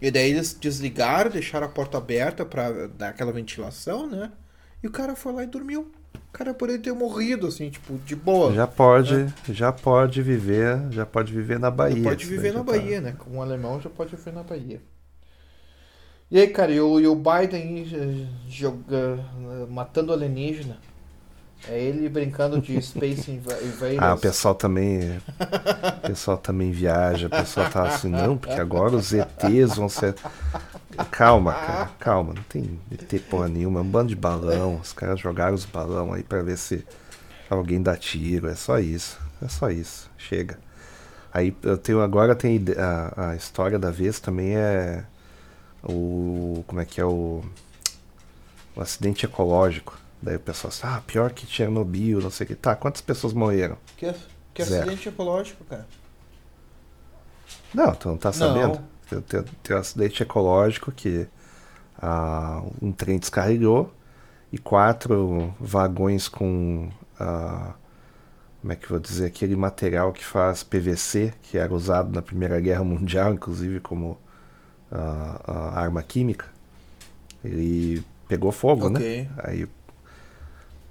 E 0.00 0.10
daí 0.10 0.30
eles 0.30 0.54
desligaram, 0.58 1.30
deixaram 1.30 1.66
a 1.66 1.70
porta 1.70 1.98
aberta 1.98 2.44
pra 2.46 2.86
dar 2.86 3.08
aquela 3.10 3.32
ventilação, 3.32 4.06
né? 4.06 4.30
E 4.82 4.86
o 4.86 4.90
cara 4.90 5.14
foi 5.16 5.32
lá 5.32 5.42
e 5.42 5.46
dormiu. 5.46 5.90
O 6.14 6.32
cara 6.32 6.54
poderia 6.54 6.80
ter 6.80 6.92
morrido, 6.92 7.46
assim, 7.48 7.68
tipo, 7.68 7.98
de 7.98 8.14
boa. 8.14 8.52
já 8.54 8.66
pode, 8.66 9.26
já 9.50 9.72
pode 9.72 10.22
viver, 10.22 10.80
já 10.90 11.04
pode 11.04 11.32
viver 11.32 11.58
na 11.58 11.70
Bahia. 11.70 12.02
pode 12.02 12.22
isso 12.22 12.30
viver 12.30 12.52
na 12.52 12.60
já 12.60 12.64
tá- 12.64 12.72
Bahia, 12.72 13.00
né? 13.00 13.14
Como 13.18 13.36
um 13.36 13.42
alemão 13.42 13.80
já 13.80 13.90
pode 13.90 14.14
viver 14.14 14.32
na 14.32 14.42
Bahia. 14.42 14.80
E 16.30 16.38
aí, 16.38 16.48
cara, 16.48 16.70
e 16.72 16.80
o, 16.80 17.00
e 17.00 17.06
o 17.06 17.14
Biden 17.14 17.86
eh, 17.92 18.26
joga, 18.50 19.18
eh, 19.18 19.66
matando 19.70 20.12
alienígena. 20.12 20.76
É 21.68 21.80
ele 21.80 22.08
brincando 22.08 22.60
de 22.60 22.80
Space 22.82 23.30
Inv- 23.30 23.46
Invaders. 23.64 23.98
Ah, 23.98 24.14
o 24.14 24.18
pessoal 24.18 24.54
também, 24.54 25.18
o 25.18 26.06
pessoal 26.06 26.38
também 26.38 26.70
viaja, 26.70 27.26
o 27.26 27.30
pessoal 27.30 27.68
tá 27.70 27.82
assim, 27.84 28.08
não, 28.10 28.36
porque 28.36 28.60
agora 28.60 28.94
os 28.94 29.12
ETs 29.12 29.76
vão 29.76 29.88
ser 29.88 30.14
Calma, 31.10 31.52
cara, 31.52 31.90
calma, 32.00 32.34
não 32.34 32.42
tem 32.44 32.78
ET 32.90 33.18
porra 33.20 33.48
nenhuma, 33.48 33.80
é 33.80 33.82
um 33.82 33.86
bando 33.86 34.08
de 34.08 34.16
balão, 34.16 34.76
os 34.80 34.92
caras 34.92 35.20
jogaram 35.20 35.54
os 35.54 35.64
balão 35.64 36.12
aí 36.12 36.22
pra 36.22 36.42
ver 36.42 36.56
se 36.58 36.84
alguém 37.50 37.82
dá 37.82 37.96
tiro, 37.96 38.48
é 38.48 38.54
só 38.54 38.78
isso, 38.78 39.18
é 39.42 39.48
só 39.48 39.70
isso, 39.70 40.10
chega. 40.18 40.58
Aí 41.32 41.54
eu 41.62 41.78
tenho 41.78 42.00
agora 42.02 42.34
tem 42.34 42.64
a, 42.78 43.30
a 43.30 43.36
história 43.36 43.78
da 43.78 43.90
vez 43.90 44.20
também 44.20 44.56
é 44.56 45.04
o 45.82 46.64
como 46.66 46.80
é 46.80 46.84
que 46.84 47.00
é 47.00 47.04
o 47.04 47.42
o 48.74 48.80
acidente 48.80 49.26
ecológico. 49.26 49.98
Daí 50.22 50.36
o 50.36 50.40
pessoal 50.40 50.70
assim, 50.72 50.82
ah, 50.84 51.02
pior 51.06 51.32
que 51.32 51.46
Chernobyl, 51.46 52.20
não 52.20 52.30
sei 52.30 52.44
o 52.44 52.48
que. 52.48 52.54
Tá, 52.56 52.74
quantas 52.74 53.00
pessoas 53.00 53.32
morreram? 53.32 53.78
Que, 53.96 54.12
que 54.54 54.62
Zero. 54.62 54.90
acidente 54.90 55.08
ecológico, 55.08 55.64
cara. 55.64 55.86
Não, 57.72 57.94
tu 57.94 58.08
não 58.08 58.16
tá 58.16 58.32
Não. 58.32 58.32
sabendo? 58.32 58.80
Tem, 59.08 59.20
tem, 59.22 59.42
tem 59.62 59.76
um 59.76 59.80
acidente 59.80 60.22
ecológico 60.22 60.92
que 60.92 61.26
ah, 62.00 62.62
um 62.82 62.92
trem 62.92 63.18
descarregou 63.18 63.92
e 64.52 64.58
quatro 64.58 65.54
vagões 65.60 66.28
com. 66.28 66.90
ah, 67.20 67.74
como 68.60 68.72
é 68.72 68.76
que 68.76 68.86
eu 68.86 68.90
vou 68.90 68.98
dizer? 69.00 69.26
Aquele 69.26 69.56
material 69.56 70.12
que 70.12 70.24
faz 70.24 70.62
PVC, 70.64 71.34
que 71.42 71.58
era 71.58 71.72
usado 71.74 72.12
na 72.12 72.22
Primeira 72.22 72.60
Guerra 72.60 72.84
Mundial, 72.84 73.32
inclusive 73.34 73.80
como 73.80 74.18
ah, 74.92 75.40
ah, 75.46 75.80
arma 75.80 76.02
química. 76.02 76.46
Ele 77.44 78.02
pegou 78.28 78.52
fogo, 78.52 78.88
né? 78.90 78.98
Ok. 78.98 79.28
Aí, 79.38 79.66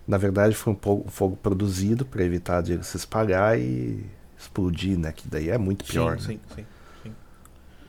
na 0.07 0.17
verdade, 0.17 0.55
foi 0.55 0.73
um 0.73 1.09
fogo 1.09 1.35
produzido 1.37 2.05
para 2.05 2.23
evitar 2.23 2.61
de 2.61 2.73
ele 2.73 2.83
se 2.83 2.95
espalhar 2.95 3.59
e 3.59 4.05
explodir, 4.37 4.97
né? 4.97 5.11
Que 5.11 5.27
daí 5.27 5.49
é 5.49 5.57
muito 5.57 5.83
pior. 5.85 6.17
sim, 6.19 6.33
né? 6.33 6.39
sim, 6.55 6.65
sim. 7.03 7.11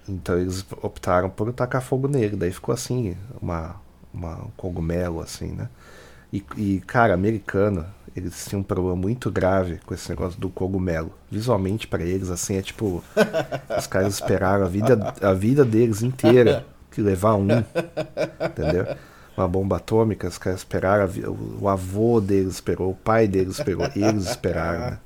Então 0.08 0.38
eles 0.38 0.64
optaram 0.82 1.28
por 1.28 1.52
tacar 1.52 1.82
fogo 1.82 2.08
nele. 2.08 2.36
Daí 2.36 2.50
ficou 2.50 2.72
assim, 2.72 3.16
uma, 3.40 3.76
uma- 4.12 4.44
um 4.46 4.50
cogumelo, 4.56 5.20
assim, 5.20 5.52
né? 5.52 5.68
E, 6.32 6.44
e, 6.56 6.80
cara, 6.82 7.14
americano, 7.14 7.86
eles 8.18 8.46
tinham 8.46 8.60
um 8.60 8.64
problema 8.64 8.96
muito 8.96 9.30
grave 9.30 9.80
com 9.86 9.94
esse 9.94 10.08
negócio 10.10 10.40
do 10.40 10.48
cogumelo. 10.48 11.12
Visualmente, 11.30 11.86
para 11.86 12.02
eles, 12.02 12.30
assim, 12.30 12.56
é 12.56 12.62
tipo. 12.62 13.02
os 13.76 13.86
caras 13.86 14.14
esperaram 14.14 14.64
a 14.64 14.68
vida, 14.68 15.14
a 15.20 15.32
vida 15.32 15.64
deles 15.64 16.02
inteira 16.02 16.66
que 16.90 17.00
levar 17.00 17.34
um. 17.34 17.48
Entendeu? 17.48 18.86
Uma 19.36 19.46
bomba 19.46 19.76
atômica, 19.76 20.26
os 20.26 20.38
caras 20.38 20.60
esperaram, 20.60 21.04
a 21.04 21.30
o, 21.30 21.58
o 21.62 21.68
avô 21.68 22.20
deles 22.20 22.54
esperou, 22.54 22.90
o 22.90 22.94
pai 22.94 23.28
deles 23.28 23.58
esperou, 23.58 23.88
eles 23.94 24.24
esperaram, 24.24 24.90
né? 24.90 24.98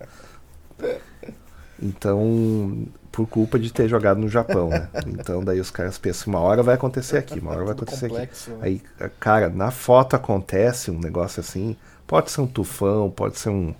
Então, 1.82 2.86
por 3.12 3.26
culpa 3.26 3.58
de 3.58 3.70
ter 3.70 3.88
jogado 3.88 4.18
no 4.18 4.28
Japão, 4.28 4.70
né? 4.70 4.88
Então 5.06 5.44
daí 5.44 5.60
os 5.60 5.70
caras 5.70 5.98
pensam, 5.98 6.32
uma 6.32 6.40
hora 6.40 6.62
vai 6.62 6.76
acontecer 6.76 7.18
aqui, 7.18 7.38
uma 7.38 7.50
hora 7.50 7.64
vai 7.64 7.72
acontecer 7.74 8.08
complexo, 8.08 8.50
né? 8.52 8.56
aqui. 8.56 8.66
Aí, 8.66 9.10
cara, 9.20 9.50
na 9.50 9.70
foto 9.70 10.16
acontece 10.16 10.90
um 10.90 10.98
negócio 10.98 11.40
assim, 11.40 11.76
pode 12.06 12.30
ser 12.30 12.40
um 12.40 12.46
tufão, 12.46 13.10
pode 13.10 13.38
ser 13.38 13.48
um, 13.50 13.74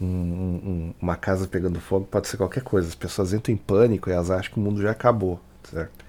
um- 0.00 0.04
um- 0.06 0.94
uma 1.00 1.16
casa 1.16 1.46
pegando 1.46 1.80
fogo, 1.80 2.06
pode 2.10 2.28
ser 2.28 2.36
qualquer 2.36 2.62
coisa. 2.62 2.88
As 2.88 2.94
pessoas 2.94 3.32
entram 3.32 3.52
em 3.54 3.56
pânico 3.58 4.08
e 4.08 4.12
elas 4.12 4.30
acham 4.30 4.52
que 4.54 4.58
o 4.60 4.62
mundo 4.62 4.80
já 4.80 4.90
acabou, 4.90 5.40
certo? 5.70 6.02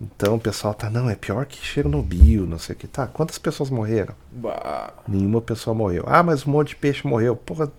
Então 0.00 0.34
o 0.34 0.40
pessoal 0.40 0.74
tá, 0.74 0.90
não, 0.90 1.08
é 1.08 1.14
pior 1.14 1.46
que 1.46 1.56
Chernobyl, 1.64 2.46
não 2.46 2.58
sei 2.58 2.74
o 2.74 2.78
que. 2.78 2.86
Tá, 2.86 3.06
quantas 3.06 3.38
pessoas 3.38 3.70
morreram? 3.70 4.14
Bah, 4.30 4.92
Nenhuma 5.08 5.40
pessoa 5.40 5.72
morreu. 5.74 6.04
Ah, 6.06 6.22
mas 6.22 6.46
um 6.46 6.50
monte 6.50 6.68
de 6.70 6.76
peixe 6.76 7.06
morreu. 7.06 7.34
Porra, 7.34 7.66
o 7.66 7.70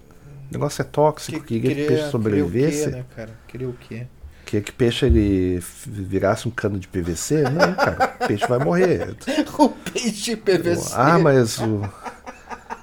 negócio 0.51 0.81
é 0.81 0.85
tóxico. 0.85 1.39
que, 1.41 1.59
queria 1.59 1.75
que 1.75 1.84
o 1.84 1.88
peixe 1.88 2.09
sobrevivesse. 2.11 2.85
Queria 2.85 2.89
o 2.89 2.91
quê, 2.91 2.97
né, 2.97 3.05
cara? 3.15 3.39
Queria 3.47 3.69
o 3.69 3.73
quê? 3.73 4.07
Queria 4.47 4.61
que 4.63 4.71
o 4.71 4.73
peixe 4.73 5.05
ele 5.05 5.59
virasse 5.85 6.47
um 6.47 6.51
cano 6.51 6.79
de 6.79 6.88
PVC? 6.88 7.43
Não, 7.43 7.75
cara. 7.75 8.15
O 8.19 8.27
peixe 8.27 8.47
vai 8.47 8.59
morrer. 8.59 9.15
o 9.59 9.69
peixe 9.69 10.35
PVC. 10.35 10.93
Ah, 10.95 11.19
mas 11.19 11.59
o. 11.59 11.81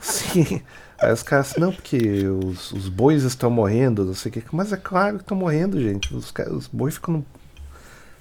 Sim. 0.05 0.61
Aí 0.99 1.13
os 1.13 1.23
caras 1.23 1.51
assim, 1.51 1.61
não, 1.61 1.73
porque 1.73 2.27
os, 2.29 2.71
os 2.73 2.89
bois 2.89 3.23
estão 3.25 3.51
morrendo, 3.51 4.05
não 4.05 4.15
sei 4.15 4.31
o 4.31 4.33
que. 4.33 4.45
Mas 4.53 4.73
é 4.73 4.77
claro 4.77 5.17
que 5.17 5.23
estão 5.25 5.37
morrendo, 5.37 5.81
gente. 5.81 6.15
Os, 6.15 6.33
os 6.51 6.67
bois 6.69 6.95
ficam 6.95 7.15
no. 7.15 7.27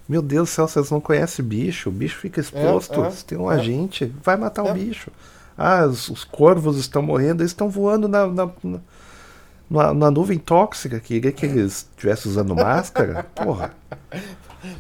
Meu 0.08 0.22
Deus 0.22 0.50
do 0.50 0.54
céu, 0.54 0.68
vocês 0.68 0.90
não 0.92 1.00
conhecem 1.00 1.46
bicho. 1.46 1.90
O 1.90 1.92
bicho 1.92 2.18
fica 2.18 2.42
exposto. 2.42 3.04
é, 3.04 3.12
Se 3.12 3.24
tem 3.26 3.38
um 3.38 3.52
é. 3.52 3.56
agente, 3.56 4.14
vai 4.24 4.36
matar 4.36 4.66
É. 4.66 4.72
o 4.72 4.74
bicho. 4.74 5.12
Ah, 5.58 5.86
os, 5.86 6.10
os 6.10 6.24
corvos 6.24 6.78
estão 6.78 7.02
morrendo, 7.02 7.42
eles 7.42 7.52
estão 7.52 7.70
voando 7.70 8.08
na, 8.08 8.26
na, 8.28 8.50
na, 9.70 9.94
numa 9.94 10.12
nuvem 10.12 10.38
tóxica. 10.40 11.00
Queria 11.00 11.32
que 11.32 11.46
eles 11.46 11.88
estivessem 11.92 12.32
usando 12.32 12.56
máscara. 12.56 13.24
Porra. 13.36 13.72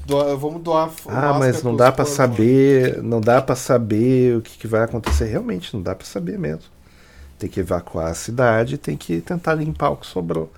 Doa- 0.05 0.35
vamos 0.35 0.61
doar 0.61 0.89
Ah, 1.07 1.33
mas 1.37 1.61
não 1.63 1.75
dá 1.75 1.91
pra 1.91 2.03
corvos. 2.05 2.15
saber, 2.17 3.01
não 3.03 3.21
dá 3.21 3.41
pra 3.41 3.55
saber 3.55 4.37
o 4.37 4.41
que, 4.41 4.57
que 4.57 4.67
vai 4.67 4.81
acontecer. 4.83 5.25
Realmente, 5.25 5.73
não 5.73 5.81
dá 5.81 5.93
pra 5.95 6.05
saber 6.07 6.37
mesmo. 6.39 6.63
Tem 7.43 7.49
que 7.49 7.59
evacuar 7.59 8.07
a 8.07 8.13
cidade, 8.13 8.77
tem 8.77 8.95
que 8.95 9.19
tentar 9.19 9.53
limpar 9.55 9.89
o 9.89 9.97
que 9.97 10.07
sobrou. 10.07 10.49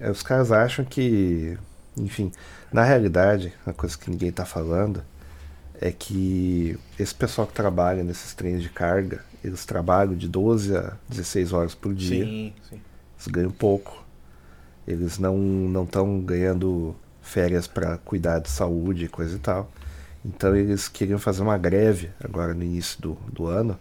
É, 0.00 0.10
os 0.10 0.24
caras 0.24 0.50
acham 0.50 0.84
que, 0.84 1.56
enfim, 1.96 2.32
na 2.72 2.82
realidade, 2.82 3.54
a 3.64 3.72
coisa 3.72 3.96
que 3.96 4.10
ninguém 4.10 4.32
tá 4.32 4.44
falando 4.44 5.04
é 5.80 5.92
que 5.92 6.76
esse 6.98 7.14
pessoal 7.14 7.46
que 7.46 7.54
trabalha 7.54 8.02
nesses 8.02 8.34
trens 8.34 8.60
de 8.60 8.68
carga, 8.68 9.24
eles 9.44 9.64
trabalham 9.64 10.16
de 10.16 10.26
12 10.28 10.76
a 10.76 10.96
16 11.08 11.52
horas 11.52 11.76
por 11.76 11.94
dia, 11.94 12.24
Sim, 12.24 12.52
sim. 12.68 12.80
eles 13.14 13.28
ganham 13.28 13.52
pouco. 13.52 14.04
Eles 14.84 15.16
não 15.20 15.38
não 15.38 15.84
estão 15.84 16.18
ganhando 16.20 16.96
férias 17.22 17.68
para 17.68 17.98
cuidar 17.98 18.40
de 18.40 18.50
saúde 18.50 19.04
e 19.04 19.08
coisa 19.08 19.36
e 19.36 19.38
tal. 19.38 19.70
Então 20.24 20.56
eles 20.56 20.88
queriam 20.88 21.20
fazer 21.20 21.42
uma 21.42 21.56
greve 21.56 22.10
agora 22.20 22.52
no 22.52 22.64
início 22.64 23.00
do, 23.00 23.14
do 23.32 23.46
ano. 23.46 23.78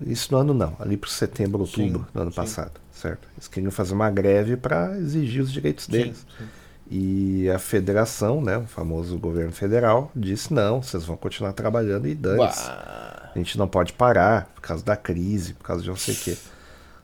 Isso 0.00 0.32
no 0.32 0.38
ano 0.38 0.54
não, 0.54 0.76
ali 0.78 0.96
para 0.96 1.10
setembro, 1.10 1.60
outubro 1.60 1.98
Sim, 2.00 2.06
do 2.12 2.20
ano 2.20 2.30
sim. 2.30 2.36
passado, 2.36 2.80
certo? 2.92 3.28
Eles 3.34 3.48
queriam 3.48 3.70
fazer 3.70 3.94
uma 3.94 4.10
greve 4.10 4.56
para 4.56 4.96
exigir 4.98 5.42
os 5.42 5.52
direitos 5.52 5.86
deles. 5.86 6.26
Sim. 6.38 6.44
E 6.90 7.48
a 7.50 7.58
federação, 7.58 8.42
né, 8.42 8.58
o 8.58 8.66
famoso 8.66 9.18
governo 9.18 9.52
federal, 9.52 10.10
disse 10.14 10.52
não, 10.52 10.82
vocês 10.82 11.04
vão 11.04 11.16
continuar 11.16 11.52
trabalhando 11.52 12.06
e. 12.06 12.14
Bah. 12.14 13.30
A 13.34 13.38
gente 13.38 13.56
não 13.56 13.66
pode 13.66 13.94
parar 13.94 14.46
por 14.54 14.60
causa 14.60 14.84
da 14.84 14.94
crise, 14.94 15.54
por 15.54 15.64
causa 15.64 15.82
de 15.82 15.88
não 15.88 15.96
sei 15.96 16.14
o 16.14 16.18
quê. 16.18 16.36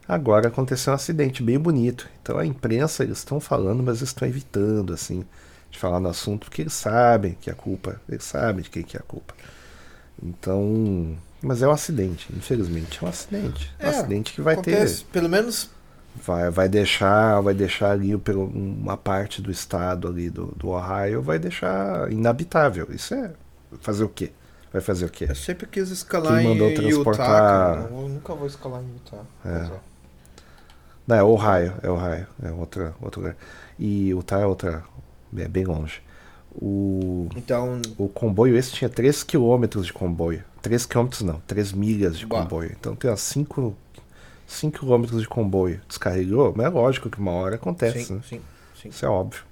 Agora 0.07 0.49
aconteceu 0.49 0.93
um 0.93 0.97
acidente 0.97 1.43
bem 1.43 1.59
bonito. 1.59 2.09
Então 2.23 2.39
a 2.39 2.45
imprensa, 2.45 3.03
eles 3.03 3.19
estão 3.19 3.41
falando, 3.41 3.83
mas 3.83 4.03
estão 4.03 4.29
evitando, 4.29 4.93
assim, 4.93 5.25
de 5.71 5.79
falar 5.79 6.01
no 6.01 6.09
assunto, 6.09 6.47
porque 6.47 6.63
eles 6.63 6.75
sabem 6.75 7.37
que 7.41 7.51
a 7.51 7.55
culpa, 7.55 8.01
eles 8.09 8.25
sabem 8.25 8.63
de 8.63 8.71
quem 8.71 8.83
que 8.83 8.97
é 8.97 9.01
a 9.01 9.03
culpa. 9.03 9.35
Então, 10.23 11.17
mas 11.43 11.63
é 11.63 11.69
um 11.69 11.71
acidente, 11.71 12.29
infelizmente, 12.37 12.99
é 13.03 13.07
um 13.07 13.09
acidente. 13.09 13.73
É 13.79 13.87
um 13.87 13.91
É, 13.91 13.99
acidente 13.99 14.33
que 14.33 14.41
vai 14.41 14.55
Acontece, 14.55 15.05
pelo 15.05 15.29
menos 15.29 15.65
ter, 15.65 15.71
vai, 16.25 16.51
vai 16.51 16.69
deixar, 16.69 17.41
vai 17.41 17.55
deixar 17.55 17.93
ali 17.93 18.15
uma 18.15 18.97
parte 18.97 19.41
do 19.41 19.51
estado 19.51 20.09
ali 20.09 20.31
do, 20.31 20.47
do 20.57 20.69
Ohio, 20.69 21.23
vai 21.23 21.39
deixar 21.39 22.11
inabitável. 22.13 22.89
Isso 22.91 23.15
é 23.15 23.31
fazer 23.81 24.05
o 24.05 24.09
quê? 24.09 24.33
Vai 24.73 24.83
fazer 24.83 25.07
o 25.07 25.11
quê? 25.11 25.27
eu 25.29 25.35
sempre 25.35 25.67
quis 25.67 25.89
escalar 25.91 26.39
Quem 26.39 26.49
mandou 26.49 26.69
em 26.71 26.75
transportar- 26.75 27.27
Utah, 27.27 27.83
cara. 27.87 27.91
Eu 28.03 28.09
nunca 28.09 28.35
vou 28.35 28.47
escalar 28.47 28.83
em 28.83 28.93
Utah. 28.95 29.25
É. 29.45 29.71
Ó. 29.73 29.79
Não, 31.07 31.17
é 31.17 31.23
Ohio, 31.23 31.75
é 31.83 31.89
Ohio, 31.91 32.27
é 32.43 32.51
outra, 32.51 32.95
outro 33.01 33.23
lugar. 33.23 33.37
E 33.79 34.09
Utah 34.11 34.41
é 34.41 34.45
outra, 34.47 34.85
é 35.37 35.49
bem 35.49 35.65
longe. 35.65 36.03
O, 36.61 37.29
Então, 37.37 37.81
o 37.97 38.09
comboio 38.09 38.57
esse 38.57 38.73
tinha 38.73 38.91
3 38.91 39.23
km 39.23 39.81
de 39.83 39.93
comboio. 39.93 40.43
3 40.69 40.87
km 40.87 41.23
não, 41.23 41.41
3 41.47 41.73
milhas 41.73 42.19
de 42.19 42.27
comboio. 42.27 42.75
Então 42.79 42.95
tem 42.97 43.11
umas 43.11 43.21
5, 43.21 43.77
5 44.47 44.79
km 44.87 45.19
de 45.21 45.29
comboio. 45.29 45.81
Descarregou, 45.89 46.53
mas 46.57 46.67
é 46.67 46.69
lógico 46.69 47.11
que 47.11 47.19
uma 47.19 47.33
hora 47.33 47.57
acontece, 47.57 47.99
sim, 48.07 48.15
né? 48.15 48.23
sim, 48.23 48.41
sim. 48.75 48.89
Isso 48.91 49.05
é 49.05 49.09
óbvio. 49.09 49.43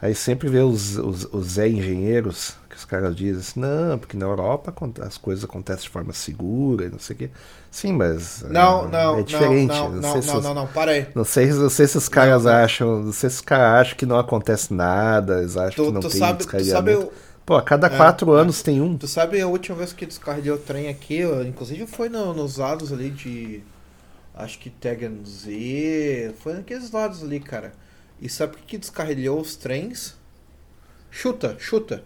Aí 0.00 0.14
sempre 0.14 0.48
vê 0.48 0.58
os, 0.58 0.96
os, 0.98 1.24
os 1.32 1.46
Zé 1.52 1.68
Engenheiros, 1.68 2.56
que 2.68 2.76
os 2.76 2.84
caras 2.84 3.16
dizem 3.16 3.40
assim, 3.40 3.60
não, 3.60 3.98
porque 3.98 4.16
na 4.16 4.26
Europa 4.26 4.74
as 5.00 5.16
coisas 5.16 5.44
acontecem 5.44 5.84
de 5.84 5.88
forma 5.90 6.12
segura 6.12 6.86
e 6.86 6.90
não 6.90 6.98
sei 6.98 7.14
o 7.16 7.18
quê. 7.20 7.30
Sim, 7.70 7.92
mas 7.94 8.44
Não, 8.48 8.84
ah, 8.84 8.88
não, 8.88 9.18
é 9.18 9.22
diferente. 9.22 9.66
não, 9.68 9.92
não, 9.92 10.02
sei 10.02 10.20
não, 10.20 10.22
se 10.22 10.26
não, 10.26 10.34
os- 10.36 10.44
não, 10.44 10.54
não, 10.54 10.66
para 10.68 10.92
aí. 10.92 11.06
não 11.14 11.24
sei, 11.24 11.46
não 11.52 11.70
sei 11.70 11.86
se 11.86 11.96
os 11.96 12.08
caras 12.08 12.44
Não, 12.44 12.52
não. 12.52 12.64
acham. 12.64 13.02
Não 13.04 13.12
sei 13.12 13.30
se 13.30 13.36
os 13.36 13.42
caras 13.42 13.82
acham 13.82 13.96
que 13.96 14.06
não 14.06 14.18
acontece 14.18 14.74
nada, 14.74 15.40
eles 15.40 15.56
acham 15.56 15.82
que 15.82 15.90
Tu, 15.90 15.92
não 15.92 16.02
tu 16.02 16.10
tem 16.10 16.18
sabe, 16.18 16.38
tu 16.46 16.64
sabe, 16.64 16.94
descarregamento. 16.94 16.96
o- 16.96 17.12
Pô, 17.46 17.56
a 17.56 17.62
cada 17.62 17.88
É, 17.88 17.90
quatro 17.90 18.36
é. 18.36 18.40
anos 18.40 18.62
tem 18.62 18.80
um. 18.80 18.98
tu 18.98 19.06
sabe 19.06 19.40
a 19.40 19.46
última 19.46 19.76
vez 19.76 19.92
que 19.92 20.06
descarreguei 20.06 20.50
o 20.52 20.58
trem 20.58 20.88
aqui, 20.88 21.16
eu- 21.16 21.46
inclusive 21.46 21.86
foi 21.86 22.08
no- 22.08 22.34
nos 22.34 22.56
lados 22.56 22.92
ali 22.92 23.10
de. 23.10 23.62
Acho 24.34 24.58
que 24.58 24.72
Z. 25.26 26.34
Foi 26.40 26.54
naqueles 26.54 26.90
lados 26.90 27.22
ali, 27.22 27.40
cara. 27.40 27.72
E 28.20 28.28
sabe 28.28 28.56
por 28.56 28.62
que 28.62 28.78
descarrilhou 28.78 29.40
os 29.40 29.56
trens? 29.56 30.16
Chuta, 31.10 31.56
chuta. 31.58 32.04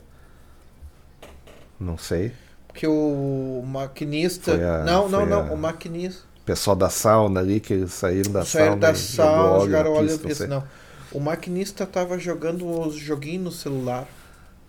Não 1.81 1.97
sei. 1.97 2.33
Porque 2.67 2.87
o 2.87 3.63
maquinista. 3.67 4.53
A- 4.55 4.85
não, 4.85 5.09
não, 5.09 5.27
não. 5.27 5.41
a- 5.49 5.53
O 5.53 5.57
maquinista. 5.57 6.25
O 6.43 6.45
pessoal 6.45 6.77
da 6.77 6.89
sauna 6.91 7.41
ali, 7.41 7.61
que 7.61 7.75
eles 7.75 7.93
saíram 7.93 8.33
da 8.33 8.45
Saíram 8.45 8.73
sauna. 8.73 8.81
da 8.81 8.93
jogou 8.93 9.07
sala, 9.17 9.51
óleo 9.51 9.65
jogaram 9.67 9.93
óleo 9.93 10.19
pista, 10.19 10.47
não. 10.47 10.61
Não. 10.61 10.69
O 11.13 11.21
maquinista 11.21 11.87
tava 11.87 12.19
jogando 12.19 12.67
os 12.87 12.95
joguinhos 12.95 13.45
no 13.45 13.53
celular. 13.53 14.07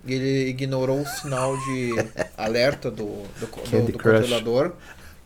E 0.06 0.14
ele 0.14 0.50
ignorou 0.50 1.02
o 1.02 1.06
sinal 1.06 1.58
de 1.58 1.94
alerta 2.38 2.90
do, 2.90 3.06
do, 3.06 3.24
do, 3.40 3.92
do 3.92 3.98
controlador. 4.00 4.74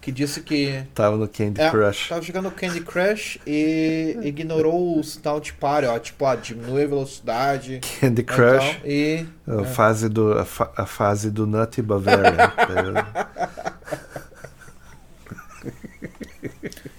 Que 0.02 0.12
disse 0.12 0.42
que. 0.42 0.84
Tava 0.94 1.16
no 1.16 1.30
Candy 1.30 1.62
É, 1.62 1.70
Crush. 1.70 2.10
Tava 2.10 2.22
jogando 2.22 2.52
Candy 2.52 2.82
Crush 2.82 3.40
e 3.48 4.18
ignorou 4.24 5.00
o 5.00 5.04
sinal 5.04 5.40
de 5.40 5.54
pare, 5.54 5.86
ó. 5.88 5.98
Tipo, 5.98 6.26
ah, 6.26 6.36
diminui 6.36 6.84
a 6.84 6.88
velocidade. 6.88 7.80
Candy 8.02 8.22
então, 8.22 8.36
Crush. 8.36 8.80
e. 8.84 9.26
A, 9.48 9.62
é. 9.62 9.64
fase 9.64 10.10
do, 10.10 10.38
a, 10.38 10.44
fa- 10.44 10.74
a 10.76 10.86
fase 10.86 11.32
do 11.32 11.48
Nutty 11.48 11.82
Bavarian. 11.82 12.36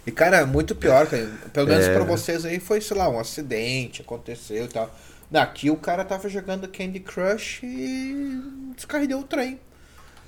E, 0.06 0.10
cara, 0.10 0.38
é 0.38 0.44
muito 0.44 0.74
pior, 0.74 1.06
cara. 1.06 1.28
Pelo 1.52 1.66
menos 1.68 1.84
É. 1.86 1.94
pra 1.94 2.04
vocês 2.04 2.44
aí 2.44 2.58
foi, 2.60 2.80
sei 2.80 2.96
lá, 2.96 3.08
um 3.08 3.18
acidente, 3.18 4.02
aconteceu 4.02 4.64
e 4.64 4.68
tal. 4.68 4.90
Aqui 5.42 5.70
o 5.70 5.76
cara 5.76 6.04
tava 6.04 6.28
jogando 6.28 6.68
Candy 6.68 7.00
Crush 7.00 7.62
e 7.64 8.42
descarregou 8.76 9.20
o 9.20 9.24
trem. 9.24 9.60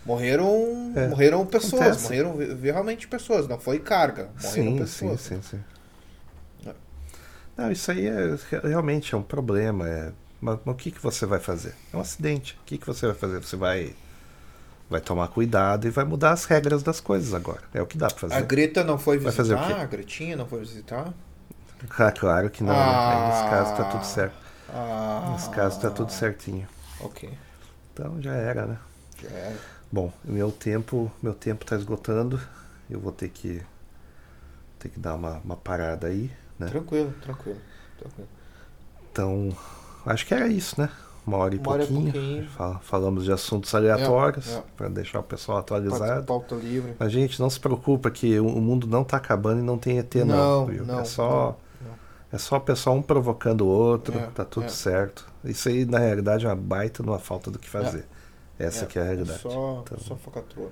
Morreram, 0.05 0.93
É, 0.95 1.09
morreram 1.09 1.47
pessoas, 1.47 1.99
acontece. 1.99 2.03
morreram 2.03 2.37
realmente 2.63 3.09
pessoas, 3.09 3.49
não 3.49 3.59
foi 3.61 3.81
carga, 3.81 4.31
morreram 4.43 4.73
sim, 4.73 4.87
sim, 4.87 5.17
pessoas. 5.17 5.21
sim, 5.21 5.43
sim. 5.43 5.65
É. 6.67 6.75
Não, 7.57 7.71
isso 7.73 7.91
aí 7.91 8.07
é, 8.07 8.37
realmente 8.65 9.15
é 9.15 9.19
um 9.19 9.23
problema. 9.23 9.89
É, 9.89 10.13
mas, 10.41 10.59
mas 10.65 10.75
o 10.75 10.79
que, 10.79 10.91
que 10.91 11.03
você 11.03 11.27
vai 11.27 11.41
fazer? 11.41 11.75
É 11.93 11.97
um 11.97 12.01
acidente. 12.01 12.59
O 12.63 12.65
que, 12.67 12.79
que 12.79 12.87
você 12.87 13.07
vai 13.07 13.15
fazer? 13.15 13.39
Você 13.41 13.57
vai, 13.57 13.95
vai 14.91 15.01
tomar 15.01 15.29
cuidado 15.29 15.87
e 15.87 15.91
vai 15.91 16.05
mudar 16.05 16.33
as 16.33 16.45
regras 16.47 16.83
das 16.83 17.01
coisas 17.01 17.35
agora. 17.35 17.63
É 17.75 17.83
o 17.83 17.87
que 17.87 17.99
dá 17.99 18.09
pra 18.09 18.19
fazer. 18.19 18.35
A 18.37 18.41
Greta 18.43 18.85
não 18.85 18.99
foi 18.99 19.19
Vai 19.19 19.33
fazer 19.33 19.55
o 19.55 19.59
visitar, 19.59 19.67
quê? 19.67 19.73
a 19.83 19.85
Gretinha 19.87 20.37
não 20.37 20.47
foi 20.47 20.61
visitar. 20.61 21.13
Ah, 21.99 22.13
claro 22.13 22.51
que 22.51 22.63
não. 22.63 22.73
né? 22.75 22.81
Aí 22.81 23.29
nesse 23.29 23.45
caso 23.51 23.75
tá 23.77 23.85
tudo 23.85 24.05
certo. 24.05 24.37
Ah, 24.69 25.31
Nesse 25.33 25.49
caso 25.51 25.81
tá 25.81 25.91
tudo 25.91 26.11
certinho. 26.13 26.67
Ok, 27.01 27.31
Então 27.93 28.21
já 28.21 28.33
era, 28.35 28.67
né? 28.67 28.79
já 29.23 29.29
era. 29.31 29.57
Bom, 29.93 30.13
meu 30.25 30.51
tempo, 30.51 31.11
meu 31.23 31.33
tempo 31.35 31.65
tá 31.65 31.77
esgotando. 31.77 32.41
Eu 32.91 32.99
vou 33.01 33.13
ter 33.13 33.29
que 33.29 33.63
ter 34.79 34.89
que 34.89 34.99
dar 35.01 35.15
uma, 35.15 35.41
uma 35.45 35.57
parada 35.57 36.07
aí, 36.09 36.31
né? 36.59 36.67
Tranquilo, 36.67 37.13
tranquilo, 37.23 37.59
tranquilo. 37.99 38.29
Então, 39.11 39.57
acho 40.05 40.27
que 40.27 40.35
era 40.35 40.49
isso, 40.49 40.81
né? 40.81 40.91
Uma 41.27 41.39
hora 41.39 41.55
e 41.55 41.59
Uma 41.59 41.73
hora 41.73 41.83
e 41.83 41.87
pouquinho. 41.87 42.13
pouquinho. 42.13 42.49
Fala- 42.51 42.79
falamos 42.81 43.25
de 43.25 43.33
assuntos 43.33 43.75
aleatórios 43.75 44.49
É, 44.49 44.59
é. 44.59 44.63
para 44.77 44.89
deixar 44.89 45.19
o 45.21 45.23
pessoal 45.25 45.59
atualizado. 45.59 46.25
pauta 46.27 46.55
livre. 46.55 46.95
Mas, 46.99 47.11
gente, 47.11 47.41
não 47.41 47.51
se 47.51 47.59
preocupa 47.59 48.11
que 48.11 48.39
o 48.39 48.45
mundo 48.61 48.87
não 48.87 49.03
tá 49.03 49.17
acabando 49.17 49.61
e 49.61 49.65
não 49.65 49.77
tem 49.79 49.99
ET, 49.99 50.15
não. 50.25 50.67
Não, 50.67 50.85
não, 50.85 51.01
é 51.01 51.05
só. 51.05 51.29
não. 51.61 51.66
É 52.33 52.39
só 52.39 52.57
o 52.57 52.61
pessoal 52.61 52.97
um 52.97 53.03
provocando 53.03 53.63
o 53.63 53.69
outro, 53.69 54.19
É, 54.19 54.27
tá 54.29 54.45
tudo 54.45 54.67
é. 54.67 54.69
certo. 54.69 55.27
Isso 55.45 55.69
aí, 55.69 55.85
na 55.85 55.99
realidade, 55.99 56.45
é 56.45 56.49
uma 56.49 56.57
baita 56.57 57.03
numa 57.03 57.19
falta 57.19 57.51
do 57.51 57.59
que 57.59 57.69
fazer. 57.69 58.07
Essa 58.59 58.85
É, 58.85 58.87
que 58.87 58.99
é 58.99 59.03
a 59.03 59.05
realidade. 59.05 59.41
Só, 59.41 59.81
Então, 59.85 59.99
só 59.99 60.17
focatrua. 60.17 60.71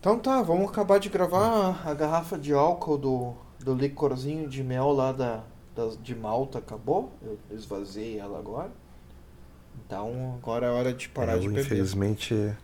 Então 0.00 0.18
tá, 0.18 0.40
vamos 0.42 0.70
acabar 0.70 0.98
de 1.00 1.08
gravar 1.08 1.82
a 1.84 1.92
garrafa 1.94 2.38
de 2.38 2.52
álcool 2.52 2.96
do, 2.98 3.34
do 3.58 3.74
licorzinho 3.74 4.48
de 4.48 4.62
mel 4.62 4.92
lá 4.92 5.12
da, 5.12 5.42
das- 5.74 6.00
de 6.00 6.14
Malta. 6.14 6.58
Acabou? 6.58 7.12
Eu 7.22 7.38
esvaziei 7.50 8.18
ela 8.18 8.38
agora. 8.38 8.70
Então 9.84 10.34
agora 10.40 10.66
é 10.66 10.70
hora 10.70 10.92
de 10.92 11.08
parar 11.08 11.36
eu, 11.36 11.40
de 11.40 11.48
beber. 11.48 11.60
infelizmente, 11.62 12.56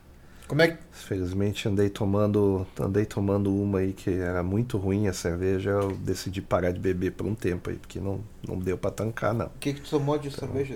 Como 0.52 0.60
é 0.60 0.68
que. 0.68 0.76
infelizmente 0.92 1.66
andei 1.66 1.88
tomando, 1.88 2.66
andei 2.78 3.06
tomando 3.06 3.50
uma 3.56 3.78
aí 3.78 3.94
que 3.94 4.10
era 4.10 4.42
muito 4.42 4.76
ruim 4.76 5.08
a 5.08 5.12
cerveja. 5.14 5.70
Eu 5.70 5.92
decidi 5.96 6.42
parar 6.42 6.72
de 6.72 6.78
beber 6.78 7.12
por 7.12 7.26
um 7.26 7.34
tempo 7.34 7.70
aí, 7.70 7.76
porque 7.76 7.98
não, 7.98 8.20
não 8.46 8.58
deu 8.58 8.76
pra 8.76 8.90
tancar, 8.90 9.32
não. 9.32 9.46
O 9.46 9.50
que, 9.58 9.72
que 9.72 9.80
tu 9.80 9.88
tomou 9.88 10.18
de 10.18 10.30
cerveja? 10.30 10.74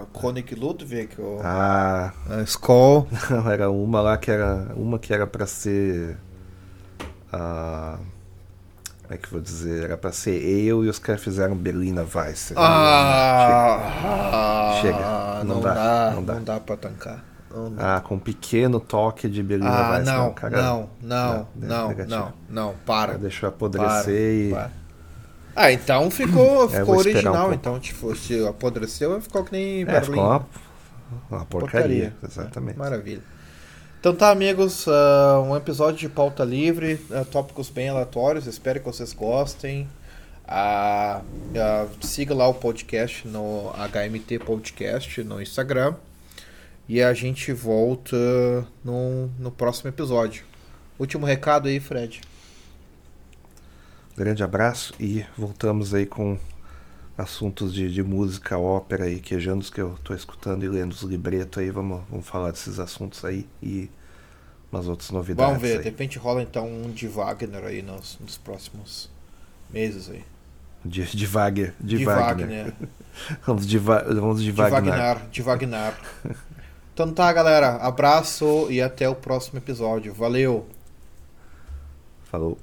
A 0.00 0.06
Koenig 0.06 0.54
Ludwig? 0.54 1.10
Ou... 1.20 1.38
Ah, 1.44 2.14
A 2.30 2.40
Skol. 2.44 3.06
Não, 3.28 3.50
era 3.50 3.70
uma 3.70 4.00
lá 4.00 4.16
que 4.16 4.30
era 4.30 4.72
uma 4.74 4.98
que 4.98 5.12
era 5.12 5.26
para 5.26 5.44
ser 5.46 6.16
a 7.30 7.98
como 9.02 9.14
é 9.14 9.18
que 9.18 9.26
eu 9.26 9.30
vou 9.32 9.40
dizer, 9.42 9.84
era 9.84 9.98
para 9.98 10.12
ser 10.12 10.40
ale 10.40 10.86
e 10.86 10.88
os 10.88 10.98
caras 10.98 11.20
fizeram 11.22 11.54
Berlina 11.54 12.06
Weiss. 12.14 12.54
Ah, 12.56 13.80
Chega. 14.80 15.44
Não, 15.44 15.56
Não 15.56 15.60
dá, 15.60 15.74
dá, 15.74 16.10
não 16.14 16.22
não 16.22 16.24
dá, 16.42 16.54
dá. 16.54 16.60
pra 16.60 16.76
tancar. 16.78 17.22
Não. 17.52 17.74
Ah, 17.78 18.00
com 18.00 18.14
um 18.14 18.18
pequeno 18.18 18.78
toque 18.78 19.28
de 19.28 19.42
Berlina 19.42 19.70
Ah, 19.70 19.90
Weiss. 19.92 20.06
não, 20.06 20.32
cara, 20.32 20.62
não, 20.62 20.90
não, 21.02 21.34
Não, 21.34 21.48
não, 21.56 21.88
negativo. 21.88 22.16
não, 22.16 22.32
não, 22.48 22.74
para. 22.86 23.18
Deixou 23.18 23.48
apodrecer 23.48 24.48
e 24.48 24.50
Para. 24.52 24.70
Ah, 25.56 25.72
então 25.72 26.08
ficou, 26.10 26.66
É, 26.72 26.78
ficou 26.78 26.94
um 26.94 26.98
original. 26.98 27.34
pouco. 27.34 27.54
então, 27.54 27.80
tipo, 27.80 28.14
se 28.14 28.46
apodreceu, 28.46 29.20
ficou 29.20 29.42
que 29.44 29.52
nem 29.52 29.82
é, 29.82 29.84
Berlim. 29.84 30.06
ficou 30.12 30.24
uma, 30.24 30.46
uma 31.28 31.44
porcaria, 31.44 32.14
exatamente. 32.22 32.78
Maravilha. 32.78 33.22
Então 33.98 34.14
tá, 34.14 34.30
amigos, 34.30 34.86
ah, 34.88 35.42
um 35.44 35.56
episódio 35.56 35.98
de 35.98 36.08
pauta 36.08 36.44
livre, 36.44 37.04
ah, 37.10 37.24
tópicos 37.24 37.68
bem 37.68 37.88
aleatórios, 37.88 38.46
espero 38.46 38.78
que 38.78 38.86
vocês 38.86 39.12
gostem. 39.12 39.88
Ah, 40.46 41.20
siga 42.00 42.34
lá 42.34 42.48
o 42.48 42.54
podcast 42.54 43.26
no 43.28 43.70
HMT 43.92 44.38
Podcast 44.38 45.22
no 45.24 45.40
Instagram. 45.42 45.94
E 46.90 47.00
a 47.00 47.14
gente 47.14 47.52
volta 47.52 48.16
no, 48.84 49.28
no 49.38 49.52
próximo 49.52 49.88
episódio. 49.88 50.44
Último 50.98 51.24
recado 51.24 51.68
aí, 51.68 51.78
Fred. 51.78 52.20
Grande 54.16 54.42
abraço 54.42 54.92
e 54.98 55.24
voltamos 55.38 55.94
aí 55.94 56.04
com 56.04 56.36
assuntos 57.16 57.72
de, 57.72 57.92
de 57.92 58.02
música, 58.02 58.58
ópera 58.58 59.08
e 59.08 59.20
quejandos 59.20 59.70
que 59.70 59.80
eu 59.80 59.96
tô 60.02 60.12
escutando 60.14 60.64
e 60.64 60.68
lendo 60.68 60.90
os 60.90 61.02
libretos 61.02 61.62
aí. 61.62 61.70
Vamos, 61.70 62.02
vamos 62.10 62.26
falar 62.26 62.50
desses 62.50 62.80
assuntos 62.80 63.24
aí 63.24 63.46
e 63.62 63.88
umas 64.72 64.88
outras 64.88 65.12
novidades. 65.12 65.62
Vamos 65.62 65.62
ver, 65.62 65.74
aí. 65.74 65.78
de 65.78 65.84
repente 65.84 66.18
rola 66.18 66.42
então 66.42 66.66
um 66.66 66.90
de 66.90 67.06
Wagner 67.06 67.66
aí 67.66 67.82
nos, 67.82 68.18
nos 68.18 68.36
próximos 68.36 69.08
meses 69.72 70.10
aí. 70.10 70.24
De, 70.84 71.04
de 71.04 71.26
Wagner. 71.26 71.74
De, 71.78 71.98
De 71.98 72.04
Wagner. 72.04 72.48
Wagner. 72.48 72.74
Vamos 73.46 73.66
de, 73.66 73.78
Va- 73.78 74.02
vamos 74.02 74.42
de 74.42 74.52
De 74.52 74.64
Wagner. 74.64 74.94
Wagner. 74.94 75.28
De 75.30 75.42
Wagner. 75.42 75.94
Então 77.00 77.14
tá, 77.14 77.32
galera. 77.32 77.76
Abraço 77.76 78.66
e 78.68 78.82
até 78.82 79.08
o 79.08 79.14
próximo 79.14 79.58
episódio. 79.58 80.12
Valeu! 80.12 80.66
Falou. 82.24 82.58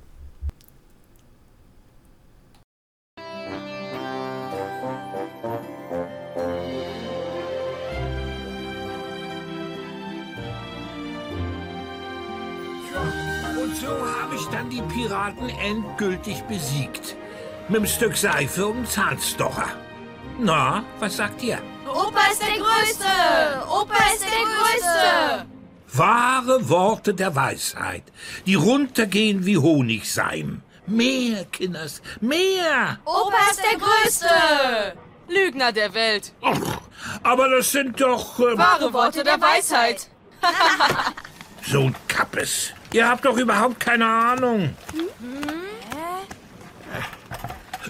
Und 13.60 13.76
so 13.76 13.88
habe 13.88 14.36
ich 14.36 14.46
dann 14.50 14.70
die 14.70 14.84
Piraten 14.84 15.50
endgültig 15.50 16.44
besiegt. 16.44 17.16
Mit 17.70 17.80
dem 17.80 17.88
Stück 17.88 18.16
Seife 18.16 18.68
um 18.68 18.86
Zahnstocher. 18.86 19.70
Na, 20.40 20.86
was 21.00 21.18
sagt 21.18 21.42
ihr? 21.42 21.58
Opa 21.98 22.20
ist 22.32 22.42
der 22.42 22.58
Größte! 22.64 23.14
Opa 23.70 23.98
ist 24.14 24.24
der 24.24 24.46
Größte! 24.54 25.46
Wahre 25.94 26.70
Worte 26.70 27.14
der 27.16 27.36
Weisheit, 27.36 28.04
die 28.46 28.54
runtergehen 28.54 29.46
wie 29.48 29.58
Honigseim. 29.58 30.62
Mehr, 30.86 31.46
Kinders, 31.46 32.02
mehr! 32.22 33.00
Opa 33.04 33.38
ist 33.50 33.62
der 33.64 33.80
Größte! 33.80 34.98
Lügner 35.28 35.72
der 35.72 35.94
Welt. 35.96 36.34
Och, 36.42 36.82
aber 37.24 37.50
das 37.50 37.72
sind 37.72 38.00
doch... 38.00 38.40
Äh, 38.40 38.58
Wahre 38.58 38.94
Worte 38.94 39.24
der 39.24 39.42
Weisheit. 39.42 40.08
so 41.64 41.82
ein 41.82 41.96
Kappes. 42.08 42.74
Ihr 42.94 43.10
habt 43.10 43.26
doch 43.26 43.38
überhaupt 43.38 43.80
keine 43.80 44.06
Ahnung. 44.06 44.76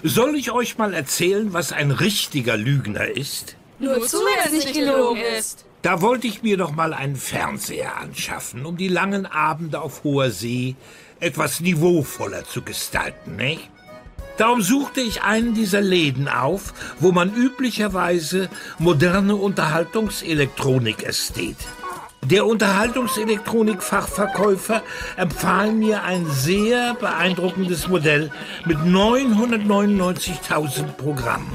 Soll 0.02 0.34
ich 0.34 0.50
euch 0.50 0.78
mal 0.78 0.94
erzählen, 0.94 1.52
was 1.52 1.72
ein 1.72 1.90
richtiger 1.90 2.56
Lügner 2.56 3.06
ist? 3.06 3.56
Nur 3.78 4.06
zu, 4.06 4.18
wenn 4.18 4.46
es 4.46 4.52
nicht 4.52 4.74
gelogen 4.74 5.20
ist. 5.38 5.64
Da 5.82 6.00
wollte 6.00 6.26
ich 6.26 6.42
mir 6.42 6.56
doch 6.56 6.72
mal 6.72 6.92
einen 6.92 7.16
Fernseher 7.16 7.96
anschaffen, 7.96 8.66
um 8.66 8.76
die 8.76 8.88
langen 8.88 9.26
Abende 9.26 9.80
auf 9.80 10.02
hoher 10.02 10.30
See 10.30 10.74
etwas 11.20 11.60
niveauvoller 11.60 12.44
zu 12.44 12.62
gestalten, 12.62 13.36
nicht? 13.36 13.70
Darum 14.36 14.62
suchte 14.62 15.00
ich 15.00 15.22
einen 15.22 15.54
dieser 15.54 15.80
Läden 15.80 16.28
auf, 16.28 16.72
wo 17.00 17.10
man 17.10 17.34
üblicherweise 17.34 18.48
moderne 18.78 19.34
Unterhaltungselektronik 19.34 21.02
ästet. 21.02 21.56
Der 22.22 22.46
Unterhaltungselektronik-Fachverkäufer 22.46 24.84
empfahl 25.16 25.72
mir 25.72 26.04
ein 26.04 26.30
sehr 26.30 26.94
beeindruckendes 26.94 27.88
Modell 27.88 28.30
mit 28.64 28.78
999.000 28.78 30.92
Programmen. 30.92 31.50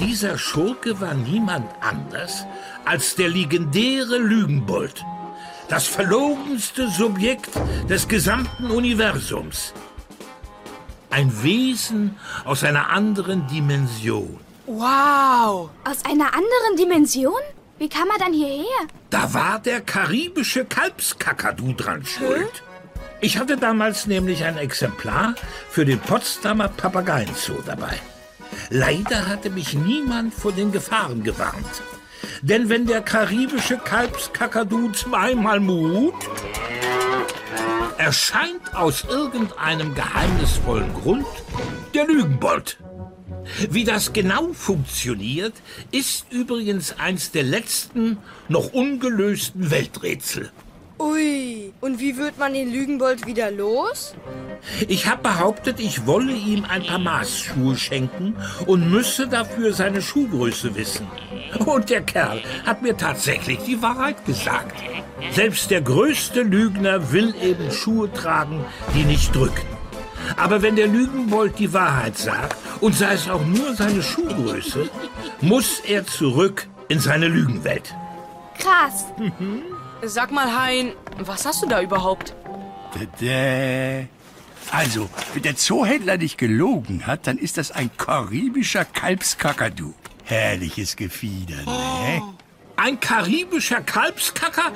Dieser 0.00 0.38
Schurke 0.38 1.00
war 1.00 1.14
niemand 1.14 1.70
anders 1.80 2.46
als 2.84 3.14
der 3.14 3.28
legendäre 3.28 4.18
Lügenbold. 4.18 5.04
Das 5.68 5.86
verlogenste 5.86 6.88
Subjekt 6.88 7.50
des 7.88 8.08
gesamten 8.08 8.70
Universums. 8.70 9.72
Ein 11.10 11.42
Wesen 11.42 12.16
aus 12.44 12.64
einer 12.64 12.90
anderen 12.90 13.46
Dimension. 13.46 14.38
Wow. 14.66 15.70
Aus 15.84 16.04
einer 16.04 16.34
anderen 16.34 16.76
Dimension? 16.76 17.40
Wie 17.78 17.88
kam 17.88 18.08
er 18.10 18.18
dann 18.18 18.32
hierher? 18.32 18.64
Da 19.10 19.32
war 19.32 19.58
der 19.58 19.80
karibische 19.80 20.64
Kalbskakadu 20.64 21.72
dran 21.72 22.04
schuld. 22.04 22.62
Ich 23.20 23.38
hatte 23.38 23.56
damals 23.56 24.06
nämlich 24.06 24.44
ein 24.44 24.58
Exemplar 24.58 25.34
für 25.70 25.84
den 25.84 25.98
Potsdamer 25.98 26.68
Papageienzoo 26.68 27.62
dabei. 27.64 28.00
Leider 28.70 29.28
hatte 29.28 29.50
mich 29.50 29.74
niemand 29.74 30.34
vor 30.34 30.52
den 30.52 30.72
Gefahren 30.72 31.22
gewarnt. 31.22 31.82
Denn 32.42 32.68
wenn 32.68 32.86
der 32.86 33.00
karibische 33.00 33.78
Kalbskakadu 33.78 34.92
zweimal 34.92 35.60
mut, 35.60 36.14
erscheint 37.98 38.74
aus 38.74 39.04
irgendeinem 39.08 39.94
geheimnisvollen 39.94 40.92
Grund 40.94 41.26
der 41.94 42.06
Lügenbold. 42.06 42.78
Wie 43.70 43.84
das 43.84 44.12
genau 44.12 44.52
funktioniert, 44.52 45.54
ist 45.90 46.26
übrigens 46.30 46.98
eins 46.98 47.30
der 47.30 47.42
letzten 47.42 48.18
noch 48.48 48.72
ungelösten 48.72 49.70
Welträtsel. 49.70 50.50
Ui, 50.98 51.72
und 51.80 51.98
wie 51.98 52.16
wird 52.16 52.38
man 52.38 52.54
den 52.54 52.70
Lügenbold 52.72 53.26
wieder 53.26 53.50
los? 53.50 54.14
Ich 54.86 55.08
habe 55.08 55.22
behauptet, 55.22 55.80
ich 55.80 56.06
wolle 56.06 56.32
ihm 56.32 56.64
ein 56.64 56.86
paar 56.86 57.00
Maßschuhe 57.00 57.76
schenken 57.76 58.36
und 58.66 58.90
müsse 58.90 59.26
dafür 59.26 59.72
seine 59.72 60.00
Schuhgröße 60.00 60.76
wissen. 60.76 61.08
Und 61.66 61.90
der 61.90 62.02
Kerl 62.02 62.40
hat 62.64 62.82
mir 62.82 62.96
tatsächlich 62.96 63.58
die 63.66 63.82
Wahrheit 63.82 64.24
gesagt. 64.24 64.82
Selbst 65.32 65.70
der 65.70 65.80
größte 65.80 66.42
Lügner 66.42 67.12
will 67.12 67.34
eben 67.42 67.72
Schuhe 67.72 68.12
tragen, 68.12 68.64
die 68.94 69.02
nicht 69.02 69.34
drücken. 69.34 69.66
Aber 70.36 70.62
wenn 70.62 70.76
der 70.76 70.86
Lügenbold 70.86 71.58
die 71.58 71.72
Wahrheit 71.72 72.16
sagt, 72.16 72.56
und 72.80 72.94
sei 72.94 73.14
es 73.14 73.28
auch 73.28 73.44
nur 73.44 73.74
seine 73.74 74.02
Schuhgröße, 74.02 74.88
muss 75.40 75.80
er 75.80 76.06
zurück 76.06 76.68
in 76.88 77.00
seine 77.00 77.28
Lügenwelt. 77.28 77.94
Krass. 78.58 79.06
Sag 80.06 80.30
mal, 80.32 80.52
Hein, 80.54 80.92
was 81.18 81.46
hast 81.46 81.62
du 81.62 81.66
da 81.66 81.80
überhaupt? 81.80 82.34
Tada. 82.92 84.06
Also, 84.70 85.08
wenn 85.32 85.42
der 85.42 85.56
Zoohändler 85.56 86.16
nicht 86.16 86.38
gelogen 86.38 87.06
hat, 87.06 87.26
dann 87.26 87.38
ist 87.38 87.58
das 87.58 87.70
ein 87.70 87.90
karibischer 87.96 88.84
Kalbskakadu. 88.84 89.92
Herrliches 90.24 90.96
Gefieder, 90.96 91.56
ne? 91.56 92.22
Ein 92.76 92.98
karibischer 92.98 93.80
Kalbskacker? 93.80 94.72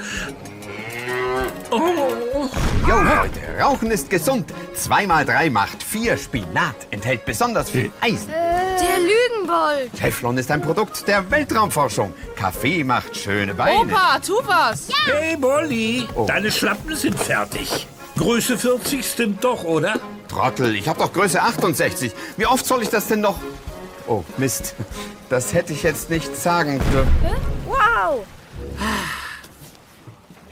Jo, 1.71 3.01
Leute, 3.01 3.41
Rauchen 3.61 3.91
ist 3.91 4.09
gesund. 4.09 4.53
Zweimal 4.75 5.25
drei 5.25 5.51
macht 5.51 5.83
vier. 5.83 6.17
Spinat 6.17 6.77
enthält 6.91 7.25
besonders 7.25 7.71
viel 7.71 7.91
Eisen. 8.01 8.29
Der 8.29 8.99
Lügenbold. 9.01 9.93
Teflon 9.99 10.39
ist 10.39 10.51
ein 10.51 10.63
Produkt 10.63 11.07
der 11.09 11.29
Weltraumforschung. 11.31 12.15
Kaffee 12.37 12.85
macht 12.85 13.17
schöne 13.17 13.55
Beine. 13.55 13.81
Opa, 13.81 14.19
tu 14.25 14.35
was! 14.47 14.89
Hey, 15.07 15.37
Molly, 15.37 16.07
deine 16.27 16.51
Schlappen 16.51 16.95
sind 16.95 17.19
fertig. 17.19 17.87
Größe 18.17 18.57
40 18.57 19.05
stimmt 19.05 19.45
doch, 19.45 19.65
oder? 19.65 19.95
Trottel, 20.29 20.75
ich 20.77 20.89
habe 20.89 21.01
doch 21.01 21.13
Größe 21.13 21.43
68. 21.43 22.13
Wie 22.37 22.47
oft 22.47 22.65
soll 22.65 22.83
ich 22.83 22.91
das 22.91 23.09
denn 23.09 23.21
noch? 23.21 23.39
Oh, 24.07 24.25
Mist. 24.37 24.75
Das 25.29 25.53
hätte 25.53 25.73
ich 25.73 25.83
jetzt 25.83 26.11
nicht 26.11 26.35
sagen 26.37 26.81
dürfen. 26.93 27.58
Wow. 27.99 28.27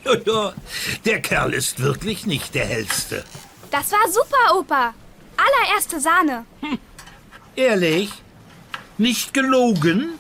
Jojo, 0.05 0.53
der 1.05 1.21
Kerl 1.21 1.55
ist 1.55 1.81
wirklich 1.81 2.27
nicht 2.27 2.55
der 2.55 2.67
hellste. 2.67 3.25
Das 3.71 3.93
war 3.93 4.09
super, 4.09 4.59
Opa. 4.59 4.95
Allererste 5.37 6.01
Sahne. 6.01 6.45
Ehrlich? 7.55 8.11
Nicht 8.99 9.35
gelogen? 9.35 10.19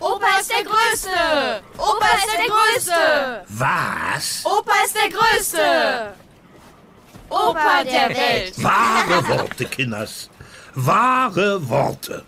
Opa 0.00 0.38
ist 0.40 0.50
der 0.50 0.64
Größte. 0.64 1.62
Opa 1.76 2.06
ist 2.16 2.28
der 2.36 2.46
Größte. 2.48 3.44
Was? 3.48 4.44
Opa 4.44 4.72
ist 4.84 4.96
der 4.96 5.10
Größte. 5.10 6.14
Opa 7.28 7.84
der 7.84 8.08
Welt. 8.10 8.62
Wahre 8.62 9.28
Worte, 9.28 9.64
Kinders. 9.66 10.30
Wahre 10.74 11.68
Worte. 11.68 12.24